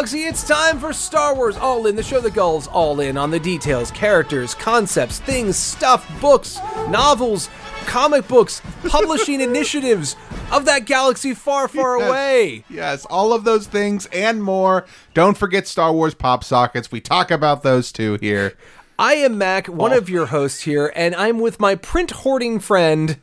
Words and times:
galaxy, 0.00 0.22
it's 0.24 0.48
time 0.48 0.78
for 0.78 0.94
Star 0.94 1.34
Wars 1.34 1.58
All 1.58 1.86
In, 1.86 1.94
the 1.94 2.02
show 2.02 2.20
that 2.22 2.32
goes 2.32 2.66
all 2.68 3.00
in 3.00 3.18
on 3.18 3.30
the 3.30 3.38
details, 3.38 3.90
characters, 3.90 4.54
concepts, 4.54 5.18
things, 5.18 5.56
stuff, 5.58 6.10
books, 6.22 6.58
novels, 6.88 7.50
comic 7.84 8.26
books, 8.26 8.62
publishing 8.88 9.40
initiatives 9.42 10.16
of 10.52 10.64
that 10.64 10.86
galaxy 10.86 11.34
far, 11.34 11.68
far 11.68 11.98
Yes. 11.98 12.08
away. 12.08 12.64
Yes, 12.70 13.04
all 13.10 13.34
of 13.34 13.44
those 13.44 13.66
things 13.66 14.06
and 14.06 14.42
more. 14.42 14.86
Don't 15.12 15.36
forget 15.36 15.68
Star 15.68 15.92
Wars 15.92 16.14
pop 16.14 16.44
sockets. 16.44 16.90
We 16.90 17.02
talk 17.02 17.30
about 17.30 17.62
those 17.62 17.92
too 17.92 18.16
here. 18.22 18.54
I 18.98 19.16
am 19.16 19.36
Mac, 19.36 19.66
one 19.66 19.92
Oh. 19.92 19.98
of 19.98 20.08
your 20.08 20.26
hosts 20.26 20.60
here, 20.62 20.90
and 20.96 21.14
I'm 21.14 21.40
with 21.40 21.60
my 21.60 21.74
print 21.74 22.10
hoarding 22.12 22.58
friend, 22.58 23.18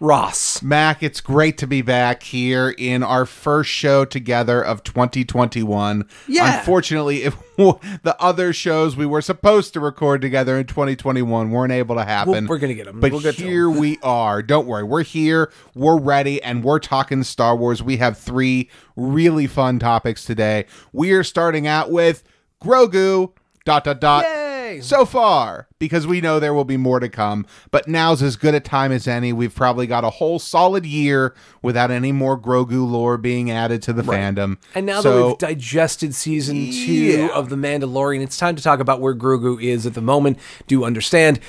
Ross. 0.00 0.62
Mac, 0.62 1.02
it's 1.02 1.20
great 1.20 1.58
to 1.58 1.66
be 1.66 1.82
back 1.82 2.22
here 2.22 2.70
in 2.78 3.02
our 3.02 3.26
first 3.26 3.70
show 3.70 4.04
together 4.04 4.62
of 4.62 4.84
2021. 4.84 6.08
Yeah. 6.28 6.58
Unfortunately, 6.60 7.24
if 7.24 7.36
the 7.56 8.16
other 8.20 8.52
shows 8.52 8.96
we 8.96 9.06
were 9.06 9.20
supposed 9.20 9.72
to 9.72 9.80
record 9.80 10.20
together 10.20 10.56
in 10.56 10.66
2021 10.66 11.50
weren't 11.50 11.72
able 11.72 11.96
to 11.96 12.04
happen. 12.04 12.32
We'll- 12.32 12.46
we're 12.46 12.58
gonna 12.58 12.74
get 12.74 12.86
them. 12.86 13.00
But 13.00 13.10
We'll 13.12 13.20
get 13.20 13.36
to 13.36 13.42
here 13.42 13.68
we 13.68 13.98
are. 14.02 14.42
Don't 14.42 14.66
worry. 14.66 14.84
We're 14.84 15.02
here. 15.02 15.50
We're 15.74 15.98
ready 15.98 16.40
and 16.42 16.62
we're 16.62 16.78
talking 16.78 17.24
Star 17.24 17.56
Wars. 17.56 17.82
We 17.82 17.96
have 17.96 18.16
three 18.16 18.70
really 18.96 19.46
fun 19.46 19.78
topics 19.78 20.24
today. 20.24 20.66
We 20.92 21.10
are 21.12 21.24
starting 21.24 21.66
out 21.66 21.90
with 21.90 22.22
Grogu 22.62 23.32
dot 23.64 23.84
dot 23.84 24.00
dot 24.00 24.24
Yay! 24.24 24.47
So 24.82 25.04
far 25.04 25.66
because 25.78 26.06
we 26.06 26.20
know 26.20 26.38
there 26.38 26.54
will 26.54 26.64
be 26.64 26.76
more 26.76 27.00
to 27.00 27.08
come 27.08 27.46
but 27.70 27.88
now's 27.88 28.22
as 28.22 28.36
good 28.36 28.54
a 28.54 28.60
time 28.60 28.92
as 28.92 29.06
any. 29.08 29.32
We've 29.32 29.54
probably 29.54 29.86
got 29.86 30.04
a 30.04 30.10
whole 30.10 30.38
solid 30.38 30.84
year 30.86 31.34
without 31.62 31.90
any 31.90 32.12
more 32.12 32.38
grogu 32.38 32.88
lore 32.88 33.16
being 33.16 33.50
added 33.50 33.82
to 33.82 33.92
the 33.92 34.02
fandom. 34.02 34.58
And 34.74 34.86
now 34.86 35.00
that 35.02 35.26
we've 35.26 35.38
digested 35.38 36.14
season 36.14 36.56
two 36.70 36.92
Yeah. 36.92 37.28
of 37.28 37.48
The 37.48 37.56
Mandalorian, 37.56 38.22
it's 38.22 38.36
time 38.36 38.56
to 38.56 38.62
talk 38.62 38.80
about 38.80 39.00
where 39.00 39.14
Grogu 39.14 39.62
is 39.62 39.86
at 39.86 39.94
the 39.94 40.00
moment. 40.02 40.38
Do 40.66 40.84
understand 40.84 41.40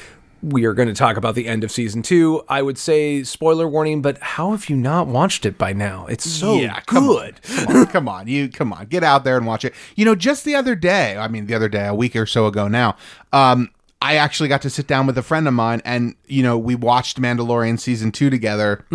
we 0.41 0.65
are 0.65 0.73
going 0.73 0.87
to 0.87 0.93
talk 0.93 1.17
about 1.17 1.35
the 1.35 1.47
end 1.47 1.63
of 1.63 1.71
season 1.71 2.01
two. 2.01 2.43
I 2.47 2.61
would 2.61 2.77
say 2.77 3.23
spoiler 3.23 3.67
warning, 3.67 4.01
but 4.01 4.17
how 4.19 4.51
have 4.51 4.69
you 4.69 4.75
not 4.75 5.07
watched 5.07 5.45
it 5.45 5.57
by 5.57 5.73
now? 5.73 6.05
It's 6.07 6.29
so 6.29 6.55
yeah, 6.55 6.79
come 6.81 7.07
good. 7.07 7.39
On, 7.49 7.65
come 7.65 7.75
on, 7.75 7.85
come 7.87 8.09
on, 8.09 8.27
you 8.27 8.49
come 8.49 8.73
on, 8.73 8.85
get 8.85 9.03
out 9.03 9.23
there 9.23 9.37
and 9.37 9.45
watch 9.45 9.65
it. 9.65 9.73
You 9.95 10.05
know, 10.05 10.15
just 10.15 10.45
the 10.45 10.55
other 10.55 10.75
day, 10.75 11.17
I 11.17 11.27
mean, 11.27 11.47
the 11.47 11.55
other 11.55 11.69
day, 11.69 11.87
a 11.87 11.93
week 11.93 12.15
or 12.15 12.25
so 12.25 12.47
ago 12.47 12.67
now, 12.67 12.95
um, 13.33 13.69
I 14.01 14.15
actually 14.15 14.49
got 14.49 14.61
to 14.63 14.69
sit 14.69 14.87
down 14.87 15.07
with 15.07 15.17
a 15.17 15.23
friend 15.23 15.47
of 15.47 15.53
mine, 15.53 15.81
and 15.83 16.15
you 16.27 16.43
know, 16.43 16.57
we 16.57 16.75
watched 16.75 17.21
Mandalorian 17.21 17.79
season 17.79 18.11
two 18.11 18.29
together. 18.29 18.85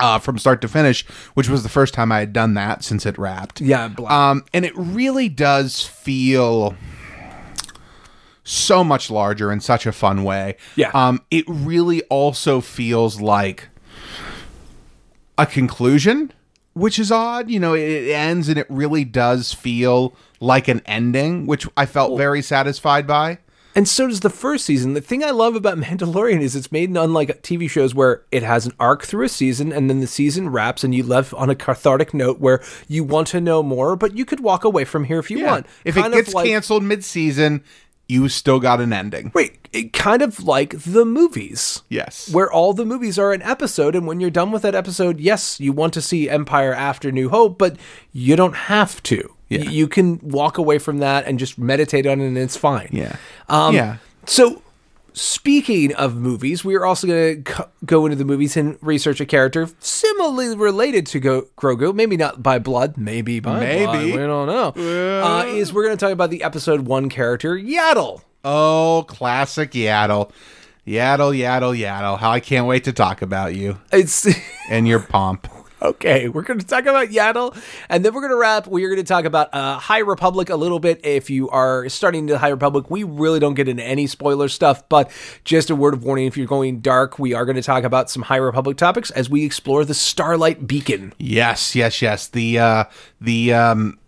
Uh, 0.00 0.16
from 0.16 0.38
start 0.38 0.60
to 0.60 0.68
finish, 0.68 1.04
which 1.34 1.48
was 1.48 1.64
the 1.64 1.68
first 1.68 1.92
time 1.92 2.12
I 2.12 2.20
had 2.20 2.32
done 2.32 2.54
that 2.54 2.84
since 2.84 3.04
it 3.04 3.18
wrapped. 3.18 3.60
Yeah. 3.60 3.90
Um, 4.06 4.44
and 4.54 4.64
it 4.64 4.72
really 4.76 5.28
does 5.28 5.82
feel 5.82 6.76
so 8.48 8.82
much 8.82 9.10
larger 9.10 9.52
in 9.52 9.60
such 9.60 9.84
a 9.86 9.92
fun 9.92 10.24
way. 10.24 10.56
Yeah. 10.74 10.90
Um, 10.94 11.20
it 11.30 11.44
really 11.46 12.02
also 12.04 12.60
feels 12.60 13.20
like 13.20 13.68
a 15.36 15.46
conclusion, 15.46 16.32
which 16.74 16.98
is 16.98 17.12
odd. 17.12 17.50
You 17.50 17.60
know, 17.60 17.74
it, 17.74 17.82
it 17.88 18.10
ends 18.12 18.48
and 18.48 18.58
it 18.58 18.66
really 18.68 19.04
does 19.04 19.52
feel 19.52 20.14
like 20.40 20.68
an 20.68 20.80
ending, 20.86 21.46
which 21.46 21.66
I 21.76 21.86
felt 21.86 22.16
very 22.16 22.42
satisfied 22.42 23.06
by. 23.06 23.38
And 23.74 23.86
so 23.86 24.08
does 24.08 24.20
the 24.20 24.30
first 24.30 24.64
season. 24.64 24.94
The 24.94 25.00
thing 25.00 25.22
I 25.22 25.30
love 25.30 25.54
about 25.54 25.78
Mandalorian 25.78 26.40
is 26.40 26.56
it's 26.56 26.72
made 26.72 26.90
unlike 26.96 27.42
TV 27.42 27.70
shows 27.70 27.94
where 27.94 28.22
it 28.32 28.42
has 28.42 28.66
an 28.66 28.72
arc 28.80 29.04
through 29.04 29.26
a 29.26 29.28
season 29.28 29.72
and 29.72 29.88
then 29.88 30.00
the 30.00 30.06
season 30.08 30.48
wraps 30.48 30.82
and 30.82 30.92
you 30.94 31.04
left 31.04 31.32
on 31.34 31.48
a 31.48 31.54
cathartic 31.54 32.12
note 32.12 32.40
where 32.40 32.60
you 32.88 33.04
want 33.04 33.28
to 33.28 33.40
know 33.40 33.62
more, 33.62 33.94
but 33.94 34.16
you 34.16 34.24
could 34.24 34.40
walk 34.40 34.64
away 34.64 34.84
from 34.84 35.04
here 35.04 35.20
if 35.20 35.30
you 35.30 35.44
want. 35.44 35.66
If 35.84 35.94
Kind 35.94 36.12
it 36.12 36.16
gets 36.16 36.34
like- 36.34 36.46
canceled 36.48 36.82
mid-season, 36.82 37.62
you 38.08 38.28
still 38.28 38.58
got 38.58 38.80
an 38.80 38.92
ending. 38.92 39.30
Wait, 39.34 39.68
it 39.72 39.92
kind 39.92 40.22
of 40.22 40.42
like 40.42 40.70
the 40.82 41.04
movies. 41.04 41.82
Yes. 41.90 42.30
Where 42.32 42.50
all 42.50 42.72
the 42.72 42.86
movies 42.86 43.18
are 43.18 43.32
an 43.32 43.42
episode, 43.42 43.94
and 43.94 44.06
when 44.06 44.18
you're 44.18 44.30
done 44.30 44.50
with 44.50 44.62
that 44.62 44.74
episode, 44.74 45.20
yes, 45.20 45.60
you 45.60 45.72
want 45.74 45.92
to 45.94 46.00
see 46.02 46.28
Empire 46.30 46.72
after 46.74 47.12
New 47.12 47.28
Hope, 47.28 47.58
but 47.58 47.76
you 48.12 48.34
don't 48.34 48.54
have 48.56 49.02
to. 49.04 49.34
Yeah. 49.50 49.60
Y- 49.64 49.70
You 49.70 49.88
can 49.88 50.18
walk 50.22 50.56
away 50.58 50.78
from 50.78 50.98
that 50.98 51.26
and 51.26 51.38
just 51.38 51.58
meditate 51.58 52.06
on 52.06 52.20
it, 52.20 52.26
and 52.26 52.38
it's 52.38 52.56
fine. 52.56 52.88
Yeah. 52.92 53.16
Um, 53.48 53.74
Yeah. 53.74 53.96
So, 54.26 54.62
speaking 55.12 55.94
of 55.94 56.16
movies, 56.16 56.64
we 56.64 56.74
are 56.76 56.84
also 56.84 57.06
going 57.06 57.44
to 57.44 57.68
go 57.84 58.06
into 58.06 58.16
the 58.16 58.24
movies 58.24 58.56
and 58.56 58.78
research 58.80 59.20
a 59.20 59.26
character 59.26 59.68
similarly 59.80 60.56
related 60.56 61.06
to 61.06 61.20
Go- 61.20 61.46
Grogu. 61.56 61.94
Maybe 61.94 62.16
not 62.16 62.42
by 62.42 62.58
blood, 62.58 62.96
maybe 62.96 63.40
by 63.40 63.60
Maybe. 63.60 63.84
blood. 63.84 64.04
We 64.04 64.12
don't 64.16 64.46
know. 64.46 65.22
Uh, 65.22 65.44
is 65.46 65.72
we're 65.72 65.84
going 65.84 65.96
to 65.96 66.00
talk 66.04 66.12
about 66.12 66.30
the 66.30 66.42
episode 66.42 66.82
one 66.82 67.08
character, 67.08 67.56
Yaddle. 67.56 68.22
Oh, 68.44 69.04
classic 69.08 69.72
Yaddle. 69.72 70.30
Yaddle, 70.86 71.36
Yaddle, 71.38 71.78
Yaddle. 71.78 72.18
How 72.18 72.30
I 72.30 72.40
can't 72.40 72.66
wait 72.66 72.84
to 72.84 72.92
talk 72.92 73.20
about 73.20 73.54
you 73.54 73.78
It's. 73.92 74.26
and 74.70 74.88
your 74.88 75.00
pomp. 75.00 75.48
Okay, 75.80 76.28
we're 76.28 76.42
going 76.42 76.58
to 76.58 76.66
talk 76.66 76.86
about 76.86 77.08
Yaddle, 77.08 77.56
and 77.88 78.04
then 78.04 78.12
we're 78.12 78.20
going 78.20 78.32
to 78.32 78.36
wrap. 78.36 78.66
We're 78.66 78.88
going 78.88 79.00
to 79.00 79.06
talk 79.06 79.24
about 79.24 79.54
uh, 79.54 79.78
High 79.78 80.00
Republic 80.00 80.50
a 80.50 80.56
little 80.56 80.80
bit. 80.80 81.04
If 81.04 81.30
you 81.30 81.48
are 81.50 81.88
starting 81.88 82.26
the 82.26 82.38
High 82.38 82.48
Republic, 82.48 82.90
we 82.90 83.04
really 83.04 83.38
don't 83.38 83.54
get 83.54 83.68
into 83.68 83.84
any 83.84 84.08
spoiler 84.08 84.48
stuff, 84.48 84.88
but 84.88 85.10
just 85.44 85.70
a 85.70 85.76
word 85.76 85.94
of 85.94 86.02
warning 86.02 86.26
if 86.26 86.36
you're 86.36 86.46
going 86.46 86.80
dark, 86.80 87.18
we 87.18 87.32
are 87.32 87.44
going 87.44 87.56
to 87.56 87.62
talk 87.62 87.84
about 87.84 88.10
some 88.10 88.22
High 88.22 88.36
Republic 88.36 88.76
topics 88.76 89.10
as 89.12 89.30
we 89.30 89.44
explore 89.44 89.84
the 89.84 89.94
Starlight 89.94 90.66
Beacon. 90.66 91.12
Yes, 91.18 91.76
yes, 91.76 92.02
yes. 92.02 92.26
The 92.26 92.58
uh 92.58 92.84
the 93.20 93.52
um 93.52 93.98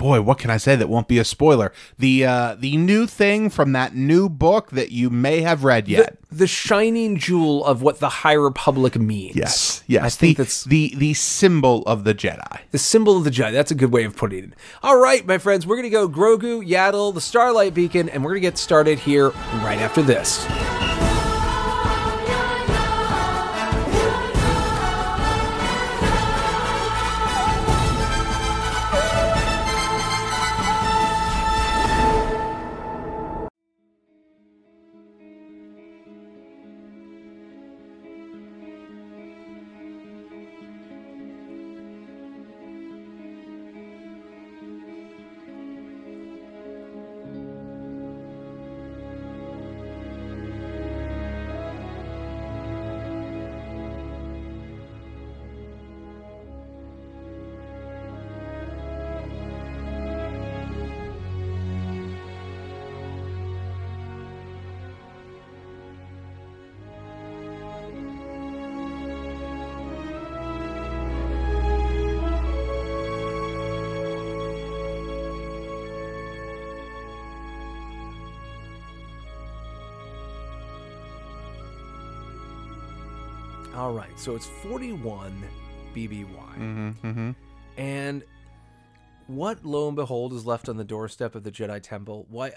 boy, 0.00 0.22
what 0.22 0.38
can 0.38 0.50
I 0.50 0.56
say 0.56 0.76
that 0.76 0.88
won't 0.88 1.08
be 1.08 1.18
a 1.18 1.24
spoiler? 1.24 1.72
The 1.98 2.24
uh 2.24 2.56
the 2.58 2.76
new 2.78 3.06
thing 3.06 3.50
from 3.50 3.72
that 3.72 3.94
new 3.94 4.28
book 4.30 4.70
that 4.70 4.90
you 4.90 5.10
may 5.10 5.42
have 5.42 5.62
read 5.62 5.88
yet. 5.88 6.16
The 6.32 6.46
shining 6.46 7.18
jewel 7.18 7.64
of 7.66 7.82
what 7.82 8.00
the 8.00 8.08
High 8.08 8.32
Republic 8.32 8.96
means. 8.98 9.36
yes, 9.36 9.84
yes. 9.86 10.02
I 10.02 10.08
think 10.08 10.36
the, 10.38 10.44
that's 10.44 10.64
the 10.64 10.94
the 10.96 11.12
symbol 11.14 11.82
of 11.82 12.04
the 12.04 12.14
Jedi. 12.14 12.60
the 12.70 12.78
symbol 12.78 13.18
of 13.18 13.24
the 13.24 13.30
Jedi. 13.30 13.52
That's 13.52 13.70
a 13.70 13.74
good 13.74 13.92
way 13.92 14.04
of 14.04 14.16
putting 14.16 14.44
it. 14.44 14.52
All 14.82 14.98
right, 14.98 15.24
my 15.26 15.36
friends, 15.36 15.66
we're 15.66 15.76
going 15.76 15.84
to 15.84 15.90
go 15.90 16.08
Grogu, 16.08 16.66
Yaddle, 16.66 17.12
the 17.12 17.20
Starlight 17.20 17.74
Beacon, 17.74 18.08
and 18.08 18.24
we're 18.24 18.30
going 18.30 18.42
to 18.42 18.48
get 18.48 18.56
started 18.56 18.98
here 18.98 19.28
right 19.62 19.78
after 19.78 20.00
this. 20.02 20.46
So 84.20 84.34
it's 84.36 84.46
41 84.46 85.42
BBY. 85.94 86.26
Mm-hmm. 86.58 87.30
And 87.78 88.22
what, 89.26 89.64
lo 89.64 89.88
and 89.88 89.96
behold, 89.96 90.34
is 90.34 90.44
left 90.44 90.68
on 90.68 90.76
the 90.76 90.84
doorstep 90.84 91.34
of 91.34 91.42
the 91.42 91.50
Jedi 91.50 91.80
Temple? 91.82 92.26
Why, 92.28 92.52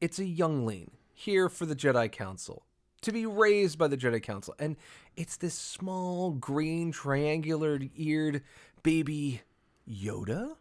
it's 0.00 0.18
a 0.18 0.24
youngling 0.24 0.90
here 1.14 1.48
for 1.48 1.66
the 1.66 1.76
Jedi 1.76 2.10
Council, 2.10 2.64
to 3.02 3.12
be 3.12 3.26
raised 3.26 3.78
by 3.78 3.86
the 3.86 3.96
Jedi 3.96 4.22
Council. 4.22 4.54
And 4.58 4.76
it's 5.16 5.36
this 5.36 5.54
small, 5.54 6.32
green, 6.32 6.90
triangular 6.90 7.78
eared 7.94 8.42
baby 8.82 9.42
Yoda? 9.88 10.56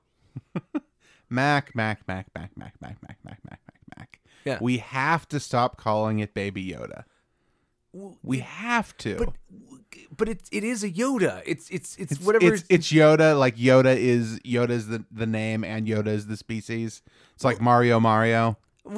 Mac, 1.30 1.76
Mac, 1.76 2.08
Mac, 2.08 2.28
Mac, 2.36 2.52
Mac, 2.56 2.74
Mac, 2.80 2.98
Mac, 3.02 3.18
Mac, 3.26 3.40
Mac, 3.44 3.60
Mac, 3.66 3.82
Mac. 3.98 4.20
Yeah. 4.46 4.60
We 4.62 4.78
have 4.78 5.28
to 5.30 5.40
stop 5.40 5.78
calling 5.78 6.20
it 6.20 6.34
Baby 6.34 6.66
Yoda. 6.68 7.04
We 8.22 8.40
have 8.40 8.96
to. 8.98 9.16
But 9.18 9.30
but 10.16 10.30
it 10.30 10.42
it 10.52 10.64
is 10.64 10.84
a 10.84 10.90
Yoda. 10.90 11.42
It's 11.46 11.70
it's 11.70 11.96
it's, 11.98 12.14
It's, 12.14 12.22
whatever. 12.22 12.54
it's, 12.54 12.64
it's 12.70 12.92
Yoda. 12.92 13.38
Like 13.38 13.56
Yoda 13.58 13.96
is 13.96 14.40
Yoda 14.40 14.72
is 14.72 14.88
the, 14.88 15.04
the 15.12 15.26
name, 15.26 15.64
and 15.64 15.88
Yoda 15.88 16.08
is 16.08 16.28
the 16.28 16.38
species. 16.38 17.02
It's 17.36 17.44
like 17.44 17.62
Mario 17.62 18.00
Mario. 18.00 18.58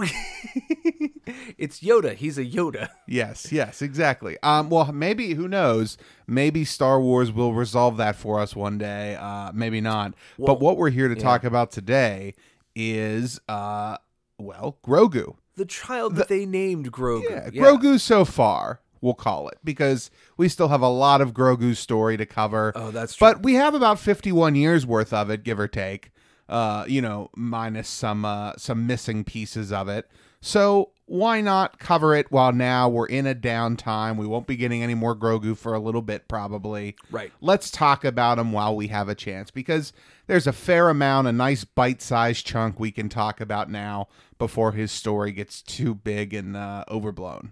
it's 1.57 1.79
Yoda. 1.79 2.13
He's 2.15 2.37
a 2.37 2.45
Yoda. 2.45 2.89
Yes, 3.07 3.51
yes, 3.51 3.81
exactly. 3.81 4.37
Um, 4.43 4.69
well, 4.69 4.91
maybe 4.91 5.33
who 5.33 5.47
knows? 5.47 5.97
Maybe 6.27 6.63
Star 6.63 7.01
Wars 7.01 7.31
will 7.31 7.53
resolve 7.55 7.97
that 7.97 8.15
for 8.15 8.39
us 8.39 8.55
one 8.55 8.77
day. 8.77 9.15
Uh, 9.15 9.51
maybe 9.51 9.81
not. 9.81 10.13
Well, 10.37 10.45
but 10.53 10.61
what 10.61 10.77
we're 10.77 10.91
here 10.91 11.07
to 11.07 11.15
talk 11.15 11.43
about 11.43 11.71
today 11.71 12.35
is, 12.75 13.41
uh, 13.49 13.97
well, 14.37 14.77
Grogu. 14.85 15.37
The 15.55 15.65
child 15.65 16.17
that 16.17 16.27
they 16.27 16.45
named 16.45 16.91
Grogu. 16.91 17.23
Yeah, 17.29 17.49
Grogu 17.49 17.99
so 17.99 18.25
far. 18.25 18.79
We'll 19.01 19.13
call 19.13 19.47
it 19.49 19.57
because 19.63 20.11
we 20.37 20.49
still 20.49 20.67
have 20.67 20.81
a 20.81 20.89
lot 20.89 21.21
of 21.21 21.33
Grogu's 21.33 21.79
story 21.79 22.17
to 22.17 22.25
cover. 22.25 22.73
Oh, 22.75 22.91
that's 22.91 23.15
true. 23.15 23.27
But 23.27 23.43
we 23.43 23.55
have 23.55 23.73
about 23.73 23.99
51 23.99 24.55
years 24.55 24.85
worth 24.85 25.13
of 25.13 25.29
it, 25.29 25.43
give 25.43 25.59
or 25.59 25.67
take. 25.67 26.11
Uh, 26.47 26.83
you 26.87 26.99
know, 26.99 27.29
minus 27.35 27.87
some 27.87 28.25
uh, 28.25 28.53
some 28.57 28.87
missing 28.87 29.23
pieces 29.23 29.71
of 29.71 29.87
it. 29.87 30.09
So 30.41 30.91
why 31.05 31.41
not 31.41 31.79
cover 31.79 32.15
it 32.15 32.31
while 32.31 32.53
now 32.53 32.87
we're 32.87 33.07
in 33.07 33.25
a 33.25 33.35
downtime? 33.35 34.15
We 34.15 34.27
won't 34.27 34.47
be 34.47 34.55
getting 34.55 34.83
any 34.83 34.93
more 34.93 35.15
Grogu 35.15 35.57
for 35.57 35.73
a 35.73 35.79
little 35.79 36.01
bit, 36.01 36.27
probably. 36.27 36.95
Right. 37.11 37.31
Let's 37.41 37.71
talk 37.71 38.05
about 38.05 38.39
him 38.39 38.51
while 38.51 38.75
we 38.75 38.87
have 38.87 39.09
a 39.09 39.15
chance 39.15 39.51
because 39.51 39.91
there's 40.27 40.47
a 40.47 40.53
fair 40.53 40.89
amount, 40.89 41.27
a 41.27 41.31
nice 41.31 41.65
bite-sized 41.65 42.45
chunk 42.45 42.79
we 42.79 42.91
can 42.91 43.09
talk 43.09 43.41
about 43.41 43.69
now 43.69 44.07
before 44.37 44.71
his 44.71 44.91
story 44.91 45.31
gets 45.31 45.61
too 45.61 45.95
big 45.95 46.33
and 46.33 46.55
uh, 46.55 46.85
overblown. 46.89 47.51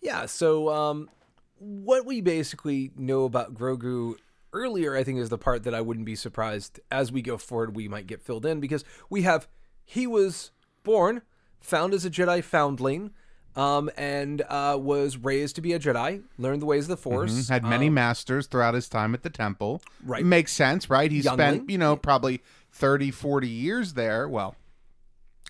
Yeah, 0.00 0.26
so 0.26 0.68
um, 0.68 1.10
what 1.58 2.06
we 2.06 2.20
basically 2.20 2.92
know 2.96 3.24
about 3.24 3.54
Grogu 3.54 4.16
earlier, 4.52 4.96
I 4.96 5.04
think, 5.04 5.18
is 5.18 5.28
the 5.28 5.38
part 5.38 5.64
that 5.64 5.74
I 5.74 5.80
wouldn't 5.80 6.06
be 6.06 6.14
surprised 6.14 6.80
as 6.90 7.12
we 7.12 7.22
go 7.22 7.36
forward 7.36 7.74
we 7.74 7.88
might 7.88 8.06
get 8.06 8.22
filled 8.22 8.46
in 8.46 8.60
because 8.60 8.84
we 9.10 9.22
have 9.22 9.48
he 9.84 10.06
was 10.06 10.50
born, 10.84 11.22
found 11.60 11.94
as 11.94 12.04
a 12.04 12.10
Jedi 12.10 12.44
foundling, 12.44 13.10
um, 13.56 13.90
and 13.96 14.42
uh, 14.48 14.76
was 14.78 15.16
raised 15.16 15.56
to 15.56 15.62
be 15.62 15.72
a 15.72 15.78
Jedi, 15.80 16.22
learned 16.36 16.62
the 16.62 16.66
ways 16.66 16.84
of 16.84 16.90
the 16.90 16.96
Force. 16.96 17.48
Had 17.48 17.64
many 17.64 17.88
um, 17.88 17.94
masters 17.94 18.46
throughout 18.46 18.74
his 18.74 18.88
time 18.88 19.14
at 19.14 19.22
the 19.22 19.30
temple. 19.30 19.82
Right. 20.04 20.24
Makes 20.24 20.52
sense, 20.52 20.88
right? 20.88 21.10
He 21.10 21.22
spent, 21.22 21.68
you 21.68 21.78
know, 21.78 21.96
probably 21.96 22.42
30, 22.72 23.10
40 23.10 23.48
years 23.48 23.94
there. 23.94 24.28
Well, 24.28 24.54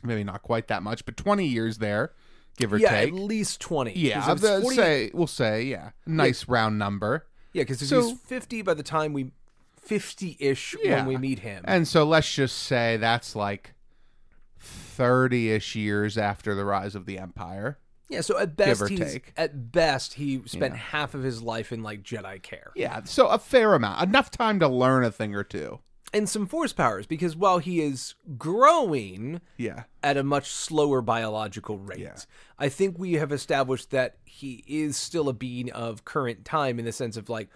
maybe 0.02 0.24
not 0.24 0.42
quite 0.42 0.68
that 0.68 0.82
much, 0.82 1.04
but 1.04 1.16
20 1.16 1.44
years 1.46 1.78
there, 1.78 2.12
give 2.58 2.72
or 2.72 2.78
yeah, 2.78 2.90
take. 2.90 3.08
at 3.08 3.14
least 3.14 3.60
twenty. 3.60 3.93
Yeah, 3.99 4.31
it 4.31 4.40
was 4.40 4.62
40 4.62 4.76
say 4.76 5.10
we'll 5.14 5.26
say 5.26 5.62
yeah, 5.64 5.90
nice 6.06 6.46
round 6.49 6.78
number. 6.78 7.26
yeah, 7.52 7.62
because 7.62 7.81
if 7.81 7.88
so- 7.88 8.02
he's 8.10 8.19
fifty 8.20 8.60
by 8.62 8.75
the 8.75 8.82
time 8.82 9.12
we 9.12 9.31
fifty-ish 9.81 10.76
Yeah. 10.82 10.96
when 10.96 11.06
we 11.06 11.16
meet 11.16 11.38
him. 11.38 11.64
And 11.66 11.88
so 11.88 12.05
let's 12.05 12.31
just 12.34 12.58
say 12.58 12.99
that's 12.99 13.34
like 13.34 13.72
30ish 14.60 15.75
years 15.75 16.19
after 16.19 16.55
the 16.55 16.64
rise 16.64 16.94
of 16.94 17.06
the 17.06 17.19
empire. 17.19 17.78
yeah, 18.10 18.20
so 18.20 18.38
at 18.38 18.56
best 18.56 18.88
he's 18.88 18.99
take. 19.00 19.32
at 19.37 19.70
best 19.72 20.14
he 20.14 20.43
spent 20.46 20.75
Yeah. 20.75 20.81
half 20.81 21.14
of 21.14 21.22
his 21.22 21.40
life 21.43 21.72
in 21.72 21.82
like 21.82 22.02
Jedi 22.02 22.43
care. 22.43 22.72
Yeah, 22.75 23.02
so 23.05 23.28
a 23.28 23.38
fair 23.38 23.75
amount, 23.75 24.02
enough 24.06 24.31
time 24.31 24.58
to 24.60 24.69
learn 24.69 25.05
a 25.05 25.10
thing 25.10 25.34
or 25.34 25.44
two. 25.44 25.78
And 26.12 26.28
some 26.28 26.46
force 26.46 26.72
powers 26.72 27.06
because 27.06 27.37
while 27.37 27.58
he 27.58 27.81
is 27.81 28.14
growing 28.37 29.40
Yeah. 29.56 29.84
at 30.02 30.16
a 30.16 30.22
much 30.22 30.50
slower 30.50 31.00
biological 31.02 31.78
rate, 31.78 31.99
Yeah. 32.00 32.16
I 32.58 32.69
think 32.69 32.99
we 32.99 33.14
have 33.14 33.31
established 33.32 33.90
that 33.90 34.16
he 34.25 34.64
is 34.66 34.96
still 34.96 35.28
a 35.28 35.32
being 35.32 35.70
of 35.72 36.05
current 36.05 36.44
time 36.44 36.78
in 36.78 36.84
the 36.84 36.93
sense 36.93 37.16
of 37.16 37.28
like, 37.28 37.49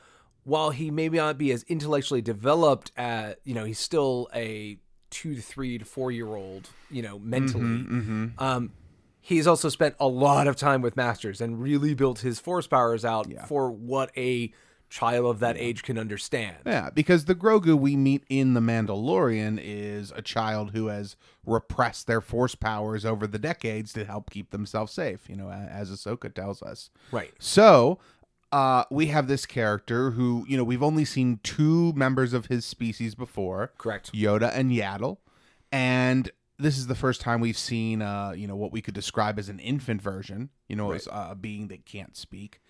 while 0.45 0.71
he 0.71 0.91
may 0.91 1.09
not 1.09 1.39
be 1.39 1.53
as 1.53 1.63
intellectually 1.65 2.21
developed 2.23 2.91
at, 2.97 3.39
you 3.45 3.55
know, 3.55 3.65
he's 3.65 3.79
still 3.79 4.29
a 4.35 4.79
two 5.11 5.35
to 5.35 5.41
three 5.41 5.79
to 5.79 5.85
four 5.85 6.11
year 6.11 6.35
old, 6.35 6.69
you 6.91 7.03
know, 7.03 7.19
mentally. 7.19 7.63
Mm-hmm, 7.65 8.27
Um, 8.39 8.73
he's 9.21 9.47
also 9.47 9.69
spent 9.69 9.95
a 10.01 10.09
lot 10.09 10.47
of 10.49 10.57
time 10.57 10.83
with 10.83 10.97
masters 10.97 11.41
and 11.41 11.61
really 11.63 11.95
built 11.95 12.21
his 12.21 12.41
force 12.41 12.67
powers 12.67 13.05
out 13.05 13.31
Yeah. 13.31 13.45
for 13.47 13.71
what 13.71 14.11
a 14.17 14.53
child 14.93 15.25
of 15.25 15.41
that 15.41 15.57
age 15.57 15.83
can 15.83 15.99
understand. 15.99 16.59
Yeah, 16.67 16.91
because 16.91 17.25
the 17.25 17.35
Grogu 17.35 17.75
we 17.75 17.97
meet 17.97 18.25
in 18.29 18.53
The 18.53 18.61
Mandalorian 18.61 19.59
is 19.61 20.13
a 20.15 20.21
child 20.21 20.73
who 20.73 20.89
has 20.89 21.17
repressed 21.47 22.07
their 22.07 22.21
force 22.21 22.55
powers 22.55 23.05
over 23.07 23.27
the 23.27 23.39
decades 23.39 23.95
to 23.95 24.05
help 24.05 24.31
keep 24.31 24.51
themselves 24.51 24.93
safe, 24.93 25.29
you 25.31 25.35
know, 25.35 25.51
as 25.51 25.91
Ahsoka 25.91 26.33
tells 26.33 26.63
us. 26.63 26.91
Right. 27.11 27.33
So, 27.39 27.99
uh, 28.53 28.85
we 28.91 29.07
have 29.07 29.29
this 29.29 29.47
character 29.47 30.11
who, 30.11 30.45
you 30.47 30.59
know, 30.59 30.65
we've 30.65 30.83
only 30.83 31.07
seen 31.07 31.41
two 31.43 31.95
members 31.95 32.35
of 32.35 32.47
his 32.47 32.67
species 32.67 33.15
before 33.15 33.73
Correct. 33.79 34.13
Yoda 34.13 34.53
and 34.55 34.71
Yaddle. 34.71 35.17
And 35.73 36.31
this 36.59 36.77
is 36.77 36.87
the 36.87 36.95
first 36.95 37.23
time 37.23 37.41
we've 37.41 37.57
seen, 37.57 38.03
uh, 38.03 38.35
you 38.37 38.47
know, 38.47 38.57
what 38.57 38.73
we 38.73 38.83
could 38.83 38.93
describe 38.93 39.39
as 39.39 39.49
an 39.49 39.59
infant 39.59 40.03
version, 40.03 40.51
you 40.69 40.77
know, 40.77 40.93
as 40.93 41.09
uh, 41.09 41.29
a 41.31 41.35
being 41.35 41.69
that 41.69 41.87
can't 41.87 42.15
speak. 42.15 42.61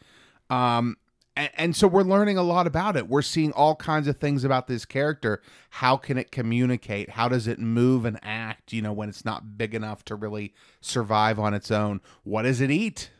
Um, 0.51 0.99
and, 1.37 1.51
and 1.55 1.77
so 1.77 1.89
we're 1.89 2.03
learning 2.03 2.39
a 2.39 2.43
lot 2.43 2.67
about 2.67 2.97
it. 2.97 3.09
We're 3.09 3.23
seeing 3.23 3.53
all 3.53 3.75
kinds 3.77 4.09
of 4.09 4.19
things 4.19 4.45
about 4.45 4.67
this 4.67 4.85
character. 4.85 5.43
How 5.71 5.97
can 5.97 6.19
it 6.19 6.31
communicate? 6.31 7.11
How 7.11 7.29
does 7.29 7.47
it 7.47 7.59
move 7.59 8.05
and 8.05 8.19
act, 8.23 8.73
you 8.73 8.83
know, 8.83 8.93
when 8.93 9.09
it's 9.09 9.25
not 9.25 9.57
big 9.57 9.75
enough 9.75 10.05
to 10.07 10.15
really 10.15 10.55
survive 10.81 11.39
on 11.39 11.55
its 11.55 11.71
own? 11.71 12.01
What 12.25 12.43
does 12.43 12.61
it 12.61 12.71
eat? 12.71 13.11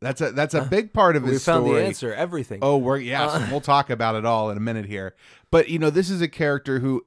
That's 0.00 0.20
a 0.20 0.30
that's 0.30 0.54
a 0.54 0.62
big 0.62 0.92
part 0.92 1.16
of 1.16 1.24
his 1.24 1.42
story. 1.42 1.56
We 1.56 1.58
found 1.58 1.66
story. 1.66 1.80
the 1.80 1.86
answer. 1.86 2.14
Everything. 2.14 2.58
Oh, 2.62 2.76
we're 2.76 2.98
yes, 2.98 3.32
Uh, 3.32 3.48
we'll 3.50 3.60
talk 3.60 3.90
about 3.90 4.14
it 4.14 4.24
all 4.24 4.48
in 4.50 4.56
a 4.56 4.60
minute 4.60 4.86
here. 4.86 5.16
But 5.50 5.68
you 5.68 5.80
know, 5.80 5.90
this 5.90 6.08
is 6.08 6.20
a 6.20 6.28
character 6.28 6.78
who 6.78 7.04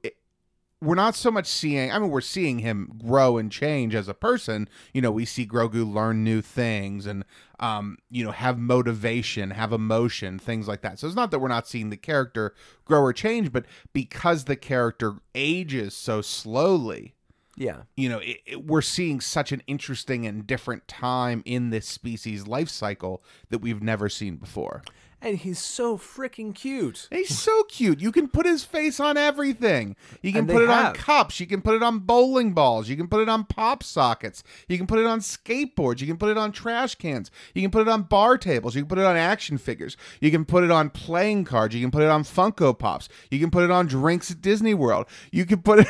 we're 0.82 0.96
not 0.96 1.14
so 1.14 1.30
much 1.30 1.46
seeing. 1.46 1.90
I 1.92 1.98
mean, 1.98 2.10
we're 2.10 2.20
seeing 2.20 2.58
him 2.58 2.92
grow 3.06 3.38
and 3.38 3.50
change 3.50 3.94
as 3.94 4.08
a 4.08 4.14
person. 4.14 4.68
You 4.92 5.00
know, 5.00 5.12
we 5.12 5.24
see 5.24 5.46
Grogu 5.46 5.90
learn 5.90 6.24
new 6.24 6.42
things 6.42 7.06
and 7.06 7.24
um, 7.60 7.98
you 8.10 8.24
know, 8.24 8.32
have 8.32 8.58
motivation, 8.58 9.50
have 9.50 9.72
emotion, 9.72 10.38
things 10.40 10.66
like 10.66 10.82
that. 10.82 10.98
So 10.98 11.06
it's 11.06 11.14
not 11.14 11.30
that 11.30 11.38
we're 11.38 11.46
not 11.48 11.68
seeing 11.68 11.90
the 11.90 11.96
character 11.96 12.54
grow 12.84 13.00
or 13.00 13.12
change, 13.12 13.52
but 13.52 13.66
because 13.92 14.44
the 14.44 14.56
character 14.56 15.14
ages 15.34 15.94
so 15.94 16.20
slowly, 16.22 17.14
yeah. 17.56 17.82
you 17.96 18.08
know, 18.08 18.18
it, 18.18 18.38
it- 18.46 18.64
we're 18.66 18.82
seeing 18.82 19.20
such 19.20 19.52
an 19.52 19.62
interesting 19.68 20.26
and 20.26 20.44
different 20.46 20.88
time 20.88 21.42
in 21.44 21.70
this 21.70 21.86
species 21.86 22.48
life 22.48 22.68
cycle 22.68 23.22
that 23.50 23.58
we've 23.58 23.82
never 23.82 24.08
seen 24.08 24.36
before. 24.36 24.82
And 25.24 25.38
he's 25.38 25.60
so 25.60 25.96
freaking 25.96 26.52
cute. 26.52 27.06
He's 27.12 27.38
so 27.38 27.62
cute. 27.64 28.00
You 28.00 28.10
can 28.10 28.26
put 28.26 28.44
his 28.44 28.64
face 28.64 28.98
on 28.98 29.16
everything. 29.16 29.94
You 30.20 30.32
can 30.32 30.48
put 30.48 30.62
it 30.62 30.68
on 30.68 30.86
have. 30.86 30.94
cups. 30.94 31.38
You 31.38 31.46
can 31.46 31.62
put 31.62 31.76
it 31.76 31.82
on 31.82 32.00
bowling 32.00 32.54
balls. 32.54 32.88
You 32.88 32.96
can 32.96 33.06
put 33.06 33.20
it 33.22 33.28
on 33.28 33.44
pop 33.44 33.84
sockets. 33.84 34.42
You 34.66 34.76
can 34.76 34.88
put 34.88 34.98
it 34.98 35.06
on 35.06 35.20
skateboards. 35.20 36.00
You 36.00 36.08
can 36.08 36.16
put 36.16 36.28
it 36.28 36.36
on 36.36 36.50
trash 36.50 36.96
cans. 36.96 37.30
You 37.54 37.62
can 37.62 37.70
put 37.70 37.82
it 37.82 37.88
on 37.88 38.02
bar 38.02 38.36
tables. 38.36 38.74
You 38.74 38.82
can 38.82 38.88
put 38.88 38.98
it 38.98 39.04
on 39.04 39.16
action 39.16 39.58
figures. 39.58 39.96
You 40.20 40.32
can 40.32 40.44
put 40.44 40.64
it 40.64 40.72
on 40.72 40.90
playing 40.90 41.44
cards. 41.44 41.72
You 41.72 41.80
can 41.80 41.92
put 41.92 42.02
it 42.02 42.08
on 42.08 42.24
Funko 42.24 42.76
Pops. 42.76 43.08
You 43.30 43.38
can 43.38 43.52
put 43.52 43.62
it 43.62 43.70
on 43.70 43.86
drinks 43.86 44.32
at 44.32 44.42
Disney 44.42 44.74
World. 44.74 45.06
You 45.30 45.46
can 45.46 45.62
put 45.62 45.78
it. 45.78 45.86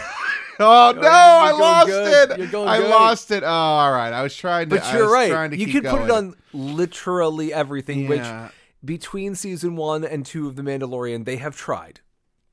oh 0.60 0.92
no! 0.94 1.08
I 1.08 1.52
lost 1.52 1.88
good. 1.88 2.30
it. 2.32 2.40
I 2.42 2.46
good. 2.80 2.90
lost 2.90 3.30
it. 3.30 3.42
Oh, 3.42 3.46
all 3.46 3.92
right. 3.92 4.12
I 4.12 4.22
was 4.22 4.36
trying 4.36 4.68
to. 4.68 4.76
But 4.76 4.92
you're 4.92 5.04
was 5.04 5.12
right. 5.12 5.30
trying 5.30 5.52
to 5.52 5.56
You 5.56 5.68
could 5.68 5.84
put 5.84 6.02
it 6.02 6.10
on 6.10 6.34
literally 6.52 7.52
everything, 7.52 8.08
which 8.08 8.20
Yeah. 8.20 8.50
Between 8.84 9.34
season 9.34 9.76
one 9.76 10.04
and 10.04 10.24
two 10.26 10.46
of 10.48 10.56
The 10.56 10.62
Mandalorian, 10.62 11.24
they 11.24 11.36
have 11.36 11.56
tried. 11.56 12.00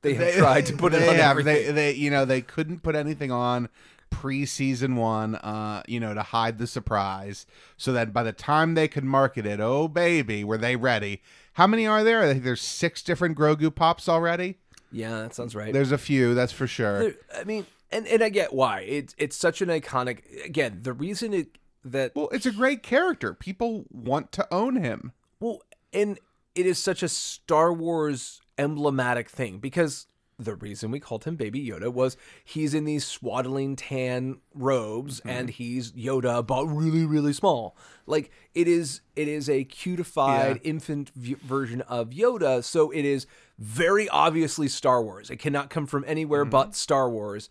They 0.02 0.14
have 0.14 0.34
tried 0.34 0.66
to 0.66 0.72
put 0.76 0.94
it 0.94 1.06
on 1.08 1.14
have. 1.16 1.30
everything. 1.32 1.66
They, 1.66 1.72
they, 1.72 1.92
you 1.94 2.10
know, 2.10 2.24
they 2.24 2.40
couldn't 2.40 2.82
put 2.82 2.94
anything 2.96 3.30
on 3.30 3.68
pre-season 4.10 4.96
one, 4.96 5.36
uh, 5.36 5.82
you 5.86 5.98
know, 6.00 6.14
to 6.14 6.22
hide 6.22 6.58
the 6.58 6.66
surprise, 6.66 7.46
so 7.76 7.92
that 7.92 8.12
by 8.12 8.22
the 8.22 8.32
time 8.32 8.74
they 8.74 8.88
could 8.88 9.04
market 9.04 9.46
it, 9.46 9.60
oh 9.60 9.88
baby, 9.88 10.42
were 10.44 10.58
they 10.58 10.76
ready? 10.76 11.22
How 11.54 11.66
many 11.66 11.86
are 11.86 12.02
there? 12.04 12.22
I 12.22 12.32
think 12.32 12.44
there's 12.44 12.60
six 12.60 13.02
different 13.02 13.36
Grogu 13.38 13.74
pops 13.74 14.08
already. 14.08 14.58
yeah, 14.92 15.22
that 15.22 15.34
sounds 15.34 15.54
right. 15.54 15.72
There's 15.72 15.92
a 15.92 15.98
few, 15.98 16.34
that's 16.34 16.52
for 16.52 16.66
sure. 16.66 16.98
There- 17.00 17.14
I 17.36 17.44
mean, 17.44 17.66
and, 17.92 18.06
and 18.06 18.22
I 18.22 18.28
get 18.28 18.52
why. 18.52 18.80
It's 18.82 19.14
it's 19.18 19.36
such 19.36 19.62
an 19.62 19.68
iconic. 19.68 20.44
Again, 20.44 20.80
the 20.82 20.92
reason 20.92 21.32
it 21.32 21.58
that 21.84 22.12
Well, 22.14 22.28
it's 22.32 22.46
a 22.46 22.52
great 22.52 22.82
character. 22.82 23.32
People 23.34 23.84
want 23.90 24.32
to 24.32 24.46
own 24.52 24.76
him. 24.76 25.12
Well, 25.40 25.62
and 25.92 26.18
it 26.54 26.66
is 26.66 26.78
such 26.78 27.02
a 27.02 27.08
Star 27.08 27.72
Wars 27.72 28.40
emblematic 28.58 29.30
thing 29.30 29.58
because 29.58 30.06
the 30.38 30.54
reason 30.54 30.90
we 30.90 31.00
called 31.00 31.24
him 31.24 31.36
Baby 31.36 31.66
Yoda 31.66 31.92
was 31.92 32.16
he's 32.44 32.74
in 32.74 32.84
these 32.84 33.06
swaddling 33.06 33.76
tan 33.76 34.38
robes 34.54 35.20
mm-hmm. 35.20 35.28
and 35.28 35.50
he's 35.50 35.92
Yoda, 35.92 36.46
but 36.46 36.66
really, 36.66 37.04
really 37.04 37.32
small. 37.32 37.76
Like 38.06 38.30
it 38.54 38.66
is, 38.66 39.02
it 39.16 39.28
is 39.28 39.48
a 39.48 39.64
cutified 39.64 40.60
Yeah. 40.62 40.70
infant 40.70 41.10
v- 41.10 41.34
version 41.34 41.82
of 41.82 42.10
Yoda, 42.10 42.64
so 42.64 42.90
it 42.90 43.04
is 43.04 43.26
very 43.58 44.08
obviously 44.08 44.68
Star 44.68 45.02
Wars. 45.02 45.30
It 45.30 45.36
cannot 45.36 45.70
come 45.70 45.86
from 45.86 46.04
anywhere 46.06 46.44
mm-hmm. 46.44 46.50
but 46.50 46.74
Star 46.74 47.10
Wars. 47.10 47.50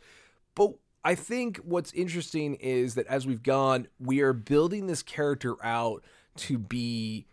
But 0.56 0.74
I 1.04 1.16
think 1.16 1.58
what's 1.58 1.94
interesting 1.94 2.56
is 2.56 2.96
that 2.96 3.08
as 3.08 3.26
we've 3.28 3.44
gone, 3.44 3.88
we 4.00 4.20
are 4.22 4.34
building 4.34 4.88
this 4.88 5.04
character 5.04 5.56
out 5.64 6.04
to 6.38 6.58
be 6.58 7.28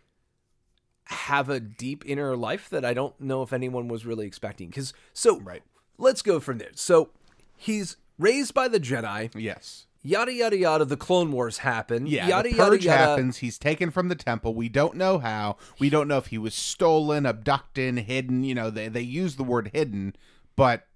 have 1.09 1.49
a 1.49 1.59
deep 1.59 2.03
inner 2.05 2.35
life 2.35 2.69
that 2.69 2.83
I 2.85 2.93
don't 2.93 3.19
know 3.19 3.41
if 3.43 3.53
anyone 3.53 3.87
was 3.87 4.05
really 4.05 4.25
expecting. 4.27 4.69
Because 4.69 4.93
so 5.13 5.39
Right. 5.39 5.63
let's 5.97 6.21
go 6.21 6.39
from 6.39 6.57
there. 6.57 6.71
So 6.75 7.09
he's 7.55 7.97
raised 8.19 8.53
by 8.53 8.67
the 8.67 8.79
Jedi. 8.79 9.29
Yes. 9.35 9.85
Yada 10.03 10.31
yada 10.31 10.55
yada. 10.57 10.85
The 10.85 10.95
Clone 10.95 11.31
Wars 11.31 11.59
happen. 11.59 12.07
Yeah, 12.07 12.27
Yada 12.27 12.49
the 12.49 12.55
yada 12.55 12.69
purge 12.71 12.85
yada. 12.85 12.97
happens. 12.97 13.37
He's 13.37 13.57
taken 13.57 13.91
from 13.91 14.07
the 14.07 14.15
temple. 14.15 14.53
We 14.53 14.69
don't 14.69 14.95
know 14.95 15.17
how. 15.19 15.57
We 15.79 15.89
don't 15.89 16.07
know 16.07 16.17
if 16.17 16.27
he 16.27 16.37
was 16.37 16.53
stolen, 16.53 17.25
abducted, 17.25 17.97
hidden. 17.99 18.43
You 18.43 18.55
know, 18.55 18.69
they 18.69 18.87
they 18.87 19.01
use 19.01 19.35
the 19.35 19.43
word 19.43 19.71
hidden, 19.73 20.15
but 20.55 20.87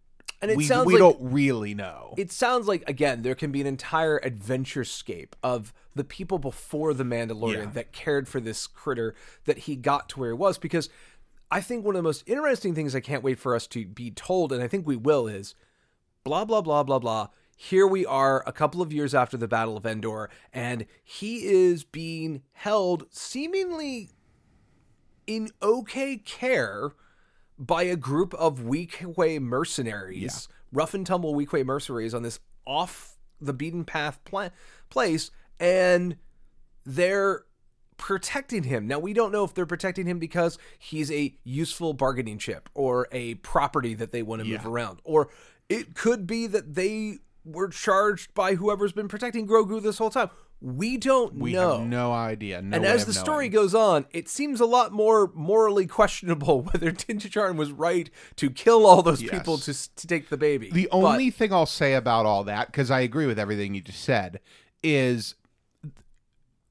And 0.42 0.50
it 0.50 0.58
we 0.58 0.66
sounds 0.66 0.88
we 0.88 0.94
like 0.94 1.00
don't 1.00 1.32
really 1.32 1.74
know. 1.76 2.16
it 2.18 2.32
sounds 2.32 2.68
like 2.68 2.84
again 2.90 3.22
there 3.22 3.36
can 3.36 3.52
be 3.52 3.62
an 3.62 3.68
entire 3.68 4.18
adventure 4.24 4.84
scape 4.84 5.36
of 5.44 5.74
the 5.96 6.04
people 6.04 6.40
before 6.40 6.94
the 6.94 7.04
Mandalorian 7.04 7.58
Yeah. 7.66 7.72
that 7.74 7.92
cared 7.92 8.28
for 8.28 8.40
this 8.40 8.66
critter 8.66 9.14
that 9.46 9.60
he 9.60 9.76
got 9.76 10.10
to 10.10 10.20
where 10.20 10.30
he 10.32 10.36
was 10.36 10.58
because 10.58 10.90
I 11.52 11.62
think 11.62 11.84
one 11.86 11.96
of 11.96 12.00
the 12.00 12.04
most 12.08 12.24
interesting 12.28 12.74
things 12.74 12.96
I 12.96 13.02
can't 13.02 13.24
wait 13.24 13.38
for 13.38 13.56
us 13.56 13.68
to 13.68 13.86
be 13.86 14.10
told 14.10 14.52
and 14.52 14.64
I 14.64 14.68
think 14.68 14.88
we 14.88 14.96
will 14.96 15.28
is 15.28 15.54
blah 16.24 16.46
blah 16.46 16.62
blah 16.62 16.84
blah 16.84 17.00
blah 17.00 17.28
here 17.56 17.86
we 17.86 18.04
are 18.08 18.44
a 18.48 18.52
couple 18.52 18.82
of 18.82 18.92
years 18.92 19.14
after 19.14 19.38
the 19.38 19.48
battle 19.48 19.78
of 19.78 19.86
Endor 19.86 20.30
and 20.52 20.88
he 21.04 21.46
is 21.46 21.84
being 21.84 22.42
held 22.54 23.06
seemingly 23.12 24.10
in 25.28 25.50
okay 25.62 26.18
care 26.18 26.94
by 27.62 27.84
a 27.84 27.96
group 27.96 28.34
of 28.34 28.62
Weequay 28.62 29.40
mercenaries, 29.40 30.48
rough 30.74 30.96
and 30.96 31.06
tumble 31.06 31.36
Weequay 31.36 31.64
mercenaries 31.64 32.14
on 32.14 32.24
this 32.24 32.40
off 32.66 33.18
the 33.40 33.54
beaten 33.54 33.86
path 33.86 34.20
pla- 34.26 34.50
place, 34.90 35.30
and 35.60 36.16
they're 36.86 37.44
protecting 37.98 38.64
him. 38.64 38.88
Now, 38.88 38.98
we 38.98 39.14
don't 39.14 39.32
know 39.32 39.44
if 39.44 39.54
they're 39.54 39.68
protecting 39.68 40.08
him 40.08 40.18
because 40.18 40.58
he's 40.80 41.12
a 41.12 41.38
useful 41.44 41.94
bargaining 41.94 42.40
chip 42.40 42.68
or 42.74 43.08
a 43.12 43.36
property 43.36 43.94
that 43.94 44.12
they 44.12 44.24
want 44.24 44.42
to 44.42 44.48
move 44.48 44.66
around, 44.66 45.00
or 45.04 45.30
it 45.70 45.94
could 45.94 46.26
be 46.26 46.48
that 46.48 46.74
they 46.74 47.20
were 47.46 47.68
charged 47.68 48.34
by 48.34 48.56
whoever's 48.56 48.92
been 48.92 49.08
protecting 49.08 49.48
Grogu 49.48 49.82
this 49.82 50.00
whole 50.00 50.10
time. 50.10 50.30
We 50.64 50.98
don't 50.98 51.34
we 51.38 51.54
know. 51.54 51.80
have 51.80 51.88
no 51.88 52.12
idea. 52.12 52.62
No 52.62 52.76
And 52.78 52.86
as 52.86 53.06
the 53.06 53.14
knowing. 53.14 53.26
story 53.26 53.50
goes 53.50 53.74
on, 53.74 54.06
it 54.12 54.30
seems 54.30 54.60
a 54.62 54.66
lot 54.66 54.92
more 54.92 55.32
morally 55.34 55.88
questionable 55.88 56.62
whether 56.72 56.92
Din 56.92 57.18
Djarin 57.18 57.56
was 57.56 57.72
right 57.72 58.12
to 58.36 58.52
kill 58.52 58.86
all 58.86 59.02
those 59.02 59.24
Yes. 59.24 59.32
people 59.32 59.58
to, 59.58 59.96
to 59.96 60.08
take 60.08 60.30
the 60.30 60.38
baby. 60.38 60.70
The 60.70 60.88
But- 60.92 60.98
only 60.98 61.32
thing 61.32 61.52
I'll 61.52 61.66
say 61.66 61.96
about 61.96 62.28
all 62.28 62.44
that, 62.44 62.68
because 62.68 62.92
I 62.92 63.00
agree 63.00 63.26
with 63.26 63.40
everything 63.40 63.74
you 63.74 63.82
just 63.82 64.04
said, 64.04 64.40
is 64.84 65.34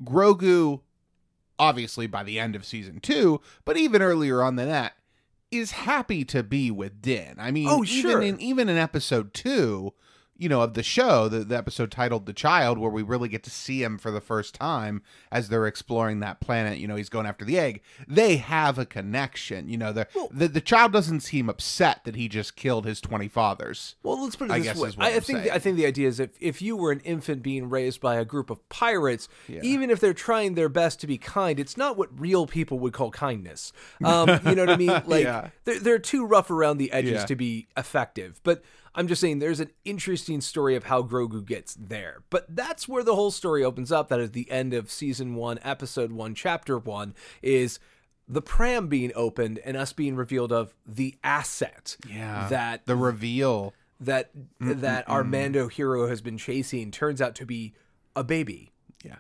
Grogu, 0.05 0.81
obviously 1.59 2.07
by 2.07 2.23
the 2.23 2.39
end 2.39 2.55
of 2.57 2.65
season 2.65 3.01
two, 3.01 3.41
but 3.65 3.77
even 3.77 4.03
earlier 4.03 4.43
on 4.43 4.57
than 4.57 4.69
that, 4.69 4.95
is 5.51 5.73
happy 5.73 6.25
to 6.27 6.43
be 6.43 6.71
with 6.71 7.03
Din. 7.03 7.35
I 7.39 7.51
mean, 7.51 7.67
Oh, 7.69 7.83
even 7.85 7.87
sure. 7.87 8.23
in 8.23 8.41
even 8.41 8.69
in 8.69 8.77
episode 8.77 9.35
two, 9.35 9.93
you 10.41 10.49
know, 10.49 10.63
of 10.63 10.75
the 10.75 10.83
show, 10.83 11.29
the, 11.29 11.41
the 11.41 11.57
episode 11.57 11.91
titled 11.91 12.27
"The 12.27 12.33
Child," 12.33 12.79
where 12.79 12.91
we 12.91 13.03
really 13.03 13.29
get 13.29 13.43
to 13.45 13.51
see 13.51 13.83
him 13.83 13.99
for 13.99 14.11
the 14.11 14.21
first 14.21 14.55
time 14.55 15.03
as 15.31 15.49
they're 15.51 15.67
exploring 15.67 16.21
that 16.21 16.41
planet. 16.41 16.79
You 16.79 16.89
know, 16.89 16.97
he's 16.97 17.09
going 17.11 17.27
after 17.27 17.45
the 17.45 17.59
egg. 17.59 17.83
They 18.09 18.37
have 18.39 18.79
a 18.79 18.87
connection. 18.87 19.69
You 19.69 19.77
know, 19.79 19.93
the 19.93 20.07
the, 20.33 20.49
the 20.49 20.61
child 20.61 20.93
doesn't 20.93 21.21
seem 21.21 21.49
upset 21.49 22.05
that 22.05 22.17
he 22.17 22.29
just 22.29 22.57
killed 22.57 22.87
his 22.87 23.01
twenty 23.01 23.29
fathers. 23.29 23.97
Well, 24.03 24.23
let's 24.23 24.35
put 24.37 24.51
it 24.51 24.53
I 24.53 24.61
this 24.61 24.79
way. 24.79 24.91
I, 24.99 25.17
I 25.17 25.21
think 25.21 25.41
saying. 25.41 25.51
I 25.53 25.59
think 25.59 25.77
the 25.77 25.87
idea 25.87 26.09
is 26.09 26.19
if 26.19 26.31
if 26.41 26.63
you 26.63 26.77
were 26.77 26.91
an 26.91 27.01
infant 27.01 27.43
being 27.43 27.69
raised 27.69 28.01
by 28.01 28.17
a 28.17 28.25
group 28.25 28.49
of 28.51 28.67
pirates, 28.71 29.29
Yeah. 29.47 29.61
even 29.63 29.91
if 29.91 30.01
they're 30.01 30.15
trying 30.15 30.55
their 30.55 30.69
best 30.71 31.01
to 31.01 31.07
be 31.07 31.19
kind, 31.19 31.61
it's 31.61 31.77
not 31.77 31.99
what 31.99 32.19
real 32.19 32.47
people 32.47 32.79
would 32.79 32.93
call 32.95 33.11
kindness. 33.11 33.73
Um, 34.03 34.29
you 34.47 34.55
know 34.55 34.63
what 34.63 34.71
I 34.71 34.77
mean? 34.77 35.03
Like 35.07 35.25
Yeah. 35.25 35.51
they're 35.65 35.79
they're 35.81 35.99
too 35.99 36.25
rough 36.25 36.51
around 36.51 36.79
the 36.79 36.91
edges 36.93 37.13
Yeah. 37.13 37.27
to 37.27 37.37
be 37.37 37.67
effective. 37.77 38.41
But 38.43 38.63
I'm 38.95 39.07
just 39.09 39.21
saying 39.21 39.39
there's 39.39 39.61
an 39.61 39.71
interesting 39.85 40.41
story 40.41 40.75
of 40.75 40.85
how 40.85 41.03
Grogu 41.03 41.45
gets 41.45 41.75
there. 41.75 42.23
But 42.31 42.47
that's 42.55 42.89
where 42.89 43.05
the 43.05 43.15
whole 43.15 43.31
story 43.31 43.63
opens 43.65 43.93
up. 43.93 44.09
That 44.09 44.21
is 44.21 44.33
the 44.33 44.51
end 44.51 44.75
of 44.75 44.91
season 44.91 45.35
one, 45.37 45.59
episode 45.63 46.11
one, 46.13 46.35
chapter 46.35 46.77
one. 46.79 47.15
Is 47.43 47.79
the 48.29 48.43
pram 48.43 48.89
being 48.89 49.13
opened 49.15 49.59
and 49.65 49.77
us 49.77 49.93
being 49.93 50.17
revealed 50.17 50.53
of 50.53 50.75
the 50.87 51.17
asset 51.25 51.97
Yeah, 52.09 52.49
that 52.49 52.87
the 52.87 52.97
reveal. 52.97 53.75
that 54.01 54.31
that 54.61 55.09
our 55.09 55.23
Mando 55.25 55.69
hero 55.69 56.09
has 56.09 56.21
been 56.21 56.39
chasing 56.39 56.91
turns 56.91 57.21
out 57.21 57.35
to 57.37 57.47
be 57.47 57.75
a 58.17 58.25
baby, 58.25 58.71
Yeah, 59.05 59.17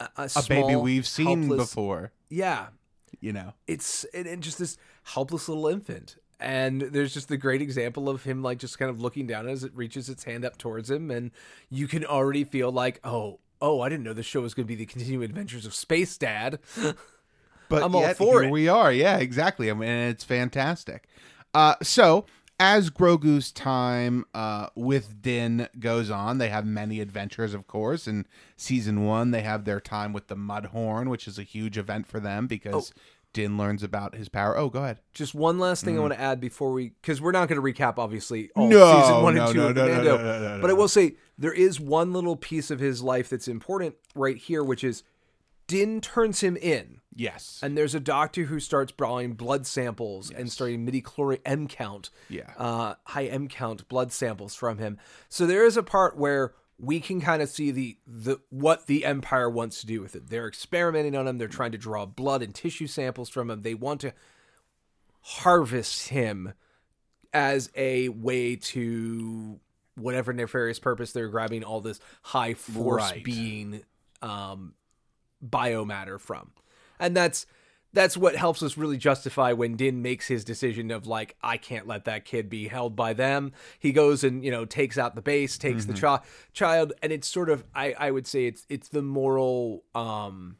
a, 0.00 0.04
a, 0.16 0.22
a 0.24 0.28
small, 0.28 0.44
baby 0.48 0.76
we've 0.76 1.06
seen 1.06 1.42
helpless- 1.48 1.70
before. 1.70 2.12
Yeah, 2.30 2.66
You 3.20 3.32
know, 3.32 3.54
it's 3.66 4.04
and, 4.14 4.26
and 4.26 4.42
just 4.42 4.58
this 4.58 4.76
helpless 5.04 5.48
little 5.48 5.66
infant, 5.68 6.16
and 6.40 6.80
there's 6.80 7.14
just 7.14 7.28
the 7.28 7.36
great 7.36 7.62
example 7.62 8.08
of 8.08 8.24
him 8.24 8.42
like 8.42 8.58
just 8.58 8.78
kind 8.78 8.90
of 8.90 9.00
looking 9.00 9.26
down 9.26 9.48
as 9.48 9.64
it 9.64 9.74
reaches 9.74 10.08
its 10.08 10.24
hand 10.24 10.44
up 10.44 10.58
towards 10.58 10.90
him, 10.90 11.10
and 11.10 11.30
you 11.70 11.88
can 11.88 12.04
already 12.04 12.44
feel 12.44 12.70
like, 12.70 13.00
oh, 13.04 13.40
oh, 13.60 13.80
I 13.80 13.88
didn't 13.88 14.04
know 14.04 14.12
the 14.12 14.22
show 14.22 14.40
was 14.40 14.54
going 14.54 14.66
to 14.66 14.68
be 14.68 14.76
the 14.76 14.86
continuing 14.86 15.24
adventures 15.24 15.66
of 15.66 15.74
Space 15.74 16.16
Dad. 16.16 16.58
but 17.68 17.82
I'm 17.82 17.94
all 17.94 18.14
for 18.14 18.42
here 18.42 18.48
it. 18.48 18.50
we 18.50 18.68
are. 18.68 18.92
Yeah, 18.92 19.18
exactly. 19.18 19.70
I 19.70 19.74
mean, 19.74 19.88
it's 19.88 20.24
fantastic. 20.24 21.08
Uh, 21.54 21.74
so 21.82 22.26
as 22.60 22.90
Grogu's 22.90 23.52
time 23.52 24.24
uh, 24.34 24.68
with 24.74 25.22
Din 25.22 25.68
goes 25.78 26.10
on, 26.10 26.38
they 26.38 26.48
have 26.48 26.66
many 26.66 27.00
adventures, 27.00 27.54
of 27.54 27.66
course. 27.66 28.08
In 28.08 28.26
season 28.56 29.04
one, 29.04 29.30
they 29.30 29.42
have 29.42 29.64
their 29.64 29.80
time 29.80 30.12
with 30.12 30.26
the 30.26 30.36
Mudhorn, 30.36 31.08
which 31.08 31.28
is 31.28 31.38
a 31.38 31.44
huge 31.44 31.78
event 31.78 32.06
for 32.06 32.18
them 32.18 32.46
because 32.46 32.92
Din 33.34 33.58
learns 33.58 33.82
about 33.82 34.14
his 34.14 34.28
power. 34.28 34.56
Oh, 34.56 34.70
go 34.70 34.82
ahead. 34.82 35.00
Just 35.12 35.34
one 35.34 35.58
last 35.58 35.84
thing 35.84 35.96
I 35.98 36.00
want 36.00 36.14
to 36.14 36.20
add 36.20 36.40
before 36.40 36.72
we, 36.72 36.90
because 37.00 37.20
we're 37.20 37.32
not 37.32 37.48
going 37.48 37.60
to 37.60 37.82
recap, 37.82 37.94
obviously, 37.98 38.50
all 38.56 38.66
Mm. 38.68 38.70
No, 38.70 39.00
season 39.02 39.22
one 39.22 39.34
no, 39.34 39.44
and 39.44 39.52
two 39.52 39.58
no, 39.58 39.68
of 39.68 39.76
no, 39.76 39.86
no, 39.86 39.94
Mando. 39.94 40.16
no, 40.16 40.22
no, 40.40 40.56
no, 40.56 40.60
but 40.62 40.70
I 40.70 40.72
will 40.72 40.88
say 40.88 41.16
there 41.36 41.52
is 41.52 41.78
one 41.78 42.12
little 42.12 42.36
piece 42.36 42.70
of 42.70 42.80
his 42.80 43.02
life 43.02 43.28
that's 43.28 43.46
important 43.48 43.94
right 44.14 44.36
here, 44.36 44.64
which 44.64 44.82
is 44.82 45.02
Din 45.66 46.00
turns 46.00 46.40
him 46.40 46.56
in, 46.56 47.00
Yes. 47.14 47.60
and 47.62 47.76
there's 47.76 47.94
a 47.94 48.00
doctor 48.00 48.44
who 48.44 48.58
starts 48.58 48.90
drawing 48.92 49.34
blood 49.34 49.66
samples 49.66 50.30
and 50.30 50.50
starting 50.50 50.84
midi-chlorian 50.86 51.40
M 51.44 51.68
count, 51.68 52.08
Yeah. 52.30 52.50
uh, 52.56 52.94
high 53.04 53.26
M 53.26 53.48
count 53.48 53.86
blood 53.88 54.10
samples 54.10 54.54
from 54.54 54.78
him. 54.78 54.96
So 55.28 55.46
there 55.46 55.66
is 55.66 55.76
a 55.76 55.82
part 55.82 56.16
where 56.16 56.54
we 56.80 57.00
can 57.00 57.20
kind 57.20 57.42
of 57.42 57.48
see 57.48 57.70
the 57.70 57.96
the 58.06 58.38
what 58.50 58.86
the 58.86 59.04
Empire 59.04 59.50
wants 59.50 59.80
to 59.80 59.86
do 59.86 60.00
with 60.00 60.14
it. 60.14 60.28
They're 60.30 60.46
experimenting 60.48 61.16
on 61.16 61.26
him. 61.26 61.38
They're 61.38 61.48
trying 61.48 61.72
to 61.72 61.78
draw 61.78 62.06
blood 62.06 62.42
and 62.42 62.54
tissue 62.54 62.86
samples 62.86 63.28
from 63.28 63.50
him. 63.50 63.62
They 63.62 63.74
want 63.74 64.00
to 64.02 64.12
harvest 65.22 66.08
him 66.08 66.54
as 67.32 67.70
a 67.74 68.08
way 68.08 68.56
to 68.56 69.60
whatever 69.96 70.32
nefarious 70.32 70.78
purpose 70.78 71.12
they're 71.12 71.28
grabbing 71.28 71.64
all 71.64 71.80
this 71.80 72.00
high 72.22 72.54
force 72.54 73.02
Right. 73.10 73.24
being 73.24 73.82
um, 74.22 74.74
biomatter 75.44 76.20
from, 76.20 76.52
and 76.98 77.16
that's 77.16 77.46
that's 77.98 78.16
what 78.16 78.36
helps 78.36 78.62
us 78.62 78.76
really 78.76 78.96
justify 78.96 79.52
when 79.52 79.74
Din 79.74 80.02
makes 80.02 80.28
his 80.28 80.44
decision 80.44 80.92
of 80.92 81.08
like 81.08 81.34
I 81.42 81.56
can't 81.56 81.88
let 81.88 82.04
that 82.04 82.24
kid 82.24 82.48
be 82.48 82.68
held 82.68 82.94
by 82.94 83.12
them. 83.12 83.50
He 83.76 83.90
goes 83.90 84.22
and 84.22 84.44
you 84.44 84.52
know 84.52 84.64
takes 84.64 84.96
out 84.96 85.16
the 85.16 85.20
base, 85.20 85.58
takes 85.58 85.84
the 85.84 85.94
chi- 85.94 86.20
child, 86.52 86.92
and 87.02 87.10
it's 87.10 87.26
sort 87.26 87.50
of 87.50 87.64
I 87.74 87.96
I 87.98 88.12
would 88.12 88.28
say 88.28 88.46
it's 88.46 88.64
it's 88.68 88.86
the 88.86 89.02
moral 89.02 89.82
um 89.96 90.58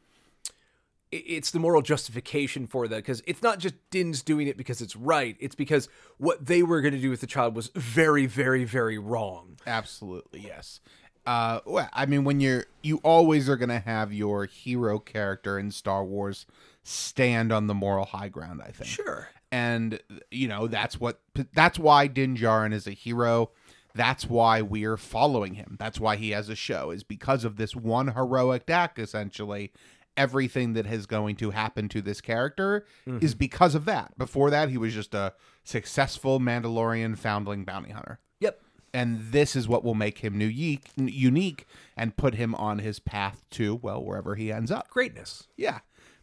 it's 1.13 1.51
the 1.51 1.59
moral 1.59 1.81
justification 1.81 2.67
for 2.67 2.89
that 2.89 2.97
because 2.97 3.23
it's 3.25 3.41
not 3.41 3.57
just 3.57 3.75
Din's 3.89 4.21
doing 4.21 4.47
it 4.47 4.57
because 4.57 4.81
it's 4.81 4.97
right. 4.97 5.37
It's 5.39 5.55
because 5.55 5.87
what 6.17 6.45
they 6.45 6.61
were 6.61 6.81
going 6.81 6.93
to 6.93 6.99
do 6.99 7.09
with 7.09 7.21
the 7.21 7.27
child 7.27 7.55
was 7.55 7.71
very, 7.73 8.25
very, 8.25 8.65
very 8.65 8.97
wrong. 8.97 9.55
Absolutely, 9.65 10.41
yes. 10.41 10.81
Uh, 11.25 11.61
well, 11.65 11.89
I 11.93 12.05
mean, 12.05 12.25
when 12.25 12.39
you're, 12.39 12.65
you 12.83 12.97
always 12.97 13.49
are 13.49 13.57
going 13.57 13.69
to 13.69 13.79
have 13.79 14.13
your 14.13 14.45
hero 14.45 14.99
character 14.99 15.57
in 15.57 15.71
Star 15.71 16.05
Wars 16.05 16.45
stand 16.89 17.51
on 17.51 17.67
the 17.67 17.73
moral 17.73 18.05
high 18.05 18.29
ground. 18.29 18.61
I 18.65 18.71
think, 18.71 18.89
Sure. 18.89 19.29
and 19.51 19.99
you 20.31 20.47
know 20.47 20.67
that's 20.67 20.99
what 20.99 21.21
that's 21.53 21.77
why 21.79 22.07
Din 22.07 22.35
Djarin 22.35 22.73
is 22.73 22.87
a 22.87 22.91
hero. 22.91 23.51
That's 23.95 24.27
why 24.29 24.61
we're 24.61 24.97
following 24.97 25.55
him. 25.55 25.75
That's 25.79 25.99
why 25.99 26.15
he 26.15 26.29
has 26.31 26.47
a 26.49 26.55
show. 26.55 26.91
Is 26.91 27.03
because 27.03 27.43
of 27.43 27.57
this 27.57 27.75
one 27.75 28.09
heroic 28.13 28.69
act. 28.69 28.99
Essentially, 28.99 29.71
everything 30.17 30.73
that 30.73 30.85
is 30.87 31.05
going 31.05 31.35
to 31.37 31.51
happen 31.51 31.87
to 31.89 32.01
this 32.01 32.21
character 32.21 32.85
mm-hmm. 33.07 33.23
is 33.23 33.33
because 33.35 33.73
of 33.75 33.85
that. 33.85 34.17
Before 34.17 34.49
that, 34.49 34.69
he 34.69 34.77
was 34.77 34.93
just 34.93 35.13
a 35.13 35.33
successful 35.63 36.39
Mandalorian 36.39 37.17
foundling 37.17 37.63
bounty 37.63 37.91
hunter 37.91 38.19
Yep. 38.39 38.59
and 38.93 39.19
this 39.31 39.55
is 39.55 39.67
what 39.67 39.83
will 39.83 39.93
make 39.95 40.19
him 40.19 40.41
unique 40.41 40.89
unique 40.97 41.65
and 41.95 42.17
put 42.17 42.33
him 42.35 42.55
on 42.55 42.79
his 42.79 42.99
path 42.99 43.43
to 43.51 43.75
well 43.75 44.03
wherever 44.03 44.35
he 44.35 44.51
ends 44.51 44.71
up 44.71 44.89
Greatness. 44.89 45.47
yeah 45.57 45.79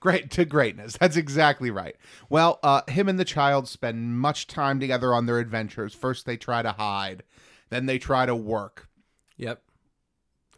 great 0.06 0.30
to 0.30 0.44
greatness 0.44 0.96
that's 0.98 1.16
exactly 1.16 1.68
right 1.68 1.96
well 2.30 2.60
uh 2.62 2.80
him 2.86 3.08
and 3.08 3.18
the 3.18 3.24
child 3.24 3.66
spend 3.66 4.16
much 4.16 4.46
time 4.46 4.78
together 4.78 5.12
on 5.12 5.26
their 5.26 5.40
adventures 5.40 5.94
first 5.94 6.26
they 6.26 6.36
try 6.36 6.62
to 6.62 6.70
hide 6.70 7.24
then 7.70 7.86
they 7.86 7.98
try 7.98 8.24
to 8.24 8.34
work 8.36 8.88
Yep. 9.36 9.62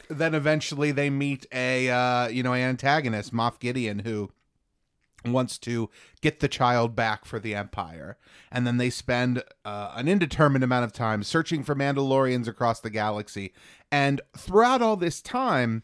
then 0.07 0.35
eventually 0.35 0.91
they 0.91 1.09
meet 1.09 1.47
a 1.51 1.89
uh 1.89 2.27
you 2.27 2.43
know 2.43 2.53
an 2.53 2.61
antagonist 2.61 3.33
moff 3.33 3.57
gideon 3.59 3.99
who 3.99 4.29
wants 5.25 5.57
to 5.57 5.89
get 6.21 6.39
the 6.39 6.47
child 6.47 6.95
back 6.95 7.25
for 7.25 7.39
the 7.39 7.55
Empire. 7.55 8.17
And 8.51 8.65
then 8.65 8.77
they 8.77 8.89
spend 8.89 9.43
uh, 9.65 9.91
an 9.95 10.07
indeterminate 10.07 10.63
amount 10.63 10.85
of 10.85 10.93
time 10.93 11.23
searching 11.23 11.63
for 11.63 11.75
Mandalorians 11.75 12.47
across 12.47 12.79
the 12.79 12.89
galaxy. 12.89 13.53
And 13.91 14.21
throughout 14.37 14.81
all 14.81 14.95
this 14.95 15.21
time, 15.21 15.83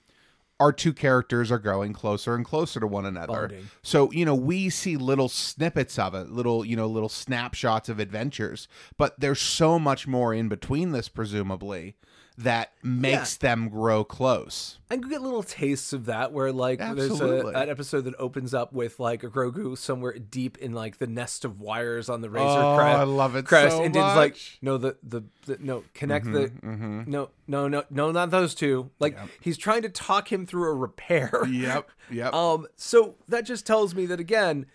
our 0.59 0.71
two 0.71 0.93
characters 0.93 1.51
are 1.51 1.59
growing 1.59 1.93
closer 1.93 2.35
and 2.35 2.45
closer 2.45 2.79
to 2.79 2.87
one 2.87 3.05
another. 3.05 3.47
Bonding. 3.47 3.69
So, 3.81 4.11
you 4.11 4.25
know, 4.25 4.35
we 4.35 4.69
see 4.69 4.95
little 4.97 5.29
snippets 5.29 5.99
of 5.99 6.15
it, 6.15 6.29
little, 6.29 6.63
you 6.63 6.75
know, 6.75 6.87
little 6.87 7.09
snapshots 7.09 7.89
of 7.89 7.99
adventures, 7.99 8.67
but 8.97 9.19
there's 9.19 9.41
so 9.41 9.77
much 9.77 10.07
more 10.07 10.33
in 10.33 10.47
between 10.47 10.91
this, 10.91 11.09
presumably, 11.09 11.95
that 12.37 12.73
makes 12.83 13.37
them 13.37 13.69
grow 13.69 14.03
close. 14.03 14.77
And 14.89 15.01
you 15.01 15.09
get 15.09 15.21
little 15.21 15.41
tastes 15.41 15.93
of 15.93 16.05
that 16.07 16.33
where 16.33 16.51
like 16.51 16.79
there's 16.79 17.21
a, 17.21 17.47
an 17.47 17.69
episode 17.69 18.01
that 18.01 18.15
opens 18.19 18.53
up 18.53 18.73
with 18.73 18.99
like 18.99 19.23
a 19.23 19.29
Grogu 19.29 19.77
somewhere 19.77 20.17
deep 20.19 20.57
in 20.57 20.73
like 20.73 20.97
the 20.97 21.07
nest 21.07 21.45
of 21.45 21.61
wires 21.61 22.09
on 22.09 22.19
the 22.19 22.29
razor 22.29 22.45
Oh, 22.45 22.75
crest. 22.77 22.97
I 22.99 23.03
love 23.03 23.35
it 23.37 23.45
crest, 23.45 23.77
so 23.77 23.83
and 23.83 23.93
Din's 23.93 24.15
like, 24.15 24.37
no, 24.61 24.77
the, 24.77 24.97
the 25.01 25.21
the 25.45 25.57
no, 25.61 25.83
connect 25.93 26.25
the 26.25 26.49
Mm-hmm. 26.49 27.09
no, 27.09 27.29
no, 27.47 27.67
no, 27.69 27.83
no, 27.89 28.11
not 28.11 28.31
those 28.31 28.53
two. 28.53 28.91
Like 28.99 29.17
he's 29.39 29.57
trying 29.57 29.83
to 29.83 29.89
talk 29.89 30.31
him 30.31 30.45
through 30.45 30.69
a 30.69 30.73
repair. 30.73 31.31
Yep. 31.49 31.89
Yep. 32.11 32.33
Um, 32.33 32.67
so 32.75 33.15
that 33.29 33.45
just 33.45 33.65
tells 33.65 33.95
me 33.95 34.05
that 34.07 34.19
again, 34.19 34.65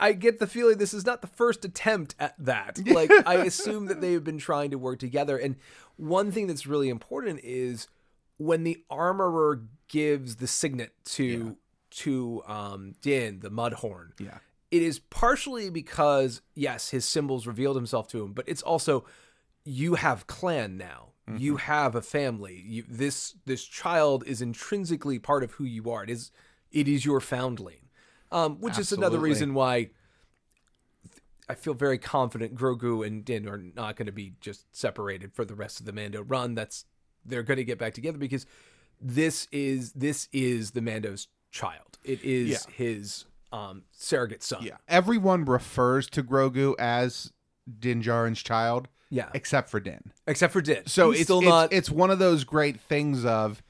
I, 0.00 0.12
get 0.12 0.38
the 0.38 0.46
feeling 0.46 0.76
this 0.76 0.92
is 0.92 1.06
not 1.06 1.22
the 1.22 1.28
first 1.28 1.64
attempt 1.64 2.14
at 2.18 2.34
that. 2.38 2.78
Like 2.86 3.10
I 3.26 3.36
assume 3.36 3.86
that 3.86 4.00
they've 4.00 4.22
been 4.22 4.38
trying 4.38 4.70
to 4.72 4.78
work 4.78 4.98
together. 4.98 5.38
And 5.38 5.56
one 5.98 6.32
thing 6.32 6.46
that's 6.46 6.66
really 6.66 6.88
important 6.88 7.40
is 7.42 7.86
when 8.38 8.64
the 8.64 8.82
armorer 8.88 9.62
gives 9.88 10.36
the 10.36 10.46
signet 10.46 10.92
to 11.04 11.56
to 11.90 12.42
um 12.46 12.94
Din, 13.02 13.40
the 13.40 13.50
Mudhorn. 13.50 14.12
Yeah. 14.18 14.38
It 14.70 14.82
is 14.82 14.98
partially 14.98 15.70
because 15.70 16.40
yes, 16.54 16.90
his 16.90 17.04
symbols 17.04 17.46
revealed 17.46 17.76
himself 17.76 18.08
to 18.08 18.22
him, 18.24 18.32
but 18.32 18.48
it's 18.48 18.62
also 18.62 19.04
you 19.64 19.96
have 19.96 20.26
clan 20.26 20.78
now. 20.78 21.08
You 21.36 21.56
have 21.56 21.94
a 21.94 22.00
family. 22.00 22.62
You, 22.66 22.84
this 22.88 23.34
this 23.44 23.62
child 23.64 24.24
is 24.26 24.40
intrinsically 24.40 25.18
part 25.18 25.44
of 25.44 25.52
who 25.52 25.64
you 25.64 25.90
are. 25.90 26.02
It 26.02 26.08
is 26.08 26.30
it 26.72 26.88
is 26.88 27.04
your 27.04 27.20
foundling, 27.20 27.90
um, 28.32 28.56
which 28.60 28.78
is 28.78 28.92
another 28.92 29.18
reason 29.18 29.52
why 29.52 29.90
I 31.48 31.54
feel 31.54 31.74
very 31.74 31.98
confident 31.98 32.54
Grogu 32.54 33.06
and 33.06 33.24
Din 33.24 33.48
are 33.48 33.58
not 33.58 33.96
going 33.96 34.06
to 34.06 34.12
be 34.12 34.34
just 34.40 34.66
separated 34.76 35.32
for 35.32 35.44
the 35.44 35.54
rest 35.54 35.80
of 35.80 35.86
the 35.86 35.92
Mando 35.92 36.22
run. 36.22 36.54
That's 36.54 36.84
they're 37.24 37.42
going 37.42 37.56
to 37.58 37.64
get 37.64 37.78
back 37.78 37.94
together 37.94 38.18
because 38.18 38.46
this 39.00 39.48
is 39.52 39.92
this 39.92 40.28
is 40.32 40.72
the 40.72 40.80
Mando's 40.80 41.28
child. 41.50 41.98
It 42.04 42.22
is 42.22 42.48
Yeah. 42.50 42.74
his 42.74 43.24
um, 43.52 43.82
surrogate 43.92 44.42
son. 44.42 44.62
Yeah. 44.62 44.76
Everyone 44.88 45.44
refers 45.44 46.08
to 46.10 46.22
Grogu 46.22 46.74
as 46.78 47.32
Din 47.78 48.02
Djarin's 48.02 48.42
child, 48.42 48.88
yeah. 49.10 49.30
except 49.34 49.70
for 49.70 49.80
Din. 49.80 50.12
Except 50.26 50.52
for 50.52 50.60
Din. 50.60 50.86
So 50.86 51.10
He's 51.10 51.20
it's 51.20 51.26
still 51.28 51.38
it's, 51.38 51.48
not. 51.48 51.72
it's 51.72 51.90
one 51.90 52.10
of 52.10 52.18
those 52.18 52.44
great 52.44 52.78
things 52.80 53.24
of 53.24 53.62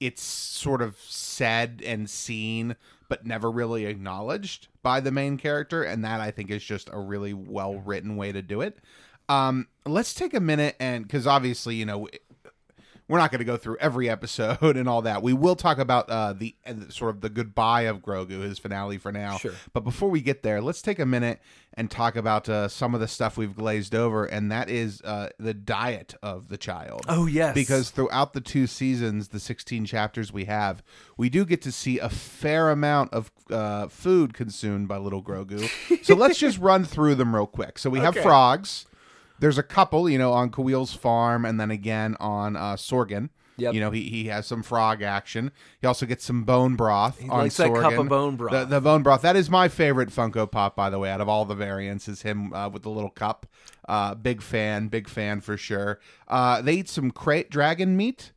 it's 0.00 0.22
sort 0.22 0.82
of 0.82 0.96
said 0.98 1.80
and 1.84 2.10
seen 2.10 2.76
but 3.12 3.26
never 3.26 3.50
really 3.50 3.84
acknowledged 3.84 4.68
by 4.82 4.98
the 4.98 5.10
main 5.10 5.36
character 5.36 5.82
and 5.82 6.02
that 6.02 6.18
I 6.22 6.30
think 6.30 6.50
is 6.50 6.64
just 6.64 6.88
a 6.90 6.98
really 6.98 7.34
well 7.34 7.74
written 7.74 8.16
way 8.16 8.32
to 8.32 8.40
do 8.40 8.62
it. 8.62 8.78
Um 9.28 9.68
let's 9.84 10.14
take 10.14 10.32
a 10.32 10.40
minute 10.40 10.76
and 10.80 11.06
cuz 11.10 11.26
obviously, 11.26 11.74
you 11.74 11.84
know, 11.84 12.08
we're 13.12 13.18
not 13.18 13.30
going 13.30 13.40
to 13.40 13.44
go 13.44 13.58
through 13.58 13.76
every 13.78 14.08
episode 14.08 14.62
and 14.78 14.88
all 14.88 15.02
that. 15.02 15.22
We 15.22 15.34
will 15.34 15.54
talk 15.54 15.76
about 15.76 16.08
uh, 16.08 16.32
the 16.32 16.56
sort 16.88 17.14
of 17.14 17.20
the 17.20 17.28
goodbye 17.28 17.82
of 17.82 17.98
Grogu, 17.98 18.40
his 18.42 18.58
finale 18.58 18.96
for 18.96 19.12
now. 19.12 19.36
Sure. 19.36 19.52
But 19.74 19.84
before 19.84 20.08
we 20.08 20.22
get 20.22 20.42
there, 20.42 20.62
let's 20.62 20.80
take 20.80 20.98
a 20.98 21.04
minute 21.04 21.38
and 21.74 21.90
talk 21.90 22.16
about 22.16 22.48
uh, 22.48 22.68
some 22.68 22.94
of 22.94 23.00
the 23.00 23.08
stuff 23.08 23.36
we've 23.36 23.54
glazed 23.54 23.94
over, 23.94 24.24
and 24.24 24.50
that 24.50 24.70
is 24.70 25.02
uh, 25.02 25.28
the 25.38 25.52
diet 25.52 26.14
of 26.22 26.48
the 26.48 26.56
child. 26.56 27.04
oh 27.06 27.26
yes. 27.26 27.54
Because 27.54 27.90
throughout 27.90 28.32
the 28.32 28.40
two 28.40 28.66
seasons, 28.66 29.28
the 29.28 29.40
16 29.40 29.84
chapters 29.84 30.32
we 30.32 30.46
have, 30.46 30.82
we 31.18 31.28
do 31.28 31.44
get 31.44 31.60
to 31.62 31.72
see 31.72 31.98
a 31.98 32.08
fair 32.08 32.70
amount 32.70 33.12
of 33.12 33.30
uh, 33.50 33.88
food 33.88 34.32
consumed 34.32 34.88
by 34.88 34.96
little 34.96 35.22
Grogu. 35.22 35.68
so 36.02 36.14
let's 36.14 36.38
just 36.38 36.58
run 36.58 36.86
through 36.86 37.16
them 37.16 37.34
real 37.34 37.46
quick. 37.46 37.78
So 37.78 37.90
we 37.90 37.98
have 37.98 38.16
frogs. 38.16 38.86
There's 39.42 39.58
a 39.58 39.62
couple, 39.64 40.08
you 40.08 40.18
know, 40.18 40.32
on 40.32 40.50
Kuiil's 40.52 40.94
farm 40.94 41.44
and 41.44 41.58
then 41.58 41.72
again 41.72 42.16
on 42.20 42.54
uh, 42.54 42.76
Sorgan. 42.76 43.30
Yep. 43.56 43.74
You 43.74 43.80
know, 43.80 43.90
he, 43.90 44.08
he 44.08 44.26
has 44.28 44.46
some 44.46 44.62
frog 44.62 45.02
action. 45.02 45.50
He 45.80 45.86
also 45.88 46.06
gets 46.06 46.24
some 46.24 46.44
bone 46.44 46.76
broth 46.76 47.20
on 47.22 47.28
likes 47.28 47.56
that 47.56 47.74
cup 47.74 47.94
of 47.94 48.08
bone 48.08 48.36
broth. 48.36 48.52
The, 48.52 48.64
the 48.66 48.80
bone 48.80 49.02
broth. 49.02 49.22
That 49.22 49.34
is 49.34 49.50
my 49.50 49.66
favorite 49.66 50.10
Funko 50.10 50.48
Pop, 50.48 50.76
by 50.76 50.90
the 50.90 50.98
way, 51.00 51.10
out 51.10 51.20
of 51.20 51.28
all 51.28 51.44
the 51.44 51.56
variants, 51.56 52.06
is 52.08 52.22
him 52.22 52.54
uh, 52.54 52.68
with 52.68 52.84
the 52.84 52.88
little 52.90 53.10
cup. 53.10 53.46
Uh, 53.88 54.14
big 54.14 54.42
fan, 54.42 54.86
big 54.86 55.08
fan 55.08 55.40
for 55.40 55.56
sure. 55.56 55.98
Uh, 56.28 56.62
they 56.62 56.74
eat 56.74 56.88
some 56.88 57.10
crate 57.10 57.50
dragon 57.50 57.96
meat. 57.96 58.30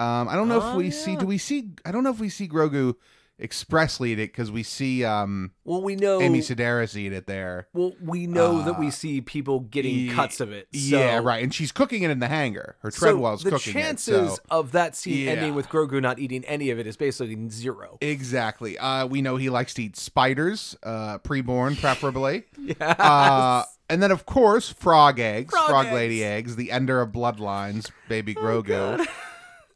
Um, 0.00 0.28
I 0.28 0.34
don't 0.34 0.48
know 0.48 0.58
if 0.58 0.64
Oh, 0.64 0.76
we 0.76 0.90
see. 0.90 1.14
Do 1.14 1.26
we 1.26 1.38
see? 1.38 1.70
I 1.84 1.92
don't 1.92 2.02
know 2.02 2.10
if 2.10 2.18
we 2.18 2.28
see 2.28 2.48
Grogu 2.48 2.96
expressly 3.40 4.12
eat 4.12 4.18
it 4.18 4.32
because 4.32 4.50
we 4.50 4.62
see 4.62 5.04
um, 5.04 5.52
well, 5.64 5.80
we 5.82 5.94
know. 5.96 6.20
Amy 6.20 6.40
Sedaris 6.40 6.96
eat 6.96 7.12
it 7.12 7.26
there. 7.26 7.68
well, 7.72 7.92
we 8.02 8.26
know 8.26 8.62
that 8.62 8.76
Uh, 8.76 8.80
we 8.80 8.90
see 8.90 9.20
people 9.20 9.60
getting 9.60 9.94
Ye- 9.94 10.08
cuts 10.10 10.40
of 10.40 10.50
it. 10.52 10.66
So, 10.72 10.78
yeah, 10.98 11.20
right. 11.22 11.42
And 11.42 11.54
she's 11.54 11.70
cooking 11.72 12.02
it 12.02 12.10
in 12.10 12.18
the 12.18 12.28
hangar. 12.28 12.76
Her 12.80 12.90
So 12.90 12.98
Treadwell's 13.06 13.42
the 13.44 13.50
cooking 13.50 13.72
chances 13.74 14.32
it. 14.32 14.36
So. 14.36 14.42
of 14.50 14.72
that 14.72 14.96
scene 14.96 15.24
Yeah. 15.26 15.32
ending 15.32 15.54
with 15.54 15.68
Grogu 15.68 16.00
not 16.02 16.18
eating 16.18 16.44
any 16.46 16.70
of 16.70 16.78
it 16.78 16.86
is 16.86 16.96
basically 16.96 17.36
zero. 17.50 17.98
Exactly. 18.00 18.78
Uh, 18.78 19.06
we 19.06 19.22
know 19.22 19.36
he 19.36 19.50
likes 19.50 19.74
to 19.74 19.82
eat 19.84 19.96
spiders, 19.96 20.76
uh, 20.82 21.18
preborn 21.18 21.76
preferably. 21.80 22.44
Yeah. 22.58 22.74
Uh, 22.98 23.62
and 23.90 24.02
then, 24.02 24.10
of 24.10 24.26
course, 24.26 24.68
frog 24.68 25.18
eggs, 25.18 25.50
Frog 25.50 25.68
frog, 25.68 25.86
eggs. 25.86 25.94
lady 25.94 26.22
eggs, 26.24 26.56
the 26.56 26.70
ender 26.70 27.00
of 27.00 27.10
bloodlines, 27.10 27.90
baby 28.08 28.34
Oh, 28.36 28.40
Grogu. 28.62 29.06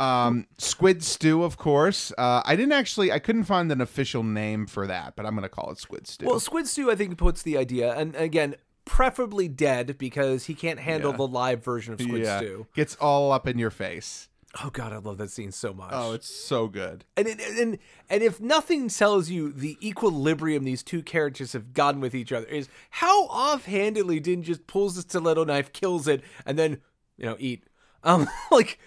Um, 0.02 0.46
squid 0.58 1.02
stew, 1.02 1.42
of 1.44 1.56
course. 1.56 2.12
Uh, 2.18 2.42
I 2.44 2.56
didn't 2.56 2.72
actually, 2.72 3.12
I 3.12 3.18
couldn't 3.18 3.44
find 3.44 3.70
an 3.70 3.80
official 3.80 4.22
name 4.22 4.66
for 4.66 4.86
that, 4.86 5.14
but 5.16 5.26
I'm 5.26 5.32
going 5.32 5.42
to 5.42 5.48
call 5.48 5.70
it 5.70 5.78
squid 5.78 6.06
stew. 6.06 6.26
Well, 6.26 6.40
Squid 6.40 6.66
Stew, 6.66 6.90
I 6.90 6.94
think, 6.96 7.16
puts 7.18 7.42
the 7.42 7.56
idea, 7.56 7.94
and 7.94 8.14
again, 8.16 8.56
preferably 8.84 9.48
dead 9.48 9.96
because 9.98 10.44
he 10.46 10.54
can't 10.54 10.80
handle 10.80 11.12
Yeah. 11.12 11.16
the 11.18 11.28
live 11.28 11.64
version 11.64 11.94
of 11.94 12.00
Squid 12.00 12.22
yeah, 12.22 12.38
Stew. 12.38 12.66
gets 12.74 12.96
all 12.96 13.30
up 13.32 13.46
in 13.46 13.58
your 13.58 13.70
face. 13.70 14.28
Oh 14.62 14.68
God, 14.70 14.92
I 14.92 14.98
love 14.98 15.16
that 15.16 15.30
scene 15.30 15.50
so 15.50 15.72
much. 15.72 15.92
Oh, 15.92 16.12
it's 16.12 16.28
so 16.28 16.66
good. 16.68 17.04
and 17.16 17.26
it, 17.26 17.40
and 17.40 17.78
and 18.10 18.22
if 18.22 18.38
nothing 18.38 18.88
tells 18.90 19.30
you 19.30 19.50
the 19.50 19.78
equilibrium 19.80 20.64
these 20.64 20.82
two 20.82 21.02
characters 21.02 21.54
have 21.54 21.72
gotten 21.72 22.02
with 22.02 22.14
each 22.14 22.32
other 22.32 22.44
is 22.46 22.68
how 22.90 23.24
offhandedly 23.28 24.20
Din 24.20 24.42
just 24.42 24.66
pulls 24.66 24.96
the 24.96 25.02
stiletto 25.02 25.44
knife, 25.44 25.72
kills 25.72 26.06
it, 26.06 26.22
and 26.44 26.58
then 26.58 26.82
you 27.16 27.24
know 27.24 27.36
eat. 27.38 27.64
Um, 28.04 28.28
like 28.50 28.78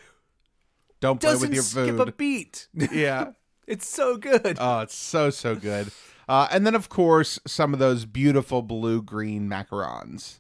Don't 1.06 1.22
play 1.22 1.30
doesn't 1.32 1.50
with 1.50 1.56
your 1.56 1.64
food. 1.64 1.96
skip 1.96 2.08
a 2.08 2.12
beat. 2.12 2.68
yeah. 2.92 3.32
it's 3.68 3.88
so 3.88 4.18
good. 4.18 4.58
Oh, 4.60 4.80
it's 4.82 4.96
so 4.96 5.30
so 5.30 5.56
good. 5.56 5.92
Uh, 6.28 6.48
and 6.52 6.66
then 6.66 6.74
of 6.76 6.90
course 6.90 7.40
some 7.46 7.74
of 7.74 7.80
those 7.80 8.06
beautiful 8.06 8.62
blue 8.64 9.02
green 9.02 9.48
macarons 9.48 10.40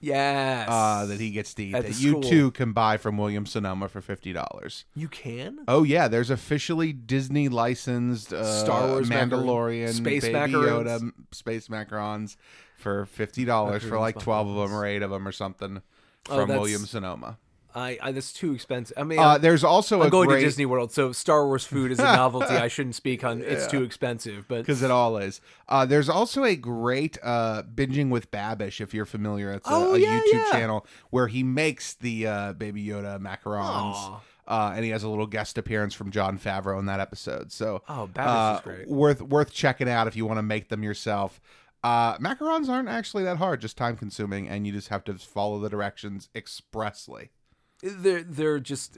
yes. 0.00 0.68
uh, 0.70 1.06
that 1.06 1.18
he 1.18 1.30
gets 1.30 1.54
to 1.54 1.64
eat 1.64 1.74
At 1.74 1.86
that 1.86 2.00
you 2.00 2.20
too 2.22 2.50
can 2.52 2.72
buy 2.72 2.96
from 2.96 3.16
Williams 3.18 3.50
Sonoma 3.50 3.88
for 3.88 4.00
fifty 4.00 4.32
dollars. 4.32 4.84
you 4.94 5.08
can. 5.08 5.58
Oh 5.66 5.82
yeah, 5.82 6.08
there's 6.08 6.30
officially 6.30 6.92
Disney 6.92 7.48
licensed 7.48 8.32
uh, 8.32 8.44
Star 8.44 8.88
Wars 8.88 9.10
Mandalorian, 9.10 9.92
space 9.92 10.22
Baby 10.22 10.34
macarons. 10.34 10.84
Yoda, 10.86 11.12
space 11.32 11.68
macarons 11.68 12.36
for 12.76 13.06
fifty 13.06 13.44
dollars 13.44 13.82
for 13.82 13.98
like 13.98 14.18
twelve 14.18 14.48
of 14.48 14.54
them 14.54 14.72
or 14.76 14.86
eight 14.86 15.02
of 15.02 15.10
them 15.10 15.26
or 15.26 15.32
something 15.32 15.82
Oh, 16.28 16.36
from 16.36 16.48
that's- 16.48 16.60
Williams 16.60 16.90
Sonoma. 16.90 17.38
I, 17.74 17.98
I 18.00 18.12
that's 18.12 18.32
too 18.32 18.52
expensive. 18.54 18.96
I 18.96 19.02
mean, 19.02 19.18
Uh, 19.18 19.36
there's 19.38 19.64
also 19.64 20.00
I'm 20.00 20.06
a 20.06 20.10
going 20.10 20.28
great 20.28 20.40
to 20.40 20.44
Disney 20.46 20.64
World, 20.66 20.92
so 20.92 21.10
Star 21.12 21.44
Wars 21.46 21.64
food 21.64 21.90
is 21.90 21.98
a 21.98 22.02
novelty. 22.04 22.54
I 22.54 22.68
shouldn't 22.74 22.94
speak 22.94 23.24
on. 23.24 23.40
It's 23.42 23.66
too 23.66 23.82
expensive, 23.82 24.46
but 24.46 24.58
because 24.58 24.82
it 24.82 24.90
all 24.90 25.16
is. 25.16 25.40
Uh, 25.68 25.84
there's 25.84 26.08
also 26.08 26.44
a 26.44 26.54
great 26.56 27.18
uh, 27.22 27.62
binging 27.74 28.10
with 28.10 28.30
Babish, 28.30 28.80
if 28.80 28.94
you're 28.94 29.06
familiar. 29.06 29.50
It's 29.52 29.68
a, 29.68 29.72
Oh, 29.72 29.94
a 29.94 29.98
yeah, 29.98 30.20
YouTube 30.20 30.32
yeah. 30.32 30.50
channel 30.52 30.86
where 31.10 31.26
he 31.26 31.42
makes 31.42 31.94
the 31.94 32.26
uh, 32.26 32.52
Baby 32.52 32.84
Yoda 32.86 33.18
macarons. 33.20 33.94
Aw. 33.94 34.20
Uh, 34.46 34.72
and 34.76 34.84
he 34.84 34.90
has 34.90 35.02
a 35.02 35.08
little 35.08 35.26
guest 35.26 35.56
appearance 35.56 35.94
from 35.94 36.10
Jon 36.10 36.38
Favreau 36.38 36.78
in 36.78 36.84
that 36.86 37.00
episode. 37.00 37.50
So, 37.50 37.82
Oh, 37.88 38.08
Babish 38.12 38.26
uh, 38.26 38.54
is 38.56 38.60
great. 38.62 38.88
worth 38.88 39.22
worth 39.22 39.52
checking 39.52 39.88
out 39.88 40.06
if 40.06 40.16
you 40.16 40.26
want 40.26 40.36
to 40.38 40.42
make 40.42 40.68
them 40.68 40.82
yourself. 40.82 41.40
Uh, 41.82 42.16
macarons 42.18 42.68
aren't 42.68 42.88
actually 42.88 43.24
that 43.24 43.38
hard, 43.38 43.60
just 43.60 43.76
time 43.78 43.96
consuming, 43.96 44.48
and 44.48 44.66
you 44.66 44.72
just 44.72 44.88
have 44.88 45.02
to 45.04 45.14
follow 45.14 45.58
the 45.58 45.68
directions 45.70 46.28
expressly. 46.34 47.30
They're 47.84 48.22
they're 48.22 48.58
just 48.60 48.96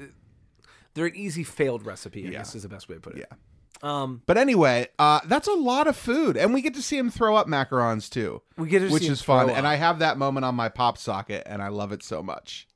they're 0.95 1.07
an 1.07 1.17
easy 1.17 1.43
failed 1.45 1.85
recipe. 1.85 2.23
I 2.27 2.31
Yeah. 2.31 2.39
guess 2.39 2.55
is 2.55 2.63
the 2.63 2.69
best 2.69 2.89
way 2.89 2.95
to 2.95 3.01
put 3.01 3.17
it. 3.17 3.27
Yeah. 3.31 3.37
Um, 3.83 4.23
But 4.25 4.39
anyway, 4.39 4.89
uh, 4.99 5.21
that's 5.27 5.49
a 5.49 5.53
lot 5.53 5.87
of 5.87 5.97
food, 5.97 6.37
and 6.39 6.55
we 6.55 6.63
get 6.63 6.73
to 6.75 6.83
see 6.83 6.97
him 6.97 7.11
throw 7.11 7.37
up 7.37 7.47
macarons 7.47 8.09
too. 8.11 8.41
we 8.57 8.69
get 8.69 8.79
to 8.79 8.89
which 8.91 9.03
see 9.03 9.09
him 9.09 9.13
is 9.13 9.21
fun. 9.23 9.47
throw 9.49 9.55
And 9.55 9.67
up. 9.67 9.71
I 9.73 9.77
have 9.77 9.99
that 9.99 10.17
moment 10.17 10.45
on 10.47 10.55
my 10.55 10.71
pop 10.71 10.97
socket, 10.97 11.43
and 11.47 11.61
I 11.61 11.69
love 11.69 11.93
it 11.93 12.03
so 12.03 12.23
much. 12.23 12.67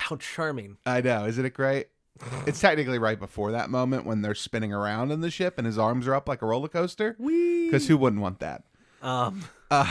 how 0.00 0.16
charming. 0.16 0.78
I 0.86 1.00
know, 1.02 1.26
isn't 1.26 1.44
it 1.44 1.52
great? 1.54 1.88
it's 2.46 2.60
technically 2.60 2.98
right 2.98 3.18
before 3.20 3.52
that 3.52 3.68
moment 3.70 4.04
when 4.06 4.22
they're 4.22 4.34
spinning 4.34 4.72
around 4.72 5.10
in 5.12 5.20
the 5.20 5.30
ship 5.30 5.58
and 5.58 5.66
his 5.66 5.78
arms 5.78 6.06
are 6.08 6.14
up 6.14 6.28
like 6.28 6.40
a 6.42 6.46
roller 6.46 6.68
coaster. 6.68 7.12
Because 7.20 7.86
who 7.88 7.96
wouldn't 7.98 8.20
want 8.22 8.38
that? 8.40 8.64
Um, 9.02 9.44
Uh, 9.70 9.86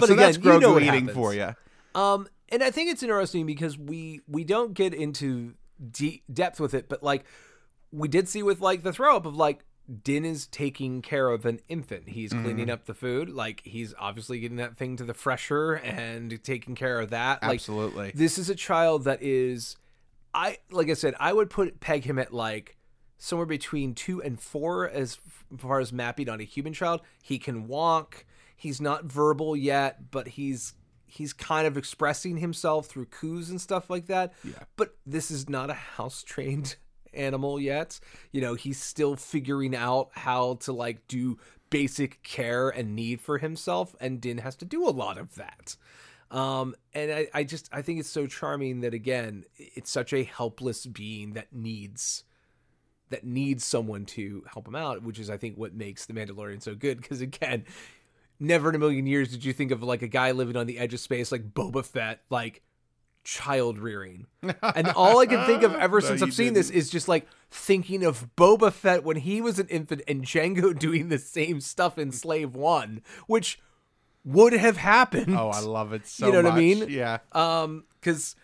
so 0.00 0.04
again, 0.04 0.16
that's 0.18 0.36
you 0.36 0.42
Grogu 0.42 0.60
know 0.60 0.72
what 0.74 0.82
eating 0.82 1.06
happens. 1.08 1.12
for 1.12 1.32
you. 1.34 1.54
Um, 1.94 2.26
and 2.50 2.62
I 2.62 2.70
think 2.70 2.90
it's 2.90 3.02
interesting 3.02 3.46
because 3.46 3.76
we 3.78 4.20
we 4.28 4.44
don't 4.44 4.74
get 4.74 4.94
into 4.94 5.54
depth 6.32 6.60
with 6.60 6.74
it, 6.74 6.88
but 6.88 7.02
like 7.02 7.24
we 7.92 8.08
did 8.08 8.28
see 8.28 8.42
with 8.42 8.60
like 8.60 8.82
the 8.82 8.92
throw 8.92 9.16
up 9.16 9.26
of 9.26 9.36
like 9.36 9.64
Din 10.02 10.24
is 10.24 10.46
taking 10.46 11.02
care 11.02 11.28
of 11.28 11.44
an 11.44 11.60
infant. 11.68 12.08
He's 12.08 12.32
Mm-hmm. 12.32 12.42
cleaning 12.44 12.70
up 12.70 12.86
the 12.86 12.94
food. 12.94 13.28
Like 13.28 13.60
he's 13.64 13.92
obviously 13.98 14.40
getting 14.40 14.56
that 14.56 14.76
thing 14.76 14.96
to 14.96 15.04
the 15.04 15.14
fresher 15.14 15.74
and 15.74 16.42
taking 16.42 16.74
care 16.74 17.00
of 17.00 17.10
that. 17.10 17.42
Like 17.42 17.54
Absolutely. 17.54 18.12
this 18.14 18.38
is 18.38 18.48
a 18.48 18.54
child 18.54 19.04
that 19.04 19.22
is 19.22 19.76
I 20.32 20.58
like 20.70 20.88
I 20.90 20.94
said, 20.94 21.14
I 21.20 21.32
would 21.32 21.50
put 21.50 21.80
peg 21.80 22.04
him 22.04 22.18
at 22.18 22.32
like 22.32 22.76
somewhere 23.18 23.46
between 23.46 23.94
two 23.94 24.22
and 24.22 24.40
four 24.40 24.88
as 24.88 25.18
far 25.58 25.80
as 25.80 25.92
mapping 25.92 26.28
on 26.28 26.40
a 26.40 26.44
human 26.44 26.72
child. 26.72 27.00
He 27.22 27.38
can 27.38 27.68
walk. 27.68 28.24
He's 28.56 28.80
not 28.80 29.04
verbal 29.04 29.54
yet, 29.56 30.10
but 30.10 30.28
he's 30.28 30.72
he's 31.14 31.32
kind 31.32 31.66
of 31.66 31.76
expressing 31.76 32.38
himself 32.38 32.86
through 32.86 33.06
coos 33.06 33.50
and 33.50 33.60
stuff 33.60 33.88
like 33.88 34.06
that. 34.06 34.32
Yeah. 34.42 34.64
But 34.76 34.96
this 35.06 35.30
is 35.30 35.48
not 35.48 35.70
a 35.70 35.74
house 35.74 36.22
trained 36.22 36.76
animal 37.14 37.60
yet. 37.60 38.00
You 38.32 38.40
know, 38.40 38.54
he's 38.54 38.82
still 38.82 39.14
figuring 39.16 39.76
out 39.76 40.10
how 40.12 40.54
to 40.62 40.72
like 40.72 41.06
do 41.06 41.38
basic 41.70 42.22
care 42.22 42.68
and 42.68 42.94
need 42.96 43.20
for 43.20 43.38
himself, 43.38 43.94
and 44.00 44.20
Din 44.20 44.38
has 44.38 44.56
to 44.56 44.64
do 44.64 44.86
a 44.86 44.90
lot 44.90 45.18
of 45.18 45.34
that. 45.36 45.76
Um, 46.30 46.74
and 46.92 47.12
I, 47.12 47.28
I 47.32 47.44
just 47.44 47.68
I 47.72 47.82
think 47.82 48.00
it's 48.00 48.10
so 48.10 48.26
charming 48.26 48.80
that 48.80 48.92
again, 48.92 49.44
it's 49.56 49.90
such 49.90 50.12
a 50.12 50.24
helpless 50.24 50.84
being 50.84 51.34
that 51.34 51.52
needs 51.52 52.24
that 53.10 53.24
needs 53.24 53.64
someone 53.64 54.04
to 54.04 54.42
help 54.52 54.66
him 54.66 54.74
out, 54.74 55.02
which 55.04 55.20
is 55.20 55.30
I 55.30 55.36
think 55.36 55.56
what 55.56 55.74
makes 55.74 56.06
the 56.06 56.12
Mandalorian 56.12 56.60
so 56.60 56.74
good. 56.74 57.00
Because 57.00 57.20
again, 57.20 57.64
never 58.40 58.68
in 58.68 58.74
a 58.74 58.78
million 58.78 59.06
years 59.06 59.30
did 59.30 59.44
you 59.44 59.52
think 59.52 59.70
of 59.70 59.82
like 59.82 60.02
a 60.02 60.08
guy 60.08 60.30
living 60.32 60.56
on 60.56 60.66
the 60.66 60.78
edge 60.78 60.94
of 60.94 61.00
space 61.00 61.30
like 61.32 61.52
Boba 61.54 61.84
Fett, 61.84 62.20
like 62.30 62.62
child 63.22 63.78
rearing. 63.78 64.26
And 64.62 64.88
all 64.88 65.18
I 65.20 65.26
can 65.26 65.46
think 65.46 65.62
of 65.62 65.74
ever 65.76 66.00
No, 66.00 66.06
since 66.08 66.22
I've 66.22 66.34
seen 66.34 66.52
this 66.52 66.68
is 66.68 66.90
just 66.90 67.08
like 67.08 67.26
thinking 67.50 68.04
of 68.04 68.28
Boba 68.36 68.70
Fett 68.72 69.02
when 69.02 69.16
he 69.16 69.40
was 69.40 69.58
an 69.58 69.66
infant 69.68 70.02
and 70.06 70.24
Jango 70.24 70.78
doing 70.78 71.08
the 71.08 71.18
same 71.18 71.60
stuff 71.60 71.96
in 71.98 72.12
Slave 72.12 72.54
One, 72.54 73.02
which 73.26 73.58
would 74.24 74.52
have 74.52 74.76
happened. 74.76 75.34
Oh, 75.36 75.48
I 75.48 75.60
love 75.60 75.92
it 75.92 76.06
so 76.06 76.26
You 76.26 76.32
know 76.32 76.42
much. 76.42 76.50
what 76.52 76.56
I 76.56 76.60
mean? 76.60 76.86
Yeah. 76.90 77.18
Um, 77.32 77.84
because 78.00 78.36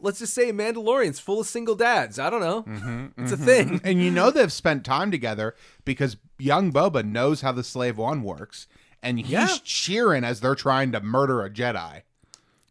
let's 0.00 0.18
just 0.18 0.34
say 0.34 0.50
Mandalorian's 0.52 1.20
full 1.20 1.40
of 1.40 1.46
single 1.46 1.74
dads. 1.74 2.18
I 2.18 2.30
don't 2.30 2.40
know. 2.40 2.62
Mm-hmm, 2.62 3.22
it's 3.22 3.32
a 3.32 3.36
thing. 3.36 3.80
And 3.84 4.02
you 4.02 4.10
know 4.10 4.30
they've 4.30 4.52
spent 4.52 4.84
time 4.84 5.10
together 5.10 5.54
because 5.84 6.16
young 6.38 6.72
Boba 6.72 7.04
knows 7.04 7.40
how 7.42 7.52
the 7.52 7.64
Slave 7.64 7.98
One 7.98 8.22
works, 8.22 8.66
and 9.02 9.18
he's 9.18 9.28
Yeah. 9.30 9.48
cheering 9.64 10.24
as 10.24 10.40
they're 10.40 10.54
trying 10.54 10.92
to 10.92 11.00
murder 11.00 11.42
a 11.42 11.50
Jedi. 11.50 12.02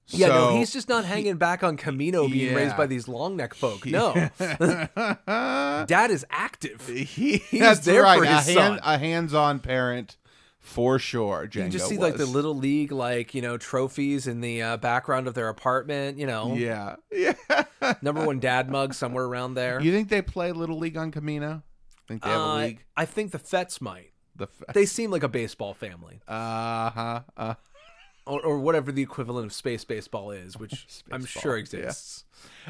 Yeah, 0.08 0.28
no, 0.28 0.58
he's 0.58 0.72
just 0.72 0.88
not 0.88 1.04
hanging 1.04 1.38
back 1.38 1.64
on 1.64 1.78
Kamino 1.78 2.32
being 2.32 2.52
Yeah. 2.52 2.56
raised 2.56 2.78
by 2.78 2.86
these 2.86 3.08
long 3.08 3.36
neck 3.38 3.56
folk. 3.56 3.86
No. 3.88 4.14
Dad 5.28 6.12
is 6.12 6.26
active. 6.30 6.88
He, 6.88 7.38
He's 7.38 7.82
there 7.82 8.04
right. 8.04 8.18
for 8.20 8.24
a, 8.26 8.42
his 8.42 8.54
son. 8.54 8.80
a 8.84 8.98
hands-on 8.98 9.60
parent 9.60 10.18
for 10.60 11.00
sure. 11.00 11.48
Jango 11.48 11.64
You 11.66 11.70
just 11.70 11.88
see 11.90 11.98
like 11.98 12.18
the 12.18 12.26
little 12.26 12.56
league, 12.56 12.92
like, 12.92 13.34
you 13.34 13.42
know, 13.42 13.58
trophies 13.58 14.28
in 14.28 14.42
the 14.42 14.62
uh, 14.62 14.78
background 14.78 15.28
of 15.28 15.34
their 15.34 15.50
apartment, 15.50 16.18
you 16.20 16.28
know, 16.28 16.54
Yeah, 16.56 16.96
yeah. 17.12 17.34
number 18.02 18.26
one 18.26 18.40
dad 18.40 18.70
mug 18.70 18.94
somewhere 18.94 19.26
around 19.26 19.56
there. 19.56 19.80
You 19.82 19.92
think 19.92 20.10
they 20.10 20.22
play 20.22 20.52
Little 20.52 20.78
League 20.78 20.98
on 20.98 21.12
Kamino? 21.12 21.64
Think 22.08 22.22
they 22.24 22.30
have 22.30 22.40
a 22.40 22.44
Uh, 22.44 22.56
league? 22.58 22.86
I 22.96 23.06
think 23.06 23.32
the 23.32 23.40
Fets 23.40 23.82
might. 23.82 24.12
The 24.36 24.46
f- 24.46 24.74
They 24.74 24.86
seem 24.86 25.12
like 25.12 25.24
a 25.24 25.30
baseball 25.30 25.74
family. 25.74 26.22
uh 26.28 26.90
huh. 26.90 27.20
Uh, 27.38 27.54
Or, 28.28 28.42
or 28.44 28.60
whatever 28.60 28.92
the 28.92 29.04
equivalent 29.04 29.46
of 29.46 29.54
space 29.54 29.84
baseball 29.86 30.32
is, 30.32 30.58
which 30.58 31.04
I'm 31.12 31.26
sure 31.26 31.56
yeah. 31.58 31.62
exists. 31.62 32.26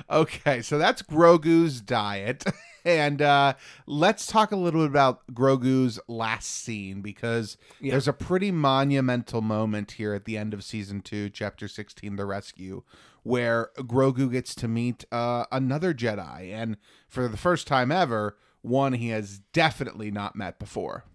Okay, 0.10 0.62
so 0.62 0.78
that's 0.78 1.02
Grogu's 1.02 1.82
diet. 1.82 2.44
And 2.88 3.20
uh, 3.20 3.54
let's 3.88 4.28
talk 4.28 4.52
a 4.52 4.56
little 4.56 4.82
bit 4.82 4.92
about 4.92 5.26
Grogu's 5.34 6.00
last 6.08 6.46
scene 6.52 7.02
because 7.02 7.58
Yeah. 7.82 7.94
there's 7.94 8.08
a 8.08 8.14
pretty 8.14 8.52
monumental 8.52 9.42
moment 9.42 9.94
here 9.94 10.14
at 10.14 10.26
the 10.26 10.38
end 10.38 10.54
of 10.54 10.64
season 10.64 11.02
two, 11.02 11.32
chapter 11.32 11.68
16, 11.68 12.16
The 12.16 12.26
Rescue, 12.28 12.84
where 13.24 13.72
Grogu 13.80 14.32
gets 14.32 14.54
to 14.54 14.68
meet 14.68 15.04
uh, 15.12 15.46
another 15.52 15.96
Jedi. 15.96 16.54
And 16.54 16.78
for 17.10 17.28
the 17.28 17.38
first 17.38 17.66
time 17.66 17.92
ever, 17.92 18.38
one 18.62 18.94
he 18.94 19.10
has 19.10 19.40
definitely 19.52 20.12
not 20.12 20.36
met 20.36 20.60
before. 20.60 21.06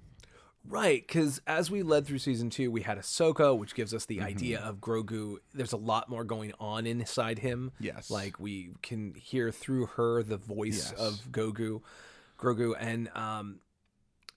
Right, 0.68 1.05
because 1.07 1.40
as 1.46 1.70
we 1.70 1.83
led 1.83 2.07
through 2.07 2.18
season 2.18 2.51
two, 2.51 2.70
we 2.70 2.83
had 2.83 2.99
Ahsoka, 2.99 3.57
which 3.59 3.75
gives 3.75 3.92
us 3.94 4.05
the 4.05 4.18
Mm-hmm. 4.18 4.27
idea 4.27 4.61
of 4.61 4.77
Grogu. 4.77 5.37
There's 5.55 5.73
a 5.73 5.77
lot 5.79 6.09
more 6.09 6.23
going 6.23 6.53
on 6.61 6.87
inside 6.87 7.38
him. 7.40 7.73
Yes. 7.81 8.11
like 8.11 8.38
we 8.38 8.70
can 8.83 9.14
hear 9.14 9.51
through 9.51 9.87
her 9.87 10.23
the 10.23 10.37
voice 10.37 10.92
Yes. 10.92 11.01
of 11.01 11.33
Grogu, 11.33 11.81
Grogu, 12.38 12.75
and 12.79 13.09
um, 13.16 13.61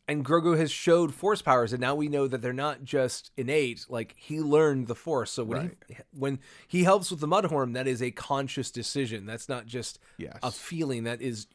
and 0.07 0.25
Grogu 0.25 0.57
has 0.57 0.71
showed 0.71 1.13
Force 1.13 1.41
powers, 1.41 1.71
and 1.73 1.79
now 1.81 1.93
we 1.95 2.07
know 2.09 2.27
that 2.27 2.41
they're 2.41 2.51
not 2.53 2.83
just 2.83 3.31
innate. 3.37 3.85
Like 3.89 4.15
he 4.17 4.39
learned 4.41 4.87
the 4.87 4.95
Force, 4.95 5.31
so 5.31 5.43
when 5.43 5.75
he, 5.87 5.97
when 6.17 6.39
he 6.67 6.83
helps 6.83 7.11
with 7.11 7.19
the 7.19 7.27
Mudhorn, 7.27 7.73
that 7.73 7.87
is 7.87 8.01
a 8.01 8.11
conscious 8.11 8.71
decision. 8.71 9.25
That's 9.25 9.47
not 9.49 9.65
just 9.65 9.99
Yes. 10.17 10.37
a 10.41 10.51
feeling. 10.51 11.03
That 11.03 11.21
is 11.21 11.47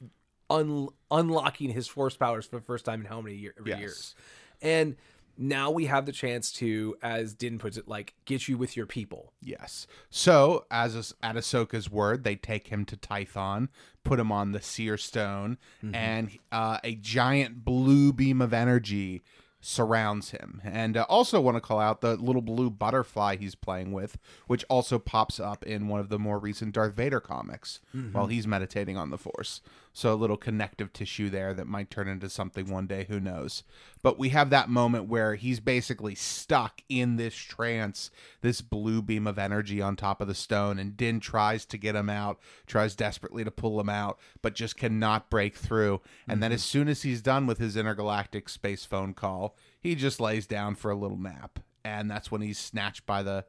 un- 0.51 0.89
unlocking 1.11 1.71
his 1.71 1.89
Force 1.89 2.17
powers 2.17 2.47
for 2.47 2.57
the 2.57 2.63
first 2.63 2.85
time 2.87 3.01
in 3.01 3.07
how 3.07 3.21
many 3.21 3.37
year- 3.37 3.55
Yes. 3.67 3.79
years. 3.81 4.15
And 4.61 4.97
now 5.37 5.71
we 5.71 5.87
have 5.87 6.05
the 6.05 6.13
chance 6.13 6.51
to, 6.55 6.97
as 7.01 7.33
Din 7.33 7.59
puts 7.59 7.77
it, 7.77 7.87
like 7.87 8.15
get 8.25 8.49
you 8.49 8.59
with 8.59 8.77
your 8.77 8.87
people. 8.87 9.33
Yes. 9.41 9.87
So, 10.11 10.67
as 10.71 11.15
at 11.23 11.37
Ahsoka's 11.37 11.89
word, 11.89 12.25
they 12.25 12.35
take 12.35 12.69
him 12.69 12.85
to 12.87 12.97
Tython, 12.97 13.69
put 14.05 14.19
him 14.19 14.33
on 14.33 14.53
the 14.53 14.61
Seer 14.61 14.97
Stone, 14.97 15.59
and 15.95 16.37
uh, 16.51 16.79
a 16.83 16.97
giant 16.97 17.65
blue 17.65 18.13
beam 18.13 18.43
of 18.43 18.53
energy 18.53 19.23
surrounds 19.61 20.31
him. 20.31 20.61
And 20.65 20.97
uh, 20.97 21.05
also 21.09 21.41
want 21.41 21.57
to 21.57 21.61
call 21.61 21.81
out 21.81 22.01
the 22.01 22.17
little 22.17 22.43
blue 22.43 22.71
butterfly 22.71 23.37
he's 23.37 23.57
playing 23.57 23.93
with, 23.93 24.17
which 24.47 24.65
also 24.69 24.99
pops 25.01 25.41
up 25.41 25.65
in 25.65 25.89
one 25.89 25.99
of 25.99 26.11
the 26.11 26.19
more 26.19 26.39
recent 26.39 26.75
Darth 26.75 26.95
Vader 26.95 27.21
comics 27.21 27.81
while 28.13 28.27
he's 28.27 28.47
meditating 28.47 28.97
on 28.97 29.11
the 29.11 29.19
Force. 29.19 29.61
So, 29.93 30.13
a 30.13 30.15
little 30.15 30.37
connective 30.37 30.93
tissue 30.93 31.29
there 31.29 31.55
that 31.55 31.67
might 31.67 31.91
turn 31.91 32.07
into 32.07 32.29
something 32.31 32.71
one 32.71 32.87
day, 32.87 33.07
who 33.09 33.19
knows. 33.19 33.65
But 34.03 34.19
we 34.19 34.31
have 34.31 34.51
that 34.51 34.69
moment 34.69 35.09
where 35.09 35.35
he's 35.35 35.61
basically 35.61 36.15
stuck 36.15 36.83
in 36.89 37.17
this 37.17 37.35
trance, 37.35 38.11
this 38.41 38.61
blue 38.61 39.03
beam 39.03 39.27
of 39.27 39.39
energy 39.39 39.81
on 39.81 39.97
top 39.97 40.21
of 40.21 40.29
the 40.29 40.35
stone, 40.35 40.79
and 40.79 40.97
Din 40.97 41.21
tries 41.21 41.65
to 41.67 41.77
get 41.79 41.97
him 41.97 42.09
out, 42.09 42.39
tries 42.67 42.95
desperately 42.95 43.45
to 43.45 43.51
pull 43.51 43.81
him 43.81 43.89
out, 43.89 44.19
but 44.43 44.55
just 44.55 44.77
cannot 44.77 45.31
break 45.31 45.57
through. 45.57 46.01
And 46.29 46.43
then, 46.43 46.53
as 46.53 46.63
soon 46.63 46.89
as 46.89 47.03
he's 47.03 47.23
done 47.23 47.47
with 47.47 47.59
his 47.59 47.77
intergalactic 47.77 48.49
space 48.49 48.85
phone 48.85 49.15
call, 49.15 49.57
he 49.81 49.95
just 49.95 50.21
lays 50.21 50.47
down 50.47 50.75
for 50.75 50.91
a 50.91 50.97
little 50.97 51.19
nap. 51.19 51.61
And 51.85 52.11
that's 52.11 52.31
when 52.31 52.41
he's 52.41 52.59
snatched 52.59 53.07
by 53.07 53.23
the 53.23 53.45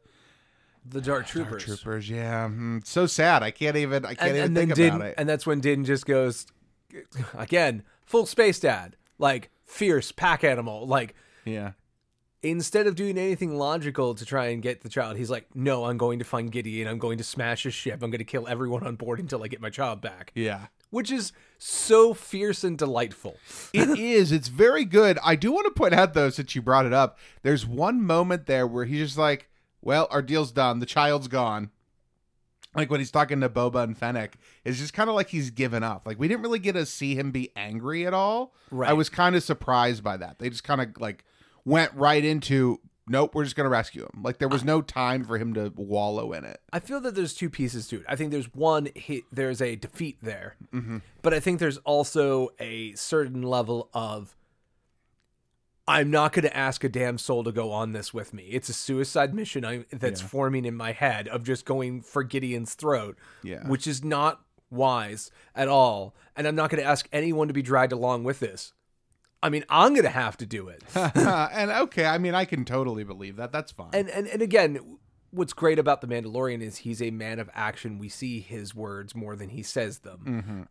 The 0.86 1.02
Dark 1.02 1.28
Troopers. 1.28 1.64
troopers. 1.64 2.10
Yeah, 2.10 2.48
hmm, 2.48 2.80
so 2.84 3.06
sad. 3.06 3.44
I 3.44 3.52
can't 3.52 3.76
even. 3.76 4.06
I 4.06 4.16
can't 4.16 4.30
and, 4.30 4.38
even 4.38 4.46
and 4.46 4.56
think 4.56 4.76
then 4.76 4.96
about 4.96 5.08
it. 5.08 5.16
and 5.18 5.28
that's 5.28 5.46
when 5.46 5.60
Din 5.60 5.84
just 5.86 6.06
goes 6.06 6.46
again, 7.38 7.84
full 8.06 8.26
space 8.26 8.60
dad, 8.60 8.96
like 9.18 9.50
fierce 9.70 10.12
pack 10.12 10.44
animal. 10.44 10.86
Like 10.88 11.16
yeah. 11.46 11.72
instead 12.42 12.88
of 12.88 12.96
doing 12.96 13.18
anything 13.18 13.56
logical 13.56 14.16
to 14.16 14.26
try 14.26 14.48
and 14.48 14.62
get 14.62 14.82
the 14.82 14.90
child, 14.90 15.16
he's 15.16 15.30
like, 15.30 15.48
no, 15.56 15.86
I'm 15.86 15.98
going 15.98 16.20
to 16.20 16.26
find 16.26 16.52
Gideon. 16.52 16.88
I'm 16.88 16.98
going 16.98 17.18
to 17.20 17.24
smash 17.24 17.64
his 17.64 17.74
ship. 17.74 18.02
I'm 18.02 18.10
going 18.10 18.20
to 18.20 18.26
kill 18.26 18.48
everyone 18.48 18.86
on 18.86 18.96
board 18.96 19.20
until 19.20 19.44
I 19.44 19.48
get 19.48 19.62
my 19.62 19.70
child 19.70 20.02
back. 20.02 20.32
Yeah. 20.36 20.68
Which 20.90 21.12
is 21.12 21.32
so 21.60 22.16
fierce 22.16 22.64
and 22.64 22.76
delightful. 22.78 23.38
It 23.74 23.90
is. 24.00 24.32
It's 24.32 24.48
very 24.48 24.86
good. 24.86 25.20
I 25.24 25.36
do 25.36 25.52
want 25.52 25.66
to 25.68 25.80
point 25.80 25.94
out 25.94 26.16
though, 26.16 26.32
since 26.32 26.56
you 26.56 26.64
brought 26.64 26.88
it 26.88 26.94
up, 26.94 27.20
there's 27.44 27.66
one 27.66 28.02
moment 28.02 28.48
there 28.48 28.66
where 28.66 28.86
he's 28.86 29.06
just 29.06 29.18
like, 29.18 29.50
"Well, 29.82 30.08
our 30.10 30.24
deal's 30.24 30.52
done. 30.52 30.80
The 30.80 30.88
child's 30.88 31.28
gone." 31.28 31.70
Like 32.76 32.92
when 32.92 33.00
he's 33.00 33.12
talking 33.12 33.42
to 33.42 33.50
Boba 33.50 33.84
and 33.84 33.98
Fennec, 33.98 34.38
it's 34.64 34.78
just 34.78 34.94
kind 34.94 35.10
of 35.10 35.16
like 35.16 35.30
he's 35.30 35.50
given 35.50 35.84
up. 35.84 36.06
Like 36.06 36.20
we 36.20 36.28
didn't 36.28 36.44
really 36.44 36.60
get 36.60 36.74
to 36.74 36.86
see 36.86 37.16
him 37.16 37.32
be 37.32 37.52
angry 37.56 38.06
at 38.06 38.14
all. 38.14 38.54
Right. 38.70 38.90
I 38.90 38.94
was 38.94 39.10
kind 39.10 39.36
of 39.36 39.44
surprised 39.44 40.04
by 40.04 40.18
that. 40.18 40.40
They 40.40 40.50
just 40.50 40.64
kind 40.64 40.82
of 40.82 40.90
like 41.00 41.26
went 41.66 41.92
right 41.96 42.24
into, 42.24 42.80
"Nope, 43.08 43.34
we're 43.34 43.44
just 43.44 43.56
gonna 43.56 43.70
rescue 43.70 44.04
him." 44.04 44.22
Like 44.22 44.38
there 44.38 44.48
was 44.48 44.64
no 44.64 44.82
time 44.84 45.24
for 45.24 45.40
him 45.40 45.56
to 45.56 45.74
wallow 45.76 46.32
in 46.32 46.46
it. 46.46 46.62
I 46.72 46.80
feel 46.80 47.02
that 47.02 47.16
there's 47.16 47.34
two 47.34 47.50
pieces 47.50 47.88
to 47.88 47.98
it. 47.98 48.06
I 48.08 48.16
think 48.16 48.32
there's 48.32 48.54
one, 48.54 48.90
he, 48.96 49.24
there's 49.32 49.64
a 49.64 49.76
defeat 49.76 50.20
there, 50.22 50.56
mm-hmm. 50.72 51.00
but 51.24 51.34
I 51.34 51.40
think 51.40 51.60
there's 51.60 51.78
also 51.80 52.50
a 52.60 52.94
certain 52.94 53.42
level 53.42 53.90
of 53.96 54.36
I'm 55.90 56.12
not 56.12 56.34
going 56.34 56.44
to 56.44 56.56
ask 56.56 56.84
a 56.84 56.90
damn 56.90 57.18
soul 57.18 57.44
to 57.44 57.52
go 57.52 57.72
on 57.72 57.94
this 57.94 58.14
with 58.14 58.34
me. 58.34 58.44
It's 58.44 58.70
a 58.70 58.74
suicide 58.74 59.34
mission 59.34 59.66
I, 59.66 59.86
that's 59.92 60.22
Yeah. 60.22 60.28
forming 60.28 60.66
in 60.66 60.76
my 60.76 60.92
head 60.92 61.28
of 61.28 61.44
just 61.44 61.66
going 61.66 62.02
for 62.02 62.24
Gideon's 62.24 62.76
throat, 62.76 63.18
Yeah. 63.44 63.68
which 63.68 63.88
is 63.88 64.04
not 64.04 64.42
wise 64.70 65.32
at 65.56 65.68
all. 65.68 66.14
And 66.36 66.48
I'm 66.48 66.56
not 66.56 66.70
going 66.70 66.82
to 66.84 66.88
ask 66.88 67.10
anyone 67.12 67.48
to 67.48 67.54
be 67.54 67.62
dragged 67.64 67.92
along 67.92 68.24
with 68.24 68.40
this. 68.40 68.74
I 69.42 69.48
mean, 69.50 69.64
I'm 69.70 69.96
gonna 69.96 70.10
have 70.10 70.36
to 70.38 70.46
do 70.46 70.68
it. 70.68 70.84
and 70.96 71.72
okay, 71.72 72.06
I 72.06 72.18
mean, 72.18 72.36
I 72.36 72.44
can 72.44 72.66
totally 72.66 73.06
believe 73.06 73.38
that. 73.38 73.54
That's 73.54 73.72
fine. 73.72 73.88
and 73.94 74.10
and 74.10 74.28
and 74.28 74.42
again, 74.42 74.98
what's 75.32 75.54
great 75.54 75.80
about 75.80 76.02
the 76.02 76.08
Mandalorian 76.08 76.62
is 76.62 76.80
he's 76.80 77.02
a 77.02 77.10
man 77.10 77.40
of 77.40 77.50
action. 77.54 78.00
We 78.00 78.10
see 78.10 78.42
his 78.42 78.76
words 78.76 79.16
more 79.16 79.38
than 79.38 79.48
he 79.48 79.64
says 79.64 80.00
them. 80.00 80.20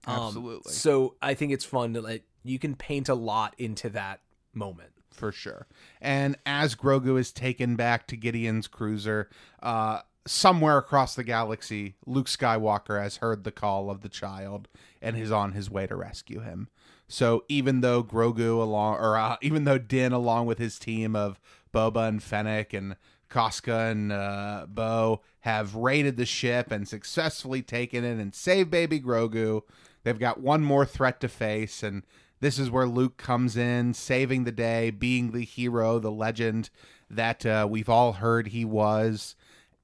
Mhm, 0.04 0.07
Um, 0.07 0.26
absolutely. 0.26 0.70
so 0.70 1.16
I 1.22 1.33
think 1.33 1.52
it's 1.52 1.64
fun 1.64 1.94
to 1.94 2.02
like 2.02 2.24
you 2.44 2.59
can 2.59 2.74
paint 2.76 3.09
a 3.09 3.14
lot 3.14 3.54
into 3.57 3.88
that 3.88 4.20
moment. 4.52 4.90
For 5.18 5.33
sure. 5.33 5.66
And 6.00 6.37
as 6.46 6.76
Grogu 6.76 7.18
is 7.18 7.33
taken 7.33 7.74
back 7.74 8.07
to 8.07 8.16
Gideon's 8.16 8.68
cruiser, 8.68 9.28
uh, 9.61 10.02
somewhere 10.28 10.78
across 10.78 11.14
the 11.14 11.24
galaxy, 11.24 11.96
Luke 12.07 12.28
Skywalker 12.28 13.02
has 13.02 13.16
heard 13.16 13.42
the 13.42 13.50
call 13.50 13.90
of 13.90 14.02
the 14.02 14.09
child 14.09 14.68
and 15.02 15.16
is 15.16 15.33
on 15.33 15.52
his 15.52 15.68
way 15.68 15.87
to 15.88 15.96
rescue 15.96 16.40
him. 16.40 16.68
So 17.09 17.44
even 17.48 17.81
though 17.81 18.04
Grogu 18.04 18.61
along, 18.61 18.98
or 18.98 19.16
uh, 19.16 19.37
even 19.42 19.64
though 19.64 19.78
Din 19.78 20.12
along 20.12 20.46
with 20.46 20.59
his 20.59 20.78
team 20.78 21.16
of 21.16 21.40
Boba 21.74 22.09
and 22.09 22.22
Fennec 22.22 22.72
and 22.72 22.96
Koska 23.28 23.90
and 23.90 24.12
uh, 24.12 24.66
Bo 24.68 25.22
have 25.40 25.74
raided 25.74 26.16
the 26.16 26.26
ship 26.26 26.70
and 26.70 26.87
successfully 26.87 27.62
taken 27.62 28.04
it 28.04 28.20
and 28.20 28.35
saved 28.35 28.70
baby 28.70 29.00
Grogu, 29.00 29.62
they've 30.04 30.18
got 30.18 30.40
one 30.40 30.62
more 30.62 30.87
threat 30.87 31.20
to 31.20 31.28
face 31.28 31.83
and 31.83 32.04
this 32.40 32.59
is 32.59 32.70
where 32.70 32.87
Luke 32.87 33.16
comes 33.16 33.57
in, 33.57 33.94
saving 33.94 34.44
the 34.44 34.53
day, 34.53 34.90
being 34.90 35.33
the 35.33 35.44
hero, 35.44 35.98
the 35.98 36.11
legend 36.11 36.70
that 37.11 37.44
uh, 37.44 37.66
we've 37.68 37.88
all 37.88 38.14
heard 38.14 38.48
he 38.48 38.64
was. 38.64 39.35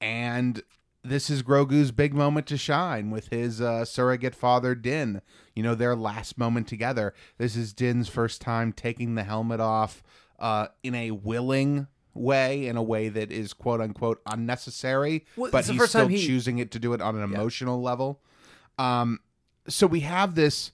And 0.00 0.62
this 1.02 1.28
is 1.30 1.42
Grogu's 1.42 1.90
big 1.92 2.14
moment 2.14 2.46
to 2.48 2.56
shine 2.56 3.10
with 3.10 3.28
his 3.28 3.60
uh, 3.60 3.84
surrogate 3.84 4.34
father, 4.34 4.74
Din. 4.74 5.20
You 5.54 5.62
know, 5.62 5.74
their 5.74 5.96
last 5.96 6.38
moment 6.38 6.68
together. 6.68 7.14
This 7.38 7.56
is 7.56 7.72
Din's 7.72 8.08
first 8.08 8.40
time 8.40 8.72
taking 8.72 9.14
the 9.14 9.24
helmet 9.24 9.60
off 9.60 10.02
uh, 10.38 10.68
in 10.82 10.94
a 10.94 11.10
willing 11.12 11.86
way, 12.14 12.66
in 12.66 12.76
a 12.76 12.82
way 12.82 13.08
that 13.08 13.30
is 13.32 13.52
quote 13.52 13.80
unquote 13.80 14.20
unnecessary, 14.26 15.24
Well, 15.36 15.50
but 15.50 15.66
he's 15.66 15.88
still 15.88 16.08
he- 16.08 16.24
choosing 16.26 16.58
it 16.58 16.70
to 16.72 16.78
do 16.78 16.92
it 16.92 17.00
on 17.00 17.16
an 17.16 17.22
emotional 17.22 17.82
level. 17.82 18.20
Um, 18.78 19.20
so 19.68 19.86
we 19.86 20.00
have 20.00 20.34
this 20.34 20.72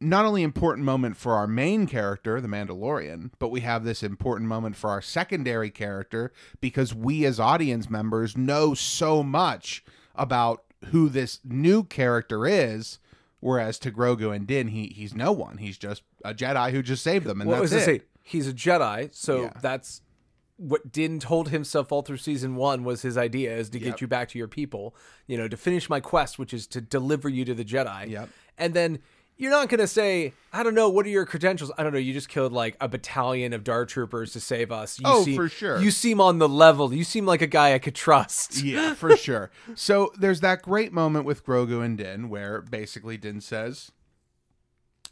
not 0.00 0.24
only 0.24 0.42
important 0.42 0.84
moment 0.84 1.16
for 1.16 1.34
our 1.34 1.46
main 1.46 1.86
character, 1.86 2.40
the 2.40 2.48
Mandalorian, 2.48 3.30
but 3.38 3.48
we 3.48 3.60
have 3.60 3.84
this 3.84 4.02
important 4.02 4.48
moment 4.48 4.76
for 4.76 4.90
our 4.90 5.00
secondary 5.02 5.70
character 5.70 6.32
because 6.60 6.94
we 6.94 7.24
as 7.24 7.40
audience 7.40 7.88
members 7.88 8.36
know 8.36 8.74
so 8.74 9.22
much 9.22 9.84
about 10.14 10.64
who 10.86 11.08
this 11.08 11.40
new 11.44 11.82
character 11.84 12.46
is. 12.46 12.98
Whereas 13.40 13.78
to 13.80 13.90
Grogu 13.92 14.34
and 14.34 14.46
Din, 14.46 14.68
he 14.68 14.86
he's 14.88 15.14
no 15.14 15.30
one. 15.30 15.58
He's 15.58 15.78
just 15.78 16.02
a 16.24 16.34
Jedi 16.34 16.70
who 16.72 16.82
just 16.82 17.02
saved 17.04 17.26
them, 17.26 17.40
and 17.40 17.48
What 17.48 17.60
that's 17.60 17.72
was 17.72 17.82
it. 17.82 17.84
say? 17.84 18.00
He's 18.22 18.48
a 18.48 18.52
Jedi, 18.52 19.14
so 19.14 19.42
Yeah. 19.42 19.52
that's 19.60 20.00
what 20.56 20.90
Din 20.90 21.20
told 21.20 21.50
himself 21.50 21.92
all 21.92 22.00
through 22.00 22.16
season 22.16 22.56
one 22.56 22.82
was 22.82 23.02
his 23.02 23.16
idea 23.18 23.54
is 23.56 23.68
to 23.70 23.78
Yep. 23.78 23.84
get 23.92 24.00
you 24.00 24.06
back 24.08 24.30
to 24.30 24.38
your 24.38 24.48
people, 24.48 24.96
you 25.26 25.36
know, 25.36 25.46
to 25.48 25.56
finish 25.56 25.90
my 25.90 26.00
quest, 26.00 26.38
which 26.38 26.54
is 26.54 26.66
to 26.68 26.80
deliver 26.80 27.28
you 27.28 27.44
to 27.44 27.54
the 27.54 27.64
Jedi. 27.64 28.08
Yep. 28.08 28.30
And 28.56 28.72
then 28.72 28.98
you're 29.36 29.50
not 29.50 29.68
gonna 29.68 29.86
say, 29.86 30.32
I 30.52 30.62
don't 30.62 30.74
know, 30.74 30.88
what 30.88 31.04
are 31.06 31.10
your 31.10 31.26
credentials? 31.26 31.70
I 31.76 31.82
don't 31.82 31.92
know. 31.92 31.98
You 31.98 32.12
just 32.12 32.28
killed 32.28 32.52
like 32.52 32.76
a 32.80 32.88
battalion 32.88 33.52
of 33.52 33.64
Dark 33.64 33.88
troopers 33.88 34.32
to 34.32 34.40
save 34.40 34.72
us. 34.72 34.98
You 34.98 35.04
Oh, 35.06 35.24
seem, 35.24 35.36
for 35.36 35.48
sure. 35.48 35.78
You 35.80 35.90
seem 35.90 36.20
on 36.20 36.38
the 36.38 36.48
level. 36.48 36.92
You 36.94 37.04
seem 37.04 37.26
like 37.26 37.42
a 37.42 37.46
guy 37.46 37.74
I 37.74 37.78
could 37.78 37.94
trust. 37.94 38.62
Yeah, 38.62 38.94
for 38.94 39.16
sure. 39.16 39.50
So 39.74 40.12
there's 40.18 40.40
that 40.40 40.62
great 40.62 40.92
moment 40.92 41.24
with 41.26 41.44
Grogu 41.44 41.84
and 41.84 41.98
Din 41.98 42.28
where 42.28 42.62
basically 42.62 43.16
Din 43.16 43.40
says, 43.40 43.92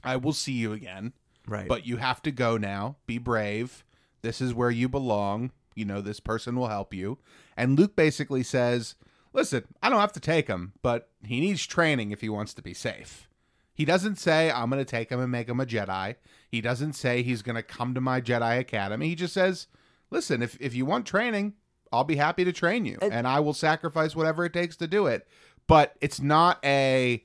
I 0.02 0.16
will 0.16 0.32
see 0.32 0.52
you 0.52 0.72
again, 0.72 1.12
Right. 1.46 1.68
but 1.68 1.86
you 1.86 1.96
have 1.98 2.22
to 2.22 2.30
go 2.30 2.56
now. 2.56 2.96
Be 3.06 3.18
brave. 3.18 3.84
This 4.22 4.40
is 4.40 4.54
where 4.54 4.70
you 4.70 4.88
belong. 4.88 5.50
You 5.74 5.84
know, 5.84 6.00
this 6.00 6.20
person 6.20 6.56
will 6.56 6.68
help 6.68 6.94
you. 6.94 7.18
And 7.56 7.78
Luke 7.78 7.96
basically 7.96 8.42
says, 8.42 8.94
Listen, 9.32 9.64
I 9.82 9.90
don't 9.90 9.98
have 10.00 10.12
to 10.12 10.20
take 10.20 10.46
him, 10.46 10.72
but 10.80 11.10
he 11.24 11.40
needs 11.40 11.66
training 11.66 12.12
if 12.12 12.20
he 12.20 12.28
wants 12.28 12.54
to 12.54 12.62
be 12.62 12.72
safe. 12.72 13.28
He 13.74 13.84
doesn't 13.84 14.16
say, 14.16 14.50
I'm 14.50 14.70
going 14.70 14.84
to 14.84 14.90
take 14.90 15.10
him 15.10 15.20
and 15.20 15.30
make 15.30 15.48
him 15.48 15.60
a 15.60 15.66
Jedi. 15.66 16.14
He 16.48 16.60
doesn't 16.60 16.92
say 16.92 17.22
he's 17.22 17.42
going 17.42 17.56
to 17.56 17.62
come 17.62 17.94
to 17.94 18.00
my 18.00 18.20
Jedi 18.20 18.58
Academy. 18.58 19.08
He 19.08 19.14
just 19.14 19.34
says, 19.34 19.66
Listen, 20.10 20.42
if, 20.42 20.56
if 20.60 20.74
you 20.74 20.86
want 20.86 21.06
training, 21.06 21.54
I'll 21.92 22.04
be 22.04 22.16
happy 22.16 22.44
to 22.44 22.52
train 22.52 22.84
you, 22.84 22.98
And- 23.02 23.26
I 23.26 23.40
will 23.40 23.54
sacrifice 23.54 24.14
whatever 24.14 24.44
it 24.44 24.52
takes 24.52 24.76
to 24.76 24.86
do 24.86 25.06
it. 25.06 25.26
But 25.66 25.96
it's 26.00 26.20
not 26.20 26.58
a 26.64 27.24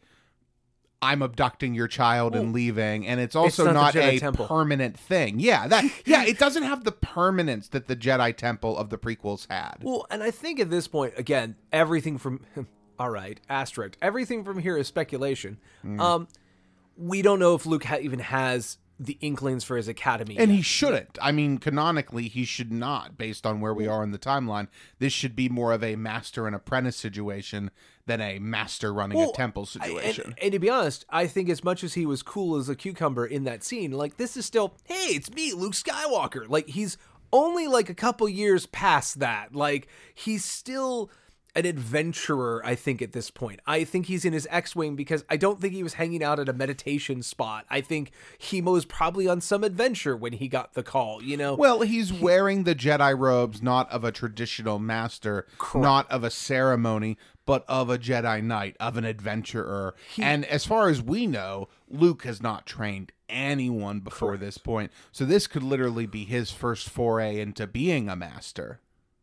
I'm 1.02 1.22
abducting 1.22 1.76
your 1.76 1.88
child 1.88 2.36
and 2.36 2.52
leaving, 2.52 3.08
and 3.08 3.22
it's 3.22 3.36
also 3.36 3.66
not 3.66 3.74
not, 3.74 3.96
a 3.96 4.20
Temple. 4.20 4.48
permanent 4.48 5.00
thing. 5.00 5.40
Yeah, 5.40 5.68
that 5.68 5.86
yeah, 6.06 6.26
it 6.26 6.38
doesn't 6.38 6.64
have 6.64 6.84
the 6.84 6.92
permanence 6.92 7.70
that 7.70 7.88
the 7.88 7.96
Jedi 7.96 8.36
Temple 8.36 8.78
of 8.78 8.90
the 8.90 8.98
prequels 8.98 9.48
had. 9.50 9.78
Well, 9.82 10.06
and 10.10 10.22
I 10.22 10.32
think 10.32 10.60
at 10.60 10.70
this 10.70 10.88
point, 10.88 11.14
again, 11.16 11.56
everything 11.72 12.18
from 12.18 12.42
all 13.00 13.10
right, 13.10 13.40
asterisk, 13.50 13.98
everything 14.02 14.44
from 14.44 14.60
here 14.60 14.76
is 14.78 14.88
speculation. 14.88 15.58
Mm. 15.86 16.00
Um, 16.02 16.28
we 17.00 17.22
don't 17.22 17.40
know 17.40 17.56
if 17.56 17.66
Luke 17.66 17.86
ha- 17.86 17.98
even 18.02 18.20
has 18.20 18.78
the 19.00 19.18
inklings 19.22 19.64
for 19.64 19.78
his 19.78 19.88
academy. 19.88 20.38
And 20.38 20.52
yet. 20.52 20.58
he 20.58 20.62
shouldn't. 20.62 21.18
I 21.22 21.32
mean, 21.32 21.58
canonically, 21.58 22.28
he 22.28 22.44
should 22.44 22.70
not, 22.74 23.18
based 23.18 23.46
on 23.46 23.62
where 23.62 23.74
we 23.74 23.88
are 23.88 24.04
in 24.04 24.12
the 24.12 24.20
timeline. 24.20 24.68
This 25.00 25.14
should 25.14 25.38
be 25.38 25.48
more 25.48 25.72
of 25.72 25.82
a 25.82 25.96
master 25.96 26.46
and 26.48 26.54
apprentice 26.54 26.98
situation 26.98 27.72
than 28.08 28.20
a 28.20 28.40
master 28.40 28.94
running 28.94 29.18
Well, 29.18 29.30
a 29.30 29.34
temple 29.34 29.64
I- 29.64 29.66
situation. 29.86 30.26
and, 30.26 30.40
and 30.42 30.52
to 30.52 30.60
be 30.60 30.70
honest, 30.70 31.06
I 31.10 31.28
think 31.28 31.48
as 31.50 31.64
much 31.64 31.82
as 31.84 31.94
he 31.94 32.06
was 32.06 32.22
cool 32.22 32.58
as 32.58 32.68
a 32.68 32.76
cucumber 32.76 33.26
in 33.26 33.46
that 33.46 33.64
scene, 33.64 33.92
like 33.92 34.18
this 34.18 34.36
is 34.36 34.46
still, 34.46 34.76
hey, 34.84 35.16
it's 35.16 35.32
me, 35.32 35.54
Luke 35.54 35.74
Skywalker. 35.76 36.50
Like 36.50 36.68
he's 36.68 36.98
only 37.32 37.68
like 37.68 37.90
a 37.90 37.94
couple 37.96 38.28
years 38.28 38.66
past 38.66 39.20
that. 39.20 39.56
Like 39.56 39.88
he's 40.14 40.44
still 40.44 41.10
an 41.56 41.66
adventurer, 41.66 42.62
I 42.64 42.76
think, 42.76 43.02
at 43.02 43.14
this 43.14 43.32
point. 43.32 43.60
I 43.66 43.84
think 43.84 44.06
he's 44.06 44.26
in 44.26 44.34
his 44.34 44.48
X 44.52 44.76
Wing 44.76 44.96
because 44.96 45.24
I 45.30 45.38
don't 45.38 45.60
think 45.60 45.74
he 45.74 45.84
was 45.84 45.94
hanging 45.94 46.24
out 46.24 46.40
at 46.40 46.50
a 46.50 46.54
meditation 46.54 47.24
spot. 47.24 47.66
I 47.70 47.82
think 47.82 48.12
he 48.38 48.62
was 48.62 48.86
probably 48.86 49.28
on 49.28 49.42
some 49.42 49.64
adventure 49.64 50.16
when 50.16 50.34
he 50.34 50.48
got 50.48 50.74
the 50.74 50.84
call, 50.84 51.24
you 51.24 51.38
know? 51.38 51.56
Well, 51.56 51.82
he's 51.82 52.14
wearing 52.14 52.64
the 52.64 52.76
Jedi 52.76 53.18
robes 53.18 53.62
not 53.62 53.90
of 53.92 54.04
a 54.04 54.12
traditional 54.12 54.80
master, 54.80 55.48
not 55.74 56.10
of 56.12 56.24
a 56.24 56.30
ceremony, 56.30 57.18
but 57.46 57.66
of 57.68 57.90
a 57.90 57.98
Jedi 57.98 58.44
Knight, 58.44 58.78
of 58.80 58.96
an 58.96 59.06
adventurer. 59.06 59.96
and 60.20 60.46
as 60.46 60.66
far 60.66 60.90
as 60.90 61.02
we 61.02 61.26
know, 61.26 61.68
Luke 61.90 62.24
has 62.24 62.42
not 62.42 62.66
trained 62.66 63.12
anyone 63.28 64.00
before 64.00 64.38
this 64.38 64.58
point. 64.58 64.92
So 65.12 65.26
this 65.26 65.48
could 65.48 65.64
literally 65.64 66.06
be 66.06 66.26
his 66.26 66.52
first 66.52 66.90
foray 66.90 67.40
into 67.40 67.68
being 67.68 68.10
a 68.10 68.16
master. 68.16 68.80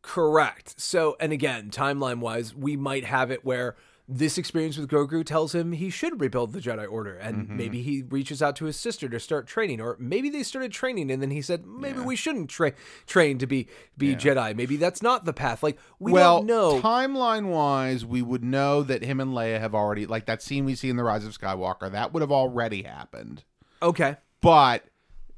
Correct. 0.06 0.80
So, 0.80 1.16
and 1.18 1.32
again, 1.32 1.70
timeline 1.70 2.20
wise, 2.20 2.54
we 2.54 2.76
might 2.76 3.04
have 3.04 3.30
it 3.30 3.44
where 3.44 3.74
this 4.08 4.38
experience 4.38 4.78
with 4.78 4.88
Grogu 4.88 5.24
tells 5.26 5.52
him 5.52 5.72
he 5.72 5.90
should 5.90 6.20
rebuild 6.20 6.52
the 6.52 6.60
Jedi 6.60 6.88
Order, 6.88 7.16
and 7.16 7.36
Mm-hmm. 7.48 7.56
maybe 7.56 7.82
he 7.82 8.02
reaches 8.02 8.40
out 8.40 8.54
to 8.56 8.66
his 8.66 8.76
sister 8.78 9.08
to 9.08 9.18
start 9.18 9.48
training, 9.48 9.80
or 9.80 9.96
maybe 9.98 10.30
they 10.30 10.44
started 10.44 10.70
training 10.70 11.10
and 11.10 11.20
then 11.20 11.32
he 11.32 11.42
said 11.42 11.66
maybe 11.66 11.98
we 11.98 12.14
shouldn't 12.14 12.48
tra- 12.48 12.72
train 13.08 13.36
to 13.38 13.48
be 13.48 13.66
be 13.98 14.14
Jedi. 14.14 14.54
Maybe 14.54 14.76
that's 14.76 15.02
not 15.02 15.24
the 15.24 15.32
path. 15.32 15.60
Like 15.64 15.76
we 15.98 16.12
well, 16.12 16.36
don't 16.38 16.46
know. 16.46 16.80
timeline 16.80 17.46
wise, 17.48 18.06
we 18.06 18.22
would 18.22 18.44
know 18.44 18.84
that 18.84 19.02
him 19.02 19.18
and 19.18 19.32
Leia 19.32 19.58
have 19.58 19.74
already, 19.74 20.06
like 20.06 20.26
that 20.26 20.40
scene 20.40 20.64
we 20.64 20.76
see 20.76 20.88
in 20.88 20.94
The 20.96 21.02
Rise 21.02 21.24
of 21.26 21.36
Skywalker, 21.36 21.90
that 21.90 22.12
would 22.14 22.20
have 22.20 22.30
already 22.32 22.82
happened. 22.84 23.42
okay. 23.82 24.18
But 24.40 24.84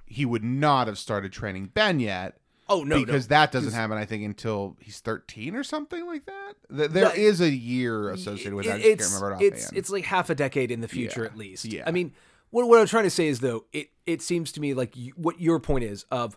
he 0.04 0.26
would 0.26 0.44
not 0.44 0.88
have 0.88 0.98
started 0.98 1.32
training 1.32 1.66
Ben 1.72 2.00
yet. 2.00 2.37
Oh 2.68 2.84
no, 2.84 3.04
because 3.04 3.28
no. 3.30 3.36
that 3.36 3.52
doesn't 3.52 3.72
happen, 3.72 3.96
I 3.96 4.04
think, 4.04 4.24
until 4.24 4.76
he's 4.80 5.00
13 5.00 5.54
or 5.56 5.64
something 5.64 6.04
like 6.06 6.26
that. 6.26 6.54
Th- 6.76 6.90
There 6.90 7.08
The- 7.08 7.16
is 7.18 7.40
a 7.40 7.50
year 7.50 8.10
associated 8.10 8.54
with 8.54 8.66
that. 8.66 8.74
I 8.74 8.78
just 8.78 8.88
it's 8.88 9.10
can't 9.10 9.22
remember 9.22 9.42
it 9.44 9.46
it's 9.52 9.64
offhand. 9.66 9.78
it's 9.78 9.90
like 9.90 10.04
half 10.04 10.28
a 10.30 10.34
decade 10.34 10.70
in 10.70 10.80
the 10.80 10.88
future 10.88 11.22
Yeah. 11.22 11.26
at 11.30 11.36
least. 11.36 11.64
Yeah. 11.64 11.84
I 11.86 11.90
mean, 11.92 12.12
what 12.50 12.68
what 12.68 12.78
I'm 12.80 12.86
trying 12.86 13.04
to 13.04 13.10
say 13.10 13.28
is 13.28 13.40
though, 13.40 13.64
it 13.72 13.88
it 14.06 14.20
seems 14.22 14.52
to 14.52 14.60
me 14.60 14.74
like 14.74 14.96
you, 14.96 15.12
what 15.16 15.40
your 15.40 15.60
point 15.60 15.84
is 15.84 16.04
of 16.10 16.36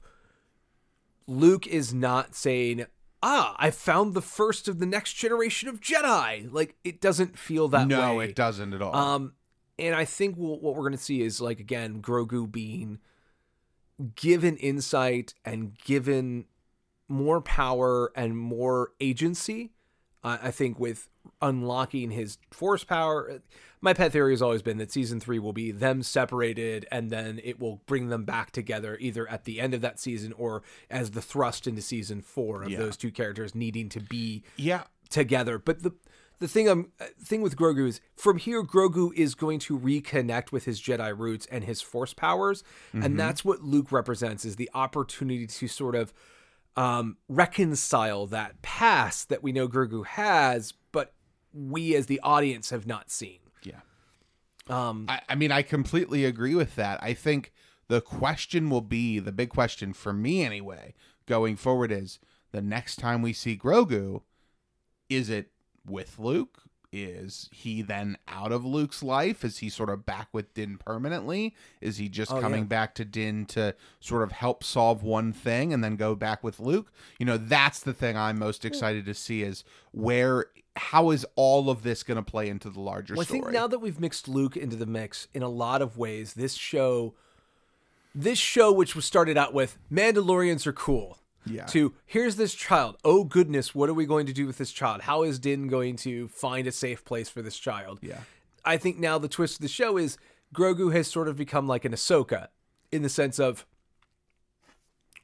Luke 1.27 1.67
is 1.67 1.93
not 1.93 2.35
saying, 2.35 2.85
"Ah, 3.23 3.55
I 3.59 3.71
found 3.71 4.13
the 4.13 4.21
first 4.21 4.67
of 4.67 4.79
the 4.79 4.85
next 4.85 5.13
generation 5.13 5.69
of 5.69 5.79
Jedi." 5.79 6.51
Like 6.51 6.75
it 6.83 7.01
doesn't 7.01 7.37
feel 7.37 7.67
that 7.69 7.81
way. 7.87 7.95
no, 7.95 8.15
way. 8.15 8.25
it 8.29 8.35
doesn't 8.35 8.73
at 8.73 8.81
all. 8.81 8.95
Um, 8.95 9.33
and 9.79 9.95
I 9.95 10.05
think 10.05 10.35
we'll, 10.37 10.59
what 10.59 10.75
we're 10.75 10.81
going 10.83 10.91
to 10.93 10.97
see 10.97 11.21
is 11.21 11.39
like 11.41 11.59
again 11.59 12.01
Grogu 12.01 12.51
being 12.51 12.99
given 14.15 14.57
insight 14.57 15.33
and 15.45 15.77
given 15.77 16.45
more 17.07 17.41
power 17.41 18.11
and 18.15 18.37
more 18.37 18.91
agency. 18.99 19.71
Uh, 20.23 20.37
I 20.41 20.51
think 20.51 20.79
with 20.79 21.09
unlocking 21.41 22.11
his 22.11 22.37
force 22.51 22.83
power, 22.83 23.41
my 23.81 23.93
pet 23.93 24.11
theory 24.11 24.33
has 24.33 24.41
always 24.41 24.61
been 24.61 24.77
that 24.77 24.91
season 24.91 25.19
three 25.19 25.39
will 25.39 25.53
be 25.53 25.71
them 25.71 26.03
separated, 26.03 26.85
and 26.91 27.09
then 27.09 27.41
it 27.43 27.59
will 27.59 27.81
bring 27.87 28.09
them 28.09 28.23
back 28.23 28.51
together 28.51 28.97
either 29.01 29.27
at 29.27 29.45
the 29.45 29.59
end 29.59 29.73
of 29.73 29.81
that 29.81 29.99
season 29.99 30.31
or 30.33 30.61
as 30.89 31.11
the 31.11 31.21
thrust 31.21 31.65
into 31.65 31.81
season 31.81 32.21
four 32.21 32.61
of 32.63 32.69
Yeah. 32.69 32.77
those 32.77 32.97
two 32.97 33.11
characters 33.11 33.55
needing 33.55 33.89
to 33.89 33.99
be 33.99 34.43
yeah, 34.57 34.83
together. 35.09 35.57
But 35.57 35.81
the 35.81 35.91
the 36.41 36.47
thing 36.47 36.67
I'm 36.67 36.91
uh, 36.99 37.05
thing 37.23 37.41
with 37.41 37.55
Grogu 37.55 37.87
is 37.87 38.01
from 38.17 38.37
here 38.37 38.63
Grogu 38.63 39.13
is 39.13 39.35
going 39.35 39.59
to 39.59 39.79
reconnect 39.79 40.51
with 40.51 40.65
his 40.65 40.81
Jedi 40.81 41.17
roots 41.17 41.45
and 41.51 41.63
his 41.63 41.81
Force 41.81 42.13
powers, 42.13 42.63
and 42.93 43.17
that's 43.17 43.45
what 43.45 43.61
Luke 43.61 43.91
represents 43.91 44.43
is 44.43 44.55
the 44.55 44.69
opportunity 44.73 45.45
to 45.45 45.67
sort 45.67 45.95
of 45.95 46.11
um, 46.75 47.17
reconcile 47.29 48.25
that 48.27 48.61
past 48.63 49.29
that 49.29 49.43
we 49.43 49.51
know 49.51 49.67
Grogu 49.67 50.05
has, 50.05 50.73
but 50.91 51.13
we 51.53 51.95
as 51.95 52.07
the 52.07 52.19
audience 52.21 52.71
have 52.71 52.87
not 52.87 53.11
seen. 53.11 53.39
Yeah. 53.63 53.81
Um, 54.67 55.05
I, 55.07 55.21
I 55.29 55.35
mean, 55.35 55.51
I 55.51 55.61
completely 55.61 56.25
agree 56.25 56.55
with 56.55 56.75
that. 56.75 57.01
I 57.03 57.13
think 57.13 57.53
the 57.87 58.01
question 58.01 58.69
will 58.69 58.81
be 58.81 59.19
the 59.19 59.31
big 59.31 59.49
question 59.49 59.93
for 59.93 60.11
me 60.11 60.43
anyway, 60.43 60.95
going 61.27 61.55
forward 61.55 61.91
is 61.91 62.19
the 62.51 62.61
next 62.61 62.95
time 62.95 63.21
we 63.21 63.33
see 63.33 63.55
Grogu, 63.55 64.21
is 65.07 65.29
it 65.29 65.51
with 65.85 66.19
Luke? 66.19 66.63
Is 66.93 67.47
he 67.53 67.81
then 67.81 68.17
out 68.27 68.51
of 68.51 68.65
Luke's 68.65 69.01
life? 69.01 69.45
Is 69.45 69.59
he 69.59 69.69
sort 69.69 69.89
of 69.89 70.05
back 70.05 70.27
with 70.33 70.53
Din 70.53 70.77
permanently? 70.77 71.55
Is 71.79 71.95
he 71.97 72.09
just 72.09 72.33
Oh, 72.33 72.41
coming 72.41 72.63
yeah. 72.63 72.67
back 72.67 72.95
to 72.95 73.05
Din 73.05 73.45
to 73.47 73.75
sort 74.01 74.23
of 74.23 74.33
help 74.33 74.61
solve 74.61 75.01
one 75.01 75.31
thing 75.31 75.71
and 75.71 75.81
then 75.81 75.95
go 75.95 76.15
back 76.15 76.43
with 76.43 76.59
Luke? 76.59 76.91
You 77.17 77.25
know, 77.25 77.37
that's 77.37 77.79
the 77.79 77.93
thing 77.93 78.17
I'm 78.17 78.37
most 78.37 78.65
excited 78.65 79.05
to 79.05 79.13
see 79.13 79.41
is 79.41 79.63
where 79.91 80.47
how 80.75 81.11
is 81.11 81.25
all 81.35 81.69
of 81.69 81.83
this 81.83 82.03
going 82.03 82.17
to 82.17 82.21
play 82.29 82.49
into 82.49 82.69
the 82.69 82.81
larger 82.81 83.13
Well, 83.13 83.21
I 83.21 83.25
think 83.25 83.49
now 83.51 83.67
that 83.67 83.79
we've 83.79 83.99
mixed 83.99 84.27
Luke 84.27 84.57
into 84.57 84.75
the 84.75 84.85
mix 84.85 85.29
in 85.33 85.43
a 85.43 85.49
lot 85.49 85.81
of 85.81 85.97
ways, 85.97 86.33
this 86.33 86.55
show, 86.55 87.13
this 88.13 88.37
show, 88.37 88.71
which 88.71 88.95
was 88.97 89.05
started 89.05 89.37
out 89.37 89.53
with 89.53 89.77
Mandalorians 89.89 90.67
are 90.67 90.73
cool, 90.73 91.19
Yeah. 91.45 91.65
to 91.67 91.93
here's 92.05 92.35
this 92.35 92.53
child. 92.53 92.97
Oh 93.03 93.23
goodness, 93.23 93.73
what 93.73 93.89
are 93.89 93.93
we 93.93 94.05
going 94.05 94.25
to 94.27 94.33
do 94.33 94.45
with 94.45 94.57
this 94.57 94.71
child? 94.71 95.01
How 95.01 95.23
is 95.23 95.39
Din 95.39 95.67
going 95.67 95.95
to 95.97 96.27
find 96.27 96.67
a 96.67 96.71
safe 96.71 97.03
place 97.03 97.29
for 97.29 97.41
this 97.41 97.57
child? 97.57 97.99
Yeah. 98.01 98.19
I 98.63 98.77
think 98.77 98.99
now 98.99 99.17
the 99.17 99.27
twist 99.27 99.55
of 99.55 99.61
the 99.61 99.67
show 99.67 99.97
is 99.97 100.17
Grogu 100.53 100.93
has 100.93 101.07
sort 101.07 101.27
of 101.27 101.35
become 101.37 101.67
like 101.67 101.83
an 101.85 101.93
Ahsoka 101.93 102.47
in 102.91 103.01
the 103.01 103.09
sense 103.09 103.39
of 103.39 103.65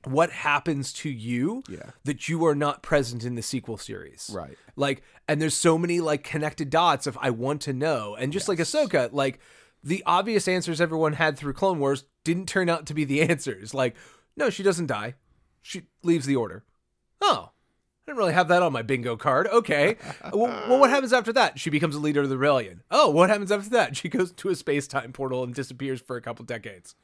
what 0.06 0.30
happens 0.32 0.94
to 0.94 1.10
you 1.10 1.64
Yeah. 1.68 1.92
that 2.06 2.30
you 2.30 2.46
are 2.46 2.56
not 2.56 2.82
present 2.82 3.26
in 3.26 3.36
the 3.36 3.42
sequel 3.42 3.78
series. 3.78 4.30
Right. 4.34 4.58
Like, 4.76 5.04
and 5.28 5.42
there's 5.42 5.54
so 5.56 5.78
many 5.78 6.00
like 6.00 6.24
connected 6.24 6.70
dots 6.70 7.08
of 7.08 7.18
I 7.22 7.30
want 7.32 7.62
to 7.64 7.74
know. 7.74 8.16
And 8.16 8.32
just 8.32 8.48
like 8.48 8.60
Ahsoka, 8.60 9.10
like 9.12 9.40
the 9.84 10.04
obvious 10.06 10.48
answers 10.48 10.80
everyone 10.80 11.14
had 11.14 11.38
through 11.38 11.54
Clone 11.54 11.80
Wars 11.80 12.06
didn't 12.24 12.48
turn 12.48 12.70
out 12.70 12.86
to 12.88 12.94
be 12.94 13.04
the 13.04 13.22
answers. 13.30 13.74
Like, 13.74 13.96
no, 14.38 14.50
she 14.50 14.64
doesn't 14.64 14.88
die. 14.88 15.16
She 15.68 15.82
leaves 16.02 16.26
the 16.26 16.38
order. 16.38 16.64
Oh. 17.22 17.50
I 17.52 18.12
didn't 18.12 18.20
really 18.20 18.34
have 18.34 18.48
that 18.48 18.64
on 18.64 18.72
my 18.72 18.84
bingo 18.84 19.18
card. 19.18 19.48
Okay. 19.48 19.98
well, 20.34 20.80
what 20.80 20.90
happens 20.90 21.12
after 21.12 21.34
that? 21.34 21.60
She 21.60 21.70
becomes 21.70 21.94
a 21.94 22.00
leader 22.00 22.22
of 22.22 22.30
the 22.30 22.38
rebellion. 22.38 22.84
Oh, 22.90 23.10
what 23.10 23.30
happens 23.30 23.52
after 23.52 23.70
that? 23.72 23.98
She 23.98 24.08
goes 24.08 24.32
to 24.32 24.48
a 24.48 24.56
space 24.56 24.88
time 24.88 25.12
portal 25.12 25.44
and 25.44 25.54
disappears 25.54 26.00
for 26.00 26.16
a 26.16 26.22
couple 26.22 26.46
decades. 26.46 26.96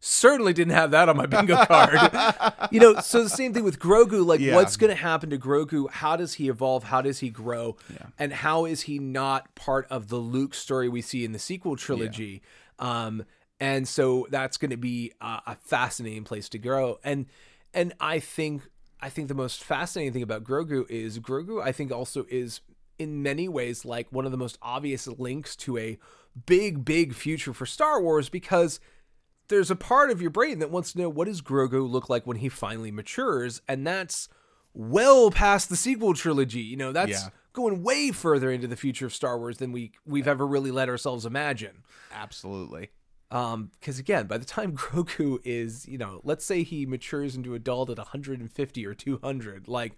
Certainly 0.00 0.54
didn't 0.54 0.72
have 0.72 0.90
that 0.92 1.10
on 1.10 1.18
my 1.18 1.26
bingo 1.26 1.62
card. 1.66 1.98
you 2.70 2.80
know, 2.80 2.98
so 3.00 3.22
the 3.22 3.28
same 3.28 3.52
thing 3.52 3.62
with 3.64 3.78
Grogu. 3.78 4.24
Like, 4.24 4.40
Yeah. 4.40 4.54
what's 4.54 4.78
going 4.78 4.88
to 4.90 4.96
happen 5.00 5.28
to 5.28 5.38
Grogu? 5.38 5.90
How 5.90 6.16
does 6.16 6.34
he 6.34 6.48
evolve? 6.48 6.84
How 6.84 7.02
does 7.02 7.18
he 7.18 7.28
grow? 7.28 7.76
And 8.18 8.32
how 8.32 8.64
is 8.64 8.82
he 8.82 8.98
not 8.98 9.54
part 9.54 9.86
of 9.90 10.08
the 10.08 10.16
Luke 10.16 10.54
story 10.54 10.88
we 10.88 11.02
see 11.02 11.26
in 11.26 11.32
the 11.32 11.38
sequel 11.38 11.76
trilogy? 11.76 12.40
Um, 12.78 13.26
and 13.60 13.86
so 13.86 14.26
that's 14.30 14.56
going 14.56 14.70
to 14.70 14.76
be 14.78 15.12
a, 15.20 15.40
a 15.48 15.56
fascinating 15.60 16.24
place 16.24 16.48
to 16.50 16.58
grow. 16.58 17.00
And 17.04 17.26
and 17.76 17.92
I 18.00 18.18
think 18.18 18.62
I 19.00 19.08
think 19.10 19.28
the 19.28 19.34
most 19.34 19.62
fascinating 19.62 20.12
thing 20.14 20.22
about 20.22 20.42
Grogu 20.42 20.88
is 20.90 21.18
Grogu. 21.20 21.62
I 21.62 21.70
think 21.70 21.92
also 21.92 22.24
is 22.28 22.60
in 22.98 23.22
many 23.22 23.46
ways 23.48 23.84
like 23.84 24.10
one 24.10 24.24
of 24.24 24.32
the 24.32 24.38
most 24.38 24.58
obvious 24.62 25.06
links 25.06 25.54
to 25.56 25.76
a 25.78 25.98
big 26.46 26.84
big 26.84 27.14
future 27.14 27.52
for 27.52 27.66
Star 27.66 28.00
Wars 28.00 28.28
because 28.28 28.80
there's 29.48 29.70
a 29.70 29.76
part 29.76 30.10
of 30.10 30.20
your 30.20 30.30
brain 30.30 30.58
that 30.58 30.70
wants 30.72 30.92
to 30.92 30.98
know 30.98 31.08
what 31.08 31.26
does 31.26 31.40
Grogu 31.42 31.88
look 31.88 32.08
like 32.10 32.26
when 32.26 32.38
he 32.38 32.48
finally 32.48 32.90
matures, 32.90 33.62
and 33.68 33.86
that's 33.86 34.28
well 34.74 35.30
past 35.30 35.68
the 35.68 35.76
sequel 35.76 36.14
trilogy. 36.14 36.60
You 36.62 36.76
know, 36.76 36.92
that's 36.92 37.10
Yeah. 37.12 37.28
going 37.52 37.82
way 37.82 38.10
further 38.10 38.50
into 38.50 38.66
the 38.66 38.76
future 38.76 39.06
of 39.06 39.14
Star 39.14 39.38
Wars 39.38 39.58
than 39.58 39.70
we 39.72 39.92
we've 40.04 40.26
ever 40.26 40.46
really 40.46 40.70
let 40.70 40.88
ourselves 40.88 41.24
imagine. 41.24 41.84
Absolutely. 42.12 42.90
Um, 43.30 43.70
because 43.78 43.98
again, 43.98 44.26
by 44.26 44.38
the 44.38 44.44
time 44.44 44.72
Grogu 44.76 45.38
is, 45.44 45.86
you 45.88 45.98
know, 45.98 46.20
let's 46.24 46.44
say 46.44 46.62
he 46.62 46.86
matures 46.86 47.34
into 47.36 47.54
adult 47.54 47.90
at 47.90 47.98
150 47.98 48.86
or 48.86 48.94
200, 48.94 49.68
like 49.68 49.96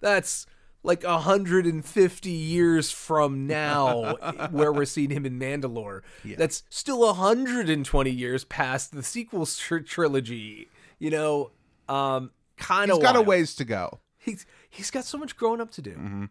that's 0.00 0.46
like 0.82 1.02
150 1.02 2.30
years 2.30 2.90
from 2.92 3.46
now 3.46 4.16
where 4.50 4.72
we're 4.72 4.84
seeing 4.84 5.10
him 5.10 5.26
in 5.26 5.38
Mandalore. 5.38 6.02
That's 6.36 6.62
still 6.70 7.00
120 7.00 8.10
years 8.10 8.44
past 8.44 8.92
the 8.92 9.02
sequel 9.02 9.46
tr- 9.46 9.78
trilogy. 9.78 10.68
You 10.98 11.10
know, 11.10 11.50
um, 11.88 12.30
kind 12.56 12.90
of 12.90 12.98
He's 12.98 13.04
got 13.04 13.16
a 13.16 13.22
ways 13.22 13.54
to 13.56 13.64
go. 13.64 14.00
He's 14.16 14.46
he's 14.70 14.90
got 14.90 15.04
so 15.04 15.18
much 15.18 15.36
growing 15.36 15.60
up 15.60 15.70
to 15.72 15.82
do. 15.82 15.92
Mm-hmm. 15.92 16.24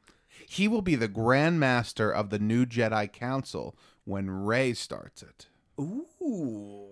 He 0.47 0.67
will 0.67 0.81
be 0.81 0.95
the 0.95 1.07
Grand 1.07 1.59
Master 1.59 2.11
of 2.11 2.29
the 2.29 2.39
new 2.39 2.65
Jedi 2.65 3.11
Council 3.11 3.75
when 4.03 4.29
Rey 4.29 4.73
starts 4.73 5.23
it. 5.23 5.47
Ooh. 5.79 6.87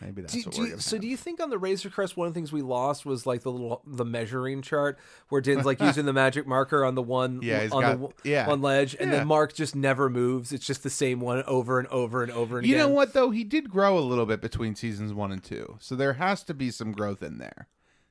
Maybe 0.00 0.22
that's 0.22 0.32
Do, 0.34 0.40
what 0.40 0.54
do 0.54 0.60
we're 0.62 0.68
you- 0.68 0.78
so 0.80 0.96
have. 0.96 1.02
do 1.02 1.06
you 1.06 1.16
think 1.16 1.40
on 1.40 1.48
the 1.50 1.58
Razor 1.58 1.88
Crest 1.88 2.16
one 2.16 2.26
of 2.26 2.34
the 2.34 2.38
things 2.38 2.50
we 2.50 2.60
lost 2.60 3.06
was 3.06 3.24
like 3.24 3.42
the 3.42 3.52
little 3.52 3.82
the 3.86 4.04
measuring 4.04 4.60
chart 4.60 4.98
where 5.28 5.40
Din's 5.40 5.64
like 5.64 5.80
using 5.80 6.06
the 6.06 6.12
magic 6.12 6.44
marker 6.44 6.84
on 6.84 6.96
the 6.96 7.02
one 7.02 7.38
Yeah, 7.40 7.68
on 7.70 7.80
got- 7.82 7.92
the 7.92 7.98
one- 7.98 8.12
yeah. 8.24 8.48
one 8.48 8.60
ledge 8.62 8.96
and 8.98 9.12
Yeah. 9.12 9.18
then 9.18 9.28
Mark 9.28 9.54
just 9.54 9.76
never 9.76 10.10
moves. 10.10 10.52
It's 10.52 10.66
just 10.66 10.82
the 10.82 10.90
same 10.90 11.20
one 11.20 11.44
over 11.46 11.78
and 11.78 11.86
over 11.88 12.24
and 12.24 12.32
over 12.32 12.58
and 12.58 12.66
You 12.66 12.74
again. 12.74 12.88
know 12.88 12.92
what 12.94 13.12
though? 13.12 13.30
He 13.30 13.44
did 13.44 13.70
grow 13.70 13.96
a 13.96 14.00
little 14.00 14.26
bit 14.26 14.40
between 14.40 14.74
seasons 14.74 15.12
one 15.12 15.30
and 15.30 15.42
two, 15.42 15.76
so 15.78 15.94
there 15.94 16.14
has 16.14 16.42
to 16.44 16.54
be 16.54 16.72
some 16.72 16.90
growth 16.90 17.22
in 17.22 17.38
there. 17.38 17.68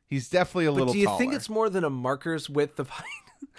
He's 0.07 0.29
definitely 0.29 0.65
a 0.67 0.71
But 0.71 0.77
little. 0.77 0.93
do 0.93 0.99
you 0.99 1.05
taller. 1.07 1.17
think 1.19 1.33
it's 1.33 1.49
more 1.49 1.69
than 1.69 1.83
a 1.83 1.89
marker's 1.89 2.49
width 2.49 2.79
of 2.79 2.89
height? 2.91 3.05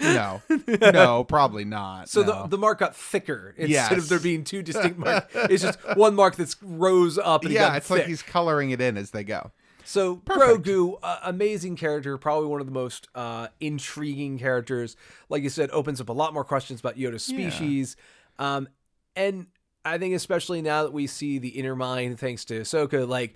No, 0.00 0.42
no, 0.92 1.24
probably 1.24 1.64
not. 1.64 2.08
So 2.08 2.22
no. 2.22 2.42
the 2.42 2.48
the 2.48 2.58
mark 2.58 2.78
got 2.78 2.96
thicker 2.96 3.54
instead 3.56 3.68
Yes. 3.70 3.92
of 3.92 4.08
there 4.08 4.18
being 4.18 4.44
two 4.44 4.62
distinct 4.62 4.98
marks. 4.98 5.26
It's 5.50 5.62
just 5.62 5.78
one 5.96 6.14
mark 6.14 6.36
that's 6.36 6.56
rose 6.62 7.18
up 7.18 7.44
and 7.44 7.52
yeah, 7.52 7.76
it's 7.76 7.90
like 7.90 8.04
he's 8.06 8.22
coloring 8.22 8.70
it 8.70 8.80
in 8.80 8.96
as 8.96 9.10
they 9.10 9.24
go. 9.24 9.50
So 9.84 10.16
Perfect. 10.16 10.64
Grogu, 10.64 10.98
uh, 11.02 11.18
amazing 11.24 11.74
character, 11.76 12.16
probably 12.16 12.48
one 12.48 12.60
of 12.60 12.66
the 12.66 12.72
most 12.72 13.08
uh, 13.16 13.48
intriguing 13.60 14.38
characters. 14.38 14.96
Like 15.28 15.42
you 15.42 15.48
said, 15.50 15.70
opens 15.72 16.00
up 16.00 16.08
a 16.08 16.12
lot 16.12 16.32
more 16.32 16.44
questions 16.44 16.78
about 16.80 16.96
Yoda's 16.96 17.28
Yeah. 17.28 17.36
species, 17.50 17.96
um, 18.38 18.68
and 19.16 19.46
I 19.84 19.98
think 19.98 20.14
especially 20.14 20.62
now 20.62 20.84
that 20.84 20.92
we 20.92 21.08
see 21.08 21.38
the 21.38 21.48
inner 21.48 21.74
mind, 21.74 22.20
thanks 22.20 22.44
to 22.46 22.60
Ahsoka, 22.60 23.06
like 23.08 23.34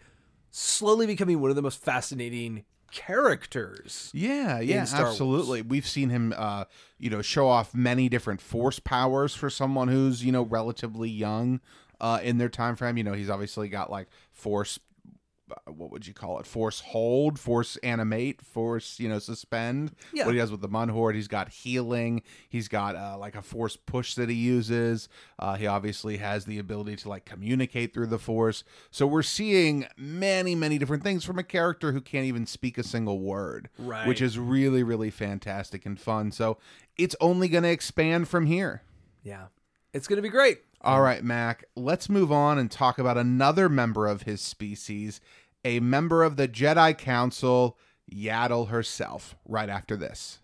slowly 0.52 1.06
becoming 1.06 1.40
one 1.40 1.50
of 1.50 1.56
the 1.56 1.62
most 1.62 1.82
fascinating 1.82 2.64
characters. 2.96 4.10
Yeah, 4.14 4.58
yeah, 4.60 4.84
Star 4.84 5.02
Wars. 5.02 5.10
absolutely. 5.12 5.62
We've 5.62 5.86
seen 5.86 6.08
him, 6.08 6.32
uh, 6.34 6.64
you 6.98 7.10
know, 7.10 7.20
show 7.20 7.46
off 7.46 7.74
many 7.74 8.08
different 8.08 8.40
force 8.40 8.78
powers 8.78 9.34
for 9.34 9.50
someone 9.50 9.88
who's 9.88 10.24
you 10.24 10.32
know 10.32 10.42
relatively 10.42 11.10
young 11.10 11.60
uh, 12.00 12.20
in 12.22 12.38
their 12.38 12.48
time 12.48 12.74
frame. 12.74 12.96
You 12.96 13.04
know, 13.04 13.12
he's 13.12 13.28
obviously 13.28 13.68
got 13.68 13.90
like 13.90 14.08
force. 14.32 14.80
Uh, 15.50 15.70
What 15.72 15.90
would 15.90 16.06
you 16.06 16.14
call 16.14 16.38
it? 16.40 16.46
Force 16.46 16.80
hold, 16.80 17.38
force 17.38 17.76
animate, 17.78 18.42
force 18.42 18.98
you 18.98 19.08
know 19.08 19.18
suspend. 19.18 19.92
Yeah. 20.12 20.24
What 20.26 20.32
he 20.34 20.38
does 20.40 20.50
with 20.50 20.60
the 20.60 20.68
Mudhorn, 20.68 21.14
he's 21.14 21.28
got 21.28 21.48
healing. 21.48 22.22
He's 22.48 22.68
got 22.68 22.96
uh, 22.96 23.16
like 23.18 23.34
a 23.36 23.42
force 23.42 23.76
push 23.76 24.14
that 24.14 24.28
he 24.28 24.34
uses. 24.34 25.08
Uh, 25.38 25.54
he 25.56 25.66
obviously 25.66 26.16
has 26.18 26.44
the 26.44 26.58
ability 26.58 26.96
to 26.96 27.08
like 27.08 27.24
communicate 27.24 27.94
through 27.94 28.08
the 28.08 28.18
force. 28.18 28.64
So 28.90 29.06
we're 29.06 29.22
seeing 29.22 29.86
many, 29.96 30.54
many 30.54 30.78
different 30.78 31.02
things 31.02 31.24
from 31.24 31.38
a 31.38 31.44
character 31.44 31.92
who 31.92 32.00
can't 32.00 32.26
even 32.26 32.46
speak 32.46 32.78
a 32.78 32.82
single 32.82 33.20
word 33.20 33.68
Right. 33.78 34.06
which 34.06 34.20
is 34.20 34.38
really 34.38 34.82
really 34.82 35.10
fantastic 35.10 35.86
and 35.86 35.98
fun 35.98 36.30
so 36.32 36.58
it's 36.96 37.14
only 37.20 37.48
going 37.48 37.62
to 37.62 37.70
expand 37.70 38.28
from 38.28 38.46
here 38.46 38.82
Yeah, 39.22 39.46
it's 39.92 40.06
gonna 40.08 40.22
be 40.22 40.28
great. 40.28 40.58
All 40.82 41.00
right 41.00 41.24
mac 41.24 41.64
let's 41.74 42.08
move 42.08 42.30
on 42.30 42.58
and 42.58 42.70
talk 42.70 42.98
about 42.98 43.16
another 43.18 43.68
member 43.68 44.06
of 44.06 44.22
his 44.22 44.40
species 44.40 45.20
a 45.64 45.80
member 45.80 46.22
of 46.22 46.36
the 46.36 46.48
jedi 46.48 46.96
council 46.96 47.76
yaddle 48.12 48.68
herself 48.68 49.36
right 49.46 49.68
after 49.68 49.96
this 49.96 50.40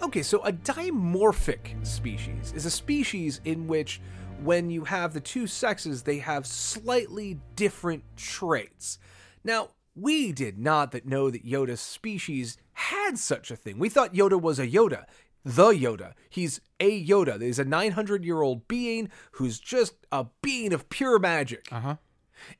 Okay, 0.00 0.22
so 0.22 0.38
a 0.44 0.52
dimorphic 0.52 1.84
species 1.86 2.52
is 2.54 2.64
a 2.64 2.70
species 2.70 3.40
in 3.44 3.66
which, 3.66 4.00
when 4.42 4.70
you 4.70 4.84
have 4.84 5.12
the 5.12 5.20
two 5.20 5.46
sexes, 5.46 6.02
they 6.02 6.18
have 6.18 6.46
slightly 6.46 7.40
different 7.56 8.04
traits. 8.16 8.98
Now, 9.42 9.70
we 9.96 10.30
did 10.30 10.58
not 10.58 10.92
that 10.92 11.06
know 11.06 11.30
that 11.30 11.44
Yoda's 11.44 11.80
species 11.80 12.56
had 12.74 13.18
such 13.18 13.50
a 13.50 13.56
thing. 13.56 13.78
We 13.80 13.88
thought 13.88 14.14
Yoda 14.14 14.40
was 14.40 14.60
a 14.60 14.68
Yoda, 14.68 15.04
the 15.44 15.70
Yoda. 15.70 16.12
He's 16.30 16.60
a 16.78 17.04
Yoda. 17.04 17.40
He's 17.42 17.58
a 17.58 17.64
900 17.64 18.24
year 18.24 18.40
old 18.40 18.68
being 18.68 19.10
who's 19.32 19.58
just 19.58 19.94
a 20.12 20.26
being 20.42 20.72
of 20.72 20.88
pure 20.88 21.18
magic. 21.18 21.66
Uh 21.72 21.80
huh. 21.80 21.96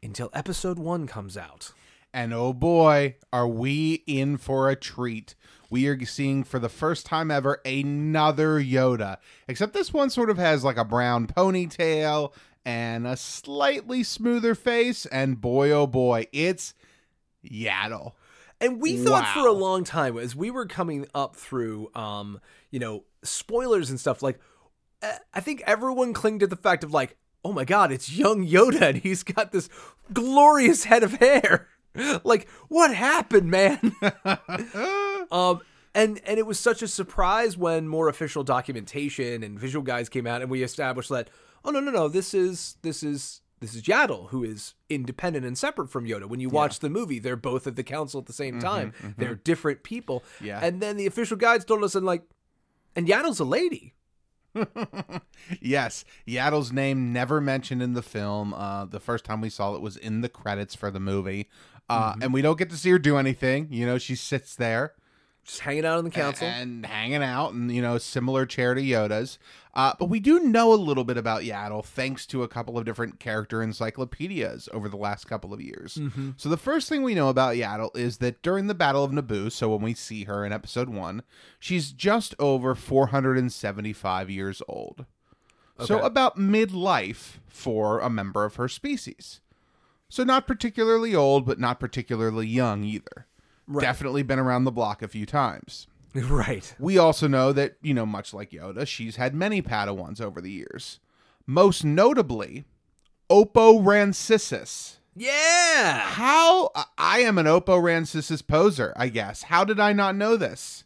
Until 0.02 0.30
episode 0.32 0.80
one 0.80 1.06
comes 1.06 1.36
out. 1.36 1.72
And 2.12 2.34
oh 2.34 2.52
boy, 2.52 3.16
are 3.32 3.46
we 3.46 4.02
in 4.06 4.38
for 4.38 4.68
a 4.68 4.74
treat. 4.74 5.36
We 5.70 5.86
are 5.88 6.04
seeing 6.06 6.44
for 6.44 6.58
the 6.58 6.68
first 6.68 7.04
time 7.06 7.30
ever 7.30 7.60
another 7.64 8.60
Yoda. 8.60 9.18
Except 9.46 9.72
this 9.74 9.92
one 9.92 10.10
sort 10.10 10.30
of 10.30 10.38
has 10.38 10.64
like 10.64 10.76
a 10.78 10.84
brown 10.84 11.26
ponytail 11.26 12.32
and 12.64 13.06
a 13.06 13.16
slightly 13.16 14.02
smoother 14.02 14.54
face. 14.54 15.04
And 15.06 15.40
boy, 15.40 15.70
oh 15.70 15.86
boy, 15.86 16.26
it's 16.32 16.74
Yaddle. 17.44 18.12
And 18.60 18.80
we 18.80 18.96
thought 18.96 19.24
Wow. 19.24 19.42
for 19.42 19.46
a 19.48 19.52
long 19.52 19.84
time 19.84 20.18
as 20.18 20.34
we 20.34 20.50
were 20.50 20.66
coming 20.66 21.06
up 21.14 21.36
through, 21.36 21.90
um, 21.94 22.40
you 22.70 22.80
know, 22.80 23.04
spoilers 23.22 23.90
and 23.90 24.00
stuff. 24.00 24.22
Like, 24.22 24.40
I 25.32 25.40
think 25.40 25.62
everyone 25.66 26.12
clinged 26.12 26.40
to 26.40 26.46
the 26.48 26.56
fact 26.56 26.82
of 26.82 26.92
like, 26.92 27.16
oh 27.44 27.52
my 27.52 27.64
god, 27.64 27.92
it's 27.92 28.10
young 28.12 28.44
Yoda, 28.46 28.82
and 28.82 28.98
he's 28.98 29.22
got 29.22 29.52
this 29.52 29.68
glorious 30.12 30.84
head 30.84 31.04
of 31.04 31.12
hair. 31.14 31.68
like, 32.24 32.48
what 32.68 32.94
happened, 32.94 33.50
man? 33.50 33.92
um, 35.30 35.60
and 35.94 36.20
and 36.24 36.38
it 36.38 36.46
was 36.46 36.58
such 36.58 36.82
a 36.82 36.88
surprise 36.88 37.56
when 37.56 37.88
more 37.88 38.08
official 38.08 38.44
documentation 38.44 39.42
and 39.42 39.58
visual 39.58 39.82
guides 39.82 40.08
came 40.08 40.26
out, 40.26 40.42
and 40.42 40.50
we 40.50 40.62
established 40.62 41.10
that, 41.10 41.30
oh 41.64 41.70
no, 41.70 41.80
no, 41.80 41.90
no, 41.90 42.08
this 42.08 42.34
is 42.34 42.76
this 42.82 43.02
is. 43.02 43.40
This 43.60 43.74
is 43.74 43.82
Yaddle, 43.82 44.28
who 44.28 44.44
is 44.44 44.74
independent 44.88 45.44
and 45.44 45.58
separate 45.58 45.90
from 45.90 46.06
Yoda. 46.06 46.26
When 46.28 46.38
you 46.38 46.48
watch 46.48 46.78
the 46.78 46.88
movie, 46.88 47.18
they're 47.18 47.34
both 47.34 47.66
at 47.66 47.74
the 47.74 47.82
council 47.82 48.20
at 48.20 48.26
the 48.26 48.32
same 48.32 48.60
time. 48.60 48.92
They're 49.16 49.34
different 49.34 49.82
people. 49.82 50.22
Yeah. 50.40 50.60
And 50.62 50.80
then 50.80 50.96
the 50.96 51.06
official 51.06 51.36
guides 51.36 51.64
told 51.64 51.82
us, 51.82 51.96
and 51.96 52.06
like, 52.06 52.22
and 52.94 53.08
Yaddle's 53.08 53.40
a 53.40 53.44
lady. 53.44 53.94
yes, 55.60 56.04
Yaddle's 56.26 56.72
name 56.72 57.12
never 57.12 57.40
mentioned 57.40 57.82
in 57.82 57.94
the 57.94 58.02
film. 58.02 58.54
Uh, 58.54 58.84
the 58.84 59.00
first 59.00 59.24
time 59.24 59.40
we 59.40 59.50
saw 59.50 59.74
it 59.74 59.80
was 59.82 59.96
in 59.96 60.20
the 60.20 60.28
credits 60.28 60.74
for 60.74 60.90
the 60.90 61.00
movie. 61.00 61.48
Uh, 61.88 62.14
And 62.20 62.32
we 62.34 62.42
don't 62.42 62.58
get 62.58 62.70
to 62.70 62.76
see 62.76 62.90
her 62.90 62.98
do 62.98 63.16
anything. 63.16 63.68
You 63.70 63.86
know, 63.86 63.98
she 63.98 64.14
sits 64.14 64.54
there. 64.54 64.92
Just 65.48 65.60
hanging 65.60 65.86
out 65.86 65.98
in 65.98 66.04
the 66.04 66.10
council. 66.10 66.46
and 66.46 66.84
hanging 66.84 67.22
out 67.22 67.54
and 67.54 67.74
you 67.74 67.80
know 67.80 67.98
similar 67.98 68.46
chair 68.46 68.74
to 68.74 68.82
yoda's. 68.82 69.38
Uh, 69.74 69.94
but 69.98 70.06
we 70.06 70.20
do 70.20 70.40
know 70.40 70.72
a 70.72 70.76
little 70.76 71.04
bit 71.04 71.16
about 71.16 71.42
yaddle 71.42 71.84
thanks 71.84 72.26
to 72.26 72.42
a 72.42 72.48
couple 72.48 72.76
of 72.76 72.84
different 72.84 73.18
character 73.18 73.62
encyclopedias 73.62 74.68
over 74.72 74.88
the 74.88 74.96
last 74.96 75.24
couple 75.26 75.54
of 75.54 75.60
years. 75.60 75.94
Mm-hmm. 75.94 76.30
so 76.36 76.48
the 76.48 76.56
first 76.56 76.88
thing 76.88 77.02
we 77.02 77.14
know 77.14 77.28
about 77.28 77.56
yaddle 77.56 77.96
is 77.96 78.18
that 78.18 78.42
during 78.42 78.66
the 78.66 78.74
battle 78.74 79.02
of 79.04 79.10
naboo 79.10 79.50
so 79.50 79.70
when 79.70 79.82
we 79.82 79.94
see 79.94 80.24
her 80.24 80.44
in 80.44 80.52
episode 80.52 80.90
one 80.90 81.22
she's 81.58 81.92
just 81.92 82.34
over 82.38 82.74
475 82.74 84.30
years 84.30 84.62
old. 84.68 85.06
So 85.84 86.00
about 86.00 86.36
midlife 86.36 87.38
for 87.46 88.00
a 88.00 88.10
member 88.10 88.44
of 88.44 88.56
her 88.56 88.68
species. 88.68 89.40
So 90.08 90.24
not 90.24 90.46
particularly 90.46 91.14
old 91.14 91.46
but 91.46 91.58
not 91.60 91.80
particularly 91.80 92.48
young 92.48 92.82
either 92.84 93.27
Right. 93.68 93.82
definitely 93.82 94.22
been 94.22 94.38
around 94.38 94.64
the 94.64 94.72
block 94.72 95.02
a 95.02 95.08
few 95.08 95.26
times 95.26 95.86
right. 96.14 96.74
we 96.78 96.96
also 96.96 97.28
know 97.28 97.52
that, 97.52 97.76
you 97.82 97.92
know, 97.94 98.06
much 98.06 98.32
like 98.32 98.50
Yoda, 98.50 98.86
she's 98.86 99.16
had 99.16 99.34
many 99.34 99.60
Padawans 99.60 100.20
over 100.20 100.40
the 100.40 100.50
years. 100.50 101.00
Most 101.46 101.84
notably, 101.84 102.64
Oppo 103.30 103.82
Rancisis. 103.82 104.96
Yeah. 105.14 106.00
How 106.00 106.70
I 106.96 107.20
am 107.20 107.38
an 107.38 107.46
Oppo 107.46 107.80
Rancisis 107.82 108.46
poser, 108.46 108.92
I 108.96 109.08
guess. 109.08 109.42
How 109.42 109.64
did 109.64 109.78
I 109.80 109.92
not 109.92 110.16
know 110.16 110.36
this? 110.36 110.84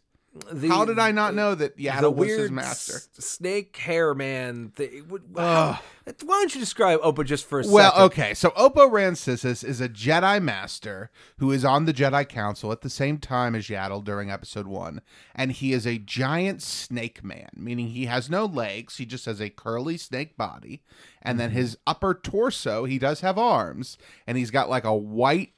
The, 0.51 0.67
How 0.67 0.83
did 0.83 0.97
I 0.97 1.11
not 1.11 1.35
know 1.35 1.53
that 1.53 1.77
Yaddle 1.77 2.15
was 2.15 2.27
his 2.27 2.37
weird 2.39 2.51
master? 2.51 2.95
s- 2.95 3.07
snake 3.19 3.77
hair 3.77 4.15
man? 4.15 4.71
The, 4.75 5.01
would, 5.01 5.23
Ugh. 5.35 5.77
Why 6.25 6.39
don't 6.39 6.55
you 6.55 6.59
describe 6.59 7.01
Oppo 7.01 7.25
just 7.25 7.45
for 7.45 7.59
a 7.59 7.67
Well, 7.67 7.91
second? 7.91 8.05
okay, 8.05 8.33
so 8.33 8.49
Oppo 8.51 8.89
Rancisis 8.89 9.63
is 9.63 9.81
a 9.81 9.89
Jedi 9.89 10.41
Master 10.41 11.11
who 11.37 11.51
is 11.51 11.65
on 11.65 11.85
the 11.85 11.93
Jedi 11.93 12.27
Council 12.27 12.71
at 12.71 12.81
the 12.81 12.89
same 12.89 13.17
time 13.17 13.55
as 13.55 13.67
Yaddle 13.67 14.03
during 14.03 14.31
Episode 14.31 14.67
One, 14.67 15.01
and 15.35 15.51
he 15.51 15.73
is 15.73 15.85
a 15.85 15.97
giant 15.97 16.61
snake 16.61 17.23
man, 17.23 17.49
meaning 17.55 17.89
he 17.89 18.05
has 18.05 18.29
no 18.29 18.45
legs; 18.45 18.97
he 18.97 19.05
just 19.05 19.25
has 19.25 19.41
a 19.41 19.49
curly 19.49 19.97
snake 19.97 20.37
body, 20.37 20.81
and 21.21 21.39
then 21.39 21.49
mm-hmm. 21.49 21.59
his 21.59 21.77
upper 21.85 22.13
torso 22.13 22.85
he 22.85 22.97
does 22.97 23.21
have 23.21 23.37
arms, 23.37 23.97
and 24.25 24.37
he's 24.37 24.51
got 24.51 24.69
like 24.69 24.85
a 24.85 24.95
white 24.95 25.53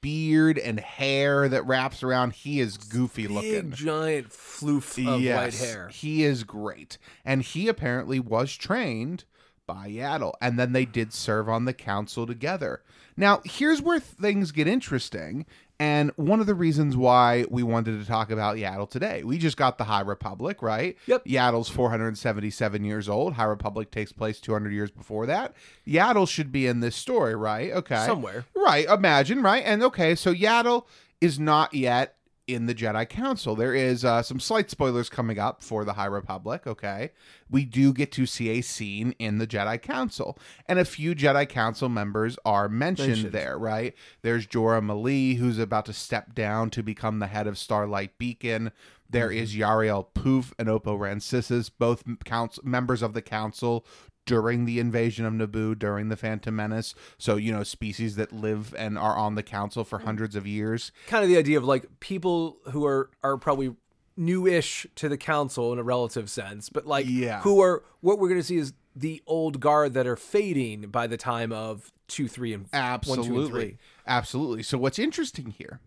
beard 0.00 0.58
and 0.58 0.80
hair 0.80 1.48
that 1.48 1.66
wraps 1.66 2.02
around. 2.02 2.32
He 2.32 2.60
is 2.60 2.76
goofy 2.76 3.28
looking. 3.28 3.72
Giant 3.72 4.30
floof 4.30 4.98
of 4.98 5.22
white 5.22 5.54
hair. 5.54 5.88
He 5.88 6.24
is 6.24 6.44
great. 6.44 6.98
And 7.24 7.42
he 7.42 7.68
apparently 7.68 8.20
was 8.20 8.54
trained 8.56 9.24
by 9.68 9.88
Yaddle. 9.88 10.32
And 10.40 10.58
then 10.58 10.72
they 10.72 10.84
did 10.84 11.12
serve 11.12 11.48
on 11.48 11.64
the 11.64 11.72
council 11.72 12.26
together. 12.26 12.82
Now, 13.16 13.40
here's 13.44 13.80
where 13.80 14.00
things 14.00 14.50
get 14.50 14.66
interesting. 14.66 15.46
And 15.80 16.10
one 16.16 16.40
of 16.40 16.46
the 16.46 16.56
reasons 16.56 16.96
why 16.96 17.44
we 17.50 17.62
wanted 17.62 18.00
to 18.00 18.06
talk 18.06 18.32
about 18.32 18.56
Yaddle 18.56 18.90
today. 18.90 19.22
We 19.22 19.38
just 19.38 19.56
got 19.56 19.78
the 19.78 19.84
High 19.84 20.00
Republic, 20.00 20.60
right? 20.60 20.96
Yep. 21.06 21.24
Yaddle's 21.24 21.68
477 21.68 22.82
years 22.82 23.08
old. 23.08 23.34
High 23.34 23.44
Republic 23.44 23.92
takes 23.92 24.10
place 24.10 24.40
200 24.40 24.72
years 24.72 24.90
before 24.90 25.26
that. 25.26 25.54
Yaddle 25.86 26.28
should 26.28 26.50
be 26.50 26.66
in 26.66 26.80
this 26.80 26.96
story, 26.96 27.36
right? 27.36 27.70
Okay. 27.70 28.04
Somewhere. 28.06 28.44
Right, 28.56 28.86
imagine, 28.86 29.40
right? 29.42 29.62
And 29.64 29.84
okay, 29.84 30.16
so 30.16 30.34
Yaddle 30.34 30.84
is 31.20 31.38
not 31.38 31.74
yet 31.74 32.16
in 32.48 32.66
the 32.66 32.74
Jedi 32.74 33.08
Council. 33.08 33.54
There 33.54 33.74
is 33.74 34.04
uh, 34.04 34.22
some 34.22 34.40
slight 34.40 34.70
spoilers 34.70 35.08
coming 35.08 35.38
up 35.38 35.62
for 35.62 35.84
the 35.84 35.92
High 35.92 36.06
Republic, 36.06 36.66
okay? 36.66 37.10
We 37.50 37.64
do 37.64 37.92
get 37.92 38.10
to 38.12 38.26
see 38.26 38.48
a 38.50 38.62
scene 38.62 39.14
in 39.18 39.38
the 39.38 39.46
Jedi 39.46 39.80
Council, 39.80 40.38
and 40.66 40.78
a 40.78 40.84
few 40.84 41.14
Jedi 41.14 41.48
Council 41.48 41.88
members 41.88 42.38
are 42.44 42.68
mentioned, 42.68 43.08
Mentioned. 43.08 43.32
there, 43.32 43.58
right? 43.58 43.94
There's 44.22 44.46
Jora 44.46 44.82
Malli, 44.82 45.34
who's 45.34 45.58
about 45.58 45.84
to 45.86 45.92
step 45.92 46.34
down 46.34 46.70
to 46.70 46.82
become 46.82 47.18
the 47.18 47.26
head 47.28 47.46
of 47.46 47.58
Starlight 47.58 48.18
Beacon. 48.18 48.72
There 49.10 49.30
is 49.30 49.54
Yarael 49.54 50.06
Poof 50.14 50.52
and 50.58 50.68
Oppo 50.68 50.98
Rancisis, 50.98 51.70
both 51.76 52.02
council 52.24 52.62
members 52.66 53.02
of 53.02 53.14
the 53.14 53.22
council 53.22 53.86
during 54.28 54.66
the 54.66 54.78
invasion 54.78 55.24
of 55.24 55.32
Naboo, 55.32 55.76
during 55.78 56.08
the 56.10 56.16
Phantom 56.16 56.54
Menace. 56.54 56.94
So, 57.16 57.36
you 57.36 57.50
know, 57.50 57.62
species 57.64 58.16
that 58.16 58.30
live 58.30 58.74
and 58.78 58.98
are 58.98 59.16
on 59.16 59.34
the 59.34 59.42
council 59.42 59.82
for 59.84 60.00
hundreds 60.00 60.36
of 60.36 60.46
years. 60.46 60.92
Kind 61.06 61.24
of 61.24 61.30
the 61.30 61.38
idea 61.38 61.56
of 61.58 61.64
like 61.64 61.86
people 61.98 62.58
who 62.72 62.84
are 62.86 63.10
are 63.22 63.36
probably 63.38 63.74
newish 64.16 64.86
to 64.96 65.08
the 65.08 65.16
council 65.16 65.72
in 65.72 65.78
a 65.78 65.82
relative 65.82 66.28
sense, 66.28 66.68
but 66.68 66.86
like 66.86 67.06
Yeah. 67.08 67.40
who 67.40 67.60
are 67.62 67.82
what 68.00 68.18
we're 68.18 68.28
going 68.28 68.40
to 68.40 68.46
see 68.46 68.58
is 68.58 68.72
the 68.94 69.22
old 69.26 69.60
guard 69.60 69.94
that 69.94 70.06
are 70.06 70.16
fading 70.16 70.82
by 70.90 71.06
the 71.06 71.16
time 71.16 71.52
of 71.52 71.92
two, 72.08 72.28
three, 72.28 72.52
and 72.52 72.64
one, 72.64 72.70
two, 72.72 72.76
and 72.76 72.84
Absolutely. 72.92 73.48
three. 73.50 73.78
Absolutely. 74.06 74.62
So, 74.64 74.76
what's 74.76 74.98
interesting 74.98 75.54
here 75.56 75.80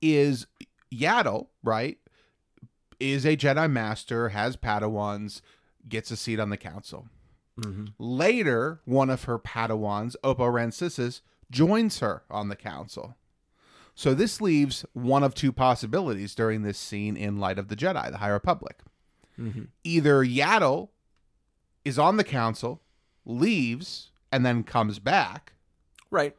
is 0.00 0.46
Yaddle, 0.92 1.48
right, 1.62 1.98
is 3.00 3.26
a 3.26 3.36
Jedi 3.36 3.70
Master, 3.70 4.28
has 4.30 4.56
Padawans, 4.56 5.40
gets 5.88 6.10
a 6.10 6.16
seat 6.16 6.38
on 6.40 6.50
the 6.50 6.56
council. 6.56 7.06
Mm-hmm. 7.58 7.84
Later, 7.98 8.80
one 8.84 9.10
of 9.10 9.24
her 9.24 9.38
Padawans, 9.38 10.14
Oppo 10.22 10.38
Rancisis, 10.52 11.20
joins 11.50 11.98
her 12.00 12.22
on 12.30 12.48
the 12.48 12.56
council. 12.56 13.16
So 13.94 14.14
this 14.14 14.40
leaves 14.40 14.84
one 14.92 15.24
of 15.24 15.34
two 15.34 15.50
possibilities 15.52 16.34
during 16.34 16.62
this 16.62 16.78
scene 16.78 17.16
in 17.16 17.38
Light 17.38 17.58
of 17.58 17.68
the 17.68 17.74
Jedi, 17.76 18.10
the 18.12 18.18
High 18.18 18.28
Republic. 18.28 18.78
Mm-hmm. 19.40 19.64
Either 19.82 20.24
Yaddle 20.24 20.88
is 21.84 21.98
on 21.98 22.16
the 22.16 22.24
council, 22.24 22.80
leaves, 23.24 24.10
and 24.30 24.44
then 24.46 24.62
comes 24.62 24.98
back, 24.98 25.52
Right. 26.10 26.36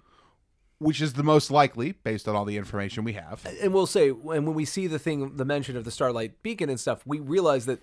which 0.80 1.02
is 1.02 1.14
the 1.14 1.24
most 1.24 1.52
likely 1.52 1.92
based 1.92 2.28
on 2.28 2.36
all 2.36 2.46
the 2.46 2.58
information 2.58 3.04
we 3.04 3.14
have. 3.14 3.46
and 3.62 3.74
we'll 3.74 3.86
say 3.88 4.10
and 4.10 4.24
when 4.26 4.54
we 4.54 4.64
see 4.66 4.88
the 4.88 5.00
thing 5.00 5.36
the 5.36 5.46
mention 5.46 5.76
of 5.76 5.84
the 5.86 5.92
starlight 5.92 6.42
beacon 6.44 6.70
and 6.70 6.80
stuff 6.80 7.06
we 7.06 7.20
realize 7.20 7.66
that 7.66 7.80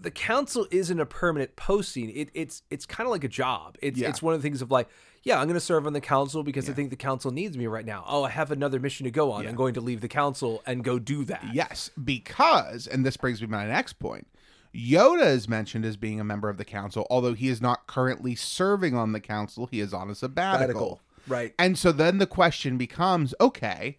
the 0.00 0.10
council 0.10 0.66
isn't 0.70 1.00
a 1.00 1.06
permanent 1.06 1.56
posting 1.56 2.10
it, 2.10 2.28
it's 2.34 2.62
it's 2.70 2.86
kind 2.86 3.06
of 3.06 3.10
like 3.10 3.24
a 3.24 3.28
job 3.28 3.76
it's 3.82 3.98
Yeah. 3.98 4.08
it's 4.08 4.20
one 4.22 4.34
of 4.34 4.42
the 4.42 4.46
things 4.48 4.60
of 4.62 4.70
like 4.70 4.88
yeah 5.22 5.38
i'm 5.40 5.46
going 5.46 5.54
to 5.54 5.60
serve 5.60 5.86
on 5.86 5.92
the 5.92 6.00
council 6.00 6.42
because 6.42 6.68
i 6.68 6.72
think 6.72 6.90
the 6.90 6.96
council 6.96 7.30
needs 7.30 7.56
me 7.56 7.66
right 7.66 7.84
now 7.86 8.04
oh 8.06 8.24
i 8.24 8.30
have 8.30 8.50
another 8.50 8.78
mission 8.80 9.04
to 9.04 9.10
go 9.10 9.32
on 9.32 9.46
i'm 9.46 9.54
going 9.54 9.74
to 9.74 9.80
leave 9.80 10.00
the 10.00 10.08
council 10.08 10.62
and 10.66 10.84
go 10.84 10.98
do 10.98 11.24
that 11.24 11.44
Yes, 11.52 11.90
because, 12.02 12.86
and 12.86 13.04
this 13.06 13.16
brings 13.16 13.40
me 13.40 13.46
to 13.46 13.50
my 13.50 13.66
next 13.66 13.94
point. 13.94 14.26
Yoda 14.74 15.26
is 15.26 15.48
mentioned 15.48 15.84
as 15.86 15.96
being 15.96 16.20
a 16.20 16.24
member 16.24 16.48
of 16.50 16.58
the 16.58 16.64
council, 16.64 17.06
although 17.08 17.32
he 17.32 17.48
is 17.48 17.60
not 17.62 17.86
currently 17.86 18.34
serving 18.34 18.94
on 18.94 19.12
the 19.12 19.20
council. 19.20 19.66
He 19.66 19.80
is 19.80 19.94
on 19.94 20.10
a 20.10 20.14
sabbatical. 20.14 20.66
Sabbatical. 20.66 21.00
right 21.26 21.54
And 21.58 21.78
so 21.78 21.90
then 21.90 22.18
the 22.18 22.26
question 22.26 22.76
becomes 22.76 23.34
okay, 23.40 23.96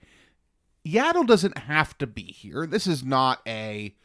Yaddle 0.86 1.26
doesn't 1.28 1.58
have 1.58 1.98
to 1.98 2.08
be 2.08 2.22
here. 2.24 2.66
This 2.68 2.86
is 2.88 3.04
not 3.04 3.42
a 3.48 3.96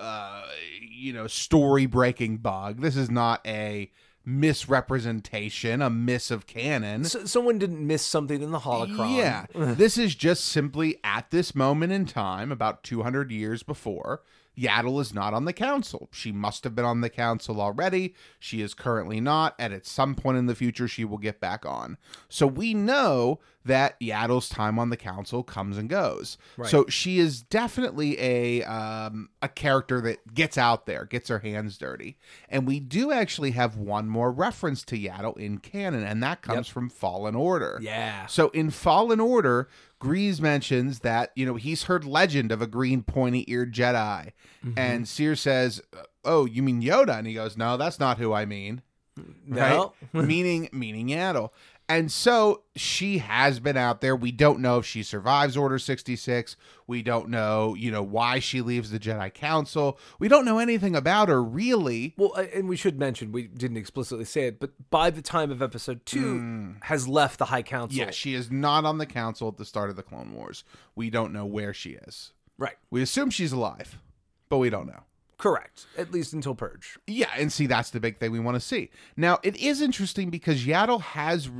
uh, 0.00 0.42
you 0.80 1.12
know, 1.12 1.26
story 1.26 1.86
breaking 1.86 2.38
bug. 2.38 2.80
This 2.80 2.96
is 2.96 3.10
not 3.10 3.46
a 3.46 3.90
misrepresentation, 4.24 5.82
a 5.82 5.90
miss 5.90 6.30
of 6.30 6.46
canon. 6.46 7.04
So, 7.04 7.24
someone 7.24 7.58
didn't 7.58 7.86
miss 7.86 8.04
something 8.04 8.42
in 8.42 8.50
the 8.50 8.60
holocron. 8.60 9.16
Yeah. 9.16 9.46
this 9.54 9.98
is 9.98 10.14
just 10.14 10.44
simply 10.44 10.98
at 11.04 11.30
this 11.30 11.54
moment 11.54 11.92
in 11.92 12.06
time, 12.06 12.52
about 12.52 12.82
200 12.82 13.30
years 13.30 13.62
before, 13.62 14.22
Yaddle 14.58 15.00
is 15.00 15.14
not 15.14 15.32
on 15.32 15.44
the 15.44 15.52
council. 15.52 16.08
She 16.12 16.32
must 16.32 16.64
have 16.64 16.74
been 16.74 16.84
on 16.84 17.00
the 17.00 17.08
council 17.08 17.60
already. 17.60 18.14
She 18.38 18.60
is 18.60 18.74
currently 18.74 19.20
not, 19.20 19.54
and 19.58 19.72
at 19.72 19.86
some 19.86 20.14
point 20.14 20.38
in 20.38 20.46
the 20.46 20.54
future, 20.54 20.88
she 20.88 21.04
will 21.04 21.18
get 21.18 21.40
back 21.40 21.64
on. 21.64 21.96
So 22.28 22.46
we 22.46 22.74
know 22.74 23.40
that 23.64 24.00
Yaddle's 24.00 24.48
time 24.48 24.78
on 24.78 24.88
the 24.90 24.96
council 24.96 25.42
comes 25.42 25.76
and 25.76 25.88
goes. 25.88 26.38
Right. 26.56 26.70
So 26.70 26.86
she 26.88 27.18
is 27.18 27.42
definitely 27.42 28.18
a 28.20 28.62
um, 28.64 29.28
a 29.42 29.48
character 29.48 30.00
that 30.00 30.32
gets 30.34 30.56
out 30.56 30.86
there, 30.86 31.04
gets 31.04 31.28
her 31.28 31.40
hands 31.40 31.76
dirty, 31.78 32.16
and 32.48 32.66
we 32.66 32.80
do 32.80 33.12
actually 33.12 33.50
have 33.52 33.76
one 33.76 34.08
more 34.08 34.30
reference 34.32 34.82
to 34.84 34.96
Yaddle 34.98 35.36
in 35.38 35.58
canon, 35.58 36.04
and 36.04 36.22
that 36.22 36.40
comes 36.42 36.68
Yep. 36.68 36.74
from 36.74 36.88
Fallen 36.88 37.34
Order. 37.34 37.78
Yeah. 37.82 38.26
So 38.26 38.48
in 38.50 38.70
Fallen 38.70 39.20
Order, 39.20 39.68
Greez 40.00 40.40
mentions 40.40 41.00
that, 41.00 41.30
you 41.36 41.44
know, 41.44 41.56
he's 41.56 41.82
heard 41.82 42.04
legend 42.06 42.50
of 42.50 42.62
a 42.62 42.66
green 42.66 43.02
pointy 43.02 43.44
eared 43.50 43.74
Jedi. 43.74 44.32
Mm-hmm. 44.64 44.72
And 44.78 45.06
Cere 45.06 45.36
says, 45.36 45.82
Oh, 46.24 46.46
you 46.46 46.62
mean 46.62 46.80
Yoda? 46.82 47.18
And 47.18 47.26
he 47.26 47.34
goes, 47.34 47.56
No, 47.58 47.76
that's 47.76 48.00
not 48.00 48.16
who 48.18 48.32
I 48.32 48.46
mean. 48.46 48.80
No. 49.46 49.92
Right? 50.14 50.24
meaning 50.24 50.68
meaning 50.72 51.08
Yaddle. 51.08 51.50
And 51.90 52.10
so 52.10 52.62
she 52.76 53.18
has 53.18 53.58
been 53.58 53.76
out 53.76 54.00
there. 54.00 54.14
We 54.14 54.30
don't 54.30 54.60
know 54.60 54.78
if 54.78 54.86
she 54.86 55.02
survives 55.02 55.56
Order 55.56 55.78
66. 55.78 56.56
We 56.86 57.02
don't 57.02 57.28
know, 57.28 57.74
you 57.74 57.90
know, 57.90 58.02
why 58.02 58.38
she 58.38 58.60
leaves 58.60 58.90
the 58.90 59.00
Jedi 59.00 59.34
Council. 59.34 59.98
We 60.20 60.28
don't 60.28 60.44
know 60.44 60.58
anything 60.58 60.94
about 60.94 61.28
her 61.28 61.42
really. 61.42 62.14
Well, 62.16 62.32
and 62.34 62.68
we 62.68 62.76
should 62.76 62.98
mention 62.98 63.32
we 63.32 63.48
didn't 63.48 63.76
explicitly 63.76 64.24
say 64.24 64.42
it, 64.46 64.60
but 64.60 64.70
by 64.90 65.10
the 65.10 65.20
time 65.22 65.50
of 65.50 65.60
episode 65.60 66.06
two, 66.06 66.76
has 66.82 67.08
left 67.08 67.38
the 67.38 67.46
High 67.46 67.62
Council. 67.62 67.98
Mm. 68.00 68.06
Yeah, 68.06 68.10
she 68.12 68.34
is 68.34 68.50
not 68.50 68.84
on 68.84 68.98
the 68.98 69.06
council 69.06 69.48
at 69.48 69.56
the 69.56 69.64
start 69.64 69.90
of 69.90 69.96
the 69.96 70.02
Clone 70.04 70.32
Wars. 70.32 70.62
We 70.94 71.10
don't 71.10 71.32
know 71.32 71.44
where 71.44 71.74
she 71.74 71.90
is. 71.90 72.32
right. 72.56 72.76
We 72.90 73.02
assume 73.02 73.30
she's 73.30 73.52
alive, 73.52 73.98
but 74.48 74.58
we 74.58 74.70
don't 74.70 74.86
know. 74.86 75.02
Correct. 75.38 75.86
At 75.96 76.12
least 76.12 76.34
until 76.34 76.54
Purge. 76.54 76.98
Yeah, 77.06 77.30
and 77.34 77.50
see, 77.50 77.66
that's 77.66 77.88
the 77.88 77.98
big 77.98 78.18
thing 78.18 78.30
we 78.30 78.38
want 78.40 78.56
to 78.56 78.60
see. 78.60 78.90
Now, 79.16 79.38
it 79.42 79.56
is 79.56 79.80
interesting 79.80 80.28
because 80.28 80.66
Yaddle 80.66 81.00
has 81.00 81.50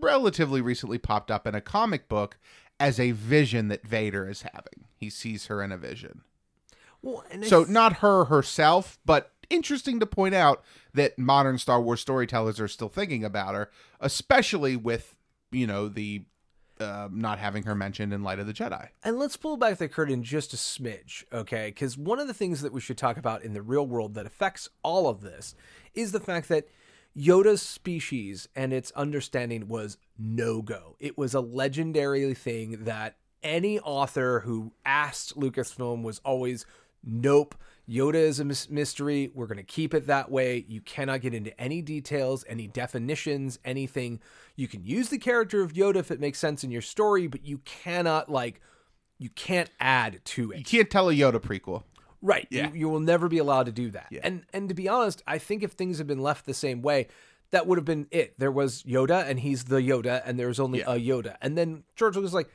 relatively 0.00 0.60
recently 0.60 0.98
popped 0.98 1.30
up 1.30 1.46
in 1.46 1.54
a 1.54 1.60
comic 1.60 2.08
book 2.08 2.38
as 2.78 3.00
a 3.00 3.12
vision 3.12 3.68
that 3.68 3.86
Vader 3.86 4.28
is 4.28 4.42
having. 4.42 4.86
He 4.94 5.10
sees 5.10 5.46
her 5.46 5.62
in 5.62 5.72
a 5.72 5.78
vision. 5.78 6.22
Well, 7.02 7.24
and 7.30 7.44
So, 7.44 7.64
th- 7.64 7.72
not 7.72 7.94
her 7.98 8.24
herself, 8.26 8.98
but 9.04 9.32
interesting 9.48 10.00
to 10.00 10.06
point 10.06 10.34
out 10.34 10.62
that 10.94 11.18
modern 11.18 11.58
Star 11.58 11.80
Wars 11.80 12.00
storytellers 12.00 12.60
are 12.60 12.68
still 12.68 12.88
thinking 12.88 13.24
about 13.24 13.54
her, 13.54 13.70
especially 14.00 14.76
with, 14.76 15.16
you 15.50 15.66
know, 15.66 15.88
the 15.88 16.24
uh, 16.78 17.08
not 17.10 17.38
having 17.38 17.62
her 17.62 17.74
mentioned 17.74 18.12
in 18.12 18.22
Light 18.22 18.38
of 18.38 18.46
the 18.46 18.52
Jedi. 18.52 18.88
And 19.02 19.18
let's 19.18 19.36
pull 19.36 19.56
back 19.56 19.78
the 19.78 19.88
curtain 19.88 20.22
just 20.22 20.52
a 20.52 20.56
smidge, 20.56 21.24
okay? 21.32 21.68
Because 21.68 21.96
one 21.96 22.18
of 22.18 22.26
the 22.26 22.34
things 22.34 22.60
that 22.60 22.72
we 22.72 22.80
should 22.80 22.98
talk 22.98 23.16
about 23.16 23.42
in 23.42 23.54
the 23.54 23.62
real 23.62 23.86
world 23.86 24.14
that 24.14 24.26
affects 24.26 24.68
all 24.82 25.08
of 25.08 25.22
this 25.22 25.54
is 25.94 26.12
the 26.12 26.20
fact 26.20 26.48
that 26.48 26.68
Yoda's 27.16 27.62
species 27.62 28.48
and 28.54 28.72
its 28.72 28.90
understanding 28.92 29.68
was 29.68 29.96
no 30.18 30.60
go. 30.60 30.96
It 31.00 31.16
was 31.16 31.34
a 31.34 31.40
legendary 31.40 32.34
thing 32.34 32.84
that 32.84 33.16
any 33.42 33.78
author 33.80 34.40
who 34.40 34.72
asked 34.84 35.38
Lucasfilm 35.38 36.02
was 36.02 36.20
always, 36.24 36.66
nope. 37.02 37.54
Yoda 37.88 38.16
is 38.16 38.40
a 38.40 38.44
mys- 38.44 38.68
mystery. 38.68 39.30
We're 39.32 39.46
going 39.46 39.56
to 39.58 39.62
keep 39.62 39.94
it 39.94 40.08
that 40.08 40.30
way. 40.30 40.64
You 40.68 40.80
cannot 40.80 41.20
get 41.20 41.32
into 41.32 41.58
any 41.58 41.80
details, 41.80 42.44
any 42.48 42.66
definitions, 42.66 43.58
anything. 43.64 44.20
You 44.56 44.66
can 44.66 44.84
use 44.84 45.08
the 45.08 45.18
character 45.18 45.62
of 45.62 45.72
Yoda 45.72 45.96
if 45.96 46.10
it 46.10 46.20
makes 46.20 46.38
sense 46.38 46.64
in 46.64 46.70
your 46.70 46.82
story, 46.82 47.28
but 47.28 47.46
you 47.46 47.58
cannot 47.58 48.28
like 48.28 48.60
you 49.18 49.30
can't 49.30 49.70
add 49.80 50.20
to 50.24 50.50
it. 50.50 50.58
You 50.58 50.64
can't 50.64 50.90
tell 50.90 51.08
a 51.08 51.14
Yoda 51.14 51.40
prequel. 51.40 51.84
Right. 52.26 52.48
Yeah. 52.50 52.68
You, 52.72 52.80
you 52.80 52.88
will 52.88 53.00
never 53.00 53.28
be 53.28 53.38
allowed 53.38 53.66
to 53.66 53.72
do 53.72 53.90
that. 53.92 54.08
Yeah. 54.10 54.20
And 54.24 54.44
and 54.52 54.68
to 54.68 54.74
be 54.74 54.88
honest, 54.88 55.22
I 55.26 55.38
think 55.38 55.62
if 55.62 55.72
things 55.72 55.98
had 55.98 56.06
been 56.06 56.18
left 56.22 56.44
the 56.46 56.54
same 56.54 56.82
way, 56.82 57.06
that 57.52 57.66
would 57.66 57.78
have 57.78 57.84
been 57.84 58.08
it. 58.10 58.34
There 58.38 58.50
was 58.50 58.82
Yoda 58.82 59.24
and 59.28 59.38
he's 59.40 59.64
the 59.64 59.76
Yoda 59.76 60.22
and 60.26 60.38
there's 60.38 60.58
only 60.58 60.80
Yeah. 60.80 60.94
a 60.94 60.98
Yoda. 60.98 61.36
And 61.40 61.56
then 61.56 61.84
George 61.94 62.16
was 62.16 62.34
like, 62.34 62.50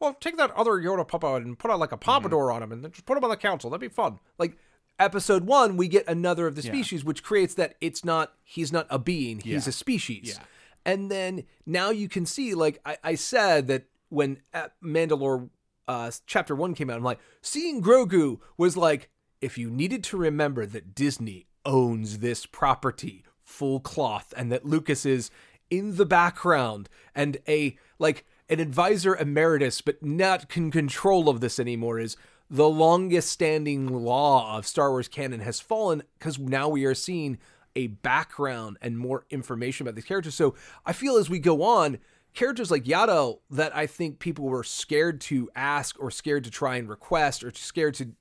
well, 0.00 0.14
take 0.14 0.36
that 0.38 0.50
other 0.52 0.72
Yoda 0.72 1.06
puppet 1.06 1.42
and 1.44 1.58
put 1.58 1.70
on 1.70 1.78
like 1.80 1.92
a 1.92 1.96
pompadour 1.96 2.50
on 2.50 2.62
him 2.62 2.72
and 2.72 2.82
then 2.84 2.90
just 2.92 3.04
put 3.04 3.18
him 3.18 3.24
on 3.24 3.30
the 3.30 3.36
council. 3.36 3.68
That'd 3.70 3.80
be 3.80 3.94
fun. 3.94 4.18
Like 4.38 4.56
episode 4.98 5.44
one, 5.44 5.76
we 5.76 5.88
get 5.88 6.08
another 6.08 6.46
of 6.46 6.54
the 6.56 6.62
species, 6.62 7.04
which 7.04 7.22
creates 7.22 7.54
that 7.54 7.74
it's 7.80 8.04
not 8.04 8.32
he's 8.42 8.72
not 8.72 8.86
a 8.90 8.98
being, 8.98 9.40
he's 9.40 9.66
a 9.66 9.72
species. 9.72 10.36
Yeah. 10.38 10.44
And 10.86 11.10
then 11.10 11.44
now 11.66 11.90
you 11.90 12.08
can 12.08 12.24
see, 12.24 12.54
like 12.54 12.80
I, 12.86 12.96
I 13.04 13.14
said 13.16 13.66
that 13.66 13.84
when 14.08 14.38
uh, 14.54 14.68
Mandalore 14.82 15.50
uh, 15.88 16.10
chapter 16.26 16.54
one 16.54 16.74
came 16.74 16.90
out, 16.90 16.96
I'm 16.96 17.02
like, 17.02 17.20
seeing 17.40 17.82
Grogu 17.82 18.38
was 18.56 18.76
like, 18.76 19.08
if 19.40 19.56
you 19.56 19.70
needed 19.70 20.04
to 20.04 20.16
remember 20.16 20.66
that 20.66 20.94
Disney 20.94 21.46
owns 21.64 22.18
this 22.18 22.46
property 22.46 23.24
full 23.42 23.80
cloth 23.80 24.34
and 24.36 24.52
that 24.52 24.66
Lucas 24.66 25.06
is 25.06 25.30
in 25.70 25.96
the 25.96 26.06
background 26.06 26.88
and 27.14 27.38
a 27.48 27.76
like 27.98 28.24
an 28.48 28.60
advisor 28.60 29.16
emeritus 29.16 29.80
but 29.80 30.02
not 30.02 30.56
in 30.56 30.70
control 30.70 31.28
of 31.28 31.40
this 31.40 31.58
anymore 31.58 31.98
is 31.98 32.16
the 32.50 32.68
longest 32.68 33.30
standing 33.30 33.86
law 33.86 34.56
of 34.56 34.66
Star 34.66 34.90
Wars 34.90 35.08
canon 35.08 35.40
has 35.40 35.60
fallen 35.60 36.02
because 36.18 36.38
now 36.38 36.68
we 36.68 36.84
are 36.84 36.94
seeing 36.94 37.38
a 37.76 37.88
background 37.88 38.78
and 38.80 38.98
more 38.98 39.24
information 39.30 39.86
about 39.86 39.94
these 39.94 40.04
characters. 40.04 40.34
So 40.34 40.54
I 40.84 40.92
feel 40.92 41.16
as 41.16 41.28
we 41.28 41.38
go 41.38 41.62
on, 41.62 41.98
characters 42.38 42.70
like 42.70 42.84
Yaddle 42.84 43.40
that 43.50 43.74
I 43.76 43.88
think 43.88 44.20
people 44.20 44.44
were 44.44 44.62
scared 44.62 45.20
to 45.22 45.50
ask 45.56 45.96
or 45.98 46.08
scared 46.08 46.44
to 46.44 46.50
try 46.52 46.76
and 46.76 46.88
request 46.88 47.42
or 47.42 47.52
scared 47.52 47.94
to 47.94 48.12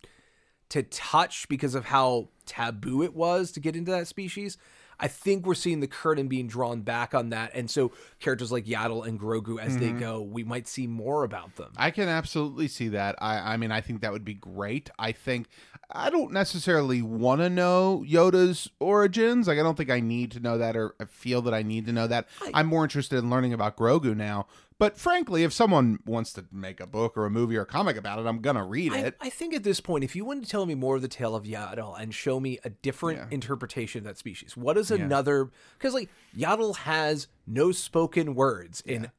to 0.70 0.82
touch 0.84 1.48
because 1.48 1.76
of 1.76 1.86
how 1.86 2.30
taboo 2.48 3.04
it 3.04 3.14
was 3.14 3.52
to 3.52 3.60
get 3.60 3.76
into 3.76 3.92
that 3.92 4.08
species. 4.08 4.58
I 5.00 5.08
think 5.08 5.46
we're 5.46 5.56
seeing 5.56 5.80
the 5.80 5.88
curtain 5.88 6.28
being 6.28 6.48
drawn 6.48 6.82
back 6.82 7.14
on 7.14 7.30
that. 7.30 7.52
And 7.54 7.70
so 7.70 7.92
characters 8.20 8.52
like 8.52 8.66
Yaddle 8.66 9.08
and 9.08 9.20
Grogu 9.20 9.60
as 9.60 9.78
they 9.78 9.90
mm-hmm. 9.90 10.00
go, 10.00 10.22
we 10.22 10.44
might 10.44 10.68
see 10.68 10.88
more 10.88 11.24
about 11.24 11.56
them. 11.56 11.72
I 11.78 11.92
can 11.92 12.08
absolutely 12.10 12.68
see 12.68 12.90
that. 12.90 13.16
I, 13.20 13.54
I 13.54 13.58
mean, 13.58 13.72
I 13.72 13.82
think 13.82 14.02
that 14.02 14.12
would 14.12 14.26
be 14.26 14.34
great. 14.34 14.90
I 14.98 15.12
think 15.12 15.48
I 15.92 16.10
don't 16.10 16.34
necessarily 16.34 17.02
want 17.02 17.42
to 17.42 17.50
know 17.50 18.04
Yoda's 18.08 18.70
origins. 18.80 19.48
Like, 19.48 19.60
I 19.60 19.64
don't 19.64 19.78
think 19.78 19.90
I 19.90 20.00
need 20.00 20.32
to 20.32 20.40
know 20.40 20.58
that 20.58 20.76
or 20.76 20.96
feel 21.08 21.42
that 21.44 21.54
I 21.54 21.62
need 21.62 21.86
to 21.86 21.94
know 21.94 22.08
that. 22.08 22.28
I, 22.54 22.60
am 22.60 22.68
more 22.68 22.84
interested 22.84 23.20
in 23.20 23.30
learning 23.30 23.54
about 23.54 23.78
Grogu 23.78 24.16
now. 24.16 24.48
But 24.80 24.98
frankly, 24.98 25.44
if 25.44 25.52
someone 25.54 26.00
wants 26.06 26.34
to 26.34 26.46
make 26.52 26.80
a 26.80 26.86
book 26.86 27.18
or 27.18 27.26
a 27.26 27.32
movie 27.32 27.58
or 27.58 27.62
a 27.62 27.66
comic 27.66 27.98
about 27.98 28.20
it, 28.20 28.28
I'm 28.28 28.42
gonna 28.42 28.64
read 28.64 28.94
I, 28.94 29.00
it. 29.00 29.18
I 29.20 29.30
think 29.30 29.56
at 29.56 29.64
this 29.64 29.80
point, 29.80 30.04
if 30.04 30.16
you 30.16 30.24
want 30.24 30.44
to 30.44 30.50
tell 30.50 30.68
me 30.68 30.76
more 30.76 30.96
of 30.98 31.02
the 31.02 31.08
tale 31.08 31.36
of 31.36 31.46
Yaddle 31.46 32.00
and 32.00 32.14
show 32.14 32.40
me 32.40 32.60
a 32.64 32.70
different 32.70 33.20
Yeah. 33.20 33.28
interpretation 33.32 34.00
of 34.00 34.04
that 34.06 34.18
species, 34.20 34.56
what 34.56 34.78
is 34.78 34.92
another? 34.92 35.50
Because 35.78 35.96
like 35.96 36.10
Yaddle 36.38 36.76
has 36.78 37.28
no 37.48 37.72
spoken 37.72 38.36
words 38.36 38.82
in 38.82 39.10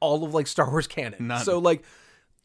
all 0.00 0.24
of 0.24 0.34
like 0.34 0.48
Star 0.48 0.68
Wars 0.68 0.88
canon. 0.88 1.28
None. 1.28 1.44
So 1.44 1.58
like 1.58 1.84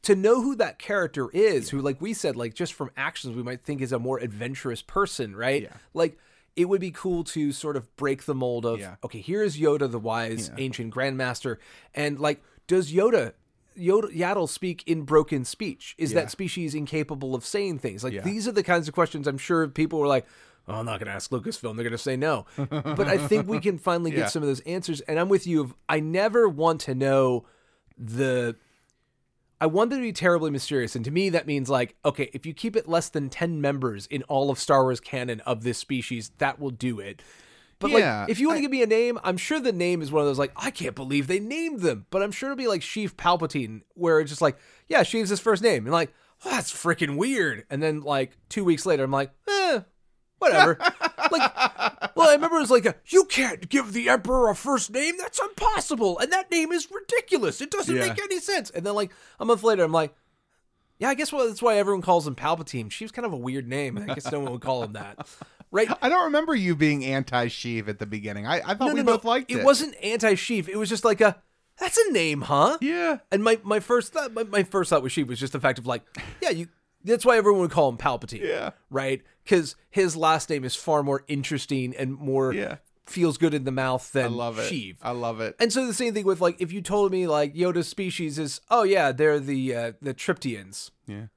to 0.03 0.15
know 0.15 0.41
who 0.41 0.55
that 0.55 0.77
character 0.77 1.29
is, 1.31 1.71
who 1.71 1.81
like 1.81 1.99
we 1.99 2.13
said, 2.13 2.35
like 2.35 2.53
just 2.53 2.73
from 2.73 2.91
actions, 2.95 3.35
we 3.35 3.41
might 3.43 3.63
think 3.63 3.81
is 3.81 3.91
a 3.91 3.99
more 3.99 4.19
adventurous 4.19 4.83
person, 4.83 5.35
right? 5.35 5.63
Yeah. 5.63 5.73
Like 5.95 6.19
it 6.55 6.65
would 6.65 6.81
be 6.81 6.91
cool 6.91 7.23
to 7.23 7.51
sort 7.51 7.77
of 7.77 7.95
break 7.95 8.25
the 8.25 8.35
mold 8.35 8.65
of 8.65 8.79
Yeah. 8.79 8.95
okay, 9.03 9.21
here's 9.21 9.57
Yoda, 9.57 9.89
the 9.89 9.97
wise 9.99 10.51
ancient 10.59 10.93
grandmaster, 10.93 11.57
and 11.95 12.19
like 12.19 12.43
does 12.69 12.93
Yoda. 12.93 13.33
Yoda, 13.77 14.15
Yaddle 14.15 14.47
speak 14.47 14.83
in 14.87 15.01
broken 15.03 15.43
speech. 15.43 15.95
Is 15.97 16.11
Yeah. 16.13 16.21
that 16.21 16.31
species 16.31 16.73
incapable 16.75 17.35
of 17.35 17.43
saying 17.45 17.79
things? 17.79 18.03
Like 18.03 18.13
Yeah. 18.13 18.21
these 18.21 18.47
are 18.47 18.51
the 18.53 18.63
kinds 18.63 18.87
of 18.87 18.93
questions 18.93 19.27
I'm 19.27 19.37
sure 19.37 19.67
people 19.67 19.99
were 19.99 20.07
like, 20.07 20.25
oh, 20.67 20.75
I'm 20.75 20.85
not 20.85 20.99
going 20.99 21.07
to 21.07 21.13
ask 21.13 21.31
Lucasfilm. 21.31 21.75
They're 21.75 21.83
going 21.83 21.91
to 21.91 21.97
say 21.97 22.15
no. 22.15 22.45
but 22.57 23.07
I 23.07 23.17
think 23.17 23.47
we 23.47 23.59
can 23.59 23.77
finally 23.77 24.11
get 24.11 24.19
Yeah. 24.19 24.27
some 24.27 24.43
of 24.43 24.47
those 24.47 24.59
answers. 24.61 25.01
And 25.01 25.19
I'm 25.19 25.29
with 25.29 25.47
you. 25.47 25.61
Of, 25.61 25.73
I 25.89 25.99
never 25.99 26.47
want 26.47 26.81
to 26.81 26.95
know 26.95 27.45
the. 27.97 28.55
I 29.61 29.65
want 29.65 29.89
them 29.89 29.99
to 29.99 30.03
be 30.03 30.13
terribly 30.13 30.51
mysterious. 30.51 30.95
And 30.95 31.03
to 31.03 31.11
me, 31.11 31.29
that 31.29 31.45
means 31.45 31.69
like, 31.69 31.95
okay, 32.05 32.29
if 32.33 32.45
you 32.45 32.53
keep 32.53 32.77
it 32.77 32.87
less 32.87 33.09
than 33.09 33.29
10 33.29 33.59
members 33.59 34.05
in 34.07 34.23
all 34.23 34.49
of 34.49 34.57
Star 34.57 34.83
Wars 34.83 35.01
canon 35.01 35.41
of 35.41 35.63
this 35.63 35.77
species, 35.77 36.31
that 36.37 36.59
will 36.59 36.69
do 36.69 36.99
it. 36.99 37.21
But 37.79 37.91
Yeah, 37.91 38.21
like, 38.21 38.29
if 38.29 38.39
you 38.39 38.47
want 38.47 38.57
to 38.57 38.61
give 38.61 38.71
me 38.71 38.83
a 38.83 38.87
name, 38.87 39.17
I'm 39.23 39.37
sure 39.37 39.59
the 39.59 39.71
name 39.71 40.01
is 40.01 40.11
one 40.11 40.21
of 40.21 40.27
those 40.27 40.37
like, 40.39 40.51
I 40.55 40.69
can't 40.69 40.95
believe 40.95 41.27
they 41.27 41.39
named 41.39 41.79
them. 41.79 42.05
But 42.09 42.21
I'm 42.21 42.31
sure 42.31 42.49
it'll 42.49 42.57
be 42.57 42.67
like 42.67 42.81
Sheev 42.81 43.13
Palpatine, 43.13 43.81
where 43.95 44.19
it's 44.19 44.29
just 44.31 44.41
like, 44.41 44.57
yeah, 44.87 45.01
Sheev's 45.01 45.29
his 45.29 45.39
first 45.39 45.63
name. 45.63 45.85
And 45.85 45.93
like, 45.93 46.13
oh, 46.45 46.49
that's 46.51 46.71
freaking 46.73 47.15
weird. 47.17 47.65
And 47.69 47.81
then 47.81 48.01
like 48.01 48.37
two 48.49 48.63
weeks 48.65 48.85
later, 48.85 49.03
I'm 49.05 49.11
like, 49.11 49.31
eh, 49.47 49.79
whatever. 50.39 50.77
like, 51.31 51.55
well, 52.15 52.29
I 52.29 52.33
remember 52.33 52.57
it 52.57 52.61
was 52.61 52.71
like, 52.71 52.85
a, 52.85 52.95
you 53.07 53.23
can't 53.25 53.69
give 53.69 53.93
the 53.93 54.09
Emperor 54.09 54.49
a 54.49 54.55
first 54.55 54.91
name. 54.91 55.15
That's 55.17 55.39
impossible. 55.39 56.19
And 56.19 56.31
that 56.33 56.51
name 56.51 56.71
is 56.73 56.89
ridiculous. 56.91 57.61
It 57.61 57.71
doesn't 57.71 57.95
Yeah. 57.95 58.07
make 58.09 58.21
any 58.21 58.39
sense. 58.39 58.69
And 58.71 58.85
then 58.85 58.93
like 58.95 59.11
a 59.39 59.45
month 59.45 59.63
later, 59.63 59.83
I'm 59.83 59.91
like, 59.93 60.13
Yeah, 60.97 61.07
I 61.09 61.13
guess 61.13 61.31
well, 61.31 61.47
that's 61.47 61.61
why 61.61 61.77
everyone 61.77 62.01
calls 62.01 62.27
him 62.27 62.35
Palpatine. 62.35 62.89
Sheev's 62.89 63.13
kind 63.13 63.25
of 63.25 63.31
a 63.31 63.37
weird 63.37 63.67
name. 63.69 63.97
I 63.97 64.13
guess 64.15 64.29
no 64.29 64.41
one 64.41 64.51
would 64.51 64.61
call 64.61 64.83
him 64.83 64.93
that, 64.93 65.25
right? 65.71 65.89
I 66.01 66.09
don't 66.09 66.25
remember 66.25 66.55
you 66.55 66.75
being 66.75 67.05
anti 67.05 67.47
Sheev 67.47 67.87
at 67.87 67.99
the 67.99 68.05
beginning. 68.05 68.45
I, 68.47 68.61
I 68.65 68.73
thought 68.75 68.93
we 68.93 69.03
both 69.03 69.23
liked 69.25 69.51
it. 69.51 69.57
It 69.59 69.63
wasn't 69.65 69.95
anti 70.03 70.33
Sheev. 70.33 70.67
It 70.67 70.77
was 70.77 70.89
just 70.89 71.03
like 71.05 71.21
a 71.21 71.41
that's 71.79 71.97
a 71.97 72.11
name, 72.11 72.41
huh? 72.41 72.77
Yeah. 72.81 73.19
And 73.31 73.43
my 73.43 73.59
my 73.63 73.79
first 73.79 74.13
thought 74.13 74.33
my, 74.33 74.43
my 74.43 74.63
first 74.63 74.89
thought 74.89 75.01
with 75.03 75.13
Sheev 75.13 75.27
was 75.27 75.39
just 75.39 75.53
the 75.53 75.59
fact 75.59 75.79
of 75.79 75.87
like, 75.87 76.01
yeah, 76.41 76.49
you. 76.49 76.67
That's 77.01 77.25
why 77.25 77.37
everyone 77.37 77.61
would 77.61 77.71
call 77.71 77.87
him 77.87 77.97
Palpatine. 77.97 78.41
Yeah. 78.41 78.71
Right. 78.89 79.21
Because 79.45 79.77
his 79.89 80.17
last 80.17 80.49
name 80.49 80.65
is 80.65 80.75
far 80.75 81.01
more 81.01 81.23
interesting 81.29 81.95
and 81.95 82.11
more 82.17 82.53
Yeah. 82.53 82.75
feels 83.05 83.37
good 83.37 83.53
in 83.53 83.63
the 83.63 83.71
mouth 83.71 84.11
than 84.11 84.25
I 84.25 84.27
love 84.27 84.59
it. 84.59 84.69
Sheev. 84.69 84.97
I 85.01 85.11
love 85.11 85.39
it. 85.39 85.55
And 85.61 85.71
so 85.71 85.87
the 85.87 85.93
same 85.93 86.13
thing 86.13 86.25
with 86.25 86.41
like 86.41 86.59
if 86.59 86.73
you 86.73 86.81
told 86.81 87.13
me 87.13 87.25
like 87.25 87.55
Yoda's 87.55 87.87
species 87.87 88.37
is 88.37 88.59
oh 88.69 88.83
yeah 88.83 89.13
they're 89.13 89.39
the 89.39 89.73
uh, 89.75 89.91
the 90.01 90.13
Triptians. 90.13 90.91
yeah. 91.07 91.27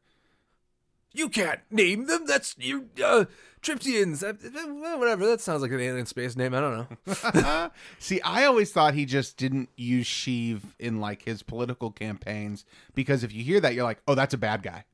You 1.14 1.28
can't 1.28 1.61
name 1.70 2.07
them. 2.07 2.24
That's 2.26 2.57
you 2.59 2.89
uh, 3.05 3.26
Triptians. 3.62 4.22
Uh, 4.22 4.28
uh, 4.58 4.96
whatever. 4.98 5.26
That 5.26 5.40
sounds 5.40 5.62
like 5.62 5.70
an 5.70 5.80
alien 5.80 6.06
space 6.06 6.36
name. 6.36 6.54
I 6.54 6.60
don't 6.60 6.90
know. 7.06 7.70
See, 7.98 8.20
I 8.22 8.44
always 8.44 8.72
thought 8.72 8.94
he 8.94 9.04
just 9.04 9.36
didn't 9.36 9.68
use 9.76 10.06
Sheev 10.06 10.60
in 10.78 11.00
like 11.00 11.22
his 11.22 11.42
political 11.42 11.90
campaigns 11.90 12.64
because 12.94 13.22
if 13.24 13.32
you 13.32 13.44
hear 13.44 13.60
that, 13.60 13.74
you're 13.74 13.84
like, 13.84 14.02
oh, 14.08 14.14
that's 14.14 14.34
a 14.34 14.38
bad 14.38 14.62
guy. 14.62 14.84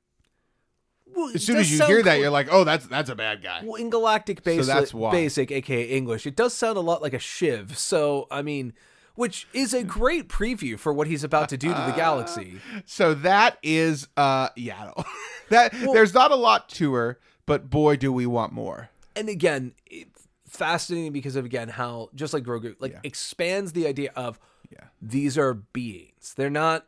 Well, 1.14 1.30
As 1.34 1.42
soon 1.42 1.56
as 1.56 1.72
you 1.72 1.84
hear 1.86 2.02
that, 2.02 2.18
you're 2.20 2.30
like, 2.30 2.48
oh, 2.52 2.64
that's 2.64 2.86
that's 2.86 3.08
a 3.10 3.14
bad 3.14 3.42
guy. 3.42 3.62
well 3.64 3.76
in 3.76 3.90
Galactic 3.90 4.42
Basic, 4.44 4.66
that's 4.66 4.92
why. 4.92 5.10
Basic, 5.10 5.50
aka 5.50 5.82
English, 5.84 6.26
it 6.26 6.36
does 6.36 6.52
sound 6.54 6.76
a 6.76 6.80
lot 6.82 7.00
like 7.02 7.14
a 7.14 7.18
shiv. 7.18 7.78
So 7.78 8.26
I 8.30 8.42
mean, 8.42 8.74
which 9.14 9.48
is 9.52 9.72
a 9.74 9.82
great 9.82 10.28
preview 10.28 10.78
for 10.78 10.92
what 10.92 11.06
he's 11.08 11.24
about 11.24 11.48
to 11.48 11.56
do 11.56 11.68
to 11.68 11.74
the 11.86 11.92
galaxy. 11.96 12.60
So 12.84 13.14
that 13.14 13.58
is 13.62 14.06
uh 14.16 14.50
Yaddle. 14.50 15.04
that 15.48 15.72
there's 15.72 16.14
not 16.14 16.30
a 16.30 16.36
lot 16.36 16.68
to 16.70 16.92
her, 16.94 17.18
but 17.49 17.68
boy, 17.70 17.96
do 17.96 18.12
we 18.12 18.26
want 18.26 18.53
more. 18.53 18.90
and 19.16 19.28
again, 19.28 19.72
it, 19.86 20.07
fascinating 20.46 21.12
because 21.12 21.34
of 21.36 21.44
again 21.44 21.68
how 21.68 22.09
just 22.14 22.32
like 22.32 22.44
Grogu, 22.44 22.76
like 22.78 22.92
Yeah. 22.92 23.01
expands 23.03 23.72
the 23.72 23.86
idea 23.86 24.12
of 24.14 24.38
Yeah. 24.70 24.84
these 25.03 25.36
are 25.36 25.53
beings. 25.55 26.34
They're 26.36 26.49
not, 26.51 26.86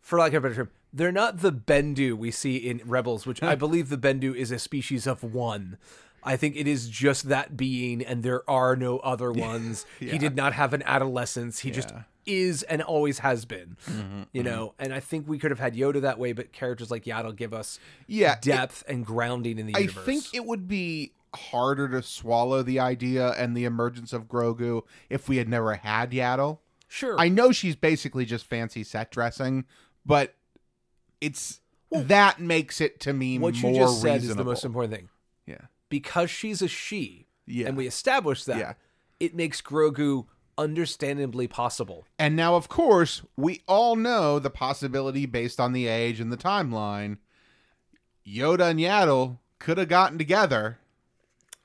for 0.00 0.18
lack 0.18 0.32
of 0.32 0.44
a 0.44 0.48
better 0.48 0.54
term, 0.54 0.70
they're 0.92 1.12
not 1.12 1.38
the 1.38 1.52
Bendu 1.52 2.16
we 2.16 2.30
see 2.30 2.56
in 2.56 2.80
Rebels, 2.84 3.26
which 3.26 3.42
I 3.42 3.54
believe 3.64 3.88
the 3.88 3.96
Bendu 3.98 4.34
is 4.34 4.50
a 4.50 4.58
species 4.58 5.06
of 5.06 5.22
one. 5.22 5.78
I 6.22 6.36
think 6.36 6.54
it 6.56 6.66
is 6.66 6.88
just 6.88 7.28
that 7.28 7.56
being, 7.56 8.04
and 8.04 8.22
there 8.22 8.48
are 8.50 8.76
no 8.76 8.98
other 8.98 9.32
ones. 9.50 9.86
He 9.98 10.18
did 10.18 10.36
not 10.36 10.52
have 10.52 10.74
an 10.74 10.82
adolescence. 10.84 11.60
He 11.60 11.70
just 11.70 11.90
Yeah. 11.90 12.02
Is 12.26 12.62
and 12.64 12.82
always 12.82 13.20
has 13.20 13.44
been. 13.44 13.76
Mm-hmm, 13.86 14.22
you 14.32 14.42
mm-hmm. 14.42 14.50
know, 14.50 14.74
and 14.78 14.92
I 14.92 15.00
think 15.00 15.28
we 15.28 15.38
could 15.38 15.50
have 15.50 15.60
had 15.60 15.74
Yoda 15.74 16.00
that 16.02 16.18
way, 16.18 16.32
but 16.32 16.52
characters 16.52 16.90
like 16.90 17.04
Yaddle 17.04 17.34
give 17.34 17.52
us 17.54 17.78
Yeah, 18.06 18.34
it- 18.34 18.42
depth 18.42 18.84
and 18.88 19.04
grounding 19.04 19.58
in 19.58 19.66
the 19.66 19.74
I 19.74 19.80
universe. 19.80 20.04
think 20.04 20.24
it 20.34 20.44
would 20.44 20.68
be 20.68 21.12
harder 21.34 21.88
to 21.88 22.02
swallow 22.02 22.62
the 22.62 22.80
idea 22.80 23.30
and 23.30 23.56
the 23.56 23.64
emergence 23.64 24.12
of 24.12 24.24
Grogu 24.26 24.82
if 25.08 25.28
we 25.28 25.36
had 25.36 25.48
never 25.48 25.74
had 25.76 26.10
Yaddle. 26.10 26.58
sure. 26.88 27.18
I 27.18 27.28
know 27.28 27.52
she's 27.52 27.76
basically 27.76 28.24
just 28.24 28.44
fancy 28.46 28.82
set 28.82 29.10
dressing, 29.12 29.64
but 30.04 30.34
it's 31.20 31.60
that 31.92 32.40
makes 32.40 32.80
it 32.80 33.00
to 33.00 33.12
me 33.12 33.38
what 33.38 33.54
more 33.62 33.72
you 33.72 33.78
just 33.78 34.00
said 34.00 34.22
is 34.22 34.34
the 34.34 34.44
most 34.44 34.64
important 34.64 34.92
thing. 34.94 35.08
Yeah. 35.46 35.66
Because 35.88 36.30
she's 36.30 36.62
a 36.62 36.68
she, 36.68 37.26
Yeah. 37.46 37.68
and 37.68 37.76
we 37.76 37.86
established 37.86 38.46
that, 38.46 38.58
Yeah. 38.58 38.72
it 39.20 39.34
makes 39.34 39.60
Grogu 39.60 40.26
understandably 40.60 41.48
possible. 41.48 42.06
And 42.18 42.36
now, 42.36 42.54
of 42.54 42.68
course, 42.68 43.22
we 43.36 43.62
all 43.66 43.96
know 43.96 44.38
the 44.38 44.50
possibility 44.50 45.24
based 45.24 45.58
on 45.58 45.72
the 45.72 45.86
age 45.86 46.20
and 46.20 46.30
the 46.30 46.36
timeline. 46.36 47.16
Yoda 48.26 48.70
and 48.70 48.78
Yaddle 48.78 49.38
could 49.58 49.78
have 49.78 49.88
gotten 49.88 50.18
together 50.18 50.78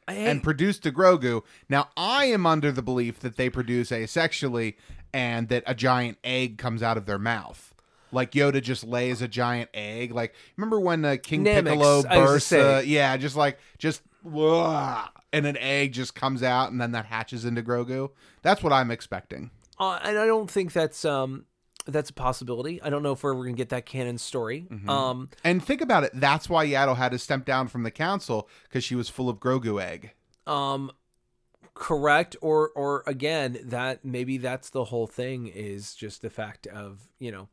and 0.07 0.41
produced 0.41 0.85
a 0.85 0.91
Grogu. 0.91 1.43
Now, 1.67 1.89
I 1.97 2.25
am 2.25 2.45
under 2.45 2.71
the 2.71 2.81
belief 2.81 3.19
that 3.19 3.35
they 3.35 3.49
produce 3.49 3.91
asexually 3.91 4.75
and 5.13 5.49
that 5.49 5.63
a 5.67 5.75
giant 5.75 6.17
egg 6.23 6.57
comes 6.57 6.81
out 6.81 6.97
of 6.97 7.05
their 7.05 7.19
mouth. 7.19 7.73
Like 8.11 8.31
Yoda 8.31 8.61
just 8.61 8.85
lays 8.85 9.21
a 9.21 9.27
giant 9.27 9.69
egg. 9.73 10.13
Like 10.13 10.33
remember 10.55 10.79
when 10.79 11.03
uh, 11.03 11.17
King 11.21 11.43
Namix, 11.43 11.63
Piccolo 11.65 11.91
I 11.91 11.95
was 11.95 12.03
to 12.03 12.09
bursts? 12.09 12.51
Uh, 12.53 12.83
yeah, 12.85 13.17
just 13.17 13.35
like 13.35 13.59
just 13.77 14.01
wah, 14.23 15.09
and 15.35 15.45
an 15.45 15.57
egg 15.57 15.93
just 15.93 16.15
comes 16.15 16.41
out, 16.41 16.71
and 16.71 16.79
then 16.81 16.91
that 16.93 17.05
hatches 17.05 17.45
into 17.45 17.61
Grogu. 17.61 18.09
That's 18.41 18.63
what 18.63 18.73
I'm 18.73 18.89
expecting. 18.91 19.51
uh, 19.79 19.99
and 20.03 20.17
I 20.17 20.25
don't 20.25 20.49
think 20.49 20.73
that's 20.73 21.03
um 21.05 21.45
that's 21.87 22.09
a 22.09 22.13
possibility. 22.13 22.81
I 22.81 22.89
don't 22.89 23.03
know 23.03 23.11
if 23.11 23.21
we're 23.23 23.33
ever 23.33 23.43
gonna 23.43 23.55
get 23.55 23.69
that 23.69 23.85
canon 23.85 24.17
story. 24.17 24.65
Mm-hmm. 24.71 24.89
Um, 24.89 25.29
And 25.43 25.63
think 25.63 25.81
about 25.81 26.03
it. 26.03 26.11
That's 26.15 26.49
why 26.49 26.65
Yaddle 26.65 26.97
had 26.97 27.11
to 27.11 27.19
step 27.19 27.45
down 27.45 27.67
from 27.67 27.83
the 27.83 27.91
council 27.91 28.49
because 28.63 28.83
she 28.83 28.95
was 28.95 29.07
full 29.09 29.29
of 29.29 29.39
Grogu 29.39 29.81
egg. 29.81 30.13
um, 30.47 30.91
correct 31.73 32.37
or 32.41 32.69
or 32.69 33.03
again 33.05 33.57
that 33.61 34.05
maybe 34.05 34.37
that's 34.37 34.69
the 34.69 34.85
whole 34.85 35.07
thing 35.07 35.47
is 35.47 35.93
just 35.93 36.21
the 36.21 36.29
fact 36.29 36.67
of 36.67 37.09
you 37.19 37.31
know. 37.31 37.49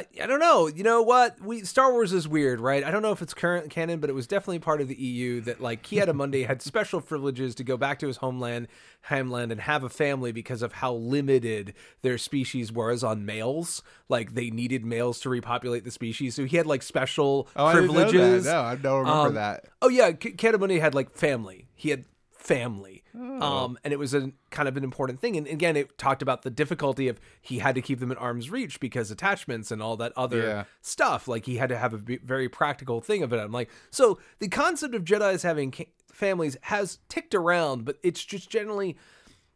I, 0.00 0.22
I 0.22 0.26
don't 0.26 0.40
know. 0.40 0.66
You 0.66 0.82
know 0.82 1.02
what? 1.02 1.40
We 1.40 1.62
Star 1.64 1.92
Wars 1.92 2.12
is 2.12 2.26
weird, 2.26 2.60
right? 2.60 2.82
I 2.84 2.90
don't 2.90 3.02
know 3.02 3.12
if 3.12 3.22
it's 3.22 3.34
current 3.34 3.70
canon, 3.70 4.00
but 4.00 4.08
it 4.10 4.14
was 4.14 4.26
definitely 4.26 4.58
part 4.60 4.80
of 4.80 4.88
the 4.88 4.94
EU 4.94 5.40
that 5.42 5.60
like 5.60 5.82
Ki-Adi-Mundi 5.82 6.44
had 6.44 6.62
special 6.62 7.00
privileges 7.00 7.54
to 7.56 7.64
go 7.64 7.76
back 7.76 7.98
to 8.00 8.06
his 8.06 8.18
homeland, 8.18 8.68
homeland, 9.04 9.52
and 9.52 9.60
have 9.62 9.82
a 9.84 9.88
family 9.88 10.32
because 10.32 10.62
of 10.62 10.72
how 10.74 10.94
limited 10.94 11.74
their 12.02 12.18
species 12.18 12.72
was 12.72 13.04
on 13.04 13.24
males. 13.26 13.82
Like 14.08 14.34
they 14.34 14.50
needed 14.50 14.84
males 14.84 15.20
to 15.20 15.28
repopulate 15.30 15.84
the 15.84 15.90
species, 15.90 16.34
so 16.34 16.44
he 16.44 16.56
had 16.56 16.66
like 16.66 16.82
special 16.82 17.48
privileges. 17.54 18.46
Oh, 18.46 18.50
I 18.50 18.52
know 18.52 18.52
that. 18.52 18.52
No, 18.52 18.60
I 18.62 18.74
don't 18.76 18.98
remember 19.00 19.28
Um, 19.28 19.34
that. 19.34 19.64
Oh 19.82 19.88
yeah, 19.88 20.12
K- 20.12 20.52
Mundi 20.52 20.78
had 20.78 20.94
like 20.94 21.10
family. 21.12 21.68
He 21.74 21.90
had 21.90 22.04
family, 22.30 22.99
Oh. 23.18 23.40
um, 23.64 23.78
and 23.84 23.92
it 23.92 23.98
was 23.98 24.14
a 24.14 24.30
kind 24.50 24.68
of 24.68 24.76
an 24.76 24.84
important 24.84 25.20
thing. 25.20 25.36
And 25.36 25.46
again, 25.46 25.76
it 25.76 25.96
talked 25.98 26.22
about 26.22 26.42
the 26.42 26.50
difficulty 26.50 27.08
of 27.08 27.18
he 27.40 27.58
had 27.58 27.74
to 27.74 27.82
keep 27.82 27.98
them 28.00 28.10
at 28.12 28.18
arm's 28.18 28.50
reach 28.50 28.78
because 28.80 29.10
attachments 29.10 29.70
and 29.70 29.82
all 29.82 29.96
that 29.96 30.12
other 30.16 30.42
Yeah. 30.42 30.64
stuff. 30.80 31.26
Like 31.28 31.46
he 31.46 31.56
had 31.56 31.68
to 31.70 31.76
have 31.78 31.92
a 31.94 31.98
b- 31.98 32.20
very 32.22 32.48
practical 32.48 33.00
thing 33.00 33.22
of 33.22 33.32
it. 33.32 33.38
I'm 33.38 33.52
like, 33.52 33.70
so 33.90 34.18
the 34.38 34.48
concept 34.48 34.94
of 34.94 35.04
Jedi's 35.04 35.42
having 35.42 35.70
ca- 35.72 35.90
families 36.12 36.56
has 36.62 36.98
ticked 37.08 37.34
around, 37.34 37.84
but 37.84 37.98
it's 38.02 38.24
just 38.24 38.50
generally. 38.50 38.96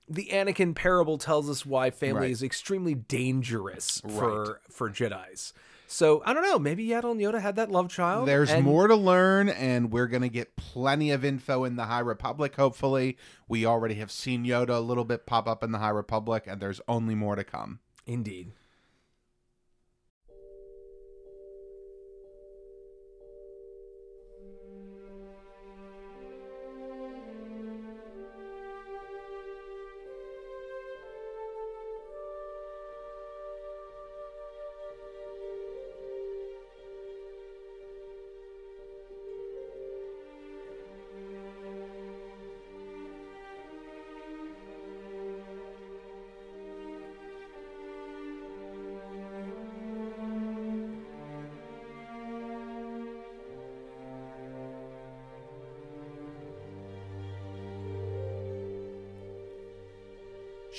The 0.07 0.29
Anakin 0.33 0.75
parable 0.75 1.17
tells 1.17 1.49
us 1.49 1.65
why 1.65 1.91
family 1.91 2.21
Right. 2.23 2.31
is 2.31 2.43
extremely 2.43 2.95
dangerous 2.95 4.03
for 4.17 4.61
for 4.69 4.91
Jedi's. 4.91 5.55
So 5.87 6.23
I 6.25 6.33
don't 6.33 6.43
know. 6.43 6.59
Maybe 6.59 6.87
Yaddle 6.87 7.13
and 7.13 7.21
Yoda 7.21 7.41
had 7.41 7.57
that 7.57 7.71
love 7.71 7.89
child. 7.89 8.27
There's 8.27 8.51
and- 8.51 8.65
more 8.65 8.89
to 8.89 8.97
learn, 8.97 9.49
and 9.49 9.93
we're 9.93 10.07
going 10.07 10.23
to 10.23 10.29
get 10.29 10.57
plenty 10.57 11.11
of 11.11 11.25
info 11.25 11.65
in 11.65 11.77
the 11.77 11.85
High 11.85 12.01
Republic, 12.01 12.57
hopefully. 12.57 13.17
We 13.49 13.67
already 13.67 13.95
have 13.97 14.11
seen 14.11 14.45
Yoda 14.45 14.71
a 14.77 14.81
little 14.81 15.05
bit 15.05 15.27
pop 15.27 15.47
up 15.47 15.63
in 15.63 15.73
the 15.73 15.79
High 15.79 15.91
Republic, 15.91 16.45
and 16.47 16.61
there's 16.61 16.81
only 16.89 17.15
more 17.15 17.37
to 17.37 17.45
come. 17.45 17.81
Indeed. 18.07 18.53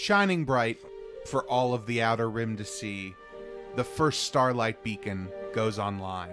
Shining 0.06 0.46
bright 0.46 0.78
for 1.26 1.46
all 1.46 1.74
of 1.74 1.88
the 1.88 2.04
outer 2.04 2.30
rim 2.30 2.58
to 2.58 2.64
see, 2.64 3.16
the 3.76 3.84
first 3.84 4.26
starlight 4.26 4.84
beacon 4.84 5.30
goes 5.52 5.80
online, 5.80 6.30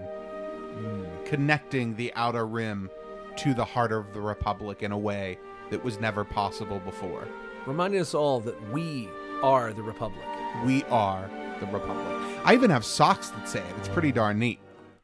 connecting 1.25 1.95
the 1.95 2.13
outer 2.13 2.45
rim 2.45 2.91
to 3.37 3.55
the 3.55 3.65
heart 3.65 3.91
of 3.91 4.13
the 4.13 4.21
Republic 4.21 4.83
in 4.83 4.91
a 4.91 4.97
way 4.99 5.39
that 5.71 5.83
was 5.83 5.99
never 5.99 6.23
possible 6.23 6.81
before. 6.81 7.27
reminding 7.65 7.99
us 7.99 8.13
all 8.13 8.39
that 8.41 8.71
we 8.71 9.09
are 9.41 9.73
the 9.73 9.81
Republic. 9.81 10.27
We 10.63 10.83
are 10.83 11.27
the 11.59 11.65
Republic. 11.65 12.05
I 12.45 12.53
even 12.53 12.69
have 12.69 12.85
socks 12.85 13.29
that 13.29 13.49
say 13.49 13.61
it. 13.61 13.75
It's 13.79 13.89
pretty 13.89 14.11
darn 14.11 14.37
neat. 14.37 14.59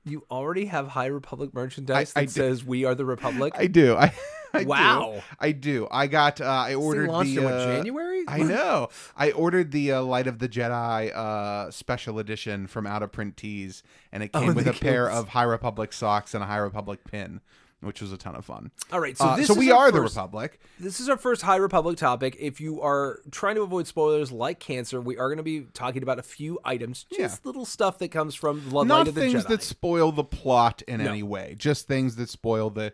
You 0.10 0.26
already 0.32 0.66
have 0.66 0.88
High 0.89 1.05
Republic 1.07 1.53
merchandise 1.53 2.14
I- 2.16 2.22
I 2.22 2.26
that 2.26 2.34
do. 2.34 2.39
says 2.41 2.64
we 2.66 2.86
are 2.86 2.95
the 2.95 3.05
Republic. 3.05 3.53
I 3.55 3.68
do. 3.68 3.95
I 3.99 4.14
I 4.51 4.64
do. 4.64 4.70
Wow. 4.70 5.22
I 5.39 5.51
do. 5.51 5.88
I 5.91 6.07
got. 6.07 6.41
Uh, 6.41 6.45
I 6.45 6.74
ordered 6.74 7.10
the 7.12 7.38
in 7.38 7.45
uh, 7.45 7.66
January. 7.76 8.24
I 8.28 8.39
know. 8.39 8.89
I 9.16 9.30
ordered 9.32 9.72
the 9.72 9.91
uh, 9.91 10.01
Light 10.01 10.26
of 10.26 10.39
the 10.39 10.49
Jedi 10.49 11.16
uh, 11.16 11.70
special 11.70 12.18
edition 12.18 12.66
from 12.66 12.88
Out 12.88 13.03
of 13.03 13.12
Print 13.12 13.38
Tees, 13.38 13.84
and 14.12 14.24
it 14.24 14.32
Oh, 14.34 14.39
came 14.39 14.55
with 14.55 14.66
they 14.66 14.72
a 14.72 14.74
pair 14.74 15.07
of 15.07 15.30
High 15.30 15.43
Republic 15.43 15.93
socks 15.93 16.34
and 16.34 16.43
a 16.43 16.47
High 16.47 16.57
Republic 16.57 17.01
pin, 17.03 17.41
which 17.82 18.01
was 18.01 18.11
a 18.11 18.17
ton 18.17 18.36
of 18.36 18.43
fun. 18.45 18.71
All 18.91 18.99
right, 18.99 19.17
so 19.17 19.25
Uh, 19.25 19.36
this 19.38 19.47
so 19.47 19.53
is 19.53 19.59
we 19.59 19.71
are 19.71 19.91
the 19.91 19.99
first- 19.99 20.15
Republic. 20.15 20.59
This 20.80 20.99
is 20.99 21.07
our 21.09 21.17
first 21.17 21.41
High 21.43 21.55
Republic 21.57 21.97
topic. 21.97 22.36
If 22.39 22.59
you 22.59 22.82
are 22.82 23.19
trying 23.32 23.55
to 23.55 23.61
avoid 23.61 23.88
spoilers 23.88 24.32
like 24.32 24.59
cancer, 24.59 24.99
we 24.99 25.17
are 25.17 25.27
going 25.27 25.38
to 25.38 25.43
be 25.43 25.61
talking 25.73 26.03
about 26.03 26.19
a 26.19 26.23
few 26.23 26.59
items, 26.65 27.05
just 27.09 27.19
Yeah. 27.19 27.47
little 27.47 27.65
stuff 27.65 27.97
that 27.99 28.09
comes 28.09 28.36
from 28.36 28.67
the 28.69 28.75
Light 28.75 28.88
Not 28.88 29.07
of 29.07 29.15
the 29.15 29.21
things 29.21 29.45
Jedi. 29.45 29.47
that 29.47 29.63
spoil 29.63 30.11
the 30.11 30.23
plot 30.23 30.82
in 30.88 31.01
No. 31.03 31.09
any 31.09 31.23
way, 31.23 31.55
just 31.57 31.88
things 31.88 32.15
that 32.17 32.30
spoil 32.30 32.69
the 32.69 32.93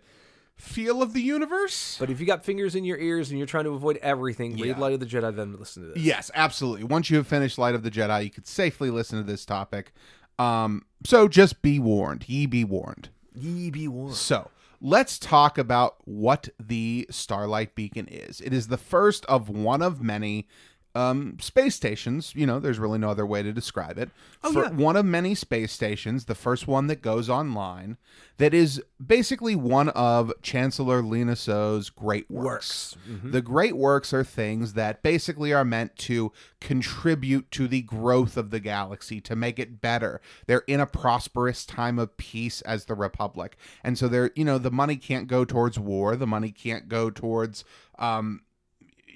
feel 0.56 1.02
of 1.02 1.12
the 1.14 1.22
universe. 1.22 1.98
But 2.00 2.10
if 2.10 2.20
you 2.22 2.26
got 2.26 2.46
fingers 2.46 2.76
in 2.76 2.86
your 2.86 2.98
ears 2.98 3.30
and 3.30 3.38
you're 3.38 3.48
trying 3.48 3.66
to 3.66 3.72
avoid 3.72 3.98
everything, 3.98 4.56
read 4.58 4.78
Light 4.78 4.94
of 4.94 5.02
the 5.02 5.06
Jedi, 5.06 5.36
then 5.36 5.58
listen 5.60 5.84
to 5.84 5.90
this. 5.94 5.98
Yes, 6.04 6.32
absolutely. 6.34 6.86
Once 6.86 7.10
you 7.10 7.18
have 7.18 7.28
finished 7.28 7.58
Light 7.58 7.76
of 7.76 7.84
the 7.84 7.92
Jedi, 7.92 8.24
you 8.24 8.30
could 8.30 8.48
safely 8.48 8.90
listen 8.90 9.18
to 9.18 9.24
this 9.30 9.46
topic. 9.46 9.92
Um, 10.40 10.84
so 11.06 11.28
just 11.28 11.62
be 11.62 11.78
warned. 11.80 12.30
Ye 12.30 12.46
be 12.46 12.64
warned. 12.64 13.10
Ye 13.34 13.70
be 13.70 13.88
warned. 13.90 14.16
So 14.16 14.50
let's 14.82 15.20
talk 15.20 15.58
about 15.58 15.96
what 16.06 16.50
the 16.60 17.08
Starlight 17.10 17.76
Beacon 17.76 18.08
is. 18.08 18.42
It 18.42 18.54
is 18.54 18.68
the 18.68 18.78
first 18.78 19.26
of 19.26 19.50
one 19.50 19.82
of 19.82 20.02
many 20.02 20.48
um, 20.96 21.38
space 21.40 21.76
stations. 21.76 22.34
You 22.36 22.46
know, 22.48 22.60
there's 22.60 22.80
really 22.80 22.98
no 22.98 23.10
other 23.10 23.26
way 23.26 23.44
to 23.44 23.52
describe 23.54 23.98
it. 23.98 24.10
Oh, 24.44 24.54
For 24.54 24.64
yeah. 24.64 24.70
One 24.72 24.96
of 24.96 25.06
many 25.06 25.36
space 25.36 25.72
stations, 25.72 26.26
the 26.26 26.36
first 26.36 26.68
one 26.68 26.88
that 26.88 27.02
goes 27.02 27.30
online, 27.30 27.98
that 28.38 28.54
is 28.54 28.82
basically 29.06 29.56
one 29.56 29.90
of 29.90 30.32
Chancellor 30.42 31.02
Lina 31.02 31.36
Soh's 31.36 31.90
great 31.90 32.30
works. 32.32 32.46
Works. 32.46 32.98
Mhm. 33.10 33.32
The 33.32 33.42
great 33.42 33.76
works 33.78 34.14
are 34.14 34.24
things 34.24 34.74
that 34.74 35.04
basically 35.04 35.54
are 35.54 35.66
meant 35.66 35.96
to 35.98 36.32
contribute 36.62 37.52
to 37.52 37.68
the 37.68 37.82
growth 37.82 38.38
of 38.38 38.50
the 38.50 38.60
galaxy, 38.60 39.22
to 39.22 39.36
make 39.36 39.60
it 39.60 39.82
better. 39.82 40.22
They're 40.48 40.64
in 40.68 40.80
a 40.80 40.86
prosperous 40.86 41.66
time 41.66 42.00
of 42.00 42.18
peace 42.18 42.62
as 42.62 42.86
the 42.86 42.96
Republic. 42.96 43.58
And 43.84 43.98
so 43.98 44.08
they're, 44.08 44.32
you 44.36 44.46
know, 44.46 44.58
the 44.58 44.72
money 44.72 44.96
can't 44.96 45.28
go 45.28 45.46
towards 45.46 45.78
war, 45.78 46.16
the 46.16 46.28
money 46.28 46.52
can't 46.52 46.88
go 46.88 47.10
towards 47.10 47.64
um 47.98 48.42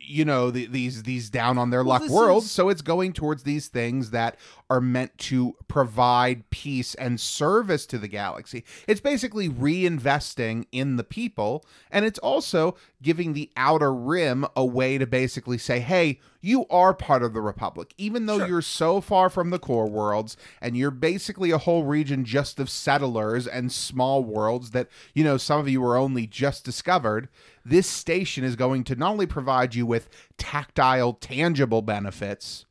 you 0.10 0.26
know 0.26 0.50
the, 0.52 0.66
these 0.66 1.04
these 1.04 1.30
down 1.30 1.58
on 1.58 1.70
their 1.70 1.84
Well, 1.84 2.00
luck 2.02 2.10
worlds. 2.10 2.46
is- 2.48 2.52
so 2.52 2.70
it's 2.70 2.82
going 2.82 3.14
towards 3.14 3.44
these 3.44 3.68
things 3.68 4.12
that 4.12 4.38
are 4.70 4.82
meant 4.82 5.18
to 5.18 5.56
provide 5.68 6.50
peace 6.52 6.94
and 6.96 7.20
service 7.20 7.86
to 7.88 7.98
the 7.98 8.08
galaxy. 8.08 8.64
It's 8.88 9.02
basically 9.02 9.50
reinvesting 9.50 10.66
in 10.72 10.96
the 10.98 11.04
people 11.04 11.66
and 11.92 12.06
it's 12.06 12.20
also 12.20 12.76
giving 13.02 13.34
the 13.34 13.50
outer 13.58 13.94
rim 13.94 14.46
a 14.56 14.66
way 14.66 14.98
to 14.98 15.08
basically 15.08 15.58
say 15.58 15.80
hey 15.80 16.20
you 16.42 16.66
are 16.70 16.94
part 16.94 17.22
of 17.22 17.34
the 17.34 17.42
republic. 17.42 17.94
Even 17.98 18.26
though 18.26 18.38
Sure. 18.40 18.48
you're 18.48 18.62
so 18.62 19.02
far 19.02 19.30
from 19.30 19.50
the 19.50 19.60
core 19.60 19.90
worlds 19.90 20.38
and 20.62 20.78
you're 20.78 20.90
basically 20.90 21.52
a 21.52 21.58
whole 21.58 21.84
region 21.84 22.24
just 22.24 22.60
of 22.62 22.70
settlers 22.70 23.46
and 23.46 23.72
small 23.74 24.24
worlds 24.24 24.72
that 24.72 24.88
you 25.14 25.24
know 25.24 25.36
some 25.38 25.60
of 25.60 25.68
you 25.68 25.82
were 25.82 25.98
only 25.98 26.26
just 26.28 26.64
discovered 26.64 27.28
this 27.70 27.88
station 27.88 28.44
is 28.44 28.56
going 28.56 28.84
to 28.84 28.96
not 28.96 29.12
only 29.12 29.26
provide 29.28 29.76
you 29.76 29.86
with 29.86 30.10
tactile 30.38 31.14
tangible 31.14 31.82
benefits 31.82 32.66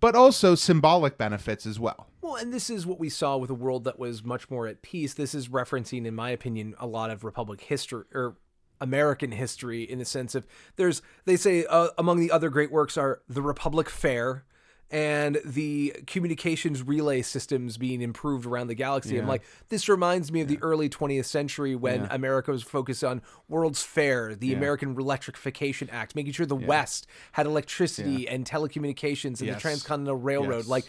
but 0.00 0.14
also 0.14 0.54
symbolic 0.54 1.18
benefits 1.18 1.66
as 1.66 1.78
well 1.78 2.06
Well, 2.22 2.36
and 2.36 2.52
this 2.52 2.70
is 2.70 2.86
what 2.86 2.98
we 2.98 3.08
saw 3.08 3.36
with 3.36 3.50
a 3.50 3.54
world 3.54 3.84
that 3.84 3.98
was 3.98 4.22
much 4.24 4.50
more 4.50 4.66
at 4.66 4.82
peace. 4.82 5.14
This 5.14 5.34
is 5.34 5.48
referencing, 5.48 6.06
in 6.06 6.14
my 6.14 6.30
opinion, 6.30 6.74
a 6.78 6.86
lot 6.86 7.10
of 7.10 7.24
Republic 7.24 7.60
history 7.62 8.04
or 8.14 8.36
American 8.80 9.32
history 9.32 9.82
in 9.82 9.98
the 9.98 10.04
sense 10.04 10.34
of 10.34 10.46
there's, 10.76 11.02
they 11.24 11.36
say 11.36 11.64
uh, 11.66 11.88
among 11.98 12.20
the 12.20 12.30
other 12.30 12.48
great 12.48 12.70
works 12.70 12.96
are 12.96 13.20
the 13.28 13.42
Republic 13.42 13.90
Fair 13.90 14.44
and 14.90 15.40
the 15.44 15.94
communications 16.06 16.82
relay 16.82 17.22
systems 17.22 17.76
being 17.78 18.00
improved 18.02 18.44
around 18.46 18.66
the 18.66 18.74
galaxy. 18.74 19.16
I'm 19.18 19.28
like, 19.28 19.42
this 19.68 19.88
reminds 19.88 20.32
me 20.32 20.40
of 20.40 20.48
the 20.48 20.58
early 20.62 20.88
20th 20.88 21.26
century 21.26 21.74
when 21.76 22.02
Yeah. 22.02 22.08
America 22.14 22.50
was 22.50 22.62
focused 22.62 23.04
on 23.04 23.22
World's 23.48 23.82
Fair, 23.82 24.34
the 24.34 24.48
Yeah. 24.48 24.56
American 24.56 24.96
Electrification 24.98 25.88
Act, 25.90 26.16
making 26.16 26.32
sure 26.32 26.46
the 26.46 26.56
West 26.56 27.06
had 27.32 27.46
electricity 27.46 28.26
and 28.28 28.44
telecommunications 28.44 29.38
and 29.38 29.46
Yes. 29.46 29.54
the 29.56 29.60
Transcontinental 29.60 30.16
Railroad. 30.16 30.56
Yes. 30.58 30.66
Like, 30.68 30.84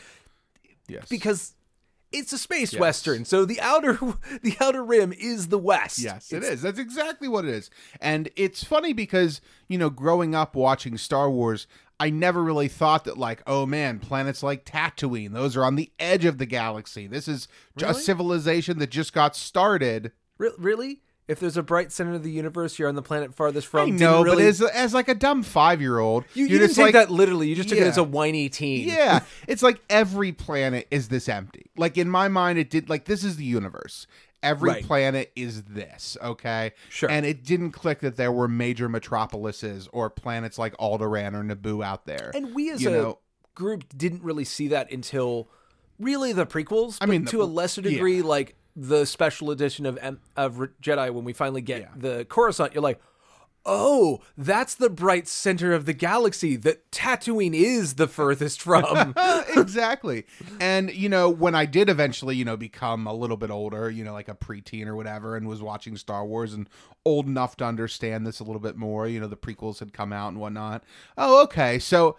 yes 0.87 1.05
because 1.09 1.53
it's 2.11 2.33
a 2.33 2.37
space 2.37 2.73
Yes. 2.73 2.79
western. 2.81 3.23
So 3.23 3.45
the 3.45 3.61
outer 3.61 3.93
the 4.41 4.57
outer 4.59 4.83
rim 4.83 5.13
is 5.13 5.47
the 5.47 5.57
west. 5.59 5.99
Yes, 5.99 6.31
it 6.33 6.37
It's- 6.43 6.61
That's 6.61 6.79
exactly 6.79 7.27
what 7.27 7.45
it 7.45 7.51
is. 7.53 7.69
And 8.01 8.29
it's 8.35 8.63
funny 8.63 8.91
because, 8.93 9.39
you 9.69 9.77
know, 9.77 9.89
growing 9.89 10.35
up 10.35 10.55
watching 10.55 10.97
Star 10.97 11.29
Wars, 11.31 11.67
I 12.01 12.09
never 12.09 12.41
really 12.43 12.67
thought 12.67 13.03
that, 13.03 13.17
like, 13.17 13.43
oh 13.45 13.67
man, 13.67 13.99
planets 13.99 14.41
like 14.41 14.65
Tatooine, 14.65 15.33
those 15.33 15.55
are 15.55 15.63
on 15.63 15.75
the 15.75 15.91
edge 15.99 16.25
of 16.25 16.39
the 16.39 16.47
galaxy. 16.47 17.05
This 17.05 17.27
is 17.27 17.47
j- 17.77 17.85
a 17.85 17.89
Really? 17.89 18.01
civilization 18.01 18.79
that 18.79 18.89
just 18.89 19.13
got 19.13 19.35
started. 19.35 20.11
Re- 20.39 20.49
really? 20.57 21.01
If 21.27 21.39
there's 21.39 21.55
a 21.57 21.63
bright 21.63 21.91
center 21.91 22.15
of 22.15 22.23
the 22.23 22.31
universe, 22.31 22.79
you're 22.79 22.89
on 22.89 22.95
the 22.95 23.03
planet 23.03 23.35
farthest 23.35 23.67
from. 23.67 23.87
I 23.87 23.89
know, 23.91 24.23
really, 24.23 24.37
but 24.37 24.45
as, 24.45 24.61
as 24.61 24.93
like 24.95 25.07
a 25.09 25.13
dumb 25.13 25.43
five 25.43 25.79
year 25.79 25.99
old, 25.99 26.25
you, 26.33 26.43
you 26.45 26.57
didn't 26.57 26.69
just 26.69 26.75
take 26.75 26.85
like, 26.85 26.93
that 26.93 27.11
literally. 27.11 27.47
You 27.47 27.55
just 27.55 27.69
took 27.69 27.77
it 27.77 27.83
as 27.83 27.97
a 27.99 28.03
whiny 28.03 28.49
teen. 28.49 28.87
Yeah, 28.89 29.19
it's 29.47 29.61
like 29.61 29.79
every 29.89 30.31
planet 30.31 30.87
is 30.89 31.07
this 31.07 31.29
empty. 31.29 31.69
Like 31.77 31.97
in 31.97 32.09
my 32.09 32.27
mind, 32.27 32.57
it 32.57 32.69
did 32.71 32.89
like 32.89 33.05
this 33.05 33.23
is 33.23 33.37
the 33.37 33.45
universe. 33.45 34.07
Every 34.43 34.69
Right. 34.71 34.83
planet 34.85 35.31
is 35.35 35.63
this, 35.63 36.17
okay? 36.21 36.71
Sure. 36.89 37.09
And 37.11 37.25
it 37.25 37.43
didn't 37.43 37.71
click 37.71 37.99
that 37.99 38.15
there 38.17 38.31
were 38.31 38.47
major 38.47 38.89
metropolises 38.89 39.87
or 39.93 40.09
planets 40.09 40.57
like 40.57 40.75
Alderaan 40.77 41.33
or 41.35 41.43
Naboo 41.43 41.83
out 41.85 42.05
there. 42.05 42.31
And 42.33 42.55
we 42.55 42.71
as 42.71 42.81
you 42.81 42.89
a 42.89 42.91
know, 42.91 43.19
group 43.53 43.83
didn't 43.95 44.23
really 44.23 44.45
see 44.45 44.67
that 44.69 44.91
until 44.91 45.47
really 45.99 46.33
the 46.33 46.45
prequels. 46.47 46.97
I 47.01 47.05
mean, 47.05 47.25
to 47.25 47.37
the- 47.37 47.43
a 47.43 47.45
lesser 47.45 47.81
degree, 47.81 48.21
like 48.23 48.55
the 48.75 49.05
special 49.05 49.51
edition 49.51 49.85
of 49.85 49.99
M- 50.01 50.19
of 50.35 50.55
Jedi 50.81 51.11
when 51.13 51.23
we 51.23 51.33
finally 51.33 51.61
get 51.61 51.81
Yeah. 51.81 51.87
the 51.95 52.25
Coruscant. 52.25 52.73
You're 52.73 52.83
like. 52.83 52.99
Oh, 53.63 54.21
that's 54.35 54.73
the 54.73 54.89
bright 54.89 55.27
center 55.27 55.71
of 55.73 55.85
the 55.85 55.93
galaxy 55.93 56.55
that 56.57 56.89
Tatooine 56.91 57.53
is 57.53 57.93
the 57.93 58.07
furthest 58.07 58.61
from. 58.61 59.13
exactly. 59.55 60.25
And 60.59 60.91
you 60.91 61.09
know, 61.09 61.29
when 61.29 61.53
I 61.53 61.65
did 61.65 61.87
eventually, 61.87 62.35
you 62.35 62.45
know, 62.45 62.57
become 62.57 63.05
a 63.05 63.13
little 63.13 63.37
bit 63.37 63.51
older, 63.51 63.89
you 63.89 64.03
know, 64.03 64.13
like 64.13 64.29
a 64.29 64.35
preteen 64.35 64.87
or 64.87 64.95
whatever, 64.95 65.35
and 65.35 65.47
was 65.47 65.61
watching 65.61 65.95
Star 65.95 66.25
Wars 66.25 66.53
and 66.53 66.67
old 67.05 67.27
enough 67.27 67.55
to 67.57 67.65
understand 67.65 68.25
this 68.25 68.39
a 68.39 68.43
little 68.43 68.61
bit 68.61 68.77
more, 68.77 69.07
you 69.07 69.19
know, 69.19 69.27
the 69.27 69.37
prequels 69.37 69.79
had 69.79 69.93
come 69.93 70.11
out 70.11 70.29
and 70.29 70.39
whatnot. 70.39 70.83
Oh, 71.17 71.43
okay. 71.43 71.77
So 71.77 72.17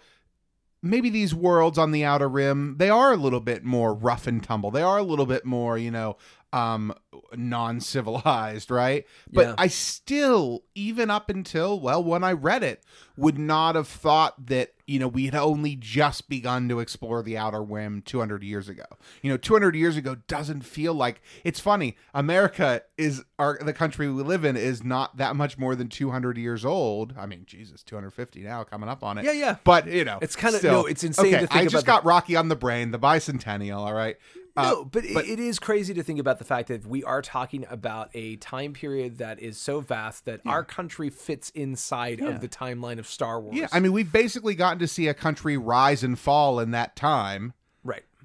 maybe 0.81 1.09
these 1.09 1.33
worlds 1.33 1.77
on 1.77 1.91
the 1.91 2.03
outer 2.03 2.29
rim, 2.29 2.75
they 2.77 2.89
are 2.89 3.13
a 3.13 3.17
little 3.17 3.39
bit 3.39 3.63
more 3.63 3.93
rough 3.93 4.27
and 4.27 4.43
tumble. 4.43 4.69
They 4.69 4.81
are 4.81 4.97
a 4.97 5.03
little 5.03 5.25
bit 5.25 5.45
more, 5.45 5.77
you 5.77 5.89
know, 5.89 6.17
um 6.53 6.93
non-civilized, 7.35 8.69
right? 8.69 9.05
But 9.31 9.47
Yeah. 9.47 9.55
I 9.57 9.67
still 9.67 10.63
even 10.75 11.09
up 11.09 11.29
until 11.29 11.79
well 11.79 12.03
when 12.03 12.23
I 12.23 12.31
read 12.33 12.63
it 12.63 12.83
would 13.17 13.37
not 13.37 13.75
have 13.75 13.87
thought 13.87 14.47
that, 14.47 14.73
you 14.87 14.99
know, 14.99 15.07
we 15.07 15.25
had 15.25 15.35
only 15.35 15.75
just 15.75 16.29
begun 16.29 16.67
to 16.69 16.79
explore 16.79 17.21
the 17.21 17.37
outer 17.37 17.61
rim 17.63 18.01
200 18.05 18.43
years 18.43 18.67
ago. 18.69 18.83
You 19.21 19.29
know, 19.31 19.37
200 19.37 19.75
years 19.75 19.97
ago 19.97 20.15
doesn't 20.27 20.61
feel 20.61 20.93
like 20.93 21.21
it's 21.43 21.59
funny. 21.59 21.95
America 22.13 22.81
is 22.97 23.23
our 23.39 23.59
the 23.61 23.73
country 23.73 24.07
we 24.11 24.23
live 24.23 24.43
in 24.45 24.55
is 24.57 24.83
not 24.83 25.17
that 25.17 25.35
much 25.35 25.57
more 25.57 25.75
than 25.75 25.87
200 25.89 26.37
years 26.37 26.63
old. 26.65 27.13
I 27.17 27.25
mean, 27.25 27.43
Jesus, 27.45 27.83
250 27.83 28.41
now 28.41 28.63
coming 28.63 28.89
up 28.89 29.03
on 29.03 29.17
it. 29.17 29.25
Yeah, 29.25 29.31
yeah. 29.31 29.55
But, 29.63 29.87
you 29.87 30.05
know, 30.05 30.19
It's 30.21 30.35
kinda- 30.35 30.57
still- 30.59 30.83
no, 30.83 30.85
it's 30.85 31.03
insane 31.03 31.27
Okay, 31.35 31.41
to 31.41 31.47
think 31.47 31.61
I 31.61 31.65
just 31.67 31.85
the- 31.85 31.91
got 31.91 32.05
Rocky 32.05 32.35
on 32.35 32.49
the 32.49 32.55
brain, 32.55 32.91
the 32.91 32.99
bicentennial, 32.99 33.77
all 33.77 33.93
right? 33.93 34.17
Uh, 34.55 34.69
no, 34.69 34.85
but, 34.85 35.03
but- 35.13 35.25
it 35.25 35.39
is 35.39 35.57
crazy 35.59 35.93
to 35.95 36.03
think 36.03 36.19
about 36.19 36.37
the 36.37 36.45
fact 36.45 36.67
that 36.67 36.85
we 36.85 37.03
are 37.03 37.21
talking 37.21 37.65
about 37.69 38.09
a 38.13 38.35
time 38.35 38.73
period 38.73 39.17
that 39.17 39.39
is 39.39 39.57
so 39.57 39.79
vast 39.79 40.25
that 40.25 40.41
our 40.45 40.63
country 40.63 41.09
fits 41.09 41.49
inside 41.55 42.19
Yeah. 42.19 42.27
of 42.29 42.41
the 42.41 42.47
timeline 42.47 42.99
of 42.99 43.07
Star 43.07 43.41
Wars. 43.41 43.55
Yeah, 43.57 43.67
I 43.71 43.79
mean, 43.79 43.91
we've 43.93 44.11
basically 44.11 44.53
gotten 44.55 44.79
to 44.79 44.87
see 44.87 45.07
a 45.07 45.13
country 45.13 45.57
rise 45.57 46.03
and 46.03 46.17
fall 46.19 46.59
in 46.59 46.71
that 46.71 46.95
time. 46.95 47.53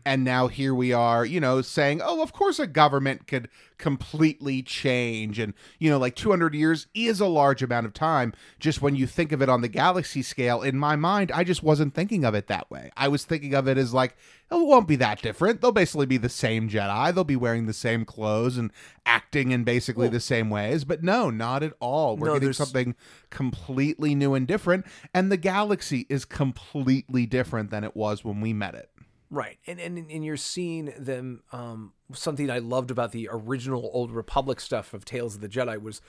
And 0.09 0.25
now 0.25 0.49
here 0.49 0.75
we 0.75 0.91
are, 0.91 1.27
you 1.27 1.39
know, 1.39 1.61
saying, 1.61 2.01
oh, 2.03 2.23
of 2.23 2.33
course 2.33 2.59
a 2.59 2.67
government 2.67 3.27
could 3.27 3.47
completely 3.77 4.63
change. 4.63 5.39
And, 5.39 5.53
you 5.79 5.91
know, 5.91 5.99
like 5.99 6.15
200 6.17 6.55
years 6.55 6.87
is 6.95 7.21
a 7.21 7.27
large 7.27 7.63
amount 7.63 7.85
of 7.85 7.93
time. 7.93 8.33
Just 8.59 8.81
when 8.81 8.97
you 8.97 9.07
think 9.07 9.33
of 9.33 9.43
it 9.43 9.51
on 9.51 9.61
the 9.61 9.69
galaxy 9.69 10.23
scale, 10.23 10.63
in 10.63 10.79
my 10.79 10.97
mind, 10.97 11.31
I 11.31 11.45
just 11.45 11.63
wasn't 11.63 11.93
thinking 11.93 12.25
of 12.25 12.35
it 12.35 12.47
that 12.47 12.71
way. 12.71 12.91
I 12.97 13.09
was 13.09 13.27
thinking 13.27 13.53
of 13.53 13.69
it 13.69 13.77
as 13.77 13.93
like, 13.93 14.17
it 14.51 14.55
won't 14.55 14.89
be 14.89 14.97
that 14.97 15.21
different. 15.21 15.61
They'll 15.61 15.73
basically 15.73 16.07
be 16.07 16.17
the 16.17 16.31
same 16.31 16.71
Jedi. 16.71 17.15
They'll 17.15 17.23
be 17.25 17.37
wearing 17.37 17.67
the 17.67 17.75
same 17.75 18.07
clothes 18.07 18.57
and 18.57 18.73
acting 19.05 19.51
in 19.51 19.63
basically 19.63 20.07
Well- 20.07 20.13
the 20.13 20.21
same 20.21 20.49
ways. 20.49 20.85
But 20.85 21.03
no, 21.03 21.29
not 21.29 21.63
at 21.63 21.75
all. 21.81 22.17
We're 22.17 22.29
No, 22.29 22.33
getting 22.37 22.47
there's- 22.47 22.57
something 22.57 22.95
completely 23.29 24.15
new 24.15 24.33
and 24.33 24.47
different. 24.47 24.87
And 25.13 25.31
the 25.31 25.37
galaxy 25.37 26.07
is 26.09 26.25
completely 26.25 27.27
different 27.27 27.71
than 27.71 27.85
it 27.85 27.95
was 27.95 28.25
when 28.25 28.41
we 28.41 28.55
met 28.55 28.75
it. 28.75 28.89
Right. 29.31 29.59
And, 29.67 29.79
and 29.79 29.99
and 30.11 30.25
you're 30.25 30.37
seeing 30.39 30.93
them 30.99 31.43
um 31.53 31.93
something 32.15 32.51
I 32.51 32.59
loved 32.59 32.91
about 32.91 33.13
the 33.13 33.29
original 33.31 33.91
old 33.93 34.11
Republic 34.11 34.59
stuff 34.61 34.95
of 34.95 35.05
Tales 35.05 35.35
of 35.35 35.41
the 35.43 35.49
Jedi 35.49 35.81
was 35.81 36.01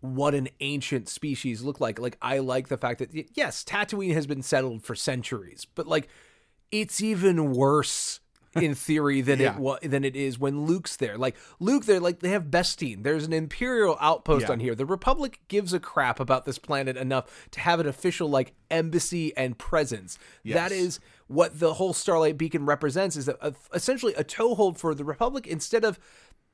what 0.00 0.34
an 0.34 0.48
ancient 0.60 1.08
species 1.08 1.62
look 1.62 1.78
like. 1.80 1.98
Like 1.98 2.16
I 2.22 2.38
like 2.38 2.68
the 2.68 2.78
fact 2.78 2.98
that 3.00 3.10
yes, 3.36 3.62
Tatooine 3.64 4.14
has 4.14 4.26
been 4.26 4.42
settled 4.42 4.82
for 4.82 4.94
centuries, 4.94 5.66
but 5.74 5.86
like 5.86 6.08
it's 6.72 7.00
even 7.02 7.52
worse 7.52 8.20
in 8.56 8.74
theory 8.86 9.20
than 9.20 9.38
Yeah. 9.38 9.54
it 9.54 9.60
wa- 9.60 9.78
than 9.82 10.02
it 10.04 10.16
is 10.16 10.38
when 10.38 10.64
Luke's 10.64 10.96
there. 10.96 11.16
Like 11.18 11.36
Luke 11.60 11.84
there 11.84 12.00
like 12.00 12.18
they 12.20 12.30
have 12.30 12.50
Bestine. 12.50 13.02
There's 13.04 13.26
an 13.26 13.32
imperial 13.32 13.96
outpost 14.00 14.46
Yeah. 14.46 14.52
on 14.52 14.60
here. 14.60 14.74
The 14.74 14.86
Republic 14.86 15.38
gives 15.48 15.72
a 15.72 15.78
crap 15.78 16.18
about 16.18 16.46
this 16.46 16.58
planet 16.58 16.96
enough 16.96 17.48
to 17.52 17.60
have 17.60 17.78
an 17.78 17.86
official 17.86 18.28
like 18.28 18.54
embassy 18.70 19.36
and 19.36 19.56
presence. 19.56 20.18
That 20.44 20.70
Yes. 20.70 20.72
is 20.72 21.00
what 21.30 21.60
the 21.60 21.74
whole 21.74 21.92
Starlight 21.92 22.36
Beacon 22.36 22.66
represents 22.66 23.14
is 23.14 23.28
uh, 23.28 23.52
essentially 23.72 24.12
a 24.14 24.24
toehold 24.24 24.78
for 24.78 24.96
the 24.96 25.04
Republic 25.04 25.46
instead 25.46 25.84
of 25.84 25.96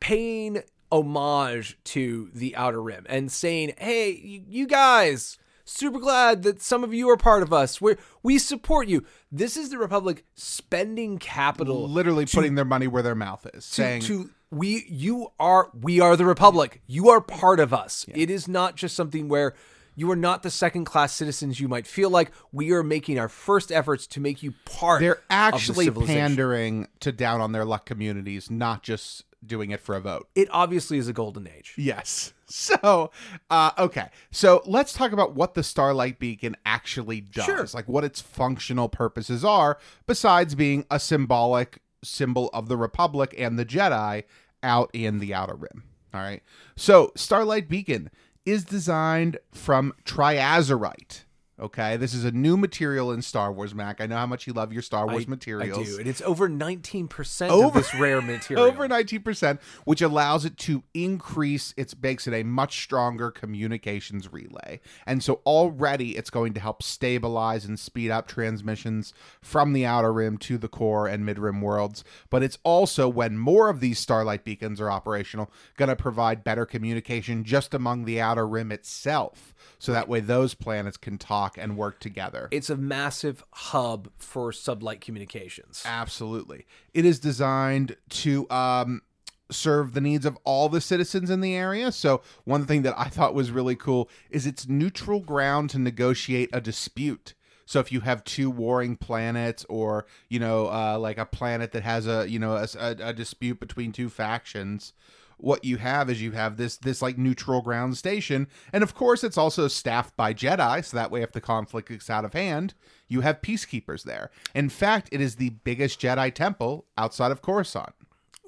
paying 0.00 0.62
homage 0.92 1.78
to 1.84 2.28
the 2.34 2.54
Outer 2.54 2.82
Rim 2.82 3.06
and 3.08 3.32
saying, 3.32 3.72
"Hey, 3.78 4.10
you, 4.46 4.66
guys, 4.66 5.38
super 5.64 5.98
glad 5.98 6.42
that 6.42 6.60
some 6.60 6.84
of 6.84 6.92
you 6.92 7.08
are 7.08 7.16
part 7.16 7.42
of 7.42 7.54
us. 7.54 7.80
We 7.80 7.94
we 8.22 8.38
support 8.38 8.86
you." 8.86 9.06
This 9.32 9.56
is 9.56 9.70
the 9.70 9.78
Republic 9.78 10.26
spending 10.34 11.18
capital 11.18 11.88
Literally 11.88 12.26
putting 12.26 12.54
their 12.54 12.66
money 12.66 12.86
where 12.86 13.02
their 13.02 13.14
mouth 13.14 13.46
is, 13.54 13.66
to, 13.70 13.74
saying, 13.74 14.02
to 14.02 14.28
we 14.50 14.84
you 14.90 15.28
are 15.40 15.70
we 15.72 16.00
are 16.00 16.16
the 16.16 16.24
republic 16.24 16.80
you 16.86 17.08
are 17.08 17.20
part 17.20 17.58
of 17.58 17.74
us 17.74 18.06
it 18.14 18.30
is 18.30 18.46
not 18.46 18.76
just 18.76 18.94
something 18.94 19.28
where 19.28 19.54
you 19.96 20.08
are 20.10 20.16
not 20.16 20.42
the 20.44 20.50
second 20.50 20.84
class 20.84 21.12
citizens 21.12 21.58
you 21.58 21.66
might 21.66 21.86
feel 21.86 22.10
like 22.10 22.30
we 22.52 22.70
are 22.70 22.84
making 22.84 23.18
our 23.18 23.28
first 23.28 23.72
efforts 23.72 24.06
to 24.06 24.20
make 24.20 24.42
you 24.42 24.54
part 24.64 25.00
they're 25.00 25.14
of 25.14 25.18
the 25.18 25.32
actually 25.32 25.90
pandering 25.90 26.86
to 27.00 27.10
down 27.10 27.40
on 27.40 27.50
their 27.52 27.64
luck 27.64 27.86
communities, 27.86 28.50
not 28.50 28.82
just 28.82 29.24
doing 29.44 29.70
it 29.70 29.80
for 29.80 29.94
a 29.96 30.00
vote. 30.00 30.28
it 30.34 30.48
obviously 30.50 30.98
is 30.98 31.08
a 31.08 31.12
golden 31.12 31.48
age 31.48 31.74
Yes. 31.76 32.32
So, 32.48 33.10
uh, 33.50 33.72
okay. 33.76 34.06
So 34.30 34.62
let's 34.66 34.92
talk 34.92 35.10
about 35.10 35.34
what 35.34 35.54
the 35.54 35.64
Starlight 35.64 36.20
Beacon 36.20 36.56
actually 36.64 37.20
does. 37.20 37.44
Sure. 37.44 37.66
Like 37.74 37.88
what 37.88 38.04
its 38.04 38.20
functional 38.20 38.88
purposes 38.88 39.44
are, 39.44 39.78
besides 40.06 40.54
being 40.54 40.86
a 40.88 41.00
symbolic 41.00 41.80
symbol 42.04 42.48
of 42.52 42.68
the 42.68 42.76
Republic 42.76 43.34
and 43.36 43.58
the 43.58 43.64
Jedi 43.64 44.22
out 44.62 44.90
in 44.92 45.18
the 45.18 45.34
Outer 45.34 45.56
Rim. 45.56 45.82
All 46.14 46.20
right. 46.20 46.40
So, 46.76 47.10
Starlight 47.16 47.68
Beacon 47.68 48.10
is 48.46 48.64
designed 48.64 49.38
from 49.52 49.92
triazurite. 50.04 51.25
Okay. 51.58 51.96
This 51.96 52.12
is 52.12 52.24
a 52.24 52.32
new 52.32 52.56
material 52.56 53.12
in 53.12 53.22
Star 53.22 53.50
Wars, 53.50 53.74
Mac. 53.74 54.00
I 54.00 54.06
know 54.06 54.16
how 54.16 54.26
much 54.26 54.46
you 54.46 54.52
love 54.52 54.72
your 54.72 54.82
Star 54.82 55.06
Wars 55.06 55.24
I 55.26 55.30
materials. 55.30 55.78
I 55.78 55.84
do 55.84 55.98
and 55.98 56.06
it's 56.06 56.20
over 56.22 56.48
19% 56.48 57.46
of 57.46 57.50
Over- 57.50 57.78
this 57.78 57.94
rare 57.94 58.20
material 58.20 58.66
over 58.66 58.86
19%, 58.86 59.58
which 59.84 60.02
allows 60.02 60.44
it 60.44 60.58
to 60.58 60.82
increase, 60.92 61.72
it 61.76 61.94
makes 62.02 62.26
it 62.26 62.34
a 62.34 62.42
much 62.42 62.82
stronger 62.82 63.30
communications 63.30 64.30
relay. 64.30 64.80
And 65.06 65.22
so 65.22 65.40
already 65.46 66.16
it's 66.16 66.30
going 66.30 66.52
to 66.54 66.60
help 66.60 66.82
stabilize 66.82 67.64
and 67.64 67.78
speed 67.78 68.10
up 68.10 68.28
transmissions 68.28 69.14
from 69.40 69.72
the 69.72 69.86
outer 69.86 70.12
rim 70.12 70.36
to 70.38 70.58
the 70.58 70.68
core 70.68 71.06
and 71.06 71.24
mid 71.24 71.38
rim 71.38 71.62
worlds. 71.62 72.04
But 72.28 72.42
it's 72.42 72.58
also, 72.64 73.08
when 73.08 73.38
more 73.38 73.70
of 73.70 73.80
these 73.80 73.98
starlight 73.98 74.44
beacons 74.44 74.80
are 74.80 74.90
operational, 74.90 75.50
going 75.76 75.88
to 75.88 75.96
provide 75.96 76.44
better 76.44 76.66
communication 76.66 77.44
just 77.44 77.72
among 77.72 78.04
the 78.04 78.20
outer 78.20 78.46
rim 78.46 78.70
itself. 78.70 79.54
So 79.78 79.92
that 79.92 80.08
way 80.08 80.20
those 80.20 80.54
planets 80.54 80.96
can 80.96 81.18
talk 81.18 81.56
and 81.58 81.76
work 81.76 82.00
together. 82.00 82.48
it's 82.50 82.70
a 82.70 82.76
massive 82.76 83.44
hub 83.52 84.08
for 84.16 84.50
sublight 84.50 85.00
communications 85.00 85.82
Absolutely. 85.84 86.66
It 86.94 87.04
is 87.04 87.18
designed 87.18 87.96
to 88.10 88.48
um, 88.50 89.02
serve 89.50 89.94
the 89.94 90.00
needs 90.00 90.26
of 90.26 90.38
all 90.44 90.68
the 90.68 90.80
citizens 90.80 91.30
in 91.30 91.40
the 91.40 91.54
area. 91.54 91.92
So, 91.92 92.22
one 92.44 92.64
thing 92.64 92.82
that 92.82 92.94
I 92.96 93.04
thought 93.04 93.34
was 93.34 93.50
really 93.50 93.76
cool 93.76 94.08
is 94.30 94.46
it's 94.46 94.68
neutral 94.68 95.20
ground 95.20 95.70
to 95.70 95.78
negotiate 95.78 96.50
a 96.52 96.60
dispute. 96.60 97.34
So 97.68 97.80
if 97.80 97.90
you 97.90 98.00
have 98.00 98.22
two 98.22 98.48
warring 98.48 98.96
planets, 98.96 99.66
or 99.68 100.06
you 100.28 100.38
know, 100.38 100.66
uh, 100.66 100.98
like 101.00 101.18
a 101.18 101.26
planet 101.26 101.72
that 101.72 101.82
has 101.82 102.06
a 102.06 102.28
you 102.28 102.38
know 102.38 102.56
a, 102.56 102.68
a, 102.78 102.96
a 103.08 103.12
dispute 103.12 103.58
between 103.58 103.92
two 103.92 104.08
factions, 104.08 104.92
what 105.38 105.64
you 105.64 105.76
have 105.76 106.08
is 106.08 106.22
you 106.22 106.32
have 106.32 106.56
this 106.56 106.76
this 106.76 107.02
like 107.02 107.18
neutral 107.18 107.60
ground 107.62 107.96
station, 107.96 108.48
and 108.72 108.82
of 108.82 108.94
course 108.94 109.22
it's 109.22 109.38
also 109.38 109.68
staffed 109.68 110.16
by 110.16 110.32
Jedi. 110.32 110.84
So 110.84 110.96
that 110.96 111.10
way, 111.10 111.22
if 111.22 111.32
the 111.32 111.40
conflict 111.40 111.88
gets 111.88 112.08
out 112.10 112.24
of 112.24 112.32
hand, 112.32 112.74
you 113.08 113.20
have 113.20 113.42
peacekeepers 113.42 114.04
there. 114.04 114.30
In 114.54 114.68
fact, 114.68 115.08
it 115.12 115.20
is 115.20 115.36
the 115.36 115.50
biggest 115.50 116.00
Jedi 116.00 116.32
temple 116.32 116.86
outside 116.96 117.32
of 117.32 117.42
Coruscant. 117.42 117.94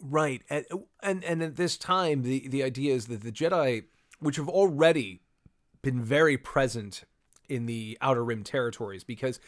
Right, 0.00 0.42
and 0.48 0.64
and 1.02 1.24
and 1.24 1.42
at 1.42 1.56
this 1.56 1.76
time, 1.76 2.22
the 2.22 2.48
the 2.48 2.62
idea 2.62 2.94
is 2.94 3.06
that 3.06 3.22
the 3.22 3.32
Jedi, 3.32 3.84
which 4.20 4.36
have 4.36 4.48
already 4.48 5.20
been 5.82 6.02
very 6.02 6.38
present 6.38 7.04
in 7.48 7.66
the 7.66 7.98
Outer 8.00 8.24
Rim 8.24 8.44
territories, 8.44 9.04
because 9.04 9.40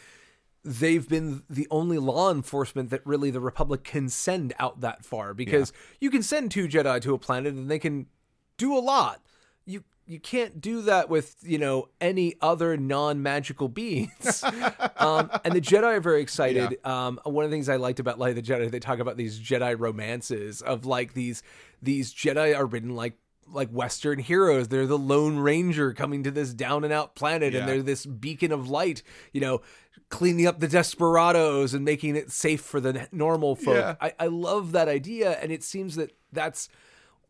they've 0.63 1.07
been 1.07 1.43
the 1.49 1.67
only 1.71 1.97
law 1.97 2.31
enforcement 2.31 2.89
that 2.91 3.01
really 3.05 3.31
the 3.31 3.39
Republic 3.39 3.83
can 3.83 4.09
send 4.09 4.53
out 4.59 4.81
that 4.81 5.03
far. 5.03 5.33
Because 5.33 5.73
you 5.99 6.09
can 6.11 6.23
send 6.23 6.51
two 6.51 6.67
Jedi 6.67 7.01
to 7.01 7.13
a 7.13 7.17
planet 7.17 7.53
and 7.53 7.69
they 7.69 7.79
can 7.79 8.07
do 8.57 8.77
a 8.77 8.79
lot. 8.79 9.21
You 9.65 9.83
you 10.05 10.19
can't 10.19 10.59
do 10.59 10.81
that 10.83 11.09
with 11.09 11.35
you 11.41 11.57
know 11.57 11.87
any 11.99 12.35
other 12.41 12.75
non 12.77 13.23
magical 13.23 13.69
beings. 13.69 14.43
um, 14.97 15.31
and 15.43 15.53
the 15.55 15.61
Jedi 15.61 15.83
are 15.83 16.01
very 16.01 16.21
excited. 16.21 16.77
Um, 16.85 17.19
one 17.23 17.45
of 17.45 17.51
the 17.51 17.55
things 17.55 17.69
I 17.69 17.77
liked 17.77 17.99
about 17.99 18.19
Light 18.19 18.37
of 18.37 18.43
the 18.43 18.53
Jedi, 18.53 18.69
they 18.69 18.79
talk 18.79 18.99
about 18.99 19.17
these 19.17 19.39
Jedi 19.39 19.79
romances 19.79 20.61
of 20.61 20.85
like 20.85 21.13
these 21.13 21.43
these 21.81 22.13
Jedi 22.13 22.55
are 22.55 22.65
written 22.65 22.95
like 22.95 23.13
like 23.47 23.69
Western 23.69 24.19
heroes. 24.19 24.67
They're 24.67 24.87
the 24.87 24.97
Lone 24.97 25.37
Ranger 25.37 25.93
coming 25.93 26.23
to 26.23 26.31
this 26.31 26.53
down 26.53 26.83
and 26.83 26.93
out 26.93 27.15
planet, 27.15 27.53
Yeah. 27.53 27.61
and 27.61 27.69
they're 27.69 27.81
this 27.81 28.05
beacon 28.05 28.51
of 28.51 28.69
light. 28.69 29.03
You 29.33 29.41
know, 29.41 29.61
cleaning 30.11 30.45
up 30.45 30.59
the 30.59 30.67
desperados 30.67 31.73
and 31.73 31.83
making 31.83 32.15
it 32.15 32.29
safe 32.29 32.61
for 32.61 32.79
the 32.79 33.07
normal 33.11 33.55
folk. 33.55 33.75
Yeah. 33.75 33.95
I, 33.99 34.13
I 34.19 34.27
love 34.27 34.73
that 34.73 34.87
idea, 34.87 35.31
and 35.41 35.51
it 35.51 35.63
seems 35.63 35.95
that 35.95 36.11
that's 36.31 36.69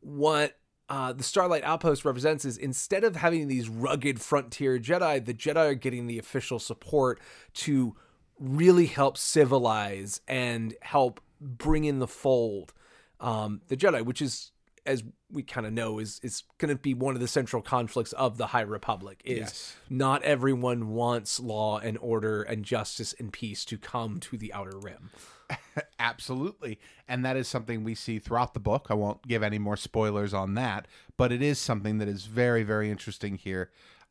what 0.02 0.58
uh, 0.90 1.14
the 1.14 1.24
Starlight 1.24 1.64
Outpost 1.64 2.04
represents 2.04 2.44
is 2.44 2.58
instead 2.58 3.06
of 3.06 3.16
having 3.16 3.48
these 3.48 3.70
rugged 3.70 4.20
frontier 4.20 4.78
Jedi, 4.78 5.24
the 5.24 5.34
Jedi 5.34 5.70
are 5.70 5.76
getting 5.76 6.08
the 6.08 6.20
official 6.20 6.60
support 6.60 7.22
to 7.54 7.96
really 8.38 8.88
help 8.88 9.18
civilize 9.18 10.20
and 10.28 10.74
help 10.82 11.22
bring 11.40 11.86
in 11.86 12.00
the 12.00 12.08
fold 12.08 12.74
um, 13.22 13.62
the 13.68 13.78
Jedi, 13.78 14.04
which 14.04 14.22
is, 14.22 14.52
as 14.86 15.04
we 15.32 15.44
kind 15.44 15.68
of 15.68 15.74
know, 15.74 16.00
is 16.00 16.20
is 16.24 16.44
going 16.58 16.70
to 16.76 16.82
be 16.82 16.94
one 16.94 17.14
of 17.16 17.22
the 17.22 17.28
central 17.28 17.62
conflicts 17.62 18.14
of 18.14 18.38
the 18.38 18.48
High 18.48 18.62
Republic. 18.62 19.22
Is 19.24 19.40
Yes. 19.40 19.76
not 19.90 20.24
everyone 20.24 20.90
wants 20.90 21.40
law 21.40 21.78
and 21.80 21.98
order 22.02 22.42
and 22.42 22.66
justice 22.66 23.14
and 23.20 23.32
peace 23.32 23.64
to 23.66 23.78
come 23.78 24.20
to 24.22 24.38
the 24.38 24.52
Outer 24.54 24.78
Rim. 24.78 25.12
Absolutely. 26.00 26.80
And 27.08 27.24
that 27.26 27.36
is 27.38 27.48
something 27.48 27.84
we 27.84 27.94
see 27.96 28.20
throughout 28.20 28.54
the 28.54 28.60
book. 28.60 28.88
I 28.90 28.94
won't 28.94 29.28
give 29.28 29.44
any 29.44 29.60
more 29.60 29.78
spoilers 29.78 30.34
on 30.34 30.56
that, 30.56 30.88
but 31.18 31.32
it 31.32 31.42
is 31.42 31.60
something 31.60 31.98
that 32.00 32.08
is 32.08 32.26
very, 32.26 32.64
very 32.64 32.90
interesting 32.90 33.36
here. 33.36 33.70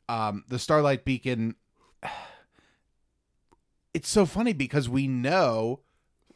Um, 0.08 0.44
the 0.48 0.58
Starlight 0.58 1.04
Beacon, 1.04 1.56
it's 3.94 4.08
so 4.08 4.26
funny 4.26 4.52
because 4.52 4.88
we 4.88 5.06
know, 5.08 5.80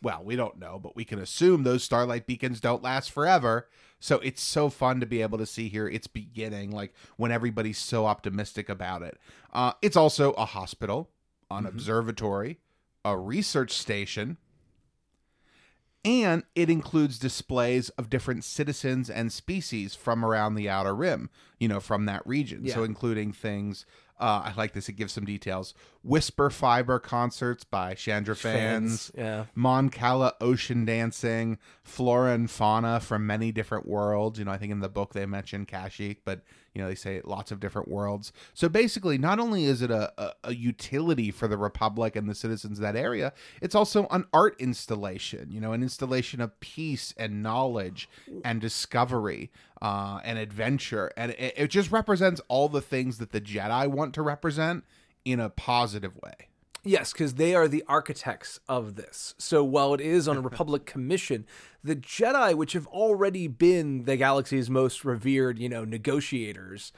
well, 0.04 0.22
we 0.22 0.36
don't 0.36 0.58
know, 0.58 0.78
but 0.78 0.94
we 0.94 1.04
can 1.04 1.18
assume 1.18 1.62
those 1.62 1.82
Starlight 1.82 2.26
Beacons 2.26 2.60
don't 2.60 2.82
last 2.82 3.10
forever. 3.10 3.68
So 3.98 4.18
it's 4.18 4.42
so 4.42 4.68
fun 4.68 5.00
to 5.00 5.06
be 5.06 5.22
able 5.22 5.38
to 5.38 5.46
see 5.46 5.68
here 5.68 5.88
its 5.88 6.06
beginning, 6.06 6.70
like 6.70 6.92
when 7.16 7.32
everybody's 7.32 7.78
so 7.78 8.04
optimistic 8.04 8.68
about 8.68 9.02
it. 9.02 9.18
Uh, 9.52 9.72
it's 9.80 9.96
also 9.96 10.32
a 10.32 10.44
hospital, 10.44 11.08
an 11.50 11.64
observatory, 11.64 12.58
a 13.02 13.16
research 13.16 13.72
station, 13.72 14.36
and 16.04 16.42
it 16.54 16.68
includes 16.68 17.18
displays 17.18 17.88
of 17.90 18.10
different 18.10 18.44
citizens 18.44 19.08
and 19.08 19.32
species 19.32 19.94
from 19.94 20.22
around 20.22 20.54
the 20.54 20.68
outer 20.68 20.94
rim 20.94 21.30
you 21.58 21.66
know 21.66 21.80
from 21.80 22.04
that 22.04 22.26
region 22.26 22.68
so 22.68 22.84
including 22.84 23.32
things 23.32 23.86
uh, 24.20 24.42
i 24.44 24.52
like 24.56 24.72
this 24.72 24.88
it 24.88 24.94
gives 24.94 25.12
some 25.12 25.24
details 25.24 25.74
whisper 26.04 26.50
fiber 26.50 26.98
concerts 26.98 27.64
by 27.64 27.94
Chadra-Fans, 27.94 29.10
yeah. 29.16 29.46
Mon 29.54 29.88
Cala 29.88 30.34
ocean 30.40 30.84
dancing, 30.84 31.58
flora 31.82 32.32
and 32.32 32.50
fauna 32.50 33.00
from 33.00 33.26
many 33.26 33.50
different 33.50 33.88
worlds. 33.88 34.38
You 34.38 34.44
know, 34.44 34.50
I 34.52 34.58
think 34.58 34.70
in 34.70 34.80
the 34.80 34.88
book 34.88 35.14
they 35.14 35.24
mention 35.26 35.64
Kashyyyk, 35.64 36.18
but 36.24 36.42
you 36.74 36.82
know 36.82 36.88
they 36.88 36.94
say 36.94 37.22
lots 37.24 37.50
of 37.50 37.58
different 37.58 37.88
worlds. 37.88 38.32
So 38.52 38.68
basically, 38.68 39.16
not 39.16 39.40
only 39.40 39.64
is 39.64 39.80
it 39.80 39.90
a, 39.90 40.12
a, 40.18 40.32
a 40.44 40.54
utility 40.54 41.30
for 41.30 41.48
the 41.48 41.56
Republic 41.56 42.16
and 42.16 42.28
the 42.28 42.34
citizens 42.34 42.78
of 42.78 42.82
that 42.82 42.96
area, 42.96 43.32
it's 43.62 43.74
also 43.74 44.06
an 44.10 44.26
art 44.32 44.56
installation. 44.60 45.50
You 45.50 45.60
know, 45.60 45.72
an 45.72 45.82
installation 45.82 46.40
of 46.40 46.58
peace 46.60 47.14
and 47.16 47.42
knowledge 47.42 48.08
and 48.44 48.60
discovery 48.60 49.50
uh, 49.84 50.18
and 50.24 50.38
adventure, 50.38 51.12
and 51.14 51.32
it, 51.32 51.52
it 51.58 51.68
just 51.68 51.92
represents 51.92 52.40
all 52.48 52.70
the 52.70 52.80
things 52.80 53.18
that 53.18 53.32
the 53.32 53.40
Jedi 53.40 53.86
want 53.86 54.14
to 54.14 54.22
represent 54.22 54.82
in 55.26 55.38
a 55.38 55.50
positive 55.50 56.16
way. 56.22 56.48
Yes, 56.84 57.12
because 57.12 57.34
they 57.34 57.54
are 57.54 57.68
the 57.68 57.84
architects 57.86 58.60
of 58.66 58.94
this. 58.94 59.34
So 59.36 59.62
while 59.62 59.92
it 59.92 60.00
is 60.00 60.26
on 60.26 60.38
a 60.38 60.40
Republic 60.50 60.86
commission, 60.86 61.44
the 61.82 61.96
Jedi, 61.96 62.54
which 62.54 62.72
have 62.72 62.86
already 62.86 63.46
been 63.46 64.04
the 64.04 64.16
galaxy's 64.16 64.70
most 64.70 65.04
revered, 65.04 65.58
you 65.58 65.68
know, 65.68 65.84
negotiators, 65.84 66.90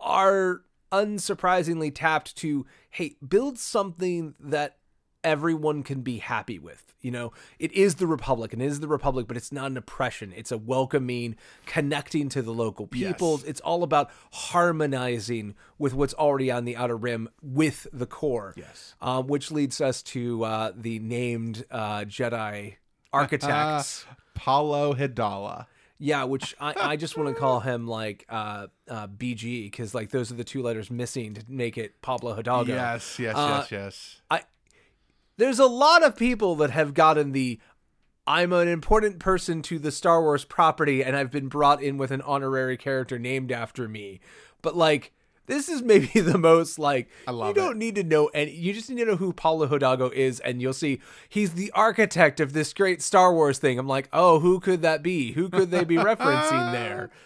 are 0.00 0.62
unsurprisingly 0.90 1.94
tapped 1.94 2.34
to 2.38 2.66
hey, 2.90 3.14
build 3.28 3.60
something 3.60 4.34
that 4.40 4.78
everyone 5.24 5.82
can 5.82 6.02
be 6.02 6.18
happy 6.18 6.58
with. 6.58 6.94
You 7.00 7.10
know, 7.12 7.32
it 7.58 7.72
is 7.72 7.96
the 7.96 8.06
Republic 8.06 8.52
and 8.52 8.60
it 8.60 8.66
is 8.66 8.80
the 8.80 8.88
Republic, 8.88 9.26
but 9.28 9.36
it's 9.36 9.52
not 9.52 9.70
an 9.70 9.76
oppression. 9.76 10.32
It's 10.36 10.50
a 10.50 10.58
welcoming, 10.58 11.36
connecting 11.66 12.28
to 12.30 12.42
the 12.42 12.52
local 12.52 12.86
peoples. 12.86 13.42
Yes. 13.42 13.50
It's 13.50 13.60
all 13.60 13.82
about 13.82 14.10
harmonizing 14.32 15.54
with 15.78 15.94
what's 15.94 16.14
already 16.14 16.50
on 16.50 16.64
the 16.64 16.76
outer 16.76 16.96
rim 16.96 17.28
with 17.42 17.86
the 17.92 18.06
core. 18.06 18.54
Yes. 18.56 18.94
Um, 19.00 19.28
which 19.28 19.50
leads 19.50 19.80
us 19.80 20.02
to 20.04 20.44
uh, 20.44 20.72
the 20.76 20.98
named 20.98 21.64
uh, 21.70 22.00
Jedi 22.00 22.76
architects. 23.12 24.04
Paulo 24.34 24.94
Hidala. 24.94 25.66
Yeah, 26.00 26.24
which 26.24 26.54
I, 26.60 26.74
I 26.76 26.96
just 26.96 27.16
want 27.16 27.28
to 27.28 27.34
call 27.34 27.60
him 27.60 27.86
like 27.86 28.24
uh, 28.28 28.68
uh, 28.88 29.06
BG 29.08 29.64
because 29.64 29.94
like 29.94 30.10
those 30.10 30.30
are 30.30 30.36
the 30.36 30.44
two 30.44 30.62
letters 30.62 30.90
missing 30.90 31.34
to 31.34 31.44
make 31.48 31.76
it 31.76 32.00
Pablo 32.02 32.34
Hidalgo. 32.34 32.72
Yes, 32.72 33.18
yes, 33.18 33.34
Uh, 33.36 33.66
yes, 33.70 33.72
yes. 33.72 34.20
There's 35.38 35.58
a 35.58 35.66
lot 35.66 36.04
of 36.04 36.16
people 36.16 36.54
that 36.56 36.70
have 36.70 36.92
gotten 36.92 37.32
the 37.32 37.58
I'm 38.26 38.52
an 38.52 38.68
important 38.68 39.20
person 39.20 39.62
to 39.62 39.78
the 39.78 39.90
Star 39.90 40.20
Wars 40.20 40.44
property 40.44 41.02
and 41.02 41.16
I've 41.16 41.30
been 41.30 41.48
brought 41.48 41.82
in 41.82 41.96
with 41.96 42.10
an 42.10 42.20
honorary 42.20 42.76
character 42.76 43.18
named 43.18 43.50
after 43.50 43.88
me. 43.88 44.20
But 44.60 44.76
like 44.76 45.12
this 45.46 45.68
is 45.68 45.80
maybe 45.80 46.08
the 46.20 46.36
most 46.36 46.78
like 46.78 47.08
I 47.26 47.30
love 47.30 47.48
you 47.48 47.54
don't 47.54 47.78
need 47.78 47.94
to 47.94 48.04
know 48.04 48.26
any 48.34 48.50
you 48.50 48.74
just 48.74 48.90
need 48.90 48.98
to 48.98 49.12
know 49.12 49.16
who 49.16 49.32
Pablo 49.32 49.66
Hidalgo 49.66 50.10
is 50.10 50.40
and 50.40 50.60
you'll 50.60 50.74
see 50.74 51.00
he's 51.28 51.54
the 51.54 51.70
architect 51.70 52.40
of 52.40 52.52
this 52.52 52.74
great 52.74 53.00
Star 53.00 53.32
Wars 53.32 53.58
thing. 53.58 53.78
I'm 53.78 53.88
like, 53.88 54.08
"Oh, 54.12 54.40
who 54.40 54.60
could 54.60 54.82
that 54.82 55.02
be? 55.02 55.32
Who 55.32 55.48
could 55.48 55.70
they 55.70 55.84
be 55.84 55.96
referencing 55.96 56.72
there?" 56.72 57.10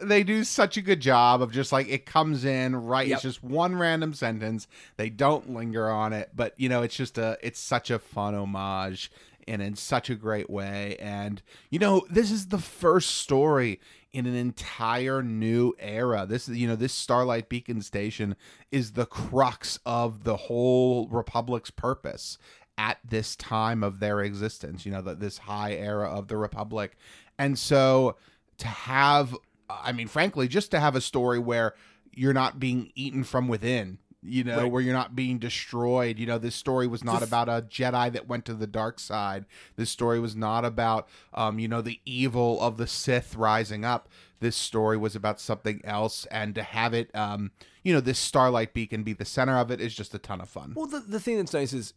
they 0.00 0.22
do 0.22 0.44
such 0.44 0.76
a 0.76 0.82
good 0.82 1.00
job 1.00 1.42
of 1.42 1.52
just 1.52 1.72
like 1.72 1.88
it 1.88 2.06
comes 2.06 2.44
in 2.44 2.76
right 2.76 3.08
Yep. 3.08 3.14
it's 3.16 3.22
just 3.22 3.42
one 3.42 3.74
random 3.76 4.14
sentence 4.14 4.68
they 4.96 5.10
don't 5.10 5.50
linger 5.50 5.90
on 5.90 6.12
it 6.12 6.30
but 6.34 6.54
you 6.56 6.68
know 6.68 6.82
it's 6.82 6.96
just 6.96 7.18
a 7.18 7.36
it's 7.42 7.58
such 7.60 7.90
a 7.90 7.98
fun 7.98 8.34
homage 8.34 9.10
and 9.46 9.62
in 9.62 9.74
such 9.76 10.10
a 10.10 10.14
great 10.14 10.48
way 10.50 10.96
and 11.00 11.42
you 11.70 11.78
know 11.78 12.04
this 12.10 12.30
is 12.30 12.46
the 12.48 12.58
first 12.58 13.16
story 13.16 13.80
in 14.12 14.26
an 14.26 14.34
entire 14.34 15.22
new 15.22 15.74
era 15.78 16.26
this 16.28 16.48
is 16.48 16.56
you 16.58 16.66
know 16.68 16.76
this 16.76 16.92
starlight 16.92 17.48
beacon 17.48 17.80
station 17.82 18.36
is 18.70 18.92
the 18.92 19.06
crux 19.06 19.78
of 19.84 20.24
the 20.24 20.36
whole 20.36 21.08
republic's 21.08 21.70
purpose 21.70 22.38
at 22.76 22.98
this 23.08 23.34
time 23.34 23.82
of 23.82 23.98
their 24.00 24.20
existence 24.20 24.86
you 24.86 24.92
know 24.92 25.02
that 25.02 25.18
this 25.18 25.38
high 25.38 25.72
era 25.72 26.08
of 26.08 26.28
the 26.28 26.36
republic 26.36 26.96
and 27.38 27.58
so 27.58 28.16
to 28.58 28.66
have 28.68 29.34
i 29.70 29.92
mean 29.92 30.08
frankly 30.08 30.48
just 30.48 30.70
to 30.70 30.80
have 30.80 30.94
a 30.96 31.00
story 31.00 31.38
where 31.38 31.74
you're 32.12 32.32
not 32.32 32.58
being 32.58 32.90
eaten 32.94 33.22
from 33.24 33.48
within 33.48 33.98
you 34.22 34.42
know 34.42 34.62
Right. 34.62 34.70
where 34.72 34.82
you're 34.82 34.92
not 34.94 35.14
being 35.14 35.38
destroyed. 35.38 36.18
You 36.18 36.26
know 36.26 36.38
this 36.38 36.56
story 36.56 36.88
was 36.88 37.04
not 37.04 37.22
about 37.22 37.48
a 37.48 37.62
jedi 37.68 38.12
that 38.12 38.26
went 38.26 38.44
to 38.46 38.54
the 38.54 38.66
dark 38.66 38.98
side. 38.98 39.44
This 39.76 39.90
story 39.90 40.18
was 40.18 40.34
not 40.34 40.64
about 40.64 41.08
um 41.34 41.60
you 41.60 41.68
know 41.68 41.80
the 41.82 42.00
evil 42.04 42.60
of 42.60 42.78
the 42.78 42.88
sith 42.88 43.36
rising 43.36 43.84
up. 43.84 44.08
This 44.40 44.56
story 44.56 44.96
was 44.96 45.14
about 45.14 45.38
something 45.40 45.80
else. 45.84 46.26
And 46.32 46.52
to 46.56 46.64
have 46.64 46.94
it 46.94 47.14
um 47.14 47.52
you 47.84 47.94
know 47.94 48.00
this 48.00 48.18
starlight 48.18 48.74
beacon 48.74 49.04
be 49.04 49.12
the 49.12 49.24
center 49.24 49.56
of 49.56 49.70
it 49.70 49.80
is 49.80 49.94
just 49.94 50.12
a 50.14 50.18
ton 50.18 50.40
of 50.40 50.48
fun. 50.48 50.72
Well, 50.74 50.86
the, 50.88 50.98
the 50.98 51.20
thing 51.20 51.36
that's 51.36 51.54
nice 51.54 51.72
is 51.72 51.94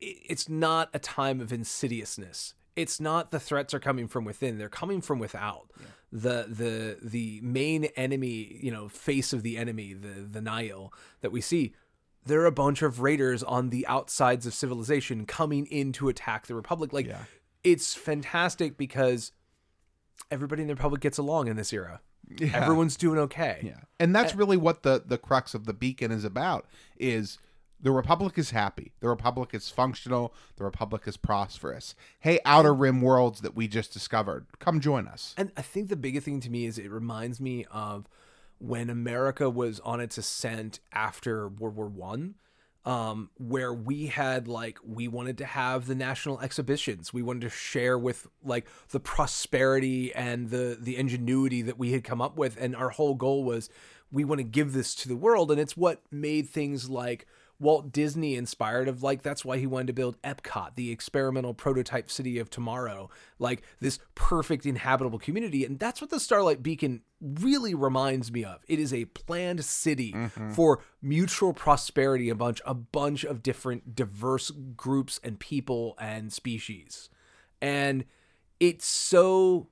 it's 0.00 0.48
not 0.48 0.90
a 0.94 1.00
time 1.00 1.40
of 1.40 1.52
insidiousness. 1.52 2.54
It's 2.76 3.00
not 3.00 3.30
the 3.32 3.40
threats 3.40 3.74
are 3.74 3.80
coming 3.80 4.06
from 4.06 4.24
within; 4.24 4.58
they're 4.58 4.68
coming 4.68 5.00
from 5.00 5.18
without. 5.18 5.70
The 6.16 6.46
the 6.48 6.98
the 7.02 7.40
main 7.42 7.86
enemy, 7.96 8.58
you 8.62 8.70
know, 8.70 8.88
face 8.88 9.32
of 9.32 9.42
the 9.42 9.58
enemy, 9.58 9.94
the 9.94 10.20
the 10.20 10.40
Nihil 10.40 10.92
that 11.22 11.32
we 11.32 11.40
see. 11.40 11.74
There 12.24 12.40
are 12.40 12.46
a 12.46 12.52
bunch 12.52 12.80
of 12.82 13.00
raiders 13.00 13.42
on 13.42 13.68
the 13.70 13.84
outsides 13.88 14.46
of 14.46 14.54
civilization 14.54 15.26
coming 15.26 15.66
in 15.66 15.92
to 15.94 16.08
attack 16.08 16.46
the 16.46 16.54
Republic. 16.54 16.92
Like, 16.92 17.06
Yeah. 17.06 17.24
it's 17.64 17.94
fantastic 17.94 18.78
because 18.78 19.32
everybody 20.30 20.62
in 20.62 20.68
the 20.68 20.74
Republic 20.74 21.00
gets 21.02 21.18
along 21.18 21.48
in 21.48 21.56
this 21.56 21.72
era. 21.72 22.00
Yeah. 22.38 22.50
Everyone's 22.54 22.96
doing 22.96 23.18
okay. 23.18 23.60
Yeah. 23.62 23.80
And 24.00 24.14
that's 24.14 24.34
really 24.34 24.56
what 24.56 24.84
the 24.84 25.02
the 25.04 25.18
crux 25.18 25.52
of 25.52 25.66
the 25.66 25.74
beacon 25.74 26.10
is 26.12 26.24
about 26.24 26.66
is 26.96 27.38
the 27.80 27.90
republic 27.90 28.38
is 28.38 28.50
happy. 28.50 28.92
The 29.00 29.08
republic 29.08 29.50
is 29.52 29.68
functional. 29.68 30.34
The 30.56 30.64
republic 30.64 31.02
is 31.06 31.16
prosperous. 31.16 31.94
Hey, 32.20 32.38
outer 32.44 32.72
rim 32.72 33.02
worlds 33.02 33.40
that 33.42 33.54
we 33.54 33.68
just 33.68 33.92
discovered. 33.92 34.46
Come 34.58 34.80
join 34.80 35.06
us. 35.06 35.34
And 35.36 35.52
I 35.56 35.62
think 35.62 35.88
the 35.88 35.96
biggest 35.96 36.24
thing 36.24 36.40
to 36.40 36.50
me 36.50 36.66
is 36.66 36.78
it 36.78 36.90
reminds 36.90 37.40
me 37.40 37.66
of 37.70 38.08
when 38.58 38.88
America 38.88 39.50
was 39.50 39.80
on 39.80 40.00
its 40.00 40.16
ascent 40.16 40.80
after 40.92 41.48
World 41.48 41.76
War 41.76 41.88
One, 41.88 42.36
um, 42.86 43.30
where 43.36 43.72
we 43.72 44.06
had 44.06 44.48
like 44.48 44.78
we 44.86 45.08
wanted 45.08 45.38
to 45.38 45.46
have 45.46 45.86
the 45.86 45.94
national 45.94 46.40
exhibitions. 46.40 47.12
We 47.12 47.22
wanted 47.22 47.42
to 47.42 47.50
share 47.50 47.98
with 47.98 48.26
like 48.42 48.66
the 48.90 49.00
prosperity 49.00 50.14
and 50.14 50.50
the 50.50 50.76
the 50.80 50.96
ingenuity 50.96 51.62
that 51.62 51.78
we 51.78 51.92
had 51.92 52.04
come 52.04 52.20
up 52.20 52.36
with, 52.36 52.56
and 52.58 52.74
our 52.76 52.90
whole 52.90 53.14
goal 53.14 53.44
was 53.44 53.68
we 54.10 54.24
want 54.24 54.38
to 54.38 54.44
give 54.44 54.72
this 54.72 54.94
to 54.96 55.08
the 55.08 55.16
world, 55.16 55.50
and 55.50 55.60
it's 55.60 55.76
what 55.76 56.02
made 56.10 56.48
things 56.48 56.88
like 56.88 57.26
Walt 57.60 57.92
Disney 57.92 58.34
inspired 58.34 58.88
of 58.88 59.02
like 59.02 59.22
that's 59.22 59.44
why 59.44 59.58
he 59.58 59.66
wanted 59.66 59.88
to 59.88 59.92
build 59.92 60.20
Epcot, 60.22 60.74
the 60.74 60.90
experimental 60.90 61.54
prototype 61.54 62.10
city 62.10 62.38
of 62.38 62.50
tomorrow, 62.50 63.08
like 63.38 63.62
this 63.80 63.98
perfect 64.14 64.66
inhabitable 64.66 65.18
community 65.18 65.64
and 65.64 65.78
that's 65.78 66.00
what 66.00 66.10
the 66.10 66.20
Starlight 66.20 66.62
Beacon 66.62 67.02
really 67.20 67.74
reminds 67.74 68.30
me 68.32 68.44
of. 68.44 68.62
It 68.68 68.78
is 68.78 68.92
a 68.92 69.06
planned 69.06 69.64
city 69.64 70.12
mm-hmm. 70.12 70.50
for 70.50 70.82
mutual 71.00 71.52
prosperity 71.52 72.28
a 72.28 72.34
bunch 72.34 72.60
a 72.66 72.74
bunch 72.74 73.24
of 73.24 73.42
different 73.42 73.94
diverse 73.94 74.50
groups 74.76 75.20
and 75.22 75.38
people 75.38 75.96
and 75.98 76.32
species. 76.32 77.08
And 77.62 78.04
it's 78.60 78.86
so 78.86 79.68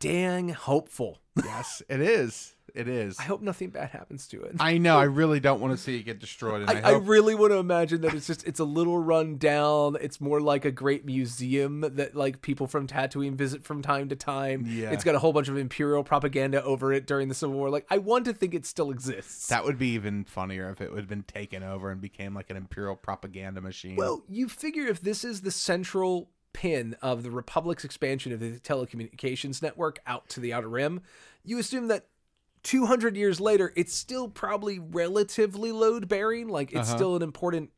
dang 0.00 0.50
hopeful. 0.50 1.18
Yes, 1.44 1.82
it 1.88 2.00
is. 2.00 2.54
It 2.74 2.88
is. 2.88 3.18
I 3.18 3.22
hope 3.22 3.42
nothing 3.42 3.70
bad 3.70 3.90
happens 3.90 4.26
to 4.28 4.42
it. 4.42 4.56
I 4.60 4.78
know. 4.78 4.98
I 4.98 5.04
really 5.04 5.40
don't 5.40 5.60
want 5.60 5.76
to 5.76 5.82
see 5.82 5.96
it 5.96 6.02
get 6.02 6.18
destroyed. 6.18 6.68
I, 6.68 6.80
I, 6.80 6.80
I 6.80 6.96
really 6.96 7.34
want 7.34 7.52
to 7.52 7.58
imagine 7.58 8.00
that 8.02 8.14
it's 8.14 8.26
just 8.26 8.46
it's 8.46 8.60
a 8.60 8.64
little 8.64 8.98
run 8.98 9.36
down. 9.38 9.96
It's 10.00 10.20
more 10.20 10.40
like 10.40 10.64
a 10.64 10.70
great 10.70 11.04
museum 11.04 11.80
that 11.80 12.14
like 12.14 12.42
people 12.42 12.66
from 12.66 12.86
Tatooine 12.86 13.34
visit 13.34 13.64
from 13.64 13.82
time 13.82 14.08
to 14.08 14.16
time. 14.16 14.64
Yeah. 14.66 14.90
It's 14.90 15.04
got 15.04 15.14
a 15.14 15.18
whole 15.18 15.32
bunch 15.32 15.48
of 15.48 15.56
imperial 15.56 16.04
propaganda 16.04 16.62
over 16.62 16.92
it 16.92 17.06
during 17.06 17.28
the 17.28 17.34
Civil 17.34 17.56
War. 17.56 17.70
Like 17.70 17.86
I 17.90 17.98
want 17.98 18.24
to 18.26 18.32
think 18.32 18.54
it 18.54 18.66
still 18.66 18.90
exists. 18.90 19.48
that 19.48 19.64
would 19.64 19.78
be 19.78 19.88
even 19.88 20.24
funnier 20.24 20.70
if 20.70 20.80
it 20.80 20.90
would 20.90 21.00
have 21.00 21.08
been 21.08 21.22
taken 21.22 21.62
over 21.62 21.90
and 21.90 22.00
became 22.00 22.34
like 22.34 22.50
an 22.50 22.56
imperial 22.56 22.96
propaganda 22.96 23.60
machine. 23.60 23.96
well, 23.96 24.22
you 24.28 24.48
figure 24.48 24.86
if 24.86 25.00
this 25.00 25.24
is 25.24 25.40
the 25.42 25.50
central 25.50 26.30
pin 26.52 26.96
of 27.02 27.22
the 27.22 27.30
Republic's 27.30 27.84
expansion 27.84 28.32
of 28.32 28.40
the 28.40 28.58
telecommunications 28.58 29.62
network 29.62 30.00
out 30.06 30.28
to 30.28 30.40
the 30.40 30.52
outer 30.52 30.68
rim, 30.68 31.00
you 31.44 31.58
assume 31.58 31.88
that 31.88 32.06
200 32.62 33.16
years 33.16 33.40
later, 33.40 33.72
it's 33.76 33.94
still 33.94 34.28
probably 34.28 34.78
relatively 34.78 35.72
load 35.72 36.08
bearing. 36.08 36.48
Like 36.48 36.72
it's 36.72 36.88
Uh-huh. 36.88 36.96
still 36.96 37.16
an 37.16 37.22
important 37.22 37.70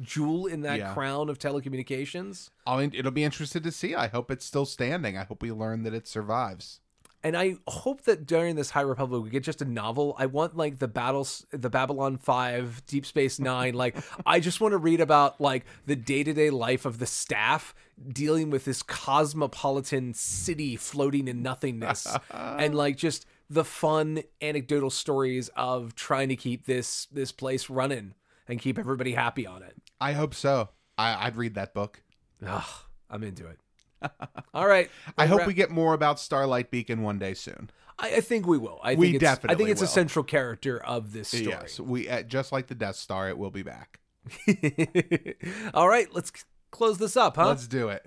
jewel 0.00 0.46
in 0.46 0.62
that 0.62 0.78
Yeah. 0.78 0.94
crown 0.94 1.28
of 1.28 1.38
telecommunications. 1.38 2.48
I 2.66 2.78
mean, 2.78 2.92
it'll 2.94 3.10
be 3.12 3.24
interesting 3.24 3.62
to 3.62 3.70
see. 3.72 3.94
I 3.94 4.06
hope 4.08 4.30
it's 4.30 4.44
still 4.44 4.64
standing. 4.66 5.18
I 5.18 5.24
hope 5.24 5.42
we 5.42 5.52
learn 5.52 5.82
that 5.82 5.92
it 5.94 6.06
survives. 6.08 6.80
And 7.22 7.38
I 7.38 7.56
hope 7.66 8.02
that 8.02 8.26
during 8.26 8.54
this 8.54 8.70
High 8.70 8.82
Republic 8.82 9.22
we 9.24 9.30
get 9.30 9.42
just 9.42 9.62
a 9.62 9.64
novel. 9.64 10.14
I 10.18 10.26
want 10.26 10.58
like 10.58 10.78
the 10.78 10.88
battles, 10.88 11.46
the 11.50 11.70
Babylon 11.70 12.18
Five, 12.18 12.82
Deep 12.86 13.06
Space 13.06 13.38
Nine. 13.38 13.72
Like 13.72 13.96
I 14.26 14.40
just 14.40 14.60
want 14.60 14.72
to 14.72 14.78
read 14.78 15.00
about 15.00 15.40
like 15.40 15.64
the 15.86 15.96
day 15.96 16.22
to 16.22 16.34
day 16.34 16.50
life 16.50 16.84
of 16.84 16.98
the 16.98 17.06
staff 17.06 17.74
dealing 18.12 18.50
with 18.50 18.66
this 18.66 18.82
cosmopolitan 18.82 20.12
city 20.14 20.76
floating 20.76 21.26
in 21.28 21.42
nothingness, 21.42 22.06
and 22.30 22.74
like 22.74 22.96
just 22.96 23.24
the 23.48 23.64
fun 23.64 24.22
anecdotal 24.40 24.90
stories 24.90 25.50
of 25.56 25.94
trying 25.94 26.28
to 26.28 26.36
keep 26.36 26.66
this 26.66 27.06
this 27.06 27.32
place 27.32 27.70
running 27.70 28.14
and 28.48 28.60
keep 28.60 28.78
everybody 28.78 29.12
happy 29.12 29.46
on 29.46 29.62
it. 29.62 29.76
I 30.00 30.12
hope 30.12 30.34
so. 30.34 30.70
I, 30.96 31.26
I'd 31.26 31.36
read 31.36 31.54
that 31.54 31.74
book. 31.74 32.02
Ugh, 32.46 32.64
I'm 33.10 33.22
into 33.22 33.46
it. 33.46 33.58
All 34.54 34.66
right, 34.66 34.90
I 35.16 35.26
hope 35.26 35.40
wrap- 35.40 35.46
we 35.46 35.54
get 35.54 35.70
more 35.70 35.94
about 35.94 36.20
Starlight 36.20 36.70
Beacon 36.70 37.02
one 37.02 37.18
day 37.18 37.34
soon. 37.34 37.70
I, 37.98 38.16
I 38.16 38.20
think 38.20 38.46
we 38.46 38.58
will. 38.58 38.80
I 38.82 38.90
think 38.90 39.00
We 39.00 39.16
it's, 39.16 39.24
I 39.24 39.54
think 39.54 39.70
it's 39.70 39.82
a 39.82 39.86
central 39.86 40.24
character 40.24 40.82
of 40.82 41.12
this 41.12 41.28
story. 41.28 41.46
Yes, 41.46 41.80
we 41.80 42.08
uh, 42.08 42.22
just 42.22 42.52
like 42.52 42.66
the 42.66 42.74
Death 42.74 42.96
Star. 42.96 43.28
It 43.28 43.38
will 43.38 43.50
be 43.50 43.62
back. 43.62 44.00
All 45.74 45.88
right, 45.88 46.12
let's 46.12 46.32
c- 46.34 46.44
close 46.70 46.98
this 46.98 47.16
up, 47.16 47.36
huh? 47.36 47.48
Let's 47.48 47.66
do 47.66 47.88
it. 47.88 48.04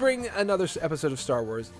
Bring 0.00 0.26
another 0.28 0.66
episode 0.80 1.12
of 1.12 1.20
Star 1.20 1.44
Wars 1.44 1.70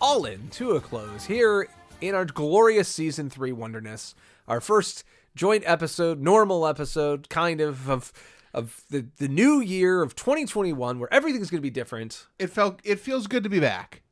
all 0.00 0.24
in 0.24 0.48
to 0.50 0.72
a 0.72 0.80
close 0.80 1.24
here 1.24 1.68
in 2.00 2.14
our 2.14 2.24
glorious 2.24 2.88
season 2.88 3.30
three 3.30 3.52
wonderness. 3.52 4.14
Our 4.48 4.60
first 4.60 5.04
joint 5.36 5.62
episode, 5.64 6.20
normal 6.20 6.66
episode, 6.66 7.28
kind 7.28 7.60
of 7.60 7.88
of 7.88 8.12
of 8.52 8.82
the 8.90 9.06
the 9.18 9.28
new 9.28 9.60
year 9.60 10.02
of 10.02 10.16
2021, 10.16 10.98
where 10.98 11.12
everything's 11.14 11.50
going 11.50 11.58
to 11.58 11.62
be 11.62 11.70
different. 11.70 12.26
It 12.38 12.48
felt 12.50 12.80
it 12.82 12.98
feels 12.98 13.28
good 13.28 13.44
to 13.44 13.48
be 13.48 13.60
back. 13.60 14.02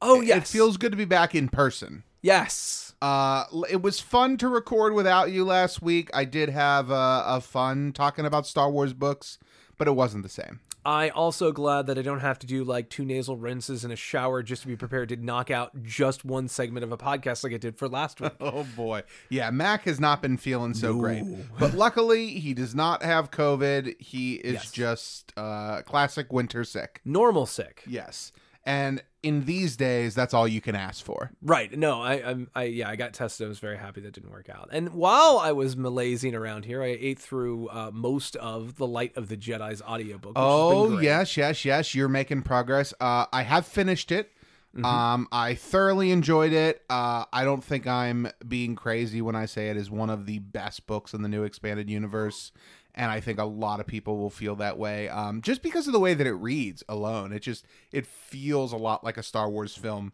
Oh 0.00 0.22
yes, 0.22 0.38
It 0.38 0.46
feels 0.56 0.78
good 0.78 0.92
to 0.92 0.96
be 0.98 1.04
back 1.04 1.34
in 1.34 1.48
person. 1.50 2.04
yes. 2.22 2.86
Uh, 3.02 3.44
it 3.70 3.80
was 3.80 3.98
fun 4.00 4.36
to 4.36 4.46
record 4.48 4.92
without 4.92 5.30
you 5.30 5.42
last 5.42 5.80
week. 5.80 6.10
I 6.12 6.24
did 6.26 6.50
have 6.50 6.90
uh, 6.90 7.22
a 7.26 7.40
fun 7.40 7.92
talking 7.92 8.26
about 8.26 8.46
Star 8.46 8.70
Wars 8.70 8.92
books, 8.92 9.38
but 9.78 9.88
it 9.88 9.92
wasn't 9.92 10.22
the 10.22 10.28
same. 10.28 10.60
I 10.84 11.10
also 11.10 11.52
glad 11.52 11.86
that 11.88 11.98
I 11.98 12.02
don't 12.02 12.20
have 12.20 12.38
to 12.40 12.46
do 12.46 12.64
like 12.64 12.88
two 12.88 13.04
nasal 13.04 13.36
rinses 13.36 13.84
and 13.84 13.92
a 13.92 13.96
shower 13.96 14.42
just 14.42 14.62
to 14.62 14.68
be 14.68 14.76
prepared 14.76 15.10
to 15.10 15.16
knock 15.16 15.50
out 15.50 15.82
just 15.82 16.24
one 16.24 16.48
segment 16.48 16.84
of 16.84 16.92
a 16.92 16.96
podcast 16.96 17.44
like 17.44 17.52
I 17.52 17.58
did 17.58 17.76
for 17.76 17.88
last 17.88 18.20
week. 18.20 18.32
Oh 18.40 18.66
boy, 18.76 19.02
yeah, 19.28 19.50
Mac 19.50 19.84
has 19.84 20.00
not 20.00 20.22
been 20.22 20.36
feeling 20.36 20.72
so 20.74 20.94
great, 20.94 21.24
but 21.58 21.74
luckily 21.74 22.28
he 22.40 22.54
does 22.54 22.74
not 22.74 23.02
have 23.02 23.30
COVID. 23.30 24.00
He 24.00 24.34
is 24.36 24.54
Yes. 24.54 24.70
just 24.70 25.32
uh, 25.36 25.82
classic 25.82 26.32
winter 26.32 26.64
sick. 26.64 27.00
Normal 27.04 27.46
sick. 27.46 27.82
Yes, 27.86 28.32
and 28.70 29.02
in 29.22 29.44
these 29.44 29.76
days, 29.76 30.14
that's 30.14 30.32
all 30.32 30.48
you 30.48 30.60
can 30.60 30.74
ask 30.74 31.04
for. 31.04 31.30
Right. 31.42 31.76
No, 31.76 32.00
I, 32.00 32.14
I'm, 32.30 32.50
I, 32.54 32.64
yeah, 32.64 32.88
I 32.88 32.96
got 32.96 33.12
tested. 33.12 33.46
I 33.46 33.48
was 33.48 33.58
very 33.58 33.76
happy 33.76 34.00
that 34.02 34.12
didn't 34.12 34.30
work 34.30 34.48
out. 34.48 34.70
And 34.72 34.94
while 34.94 35.38
I 35.38 35.52
was 35.52 35.76
malazing 35.76 36.34
around 36.34 36.64
here, 36.64 36.82
I 36.82 36.96
ate 36.98 37.18
through 37.18 37.68
uh, 37.68 37.90
most 37.92 38.36
of 38.36 38.76
the 38.76 38.86
Light 38.86 39.16
of 39.16 39.28
the 39.28 39.36
Jedi's 39.36 39.82
audiobook. 39.82 40.36
Which 40.36 40.38
has 40.38 40.88
been 40.88 40.98
Oh 40.98 41.00
yes, 41.00 41.36
yes, 41.36 41.64
yes. 41.64 41.94
You're 41.94 42.08
making 42.08 42.42
progress. 42.42 42.94
Uh, 43.00 43.26
I 43.32 43.42
have 43.42 43.66
finished 43.66 44.10
it. 44.10 44.30
Mm-hmm. 44.74 44.84
Um, 44.84 45.28
I 45.32 45.54
thoroughly 45.54 46.12
enjoyed 46.12 46.52
it. 46.52 46.82
Uh, 46.88 47.24
I 47.32 47.44
don't 47.44 47.62
think 47.62 47.88
I'm 47.88 48.28
being 48.46 48.76
crazy 48.76 49.20
when 49.20 49.34
I 49.34 49.46
say 49.46 49.68
it 49.68 49.76
is 49.76 49.90
one 49.90 50.10
of 50.10 50.26
the 50.26 50.38
best 50.38 50.86
books 50.86 51.12
in 51.12 51.22
the 51.22 51.28
new 51.28 51.42
expanded 51.42 51.90
universe, 51.90 52.52
and 52.94 53.10
I 53.10 53.20
think 53.20 53.38
a 53.38 53.44
lot 53.44 53.80
of 53.80 53.86
people 53.86 54.18
will 54.18 54.30
feel 54.30 54.56
that 54.56 54.78
way. 54.78 55.08
Um, 55.08 55.42
just 55.42 55.62
because 55.62 55.86
of 55.86 55.92
the 55.92 56.00
way 56.00 56.14
that 56.14 56.26
it 56.26 56.34
reads 56.34 56.82
alone, 56.88 57.32
it 57.32 57.40
just 57.40 57.66
it 57.92 58.06
feels 58.06 58.72
a 58.72 58.76
lot 58.76 59.04
like 59.04 59.16
a 59.16 59.22
Star 59.22 59.48
Wars 59.48 59.74
film. 59.74 60.12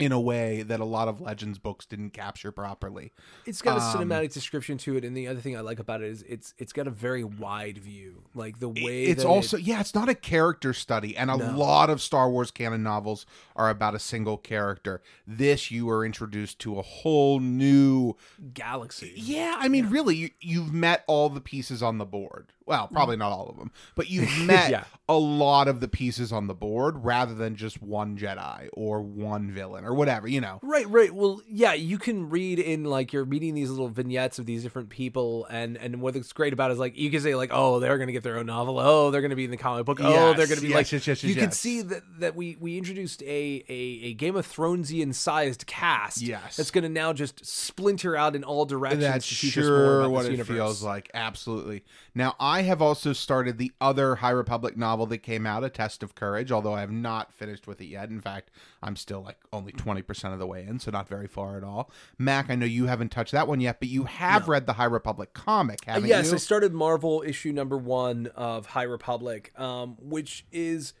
In 0.00 0.12
a 0.12 0.20
way 0.20 0.62
that 0.62 0.80
a 0.80 0.84
lot 0.84 1.08
of 1.08 1.20
Legends 1.20 1.58
books 1.58 1.86
didn't 1.86 2.10
capture 2.10 2.50
properly. 2.52 3.12
It's 3.46 3.62
got 3.62 3.78
a 3.78 3.80
Um, 3.82 4.08
cinematic 4.08 4.32
description 4.32 4.78
to 4.78 4.96
it, 4.96 5.04
and 5.04 5.16
the 5.16 5.28
other 5.28 5.40
thing 5.40 5.56
I 5.56 5.60
like 5.60 5.78
about 5.78 6.00
it 6.02 6.08
is 6.08 6.22
it's 6.28 6.54
it's 6.58 6.72
got 6.72 6.86
a 6.86 6.90
very 6.90 7.22
wide 7.24 7.78
view, 7.78 8.22
like 8.34 8.58
the 8.60 8.68
way 8.68 9.04
it's 9.04 9.24
also 9.24 9.56
it- 9.56 9.64
yeah 9.64 9.80
it's 9.80 9.94
not 9.94 10.08
a 10.08 10.14
character 10.14 10.72
study 10.72 11.16
and 11.16 11.30
a 11.30 11.36
No. 11.36 11.56
lot 11.56 11.90
of 11.90 12.00
star 12.00 12.30
wars 12.30 12.50
canon 12.50 12.82
novels 12.82 13.26
are 13.56 13.68
about 13.70 13.94
a 13.94 13.98
single 13.98 14.36
character 14.36 15.02
this 15.26 15.70
you 15.70 15.88
are 15.90 16.04
introduced 16.04 16.58
to 16.60 16.78
a 16.78 16.82
whole 16.82 17.40
new 17.40 18.14
galaxy. 18.54 19.12
yeah 19.16 19.56
i 19.58 19.68
mean 19.68 19.88
really 19.90 20.16
you, 20.16 20.30
you've 20.40 20.72
met 20.72 21.04
all 21.06 21.28
the 21.28 21.40
pieces 21.40 21.82
on 21.82 21.98
the 21.98 22.04
board 22.06 22.52
well 22.70 22.88
probably 22.88 23.16
not 23.16 23.30
all 23.32 23.50
of 23.50 23.58
them 23.58 23.70
but 23.94 24.08
you've 24.10 24.38
met 24.46 24.70
Yeah. 24.70 24.84
a 25.08 25.14
lot 25.18 25.68
of 25.68 25.80
the 25.80 25.88
pieces 25.88 26.32
on 26.32 26.46
the 26.46 26.54
board 26.54 27.04
rather 27.04 27.34
than 27.34 27.54
just 27.56 27.82
one 27.82 28.16
jedi 28.16 28.68
or 28.72 29.02
one 29.02 29.50
villain 29.50 29.84
or 29.84 29.92
whatever 29.92 30.26
you 30.26 30.40
know 30.40 30.58
Right, 30.62 30.88
right. 30.88 31.12
Well, 31.12 31.42
yeah, 31.48 31.72
you 31.72 31.98
can 31.98 32.30
read 32.30 32.58
in 32.60 32.84
like 32.84 33.12
you're 33.12 33.24
reading 33.24 33.54
these 33.54 33.70
little 33.70 33.88
vignettes 33.88 34.38
of 34.38 34.46
these 34.46 34.62
different 34.62 34.88
people, 34.88 35.46
and 35.50 35.76
and 35.76 36.00
what's 36.00 36.32
great 36.32 36.52
about 36.52 36.70
it 36.70 36.74
is 36.74 36.78
like 36.78 36.96
you 36.96 37.10
can 37.10 37.20
say 37.20 37.34
like, 37.34 37.50
oh, 37.52 37.80
they're 37.80 37.98
gonna 37.98 38.12
get 38.12 38.22
their 38.22 38.38
own 38.38 38.46
novel. 38.46 38.78
Oh, 38.78 39.10
they're 39.10 39.20
gonna 39.22 39.34
be 39.36 39.44
in 39.44 39.50
the 39.50 39.56
comic 39.56 39.84
book. 39.86 39.98
oh, 40.00 40.32
they're 40.34 40.46
gonna 40.46 40.60
be 40.60 40.68
yes, 40.68 40.74
like. 40.76 40.92
yes, 40.92 41.06
yes, 41.08 41.24
you 41.24 41.34
yes, 41.34 41.42
can 41.42 41.50
see 41.50 41.82
that 41.82 42.02
that 42.20 42.36
we 42.36 42.56
we 42.60 42.78
introduced 42.78 43.22
a 43.24 43.64
a, 43.68 43.72
a 44.08 44.14
Game 44.14 44.36
of 44.36 44.46
Thronesian 44.46 45.12
sized 45.14 45.66
cast. 45.66 46.20
Yes. 46.22 46.56
that's 46.56 46.70
gonna 46.70 46.88
now 46.88 47.12
just 47.12 47.44
splinter 47.44 48.14
out 48.16 48.36
in 48.36 48.44
all 48.44 48.64
directions. 48.64 49.02
That's 49.02 49.28
to 49.28 49.34
teach 49.34 49.58
us 49.58 49.64
more 49.64 49.76
sure 49.76 50.00
about 50.02 50.10
what 50.12 50.26
it 50.26 50.32
universe. 50.32 50.56
feels 50.56 50.82
like. 50.84 51.10
Absolutely. 51.14 51.82
Now, 52.14 52.36
I 52.38 52.59
have 52.62 52.82
also 52.82 53.12
started 53.12 53.58
the 53.58 53.72
other 53.80 54.16
High 54.16 54.30
Republic 54.30 54.76
novel 54.76 55.06
that 55.06 55.18
came 55.18 55.46
out, 55.46 55.64
A 55.64 55.70
Test 55.70 56.02
of 56.02 56.14
Courage, 56.14 56.50
although 56.50 56.74
I 56.74 56.80
have 56.80 56.90
not 56.90 57.32
finished 57.32 57.66
with 57.66 57.80
it 57.80 57.86
yet. 57.86 58.08
In 58.08 58.20
fact, 58.20 58.50
I'm 58.82 58.96
still 58.96 59.22
like 59.22 59.38
only 59.52 59.72
20% 59.72 60.32
of 60.32 60.38
the 60.38 60.46
way 60.46 60.64
in, 60.66 60.78
so 60.78 60.90
not 60.90 61.08
very 61.08 61.26
far 61.26 61.56
at 61.56 61.64
all. 61.64 61.90
Mac, 62.18 62.50
I 62.50 62.54
know 62.54 62.66
you 62.66 62.86
haven't 62.86 63.10
touched 63.10 63.32
that 63.32 63.48
one 63.48 63.60
yet, 63.60 63.80
but 63.80 63.88
you 63.88 64.04
have 64.04 64.48
read 64.48 64.66
the 64.66 64.74
High 64.74 64.84
Republic 64.84 65.32
comic, 65.32 65.84
haven't 65.84 66.08
yes, 66.08 66.28
you? 66.28 66.34
I 66.34 66.38
started 66.38 66.72
Marvel 66.72 67.22
issue 67.26 67.52
number 67.52 67.76
one 67.76 68.28
of 68.34 68.66
High 68.66 68.84
Republic, 68.84 69.52
um, 69.58 69.96
which 70.00 70.44
is, 70.52 70.94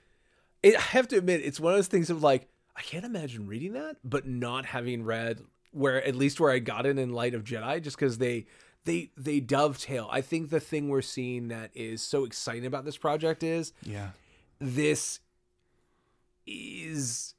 it, 0.62 0.76
I 0.76 0.80
have 0.80 1.08
to 1.08 1.18
admit, 1.18 1.40
it's 1.44 1.60
one 1.60 1.72
of 1.72 1.78
those 1.78 1.88
things 1.88 2.10
of 2.10 2.22
like, 2.22 2.48
I 2.76 2.82
can't 2.82 3.04
imagine 3.04 3.46
reading 3.46 3.74
that, 3.74 3.96
but 4.04 4.26
not 4.26 4.66
having 4.66 5.04
read 5.04 5.40
where 5.72 6.04
at 6.04 6.14
least 6.14 6.40
where 6.40 6.50
I 6.50 6.58
got 6.58 6.86
it 6.86 6.98
in 6.98 7.12
Light 7.12 7.34
of 7.34 7.44
Jedi, 7.44 7.82
just 7.82 7.96
because 7.96 8.18
they 8.18 8.46
they 8.84 9.10
they 9.16 9.40
dovetail. 9.40 10.08
I 10.10 10.20
think 10.20 10.50
the 10.50 10.60
thing 10.60 10.88
we're 10.88 11.02
seeing 11.02 11.48
that 11.48 11.70
is 11.74 12.02
so 12.02 12.24
exciting 12.24 12.66
about 12.66 12.84
this 12.84 12.96
project 12.96 13.42
is 13.42 13.72
yeah. 13.82 14.10
this 14.58 15.20
is 16.46 17.34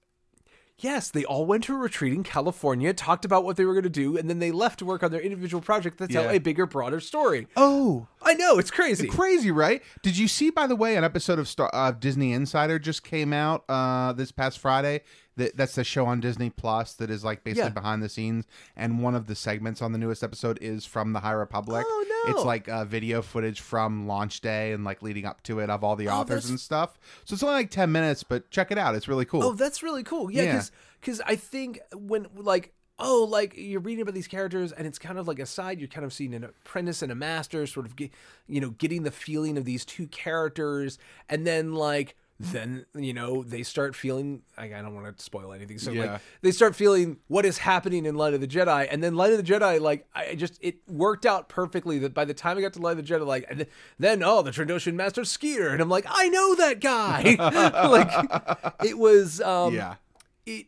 yes 0.78 1.10
they 1.12 1.26
all 1.26 1.46
went 1.46 1.64
to 1.64 1.74
a 1.76 1.78
retreat 1.78 2.14
in 2.14 2.24
california 2.24 2.94
talked 2.94 3.26
about 3.26 3.44
what 3.44 3.58
they 3.58 3.66
were 3.66 3.74
going 3.74 3.84
to 3.84 3.90
do 3.90 4.16
and 4.18 4.30
then 4.30 4.40
they 4.40 4.52
left 4.52 4.80
to 4.80 4.86
work 4.86 5.04
on 5.04 5.12
their 5.12 5.20
individual 5.22 5.62
project 5.62 5.98
to 5.98 6.08
tell 6.08 6.24
Yeah. 6.26 6.32
a 6.32 6.40
bigger 6.40 6.66
broader 6.66 7.00
story 7.00 7.48
Oh, 7.58 8.08
i 8.22 8.34
know 8.36 8.58
it's 8.58 8.72
crazy 8.72 9.08
crazy, 9.08 9.52
right? 9.52 9.82
Did 10.04 10.18
you 10.18 10.28
see, 10.28 10.50
by 10.50 10.68
the 10.68 10.76
way, 10.76 10.96
an 10.96 11.04
episode 11.04 11.40
of 11.40 11.48
Star 11.48 11.70
uh, 11.74 11.92
Disney 11.92 12.32
Insider 12.34 12.80
just 12.80 13.04
came 13.04 13.34
out 13.34 13.64
uh, 13.68 14.14
this 14.14 14.32
past 14.32 14.60
Friday? 14.60 15.02
That 15.38 15.56
that's 15.56 15.76
the 15.76 15.84
show 15.86 16.06
on 16.08 16.20
Disney 16.20 16.50
Plus 16.50 16.94
that 16.96 17.10
is 17.10 17.24
like 17.24 17.44
basically 17.46 17.70
Yeah. 17.70 17.74
behind 17.74 18.04
the 18.04 18.10
scenes, 18.10 18.46
and 18.76 19.02
one 19.02 19.16
of 19.16 19.28
the 19.28 19.36
segments 19.36 19.82
on 19.82 19.94
the 19.94 19.98
newest 19.98 20.24
episode 20.24 20.60
is 20.62 20.86
from 20.86 21.14
the 21.14 21.22
High 21.22 21.32
Republic. 21.32 21.86
Oh, 21.88 22.06
no. 22.28 22.36
It's 22.36 22.46
like 22.46 22.68
uh, 22.68 22.84
video 22.86 23.22
footage 23.22 23.62
from 23.62 24.08
launch 24.08 24.42
day 24.42 24.74
and 24.74 24.84
like 24.84 25.02
leading 25.02 25.26
up 25.26 25.42
to 25.44 25.60
it 25.60 25.70
of 25.70 25.84
all 25.86 25.96
the 25.96 26.10
Oh, 26.10 26.16
authors 26.18 26.50
and 26.50 26.60
stuff. 26.60 27.00
So 27.26 27.34
it's 27.34 27.44
only 27.44 27.56
like 27.56 27.72
ten 27.72 27.92
minutes, 27.92 28.24
but 28.24 28.52
check 28.52 28.72
it 28.72 28.78
out. 28.78 28.94
It's 28.96 29.08
really 29.08 29.26
cool. 29.26 29.42
oh 29.44 29.54
that's 29.54 29.82
really 29.82 30.04
cool 30.04 30.30
yeah 30.32 30.44
Yeah. 30.44 30.62
because 31.00 31.22
i 31.26 31.36
think 31.36 31.80
when 31.96 32.28
like 32.36 32.74
oh 33.00 33.26
like 33.30 33.54
you're 33.58 33.80
reading 33.80 34.02
about 34.04 34.14
these 34.14 34.28
characters 34.28 34.72
and 34.72 34.86
it's 34.86 35.00
kind 35.00 35.18
of 35.18 35.28
like 35.28 35.40
a 35.40 35.46
side 35.46 35.80
you're 35.80 35.88
kind 35.88 36.06
of 36.06 36.14
seeing 36.14 36.34
an 36.36 36.44
apprentice 36.44 37.02
and 37.02 37.12
a 37.12 37.16
master 37.16 37.66
sort 37.66 37.86
of 37.86 37.96
get, 37.96 38.12
you 38.48 38.62
know 38.62 38.70
getting 38.72 39.02
the 39.04 39.10
feeling 39.12 39.58
of 39.58 39.66
these 39.66 39.84
two 39.86 40.06
characters 40.08 41.00
and 41.30 41.48
then 41.48 41.74
like 41.74 42.16
then 42.44 42.86
you 42.96 43.14
know 43.14 43.44
they 43.44 43.64
start 43.64 43.96
feeling 43.96 44.42
I, 44.58 44.66
I 44.66 44.82
don't 44.82 44.96
want 44.96 45.18
to 45.18 45.24
spoil 45.24 45.54
anything 45.54 45.78
so 45.78 45.92
Yeah. 45.92 46.14
like 46.14 46.22
they 46.42 46.52
start 46.52 46.76
feeling 46.76 47.18
what 47.28 47.46
is 47.46 47.58
happening 47.60 48.06
in 48.06 48.16
light 48.16 48.34
of 48.34 48.42
the 48.42 48.48
jedi 48.48 48.88
and 48.90 49.04
then 49.04 49.16
light 49.16 49.32
of 49.32 49.38
the 49.38 49.44
jedi 49.54 49.80
like 49.80 50.08
i 50.14 50.36
just 50.36 50.58
it 50.62 50.78
worked 50.90 51.26
out 51.26 51.50
perfectly 51.50 52.00
that 52.00 52.14
by 52.14 52.26
the 52.26 52.34
time 52.34 52.58
i 52.58 52.62
got 52.62 52.74
to 52.74 52.80
light 52.80 52.98
of 52.98 53.06
the 53.06 53.14
jedi 53.14 53.26
like 53.26 53.68
then 54.00 54.24
oh 54.24 54.42
the 54.42 54.52
Trandoshan 54.52 54.94
master 54.96 55.24
skeeter 55.26 55.70
and 55.70 55.82
i'm 55.82 55.90
like 55.90 56.06
i 56.10 56.28
know 56.30 56.56
that 56.56 56.80
guy 56.82 57.36
like 57.90 58.86
it 58.86 58.98
was 58.98 59.40
um 59.42 59.74
yeah, 59.76 59.96
it 60.46 60.68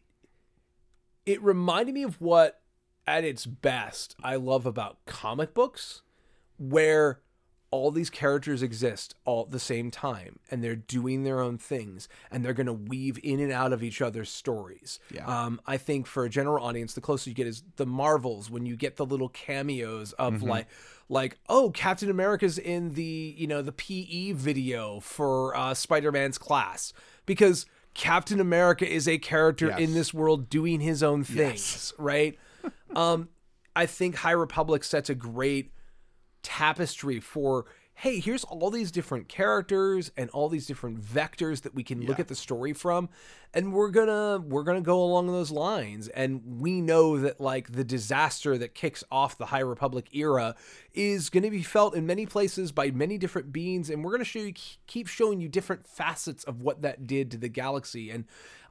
it 1.26 1.42
reminded 1.42 1.94
me 1.96 2.04
of 2.04 2.20
what 2.22 2.60
at 3.06 3.24
its 3.26 3.46
best 3.46 4.16
I 4.24 4.36
love 4.38 4.66
about 4.66 4.98
comic 5.06 5.54
books 5.54 6.04
where 6.58 7.20
all 7.74 7.90
these 7.92 8.10
characters 8.12 8.62
exist 8.62 9.16
all 9.26 9.42
at 9.46 9.52
the 9.52 9.60
same 9.60 9.90
time 9.90 10.38
and 10.52 10.64
they're 10.64 10.76
doing 10.76 11.24
their 11.24 11.40
own 11.40 11.58
things 11.58 12.08
and 12.30 12.46
they're 12.46 12.54
going 12.54 12.68
to 12.68 12.74
weave 12.74 13.18
in 13.24 13.40
and 13.40 13.52
out 13.52 13.74
of 13.74 13.82
each 13.82 14.00
other's 14.02 14.30
stories. 14.30 15.00
Yeah. 15.12 15.26
Um, 15.26 15.60
I 15.66 15.78
think 15.78 16.06
for 16.06 16.24
a 16.24 16.30
general 16.30 16.64
audience, 16.64 16.94
the 16.94 17.02
closer 17.02 17.30
you 17.32 17.36
get 17.36 17.48
is 17.48 17.64
the 17.78 17.86
Marvels 17.88 18.52
when 18.52 18.66
you 18.68 18.76
get 18.76 18.98
the 18.98 19.06
little 19.06 19.30
cameos 19.30 20.14
of 20.14 20.44
like, 20.44 20.68
like 21.10 21.38
oh, 21.50 21.72
Captain 21.72 22.10
America's 22.12 22.60
in 22.60 22.94
the 22.94 23.34
you 23.38 23.48
know 23.48 23.62
the 23.62 23.72
PE 23.72 24.34
video 24.34 25.00
for 25.00 25.56
uh, 25.58 25.74
Spider-Man's 25.74 26.38
class 26.38 26.94
because 27.26 27.66
Captain 27.96 28.40
America 28.40 28.88
is 28.88 29.08
a 29.08 29.18
character 29.18 29.68
Yes. 29.68 29.80
in 29.80 29.94
this 29.94 30.14
world 30.14 30.50
doing 30.50 30.80
his 30.80 31.02
own 31.04 31.24
things, 31.24 31.94
right? 31.98 32.38
um, 32.96 33.30
I 33.76 33.86
think 33.88 34.16
High 34.18 34.32
Republic 34.32 34.84
sets 34.84 35.10
a 35.10 35.16
great 35.16 35.72
tapestry 36.44 37.20
for 37.20 37.66
hey 37.96 38.20
here's 38.20 38.44
all 38.44 38.70
these 38.70 38.92
different 38.92 39.28
characters 39.28 40.12
and 40.18 40.30
all 40.32 40.50
these 40.50 40.66
different 40.66 41.00
vectors 41.02 41.62
that 41.62 41.76
we 41.76 41.84
can 41.84 42.02
look 42.06 42.20
at 42.20 42.28
the 42.28 42.36
story 42.36 42.74
from 42.74 43.08
and 43.54 43.72
we're 43.72 43.90
gonna 43.90 44.40
we're 44.40 44.64
gonna 44.64 44.82
go 44.82 45.04
along 45.04 45.28
those 45.28 45.52
lines. 45.52 46.08
And 46.08 46.42
we 46.60 46.82
know 46.82 47.20
that 47.20 47.40
like 47.40 47.72
the 47.72 47.84
disaster 47.84 48.58
that 48.58 48.74
kicks 48.74 49.04
off 49.12 49.38
the 49.38 49.48
high 49.48 49.60
republic 49.60 50.08
era 50.12 50.56
is 50.94 51.30
gonna 51.30 51.52
be 51.52 51.62
felt 51.62 51.96
in 51.96 52.06
many 52.06 52.26
places 52.26 52.72
by 52.72 52.90
many 52.92 53.18
different 53.18 53.54
beings 53.54 53.90
and 53.90 54.04
we're 54.04 54.12
gonna 54.12 54.24
show 54.24 54.40
you 54.40 54.54
keep 54.88 55.08
showing 55.08 55.40
you 55.40 55.48
different 55.48 55.88
facets 55.88 56.44
of 56.46 56.64
what 56.64 56.82
that 56.82 57.06
did 57.06 57.30
to 57.32 57.38
the 57.38 57.50
galaxy. 57.50 58.10
And 58.10 58.26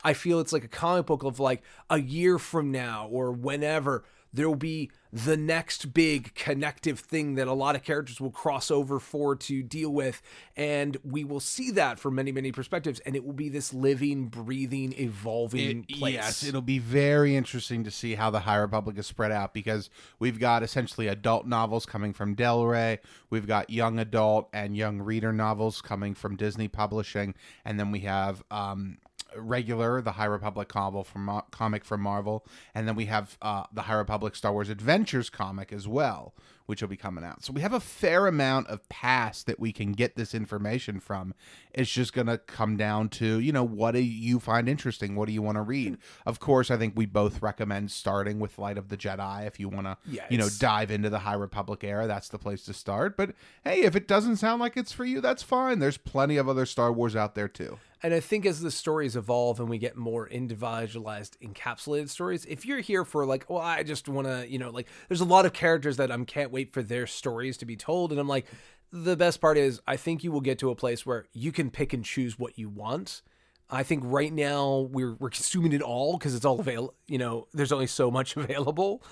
i 0.05 0.13
feel 0.15 0.41
it's 0.41 0.53
like 0.53 0.65
a 0.65 0.69
comic 0.69 1.07
book 1.07 1.23
of 1.23 1.39
like 1.39 1.63
a 1.89 2.01
year 2.01 2.39
from 2.39 2.73
now 2.73 3.07
or 3.09 3.31
whenever 3.31 4.05
there 4.33 4.49
will 4.49 4.57
be 4.57 4.91
the 5.13 5.37
next 5.37 5.93
big 5.93 6.35
connective 6.35 6.99
thing 7.01 7.35
that 7.35 7.47
a 7.47 7.53
lot 7.53 7.77
of 7.77 7.83
characters 7.83 8.19
will 8.21 8.31
cross 8.31 8.71
over 8.71 8.99
for 8.99 9.37
to 9.37 9.63
deal 9.63 9.91
with. 9.91 10.23
And 10.57 10.97
we 11.05 11.23
will 11.23 11.41
see 11.41 11.71
that 11.73 11.99
from 11.99 12.15
many 12.15 12.33
many 12.33 12.51
perspectives. 12.51 13.01
And 13.01 13.15
it 13.15 13.25
will 13.25 13.35
be 13.35 13.49
this 13.51 13.75
living 13.75 14.29
breathing 14.29 14.95
evolving 14.99 15.87
It- 15.89 15.99
place. 15.99 16.15
Yes, 16.15 16.43
it'll 16.43 16.63
be 16.63 16.79
very 16.79 17.37
interesting 17.37 17.85
to 17.85 17.91
see 17.91 18.15
how 18.15 18.31
the 18.31 18.41
High 18.41 18.57
Republic 18.57 18.97
is 18.99 19.07
spread 19.07 19.33
out 19.33 19.53
because 19.53 19.91
we've 20.19 20.39
got 20.39 20.63
essentially 20.63 21.09
adult 21.09 21.47
novels 21.47 21.85
coming 21.85 22.13
from 22.13 22.35
Del 22.35 22.65
Rey, 22.65 22.99
we've 23.29 23.47
got 23.47 23.69
young 23.69 23.99
adult 23.99 24.49
and 24.53 24.77
young 24.77 25.01
reader 25.01 25.33
novels 25.33 25.83
coming 25.83 26.15
from 26.15 26.37
Disney 26.37 26.69
Publishing, 26.69 27.35
and 27.65 27.79
then 27.79 27.91
we 27.91 28.01
have 28.01 28.43
um, 28.51 28.99
regular 29.37 30.01
the 30.03 30.13
High 30.13 30.27
Republic 30.27 30.69
comic 30.69 31.07
from 31.07 31.43
comic 31.51 31.85
from 31.85 32.01
Marvel, 32.01 32.45
and 32.75 32.87
then 32.87 32.95
we 32.95 33.07
have 33.07 33.37
uh, 33.43 33.65
the 33.73 33.83
High 33.83 33.95
Republic 33.95 34.35
Star 34.37 34.53
Wars 34.53 34.69
Adventures 34.69 35.31
comic 35.31 35.73
as 35.73 35.87
well, 35.89 36.35
which 36.67 36.81
will 36.81 36.89
be 36.89 36.97
coming 36.97 37.25
out. 37.25 37.45
So 37.45 37.53
we 37.53 37.61
have 37.61 37.73
a 37.73 37.81
fair 37.81 38.27
amount 38.27 38.69
of 38.69 38.89
past 38.89 39.47
that 39.47 39.61
we 39.61 39.73
can 39.73 39.93
get 39.93 40.17
this 40.17 40.35
information 40.35 41.01
from. 41.01 41.35
It's 41.73 41.91
just 41.91 42.13
going 42.13 42.27
to 42.27 42.39
come 42.39 42.77
down 42.77 43.09
to, 43.11 43.39
you 43.39 43.53
know, 43.53 43.65
what 43.65 43.93
do 43.93 44.01
you 44.01 44.39
find 44.39 44.69
interesting? 44.69 45.15
What 45.17 45.27
do 45.27 45.33
you 45.33 45.43
want 45.43 45.57
to 45.57 45.63
read? 45.63 45.99
Of 46.27 46.39
course, 46.41 46.71
I 46.71 46.77
think 46.77 46.95
we 46.97 47.07
both 47.07 47.43
recommend 47.43 47.91
starting 47.91 48.39
with 48.39 48.59
Light 48.59 48.79
of 48.79 48.89
the 48.89 48.97
Jedi 48.97 49.47
if 49.47 49.59
you 49.59 49.69
want 49.69 49.87
to, 49.87 49.97
Yeah, 50.07 50.25
you 50.31 50.39
know, 50.39 50.49
dive 50.59 50.91
into 50.91 51.11
the 51.11 51.21
High 51.21 51.35
Republic 51.35 51.83
era. 51.85 52.07
That's 52.07 52.29
the 52.29 52.39
place 52.39 52.65
to 52.65 52.75
start. 52.75 53.17
But 53.17 53.33
hey, 53.65 53.83
if 53.83 53.97
it 53.97 54.07
doesn't 54.07 54.37
sound 54.37 54.61
like 54.61 54.77
it's 54.77 54.93
for 54.93 55.05
you, 55.05 55.21
that's 55.21 55.43
fine. 55.43 55.79
There's 55.79 55.97
plenty 55.97 56.37
of 56.37 56.49
other 56.49 56.67
Star 56.67 56.93
Wars 56.93 57.17
out 57.17 57.35
there 57.35 57.49
too. 57.49 57.79
And 58.03 58.13
I 58.13 58.21
think 58.21 58.45
as 58.47 58.61
the 58.61 58.71
stories 58.71 59.15
evolve 59.15 59.61
and 59.61 59.69
we 59.69 59.79
get 59.79 59.97
more 59.97 60.27
individualized, 60.29 61.37
encapsulated 61.41 62.09
stories, 62.09 62.45
if 62.47 62.67
you're 62.67 62.81
here 62.81 63.05
for 63.05 63.25
like, 63.25 63.49
well, 63.49 63.61
I 63.61 63.85
just 63.85 64.09
want 64.09 64.27
to, 64.27 64.45
you 64.49 64.59
know, 64.59 64.71
like, 64.71 64.89
there's 65.09 65.21
a 65.21 65.25
lot 65.25 65.47
of 65.47 65.53
characters 65.53 65.99
that 65.99 66.11
I'm 66.11 66.25
can't 66.25 66.51
wait 66.51 66.73
for 66.73 66.83
their 66.83 67.07
stories 67.07 67.57
to 67.59 67.65
be 67.65 67.77
told, 67.77 68.11
and 68.11 68.21
I'm 68.21 68.29
like, 68.29 68.47
the 68.93 69.17
best 69.17 69.41
part 69.41 69.57
is 69.57 69.81
I 69.87 69.97
think 69.97 70.25
you 70.25 70.33
will 70.33 70.41
get 70.41 70.59
to 70.59 70.71
a 70.71 70.75
place 70.75 71.07
where 71.07 71.27
you 71.33 71.53
can 71.53 71.71
pick 71.71 71.93
and 71.93 72.05
choose 72.05 72.39
what 72.39 72.59
you 72.59 72.69
want. 72.69 73.23
I 73.71 73.85
think 73.85 74.03
right 74.05 74.33
now 74.33 74.89
we're 74.91 75.15
we're 75.15 75.31
consuming 75.31 75.73
it 75.73 75.81
all 75.81 76.19
because 76.19 76.35
it's 76.35 76.45
all 76.45 76.61
available. 76.61 76.95
You 77.07 77.19
know, 77.19 77.49
there's 77.55 77.73
only 77.73 77.87
so 77.87 78.11
much 78.11 78.37
available. 78.37 79.03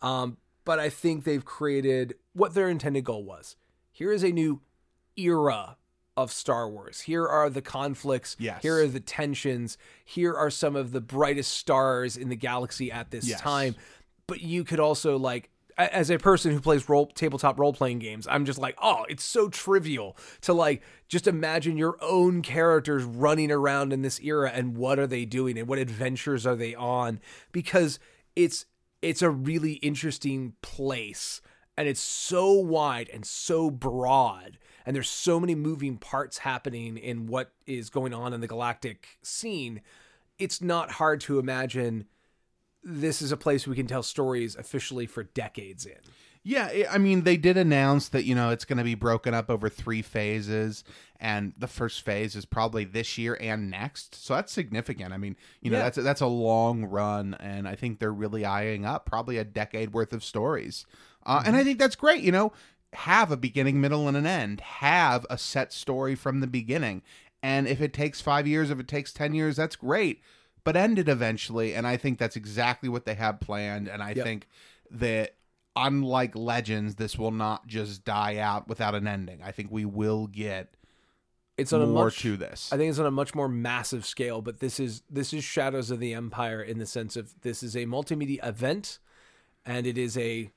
Um, 0.00 0.38
but 0.64 0.78
I 0.78 0.88
think 0.88 1.24
they've 1.24 1.44
created 1.44 2.14
what 2.32 2.54
their 2.54 2.68
intended 2.68 3.04
goal 3.04 3.24
was. 3.24 3.56
Here 3.92 4.12
is 4.12 4.24
a 4.24 4.32
new 4.32 4.62
era 5.16 5.76
of 6.16 6.32
Star 6.32 6.68
Wars. 6.68 7.00
Here 7.02 7.26
are 7.26 7.50
the 7.50 7.62
conflicts. 7.62 8.36
Yes. 8.38 8.62
Here 8.62 8.78
are 8.82 8.86
the 8.86 9.00
tensions. 9.00 9.76
Here 10.04 10.34
are 10.34 10.50
some 10.50 10.74
of 10.76 10.92
the 10.92 11.00
brightest 11.00 11.52
stars 11.52 12.16
in 12.16 12.28
the 12.28 12.36
galaxy 12.36 12.90
at 12.90 13.10
this 13.10 13.28
Yes. 13.28 13.40
time. 13.40 13.76
But 14.26 14.40
you 14.40 14.64
could 14.64 14.80
also 14.80 15.18
like 15.18 15.50
as 15.78 16.08
a 16.10 16.16
person 16.18 16.52
who 16.52 16.60
plays 16.60 16.88
role 16.88 17.04
tabletop 17.06 17.58
role 17.58 17.74
playing 17.74 17.98
games, 17.98 18.26
I'm 18.26 18.46
just 18.46 18.58
like, 18.58 18.78
oh, 18.80 19.04
it's 19.10 19.22
so 19.22 19.50
trivial 19.50 20.16
to 20.40 20.54
like 20.54 20.82
just 21.06 21.26
imagine 21.26 21.76
your 21.76 21.98
own 22.00 22.40
characters 22.40 23.04
running 23.04 23.50
around 23.50 23.92
in 23.92 24.00
this 24.00 24.18
era 24.20 24.50
and 24.54 24.74
what 24.74 24.98
are 24.98 25.06
they 25.06 25.26
doing 25.26 25.58
and 25.58 25.68
what 25.68 25.78
adventures 25.78 26.46
are 26.46 26.56
they 26.56 26.74
on 26.74 27.20
because 27.52 27.98
it's 28.34 28.64
it's 29.02 29.20
a 29.20 29.28
really 29.30 29.74
interesting 29.74 30.54
place 30.62 31.42
and 31.76 31.86
it's 31.86 32.00
so 32.00 32.52
wide 32.54 33.10
and 33.12 33.26
so 33.26 33.70
broad 33.70 34.56
and 34.86 34.94
there's 34.96 35.10
so 35.10 35.38
many 35.40 35.54
moving 35.54 35.98
parts 35.98 36.38
happening 36.38 36.96
in 36.96 37.26
what 37.26 37.50
is 37.66 37.90
going 37.90 38.14
on 38.14 38.32
in 38.32 38.40
the 38.40 38.46
galactic 38.46 39.18
scene 39.22 39.82
it's 40.38 40.62
not 40.62 40.92
hard 40.92 41.20
to 41.20 41.38
imagine 41.38 42.06
this 42.84 43.20
is 43.20 43.32
a 43.32 43.36
place 43.36 43.66
we 43.66 43.74
can 43.74 43.86
tell 43.86 44.02
stories 44.02 44.54
officially 44.56 45.06
for 45.06 45.24
decades 45.24 45.84
in 45.86 45.98
Yeah, 46.44 46.84
I- 46.90 46.98
mean, 46.98 47.22
they 47.24 47.36
did 47.36 47.56
announce 47.56 48.08
that, 48.10 48.22
you 48.24 48.36
know, 48.36 48.50
it's 48.50 48.64
going 48.64 48.78
to 48.78 48.84
be 48.84 48.94
broken 48.94 49.34
up 49.34 49.50
over 49.50 49.68
three 49.68 50.00
phases, 50.02 50.84
and 51.18 51.52
the 51.58 51.66
first 51.66 52.02
phase 52.02 52.36
is 52.36 52.44
probably 52.44 52.84
this 52.84 53.18
year 53.18 53.36
and 53.40 53.68
next. 53.68 54.14
So 54.24 54.34
that's 54.36 54.52
significant. 54.52 55.12
I 55.12 55.16
mean, 55.16 55.34
you 55.60 55.72
know, 55.72 55.78
Yeah. 55.78 55.84
that's, 55.84 55.96
that's 55.98 56.20
a 56.20 56.26
long 56.28 56.84
run, 56.84 57.34
and 57.40 57.66
I 57.66 57.74
think 57.74 57.98
they're 57.98 58.12
really 58.12 58.44
eyeing 58.44 58.84
up 58.84 59.06
probably 59.06 59.38
a 59.38 59.44
decade 59.44 59.92
worth 59.92 60.12
of 60.12 60.22
stories. 60.22 60.86
Uh, 61.24 61.42
And 61.44 61.56
I 61.56 61.64
think 61.64 61.80
that's 61.80 61.96
great, 61.96 62.22
you 62.22 62.30
know, 62.30 62.52
have 62.92 63.30
a 63.30 63.36
beginning, 63.36 63.80
middle, 63.80 64.08
and 64.08 64.16
an 64.16 64.26
end, 64.26 64.60
have 64.60 65.26
a 65.28 65.38
set 65.38 65.72
story 65.72 66.14
from 66.14 66.40
the 66.40 66.46
beginning. 66.46 67.02
And 67.42 67.66
if 67.68 67.80
it 67.80 67.92
takes 67.92 68.20
five 68.20 68.46
years, 68.46 68.70
if 68.70 68.80
it 68.80 68.88
takes 68.88 69.12
10 69.12 69.34
years, 69.34 69.56
that's 69.56 69.76
great, 69.76 70.22
but 70.64 70.76
end 70.76 70.98
it 70.98 71.08
eventually. 71.08 71.74
And 71.74 71.86
I 71.86 71.96
think 71.96 72.18
that's 72.18 72.36
exactly 72.36 72.88
what 72.88 73.04
they 73.04 73.14
have 73.14 73.40
planned. 73.40 73.88
And 73.88 74.02
I 74.02 74.10
Yep. 74.10 74.24
think 74.24 74.48
that 74.90 75.34
unlike 75.78 76.34
legends 76.34 76.94
this 76.94 77.18
will 77.18 77.30
not 77.30 77.66
just 77.66 78.02
die 78.02 78.38
out 78.38 78.66
without 78.66 78.94
an 78.94 79.06
ending 79.06 79.42
i 79.44 79.50
think 79.52 79.70
we 79.70 79.84
will 79.84 80.26
get 80.26 80.74
it's 81.58 81.70
on 81.70 81.82
a 81.82 81.86
more 81.86 82.04
much 82.04 82.18
to 82.20 82.34
this 82.34 82.72
I 82.72 82.78
think 82.78 82.88
it's 82.88 82.98
on 82.98 83.04
a 83.04 83.10
much 83.10 83.34
more 83.34 83.48
massive 83.48 84.06
scale, 84.06 84.40
but 84.40 84.60
this 84.60 84.80
is 84.80 85.02
this 85.10 85.32
is 85.34 85.44
Shadows 85.44 85.90
of 85.90 86.00
the 86.00 86.14
Empire 86.14 86.62
in 86.62 86.78
the 86.78 86.86
sense 86.86 87.14
of 87.16 87.34
this 87.42 87.62
is 87.62 87.74
a 87.76 87.84
multimedia 87.86 88.46
event, 88.46 88.98
and 89.66 89.86
it 89.86 89.96
is 89.98 90.16
a 90.18 90.50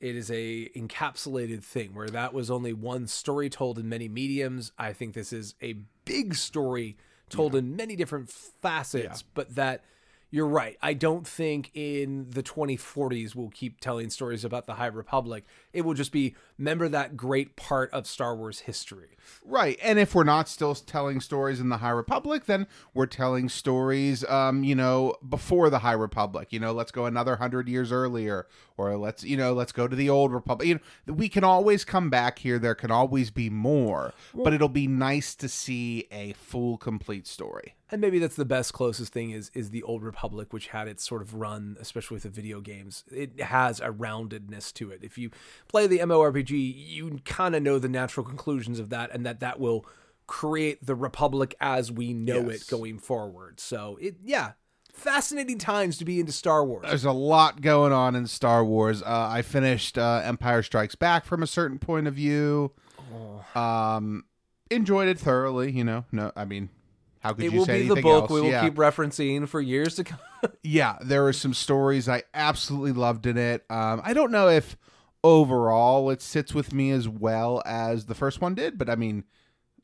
it 0.00 0.14
is 0.16 0.30
a 0.30 0.68
encapsulated 0.76 1.62
thing 1.62 1.94
where 1.94 2.08
that 2.08 2.34
was 2.34 2.50
only 2.50 2.72
one 2.72 3.06
story 3.06 3.48
told 3.48 3.78
in 3.78 3.88
many 3.88 4.08
mediums. 4.08 4.72
I 4.78 4.92
think 4.92 5.14
this 5.14 5.32
is 5.32 5.54
a 5.62 5.76
big 6.04 6.34
story 6.34 6.96
told 7.30 7.54
in 7.54 7.76
many 7.76 7.96
different 7.96 8.30
facets, 8.30 9.22
but 9.34 9.54
that 9.54 9.82
you're 10.30 10.46
right. 10.46 10.76
I 10.82 10.92
don't 10.92 11.26
think 11.26 11.70
in 11.74 12.26
the 12.30 12.42
2040s 12.42 13.34
we'll 13.34 13.48
keep 13.50 13.80
telling 13.80 14.10
stories 14.10 14.44
about 14.44 14.66
the 14.66 14.74
High 14.74 14.86
Republic. 14.86 15.44
It 15.72 15.82
will 15.82 15.94
just 15.94 16.12
be 16.12 16.34
remember 16.58 16.88
that 16.88 17.16
great 17.16 17.56
part 17.56 17.90
of 17.92 18.06
Star 18.06 18.36
Wars 18.36 18.60
history. 18.60 19.16
right 19.44 19.78
and 19.82 19.98
if 19.98 20.14
we're 20.14 20.24
not 20.24 20.48
still 20.48 20.74
telling 20.74 21.20
stories 21.20 21.60
in 21.60 21.68
the 21.68 21.78
high 21.78 21.90
republic 21.90 22.46
then 22.46 22.66
we're 22.94 23.06
telling 23.06 23.48
stories 23.48 24.24
um 24.26 24.62
you 24.64 24.74
know 24.74 25.14
before 25.28 25.70
the 25.70 25.80
high 25.80 25.92
republic. 25.92 26.52
You 26.52 26.60
know 26.60 26.72
let's 26.72 26.92
go 26.92 27.06
another 27.06 27.36
hundred 27.36 27.68
years 27.68 27.92
earlier 27.92 28.46
or 28.76 28.96
let's 28.96 29.24
you 29.24 29.36
know 29.36 29.52
let's 29.52 29.72
go 29.72 29.88
to 29.88 29.96
the 29.96 30.10
old 30.10 30.32
republic. 30.32 30.68
You 30.68 30.80
know 31.06 31.14
we 31.14 31.28
can 31.28 31.44
always 31.44 31.84
come 31.84 32.10
back 32.10 32.38
here. 32.38 32.58
There 32.58 32.74
can 32.74 32.90
always 32.90 33.30
be 33.30 33.50
more 33.50 34.12
but 34.34 34.52
it'll 34.52 34.68
be 34.68 34.86
nice 34.86 35.34
to 35.36 35.48
see 35.48 36.06
a 36.10 36.32
full 36.34 36.76
complete 36.78 37.26
story. 37.26 37.74
And 37.90 38.00
maybe 38.00 38.18
that's 38.18 38.34
the 38.36 38.44
best 38.44 38.72
closest 38.72 39.12
thing 39.12 39.30
is 39.30 39.50
is 39.54 39.70
the 39.70 39.82
old 39.82 40.02
republic 40.02 40.52
which 40.52 40.68
had 40.68 40.88
its 40.88 41.06
sort 41.06 41.22
of 41.22 41.34
run 41.34 41.76
especially 41.80 42.16
with 42.16 42.24
the 42.24 42.28
video 42.28 42.60
games. 42.60 43.04
It 43.12 43.40
has 43.40 43.80
a 43.80 43.88
roundedness 43.90 44.72
to 44.74 44.90
it. 44.90 45.00
If 45.02 45.18
you 45.18 45.30
play 45.68 45.86
the 45.86 46.00
MMORPG 46.46 46.74
you 46.88 47.20
kind 47.24 47.54
of 47.54 47.62
know 47.62 47.78
the 47.78 47.88
natural 47.88 48.24
conclusions 48.24 48.78
of 48.78 48.90
that 48.90 49.10
and 49.12 49.24
that 49.26 49.40
that 49.40 49.58
will 49.60 49.84
create 50.26 50.84
the 50.84 50.94
republic 50.94 51.54
as 51.60 51.92
we 51.92 52.12
know 52.12 52.50
Yes. 52.50 52.62
it 52.62 52.70
going 52.70 52.98
forward 52.98 53.60
so 53.60 53.96
it 54.00 54.16
yeah 54.24 54.52
fascinating 54.92 55.58
times 55.58 55.98
to 55.98 56.04
be 56.04 56.18
into 56.20 56.32
star 56.32 56.64
wars 56.64 56.84
there's 56.88 57.04
a 57.04 57.12
lot 57.12 57.60
going 57.60 57.92
on 57.92 58.16
in 58.16 58.26
Star 58.26 58.64
Wars. 58.64 59.02
Uh, 59.02 59.28
I 59.30 59.42
finished 59.42 59.98
uh, 59.98 60.22
Empire 60.24 60.62
Strikes 60.62 60.94
Back 60.94 61.24
from 61.26 61.42
a 61.42 61.46
certain 61.46 61.78
point 61.78 62.06
of 62.08 62.14
view. 62.14 62.72
Oh. 63.14 63.60
Um, 63.60 64.24
enjoyed 64.70 65.08
it 65.08 65.18
thoroughly. 65.18 65.70
You 65.70 65.84
know, 65.84 66.04
no, 66.12 66.32
I 66.34 66.44
mean, 66.46 66.70
how 67.20 67.34
could 67.34 67.44
it 67.44 67.52
you 67.52 67.64
say 67.64 67.80
anything 67.80 67.86
It 67.86 67.88
will 67.90 67.94
be 67.96 68.00
the 68.00 68.02
book 68.02 68.22
else? 68.22 68.30
we 68.30 68.40
will 68.40 68.50
yeah. 68.50 68.62
keep 68.64 68.74
referencing 68.74 69.46
for 69.48 69.60
years 69.60 69.94
to 69.96 70.04
come 70.04 70.18
yeah, 70.62 70.96
there 71.02 71.22
were 71.22 71.32
some 71.34 71.52
stories 71.54 72.08
I 72.08 72.22
absolutely 72.34 72.92
loved 72.92 73.26
in 73.26 73.36
it. 73.36 73.64
Um, 73.70 74.00
I 74.02 74.14
don't 74.14 74.30
know 74.32 74.48
if 74.48 74.76
overall 75.26 76.08
it 76.10 76.22
sits 76.22 76.54
with 76.54 76.72
me 76.72 76.92
as 76.92 77.08
well 77.08 77.60
as 77.66 78.06
the 78.06 78.14
first 78.14 78.40
one 78.40 78.54
did, 78.54 78.78
but 78.78 78.88
I 78.88 78.94
mean, 78.94 79.24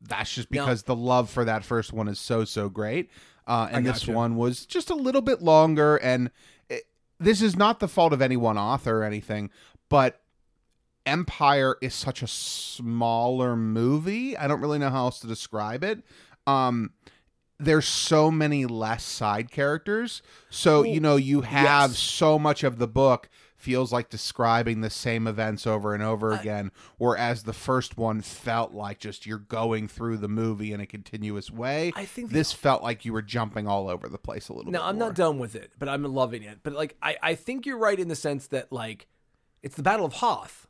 that's 0.00 0.32
just 0.32 0.50
No. 0.52 0.62
because 0.62 0.84
the 0.84 0.94
love 0.94 1.28
for 1.28 1.44
that 1.44 1.64
first 1.64 1.92
one 1.92 2.06
is 2.06 2.20
so 2.20 2.44
so 2.44 2.68
great. 2.68 3.10
Uh, 3.44 3.68
and 3.72 3.84
this 3.84 4.00
gotcha. 4.00 4.12
one 4.12 4.36
was 4.36 4.64
just 4.64 4.88
a 4.88 4.94
little 4.94 5.20
bit 5.20 5.42
longer, 5.42 5.96
and 5.96 6.30
it, 6.68 6.84
this 7.18 7.42
is 7.42 7.56
not 7.56 7.80
the 7.80 7.88
fault 7.88 8.12
of 8.12 8.22
any 8.22 8.36
one 8.36 8.56
author 8.56 9.00
or 9.00 9.04
anything, 9.04 9.50
but 9.88 10.20
Empire 11.04 11.76
is 11.82 11.92
such 11.92 12.22
a 12.22 12.28
smaller 12.28 13.56
movie. 13.56 14.36
I 14.36 14.46
don't 14.46 14.60
really 14.60 14.78
know 14.78 14.90
how 14.90 15.06
else 15.06 15.18
to 15.20 15.26
describe 15.26 15.82
it. 15.82 16.04
Um, 16.46 16.92
there's 17.58 17.88
so 17.88 18.30
many 18.30 18.64
less 18.66 19.02
side 19.02 19.50
characters. 19.50 20.22
So, 20.50 20.84
you 20.84 21.00
know, 21.00 21.16
you 21.16 21.40
have 21.40 21.90
yes. 21.90 21.98
so 21.98 22.38
much 22.38 22.62
of 22.62 22.78
the 22.78 22.86
book 22.86 23.28
feels 23.62 23.92
like 23.92 24.10
describing 24.10 24.80
the 24.80 24.90
same 24.90 25.28
events 25.28 25.66
over 25.66 25.94
and 25.94 26.02
over 26.02 26.32
uh, 26.32 26.40
again, 26.40 26.72
whereas 26.98 27.44
the 27.44 27.52
first 27.52 27.96
one 27.96 28.20
felt 28.20 28.72
like 28.72 28.98
just 28.98 29.24
you're 29.24 29.38
going 29.38 29.86
through 29.86 30.16
the 30.16 30.28
movie 30.28 30.72
in 30.72 30.80
a 30.80 30.86
continuous 30.86 31.50
way. 31.50 31.92
I 31.94 32.04
think 32.04 32.30
this 32.30 32.52
felt 32.52 32.82
like 32.82 33.04
you 33.04 33.12
were 33.12 33.22
jumping 33.22 33.68
all 33.68 33.88
over 33.88 34.08
the 34.08 34.18
place 34.18 34.48
a 34.48 34.52
little 34.52 34.72
bit. 34.72 34.78
No. 34.78 34.84
I'm 34.84 34.98
more. 34.98 35.08
not 35.08 35.14
done 35.16 35.38
with 35.38 35.54
it, 35.54 35.72
but 35.78 35.88
I'm 35.88 36.02
loving 36.02 36.42
it. 36.42 36.58
But 36.64 36.72
like, 36.72 36.96
I, 37.00 37.16
I 37.22 37.34
think 37.36 37.64
you're 37.64 37.78
right 37.78 37.98
in 37.98 38.08
the 38.08 38.16
sense 38.16 38.48
that 38.48 38.72
like, 38.72 39.06
it's 39.62 39.76
the 39.76 39.82
Battle 39.82 40.04
of 40.04 40.14
Hoth. 40.14 40.66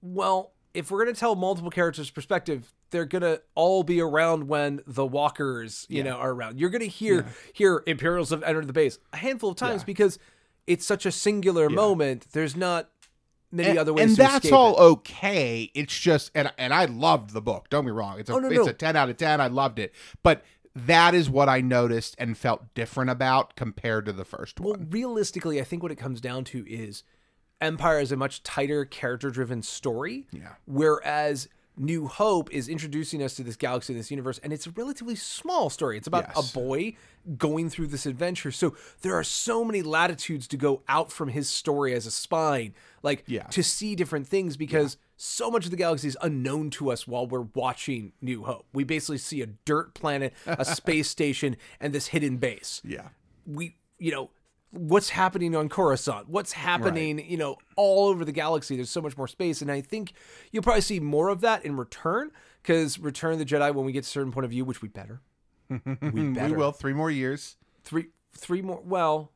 Well, 0.00 0.52
if 0.72 0.90
we're 0.90 1.04
gonna 1.04 1.14
tell 1.14 1.34
multiple 1.36 1.70
characters' 1.70 2.10
perspective, 2.10 2.72
they're 2.90 3.04
gonna 3.04 3.40
all 3.54 3.82
be 3.82 4.00
around 4.00 4.48
when 4.48 4.80
the 4.86 5.06
Walkers, 5.06 5.86
you 5.88 6.02
know, 6.02 6.16
are 6.16 6.30
around. 6.32 6.58
You're 6.58 6.70
gonna 6.70 6.86
hear 6.86 7.26
hear 7.52 7.82
Imperials 7.86 8.30
have 8.30 8.42
entered 8.42 8.66
the 8.66 8.72
base 8.72 8.98
a 9.12 9.18
handful 9.18 9.50
of 9.50 9.56
times 9.56 9.82
Yeah. 9.82 9.86
because 9.86 10.18
it's 10.66 10.86
such 10.86 11.06
a 11.06 11.12
singular 11.12 11.68
moment. 11.70 12.26
There's 12.32 12.56
not 12.56 12.88
many 13.52 13.70
and, 13.70 13.78
other 13.78 13.92
ways. 13.92 14.08
and 14.10 14.16
that's 14.16 14.50
all 14.50 14.76
it. 14.76 14.80
okay. 14.92 15.70
It's 15.74 15.98
just 15.98 16.30
and 16.34 16.52
and 16.58 16.72
I 16.74 16.86
loved 16.86 17.30
the 17.30 17.42
book. 17.42 17.68
Don't 17.70 17.84
be 17.84 17.90
wrong. 17.90 18.18
It's 18.18 18.30
a 18.30 18.34
Oh, 18.34 18.38
no, 18.38 18.48
it's 18.48 18.56
no. 18.58 18.66
a 18.66 18.72
ten 18.72 18.96
out 18.96 19.08
of 19.08 19.16
ten. 19.16 19.40
I 19.40 19.46
loved 19.48 19.78
it, 19.78 19.94
but 20.22 20.44
that 20.74 21.14
is 21.14 21.30
what 21.30 21.48
I 21.48 21.60
noticed 21.60 22.16
and 22.18 22.36
felt 22.36 22.74
different 22.74 23.10
about 23.10 23.54
compared 23.54 24.06
to 24.06 24.12
the 24.12 24.24
first 24.24 24.58
Well, 24.58 24.70
one. 24.72 24.80
Well, 24.80 24.88
realistically, 24.90 25.60
I 25.60 25.64
think 25.64 25.82
what 25.82 25.92
it 25.92 25.96
comes 25.96 26.20
down 26.20 26.44
to 26.46 26.66
is 26.68 27.04
Empire 27.60 28.00
is 28.00 28.10
a 28.10 28.16
much 28.16 28.42
tighter 28.42 28.84
character-driven 28.84 29.62
story. 29.62 30.26
Yeah. 30.32 30.54
Whereas 30.66 31.48
New 31.76 32.06
Hope 32.06 32.52
is 32.52 32.68
introducing 32.68 33.22
us 33.22 33.34
to 33.34 33.42
this 33.42 33.56
galaxy, 33.56 33.94
this 33.94 34.10
universe, 34.10 34.38
and 34.44 34.52
it's 34.52 34.66
a 34.66 34.70
relatively 34.70 35.16
small 35.16 35.68
story. 35.70 35.96
It's 35.98 36.06
about 36.06 36.30
Yes. 36.34 36.50
a 36.50 36.54
boy 36.54 36.94
going 37.36 37.68
through 37.70 37.88
this 37.88 38.06
adventure. 38.06 38.52
So 38.52 38.76
there 39.02 39.14
are 39.14 39.24
so 39.24 39.64
many 39.64 39.82
latitudes 39.82 40.46
to 40.48 40.56
go 40.56 40.82
out 40.88 41.10
from 41.10 41.30
his 41.30 41.48
story 41.48 41.92
as 41.94 42.06
a 42.06 42.10
spine, 42.12 42.74
like 43.02 43.24
Yeah. 43.26 43.44
to 43.48 43.62
see 43.62 43.96
different 43.96 44.28
things 44.28 44.56
because 44.56 44.96
so 45.16 45.50
much 45.50 45.64
of 45.64 45.70
the 45.72 45.76
galaxy 45.76 46.08
is 46.08 46.18
unknown 46.22 46.70
to 46.70 46.90
us 46.92 47.06
while 47.08 47.26
we're 47.26 47.48
watching 47.54 48.12
New 48.20 48.44
Hope. 48.44 48.66
We 48.72 48.84
basically 48.84 49.18
see 49.18 49.42
a 49.42 49.46
dirt 49.46 49.94
planet, 49.94 50.32
a 50.46 50.64
space 50.64 51.08
station, 51.08 51.56
and 51.80 51.92
this 51.92 52.08
hidden 52.08 52.36
base 52.36 52.82
Yeah. 52.84 53.08
we 53.46 53.76
you 53.98 54.10
know 54.10 54.30
what's 54.76 55.10
happening 55.10 55.54
on 55.56 55.68
Coruscant? 55.68 56.28
What's 56.28 56.52
happening 56.52 57.24
you 57.28 57.36
know 57.36 57.56
all 57.76 58.08
over 58.08 58.24
the 58.24 58.32
galaxy? 58.32 58.76
There's 58.76 58.90
so 58.90 59.00
much 59.00 59.16
more 59.16 59.28
space 59.28 59.62
and 59.62 59.70
I 59.70 59.80
think 59.80 60.12
you'll 60.52 60.62
probably 60.62 60.80
see 60.82 61.00
more 61.00 61.28
of 61.28 61.40
that 61.42 61.64
in 61.64 61.76
return 61.76 62.30
because 62.62 62.98
return 62.98 63.32
of 63.34 63.38
the 63.38 63.44
Jedi 63.44 63.74
when 63.74 63.84
we 63.84 63.92
get 63.92 64.04
to 64.04 64.08
a 64.08 64.10
certain 64.10 64.32
point 64.32 64.44
of 64.44 64.50
view 64.50 64.64
which 64.64 64.82
we 64.82 64.88
better. 64.88 65.20
We 65.68 65.78
We 66.12 66.22
better. 66.30 66.54
will. 66.56 66.72
Three 66.72 66.92
more 66.92 67.10
years. 67.10 67.56
three 67.84 68.06
three 68.36 68.62
more 68.62 68.80
well 68.84 69.30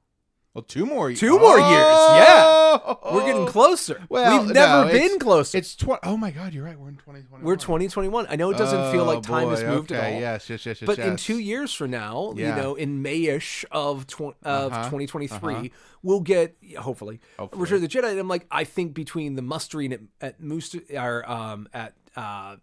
Well, 0.55 0.63
two 0.63 0.87
more. 0.87 1.09
years. 1.11 1.21
Two 1.21 1.39
more 1.39 1.59
years, 1.59 1.69
yeah. 1.69 2.45
Oh! 2.81 2.99
we're 3.15 3.25
getting 3.27 3.47
closer 3.47 4.03
Well, 4.09 4.39
we've 4.45 4.55
no, 4.55 4.83
never 4.83 4.89
it's- 4.91 5.09
been 5.11 5.19
closer 5.21 5.57
It's 5.59 5.77
twenty. 5.77 6.01
Oh 6.03 6.17
my 6.17 6.31
God, 6.31 6.53
you're 6.55 6.65
right. 6.65 6.79
We're 6.79 6.89
in 6.89 6.97
twenty 6.97 7.23
twenty. 7.23 7.45
we're 7.45 7.57
2021 7.57 8.27
I 8.29 8.37
know 8.37 8.51
it 8.51 8.59
doesn't 8.59 8.91
feel 8.93 9.05
like 9.05 9.23
time 9.23 9.49
has 9.51 9.63
moved 9.63 9.93
okay. 9.93 10.01
at 10.01 10.15
all 10.15 10.21
Yes, 10.21 10.51
yes, 10.51 10.67
yes, 10.67 10.81
yes. 10.81 10.87
But 10.87 10.99
in 10.99 11.17
two 11.17 11.39
years 11.39 11.73
from 11.75 11.91
now, 11.91 12.33
Yeah. 12.37 12.57
you 12.57 12.63
know, 12.63 12.75
in 12.75 13.03
Mayish 13.03 13.65
of 13.71 14.07
tw- 14.07 14.35
of 14.43 14.73
Uh-huh, 14.73 14.85
2023, 14.85 15.55
uh-huh. 15.55 15.65
we'll 16.03 16.21
get 16.21 16.57
hopefully, 16.79 17.21
Hopefully. 17.39 17.61
Return 17.63 17.77
of 17.77 17.83
the 17.83 17.89
Jedi. 17.89 18.11
And 18.11 18.19
I'm 18.21 18.29
like, 18.29 18.47
I 18.51 18.65
think 18.65 18.95
between 18.95 19.37
the 19.37 19.43
mustering 19.43 19.93
at 19.93 20.01
at 20.21 20.41
Moose 20.41 20.75
or 20.95 21.31
um 21.31 21.69
at 21.75 21.95
uh 22.17 22.57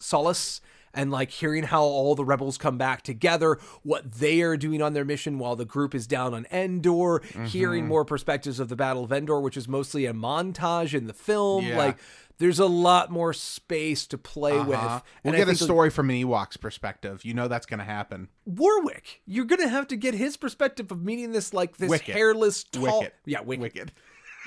Sullust 0.00 0.60
and 0.94 1.10
like 1.10 1.30
hearing 1.30 1.64
how 1.64 1.82
all 1.82 2.14
the 2.14 2.24
rebels 2.24 2.56
come 2.56 2.78
back 2.78 3.02
together, 3.02 3.58
what 3.82 4.12
they 4.12 4.40
are 4.42 4.56
doing 4.56 4.80
on 4.80 4.92
their 4.94 5.04
mission 5.04 5.38
while 5.38 5.56
the 5.56 5.64
group 5.64 5.94
is 5.94 6.06
down 6.06 6.32
on 6.34 6.46
Endor, 6.52 7.20
Mm-hmm. 7.20 7.44
hearing 7.46 7.86
more 7.86 8.04
perspectives 8.04 8.60
of 8.60 8.68
the 8.68 8.76
Battle 8.76 9.04
of 9.04 9.12
Endor, 9.12 9.40
which 9.40 9.56
is 9.56 9.66
mostly 9.68 10.06
a 10.06 10.12
montage 10.12 10.94
in 10.94 11.06
the 11.06 11.12
film. 11.12 11.66
Yeah. 11.66 11.76
Like, 11.78 11.98
there's 12.38 12.58
a 12.58 12.66
lot 12.66 13.10
more 13.12 13.32
space 13.32 14.06
to 14.08 14.18
play 14.18 14.58
with. 14.58 14.76
Uh-huh. 14.76 15.00
And 15.22 15.32
We'll 15.32 15.34
I 15.34 15.36
get 15.38 15.42
a 15.42 15.46
think, 15.52 15.60
like, 15.60 15.66
story 15.66 15.90
from 15.90 16.10
an 16.10 16.16
Ewok's 16.16 16.56
perspective. 16.56 17.24
You 17.24 17.32
know 17.34 17.46
that's 17.46 17.64
going 17.66 17.78
to 17.78 17.84
happen. 17.84 18.28
Warwick. 18.44 19.20
You're 19.26 19.44
gonna 19.44 19.68
have 19.68 19.86
to 19.88 19.96
get 19.96 20.14
his 20.14 20.36
perspective 20.36 20.90
of 20.90 21.02
meeting 21.02 21.30
this 21.32 21.54
like 21.54 21.76
this 21.76 21.88
Wicket. 21.90 22.14
hairless, 22.16 22.64
tall, 22.64 23.00
Wicket. 23.00 23.14
yeah, 23.24 23.40
Wicket. 23.40 23.62
Wicked. 23.62 23.92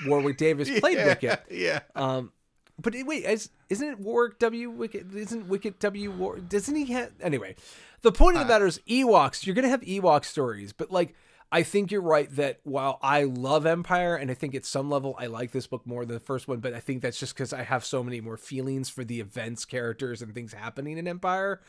Warwick 0.06 0.36
Davis 0.36 0.68
played 0.80 0.98
yeah, 0.98 1.06
Wicket. 1.06 1.42
Yeah. 1.50 1.80
Um, 1.94 2.32
but 2.80 2.94
wait, 3.04 3.24
is, 3.24 3.50
isn't 3.68 3.88
it 3.88 3.98
Warwick 3.98 4.38
W 4.38 4.70
Wicket? 4.70 5.14
Isn't 5.14 5.48
Wicket 5.48 5.80
W 5.80 6.10
War? 6.10 6.38
Doesn't 6.38 6.74
he 6.74 6.86
have? 6.92 7.12
Anyway, 7.20 7.54
the 8.02 8.12
point 8.12 8.36
Uh, 8.36 8.40
of 8.40 8.46
the 8.46 8.52
matter 8.52 8.66
is 8.66 8.80
Ewoks. 8.88 9.44
You're 9.46 9.54
gonna 9.54 9.68
have 9.68 9.82
Ewok 9.82 10.24
stories, 10.24 10.72
but 10.72 10.90
like. 10.90 11.14
I 11.50 11.62
think 11.62 11.90
you're 11.90 12.02
right 12.02 12.28
that 12.36 12.60
while 12.64 12.98
I 13.00 13.22
love 13.22 13.64
Empire 13.64 14.14
and 14.16 14.30
I 14.30 14.34
think 14.34 14.54
at 14.54 14.66
some 14.66 14.90
level 14.90 15.16
I 15.18 15.28
like 15.28 15.50
this 15.50 15.66
book 15.66 15.86
more 15.86 16.04
than 16.04 16.12
the 16.12 16.20
first 16.20 16.46
one, 16.46 16.60
but 16.60 16.74
I 16.74 16.80
think 16.80 17.00
that's 17.00 17.18
just 17.18 17.34
because 17.34 17.54
I 17.54 17.62
have 17.62 17.86
so 17.86 18.04
many 18.04 18.20
more 18.20 18.36
feelings 18.36 18.90
for 18.90 19.02
the 19.02 19.18
events, 19.18 19.64
characters, 19.64 20.20
and 20.20 20.34
things 20.34 20.52
happening 20.52 20.98
in 20.98 21.08
Empire. 21.08 21.62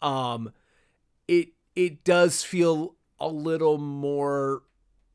Um, 0.00 0.52
it 1.26 1.48
it 1.74 2.04
does 2.04 2.44
feel 2.44 2.94
a 3.18 3.26
little 3.26 3.76
more 3.76 4.62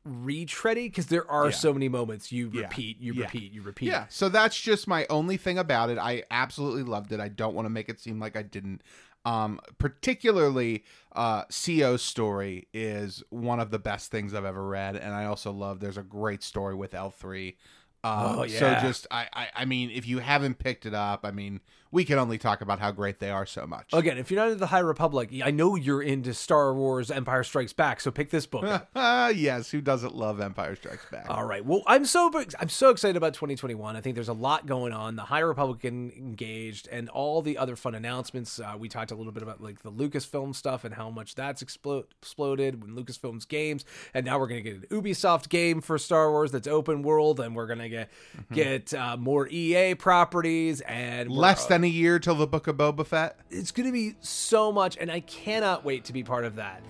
retready 0.04 0.88
because 0.88 1.06
there 1.06 1.30
are 1.30 1.46
Yeah. 1.46 1.50
so 1.52 1.72
many 1.72 1.88
moments 1.88 2.32
you 2.32 2.50
Yeah. 2.52 2.62
repeat, 2.62 2.98
you 3.00 3.12
Yeah. 3.12 3.24
repeat, 3.24 3.52
you 3.52 3.62
repeat. 3.62 3.86
Yeah, 3.86 4.06
so 4.08 4.28
that's 4.28 4.58
just 4.60 4.88
my 4.88 5.06
only 5.10 5.36
thing 5.36 5.58
about 5.58 5.90
it. 5.90 5.98
I 5.98 6.24
absolutely 6.30 6.82
loved 6.84 7.12
it. 7.12 7.20
I 7.20 7.28
don't 7.28 7.54
want 7.54 7.66
to 7.66 7.70
make 7.70 7.88
it 7.88 8.00
seem 8.00 8.18
like 8.18 8.36
I 8.36 8.42
didn't. 8.42 8.82
Um, 9.26 9.60
particularly, 9.78 10.82
uh, 11.12 11.44
CO's 11.50 12.00
story 12.02 12.68
is 12.72 13.22
one 13.28 13.60
of 13.60 13.70
the 13.70 13.78
best 13.78 14.10
things 14.10 14.32
I've 14.32 14.46
ever 14.46 14.66
read, 14.66 14.96
and 14.96 15.12
I 15.14 15.26
also 15.26 15.52
love. 15.52 15.80
There's 15.80 15.98
a 15.98 16.02
great 16.02 16.42
story 16.42 16.74
with 16.74 16.94
L 16.94 17.10
three. 17.10 17.58
Um, 18.02 18.38
Oh, 18.40 18.42
yeah. 18.44 18.58
So 18.80 18.86
just 18.88 19.06
I, 19.10 19.28
I 19.32 19.48
I 19.56 19.64
mean, 19.64 19.90
if 19.90 20.06
you 20.06 20.18
haven't 20.18 20.58
picked 20.58 20.86
it 20.86 20.94
up, 20.94 21.20
I 21.24 21.30
mean, 21.30 21.60
we 21.92 22.04
can 22.04 22.18
only 22.18 22.38
talk 22.38 22.60
about 22.60 22.78
how 22.78 22.92
great 22.92 23.18
they 23.18 23.30
are 23.30 23.44
so 23.44 23.66
much. 23.66 23.90
Again, 23.92 24.16
if 24.16 24.30
you're 24.30 24.38
not 24.38 24.46
into 24.46 24.60
the 24.60 24.68
High 24.68 24.78
Republic, 24.78 25.30
I 25.44 25.50
know 25.50 25.74
you're 25.74 26.02
into 26.02 26.32
Star 26.32 26.72
Wars 26.72 27.10
Empire 27.10 27.42
Strikes 27.42 27.72
Back, 27.72 28.00
so 28.00 28.12
pick 28.12 28.30
this 28.30 28.46
book. 28.46 28.86
Ah, 28.94 29.28
yes, 29.30 29.70
who 29.72 29.80
doesn't 29.80 30.14
love 30.14 30.40
Empire 30.40 30.76
Strikes 30.76 31.04
Back? 31.10 31.26
All 31.28 31.44
right. 31.44 31.64
Well, 31.64 31.82
I'm 31.88 32.04
so 32.04 32.30
I'm 32.60 32.68
so 32.68 32.90
excited 32.90 33.16
about 33.16 33.34
2021. 33.34 33.96
I 33.96 34.00
think 34.00 34.14
there's 34.14 34.28
a 34.28 34.32
lot 34.32 34.66
going 34.66 34.92
on. 34.92 35.16
The 35.16 35.22
High 35.22 35.40
Republican 35.40 36.12
engaged 36.16 36.88
and 36.92 37.08
all 37.08 37.42
the 37.42 37.58
other 37.58 37.74
fun 37.76 37.94
announcements. 37.96 38.60
Uh, 38.60 38.76
we 38.78 38.88
talked 38.88 39.10
a 39.10 39.16
little 39.16 39.32
bit 39.32 39.42
about 39.42 39.60
like 39.60 39.82
the 39.82 39.90
Lucasfilm 39.92 40.54
stuff 40.54 40.84
and 40.84 40.94
how 40.94 41.10
much 41.10 41.34
that's 41.34 41.62
explo- 41.62 42.04
exploded 42.22 42.80
when 42.82 42.94
Lucasfilm's 42.96 43.44
games, 43.44 43.84
and 44.14 44.24
now 44.24 44.38
we're 44.38 44.46
gonna 44.46 44.60
get 44.62 44.76
an 44.76 44.86
Ubisoft 44.90 45.48
game 45.48 45.80
for 45.80 45.98
Star 45.98 46.30
Wars 46.30 46.52
that's 46.52 46.68
open 46.68 47.02
world, 47.02 47.40
and 47.40 47.56
we're 47.56 47.66
gonna 47.66 47.88
get 47.90 48.08
get 48.52 48.94
uh, 48.94 49.16
more 49.16 49.48
EA 49.48 49.94
properties 49.94 50.80
and 50.82 51.30
Less 51.30 51.66
than 51.66 51.84
a 51.84 51.88
year 51.88 52.18
till 52.18 52.34
the 52.36 52.46
Book 52.46 52.66
of 52.66 52.76
Boba 52.76 53.06
Fett. 53.06 53.38
it's 53.50 53.70
going 53.72 53.86
to 53.86 53.92
be 53.92 54.14
so 54.20 54.72
much, 54.72 54.96
and 54.98 55.10
I 55.10 55.20
cannot 55.20 55.84
wait 55.84 56.04
to 56.06 56.12
be 56.12 56.22
part 56.22 56.44
of 56.44 56.56
that. 56.56 56.82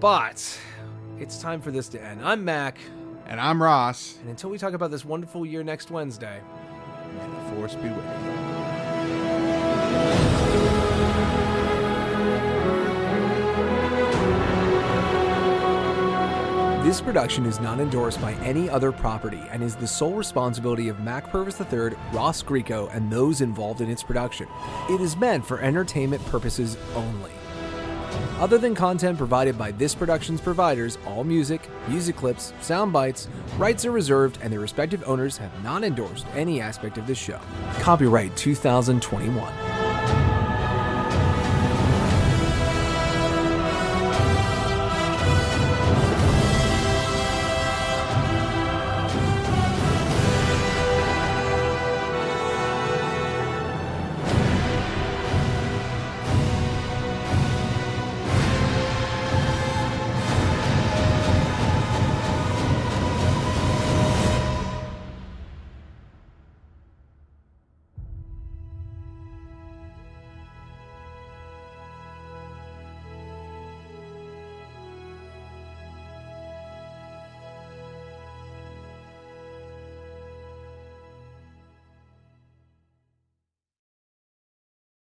But 0.00 0.58
it's 1.18 1.38
time 1.38 1.60
for 1.62 1.70
this 1.70 1.88
to 1.90 2.02
end. 2.02 2.20
I'm 2.22 2.44
Mac, 2.44 2.78
And 3.26 3.40
I'm 3.40 3.62
Ross. 3.62 4.16
and 4.20 4.28
until 4.30 4.50
we 4.50 4.58
talk 4.58 4.74
about 4.74 4.90
this 4.90 5.04
wonderful 5.04 5.46
year 5.46 5.62
next 5.62 5.90
Wednesday, 5.90 6.40
May 7.16 7.26
the 7.26 7.56
Force 7.56 7.74
be 7.76 7.88
with 7.88 8.04
you. 8.04 10.23
This 16.94 17.00
production 17.00 17.44
is 17.44 17.58
not 17.58 17.80
endorsed 17.80 18.20
by 18.20 18.34
any 18.34 18.70
other 18.70 18.92
property 18.92 19.42
and 19.50 19.64
is 19.64 19.74
the 19.74 19.84
sole 19.84 20.14
responsibility 20.14 20.88
of 20.88 21.00
Mac 21.00 21.28
Purvis 21.28 21.60
III, 21.60 21.96
Ross 22.12 22.40
Greco, 22.40 22.86
and 22.92 23.10
those 23.10 23.40
involved 23.40 23.80
in 23.80 23.90
its 23.90 24.04
production. 24.04 24.46
It 24.88 25.00
is 25.00 25.16
meant 25.16 25.44
for 25.44 25.58
entertainment 25.58 26.24
purposes 26.26 26.76
only. 26.94 27.32
Other 28.38 28.58
than 28.58 28.76
content 28.76 29.18
provided 29.18 29.58
by 29.58 29.72
this 29.72 29.92
production's 29.92 30.40
providers, 30.40 30.96
all 31.04 31.24
music, 31.24 31.68
music 31.88 32.14
clips, 32.14 32.52
sound 32.60 32.92
bites, 32.92 33.26
rights 33.58 33.84
are 33.84 33.90
reserved, 33.90 34.38
and 34.40 34.52
their 34.52 34.60
respective 34.60 35.02
owners 35.04 35.36
have 35.36 35.64
not 35.64 35.82
endorsed 35.82 36.26
any 36.36 36.60
aspect 36.60 36.96
of 36.96 37.08
this 37.08 37.18
show. 37.18 37.40
Copyright 37.80 38.36
2021. 38.36 39.83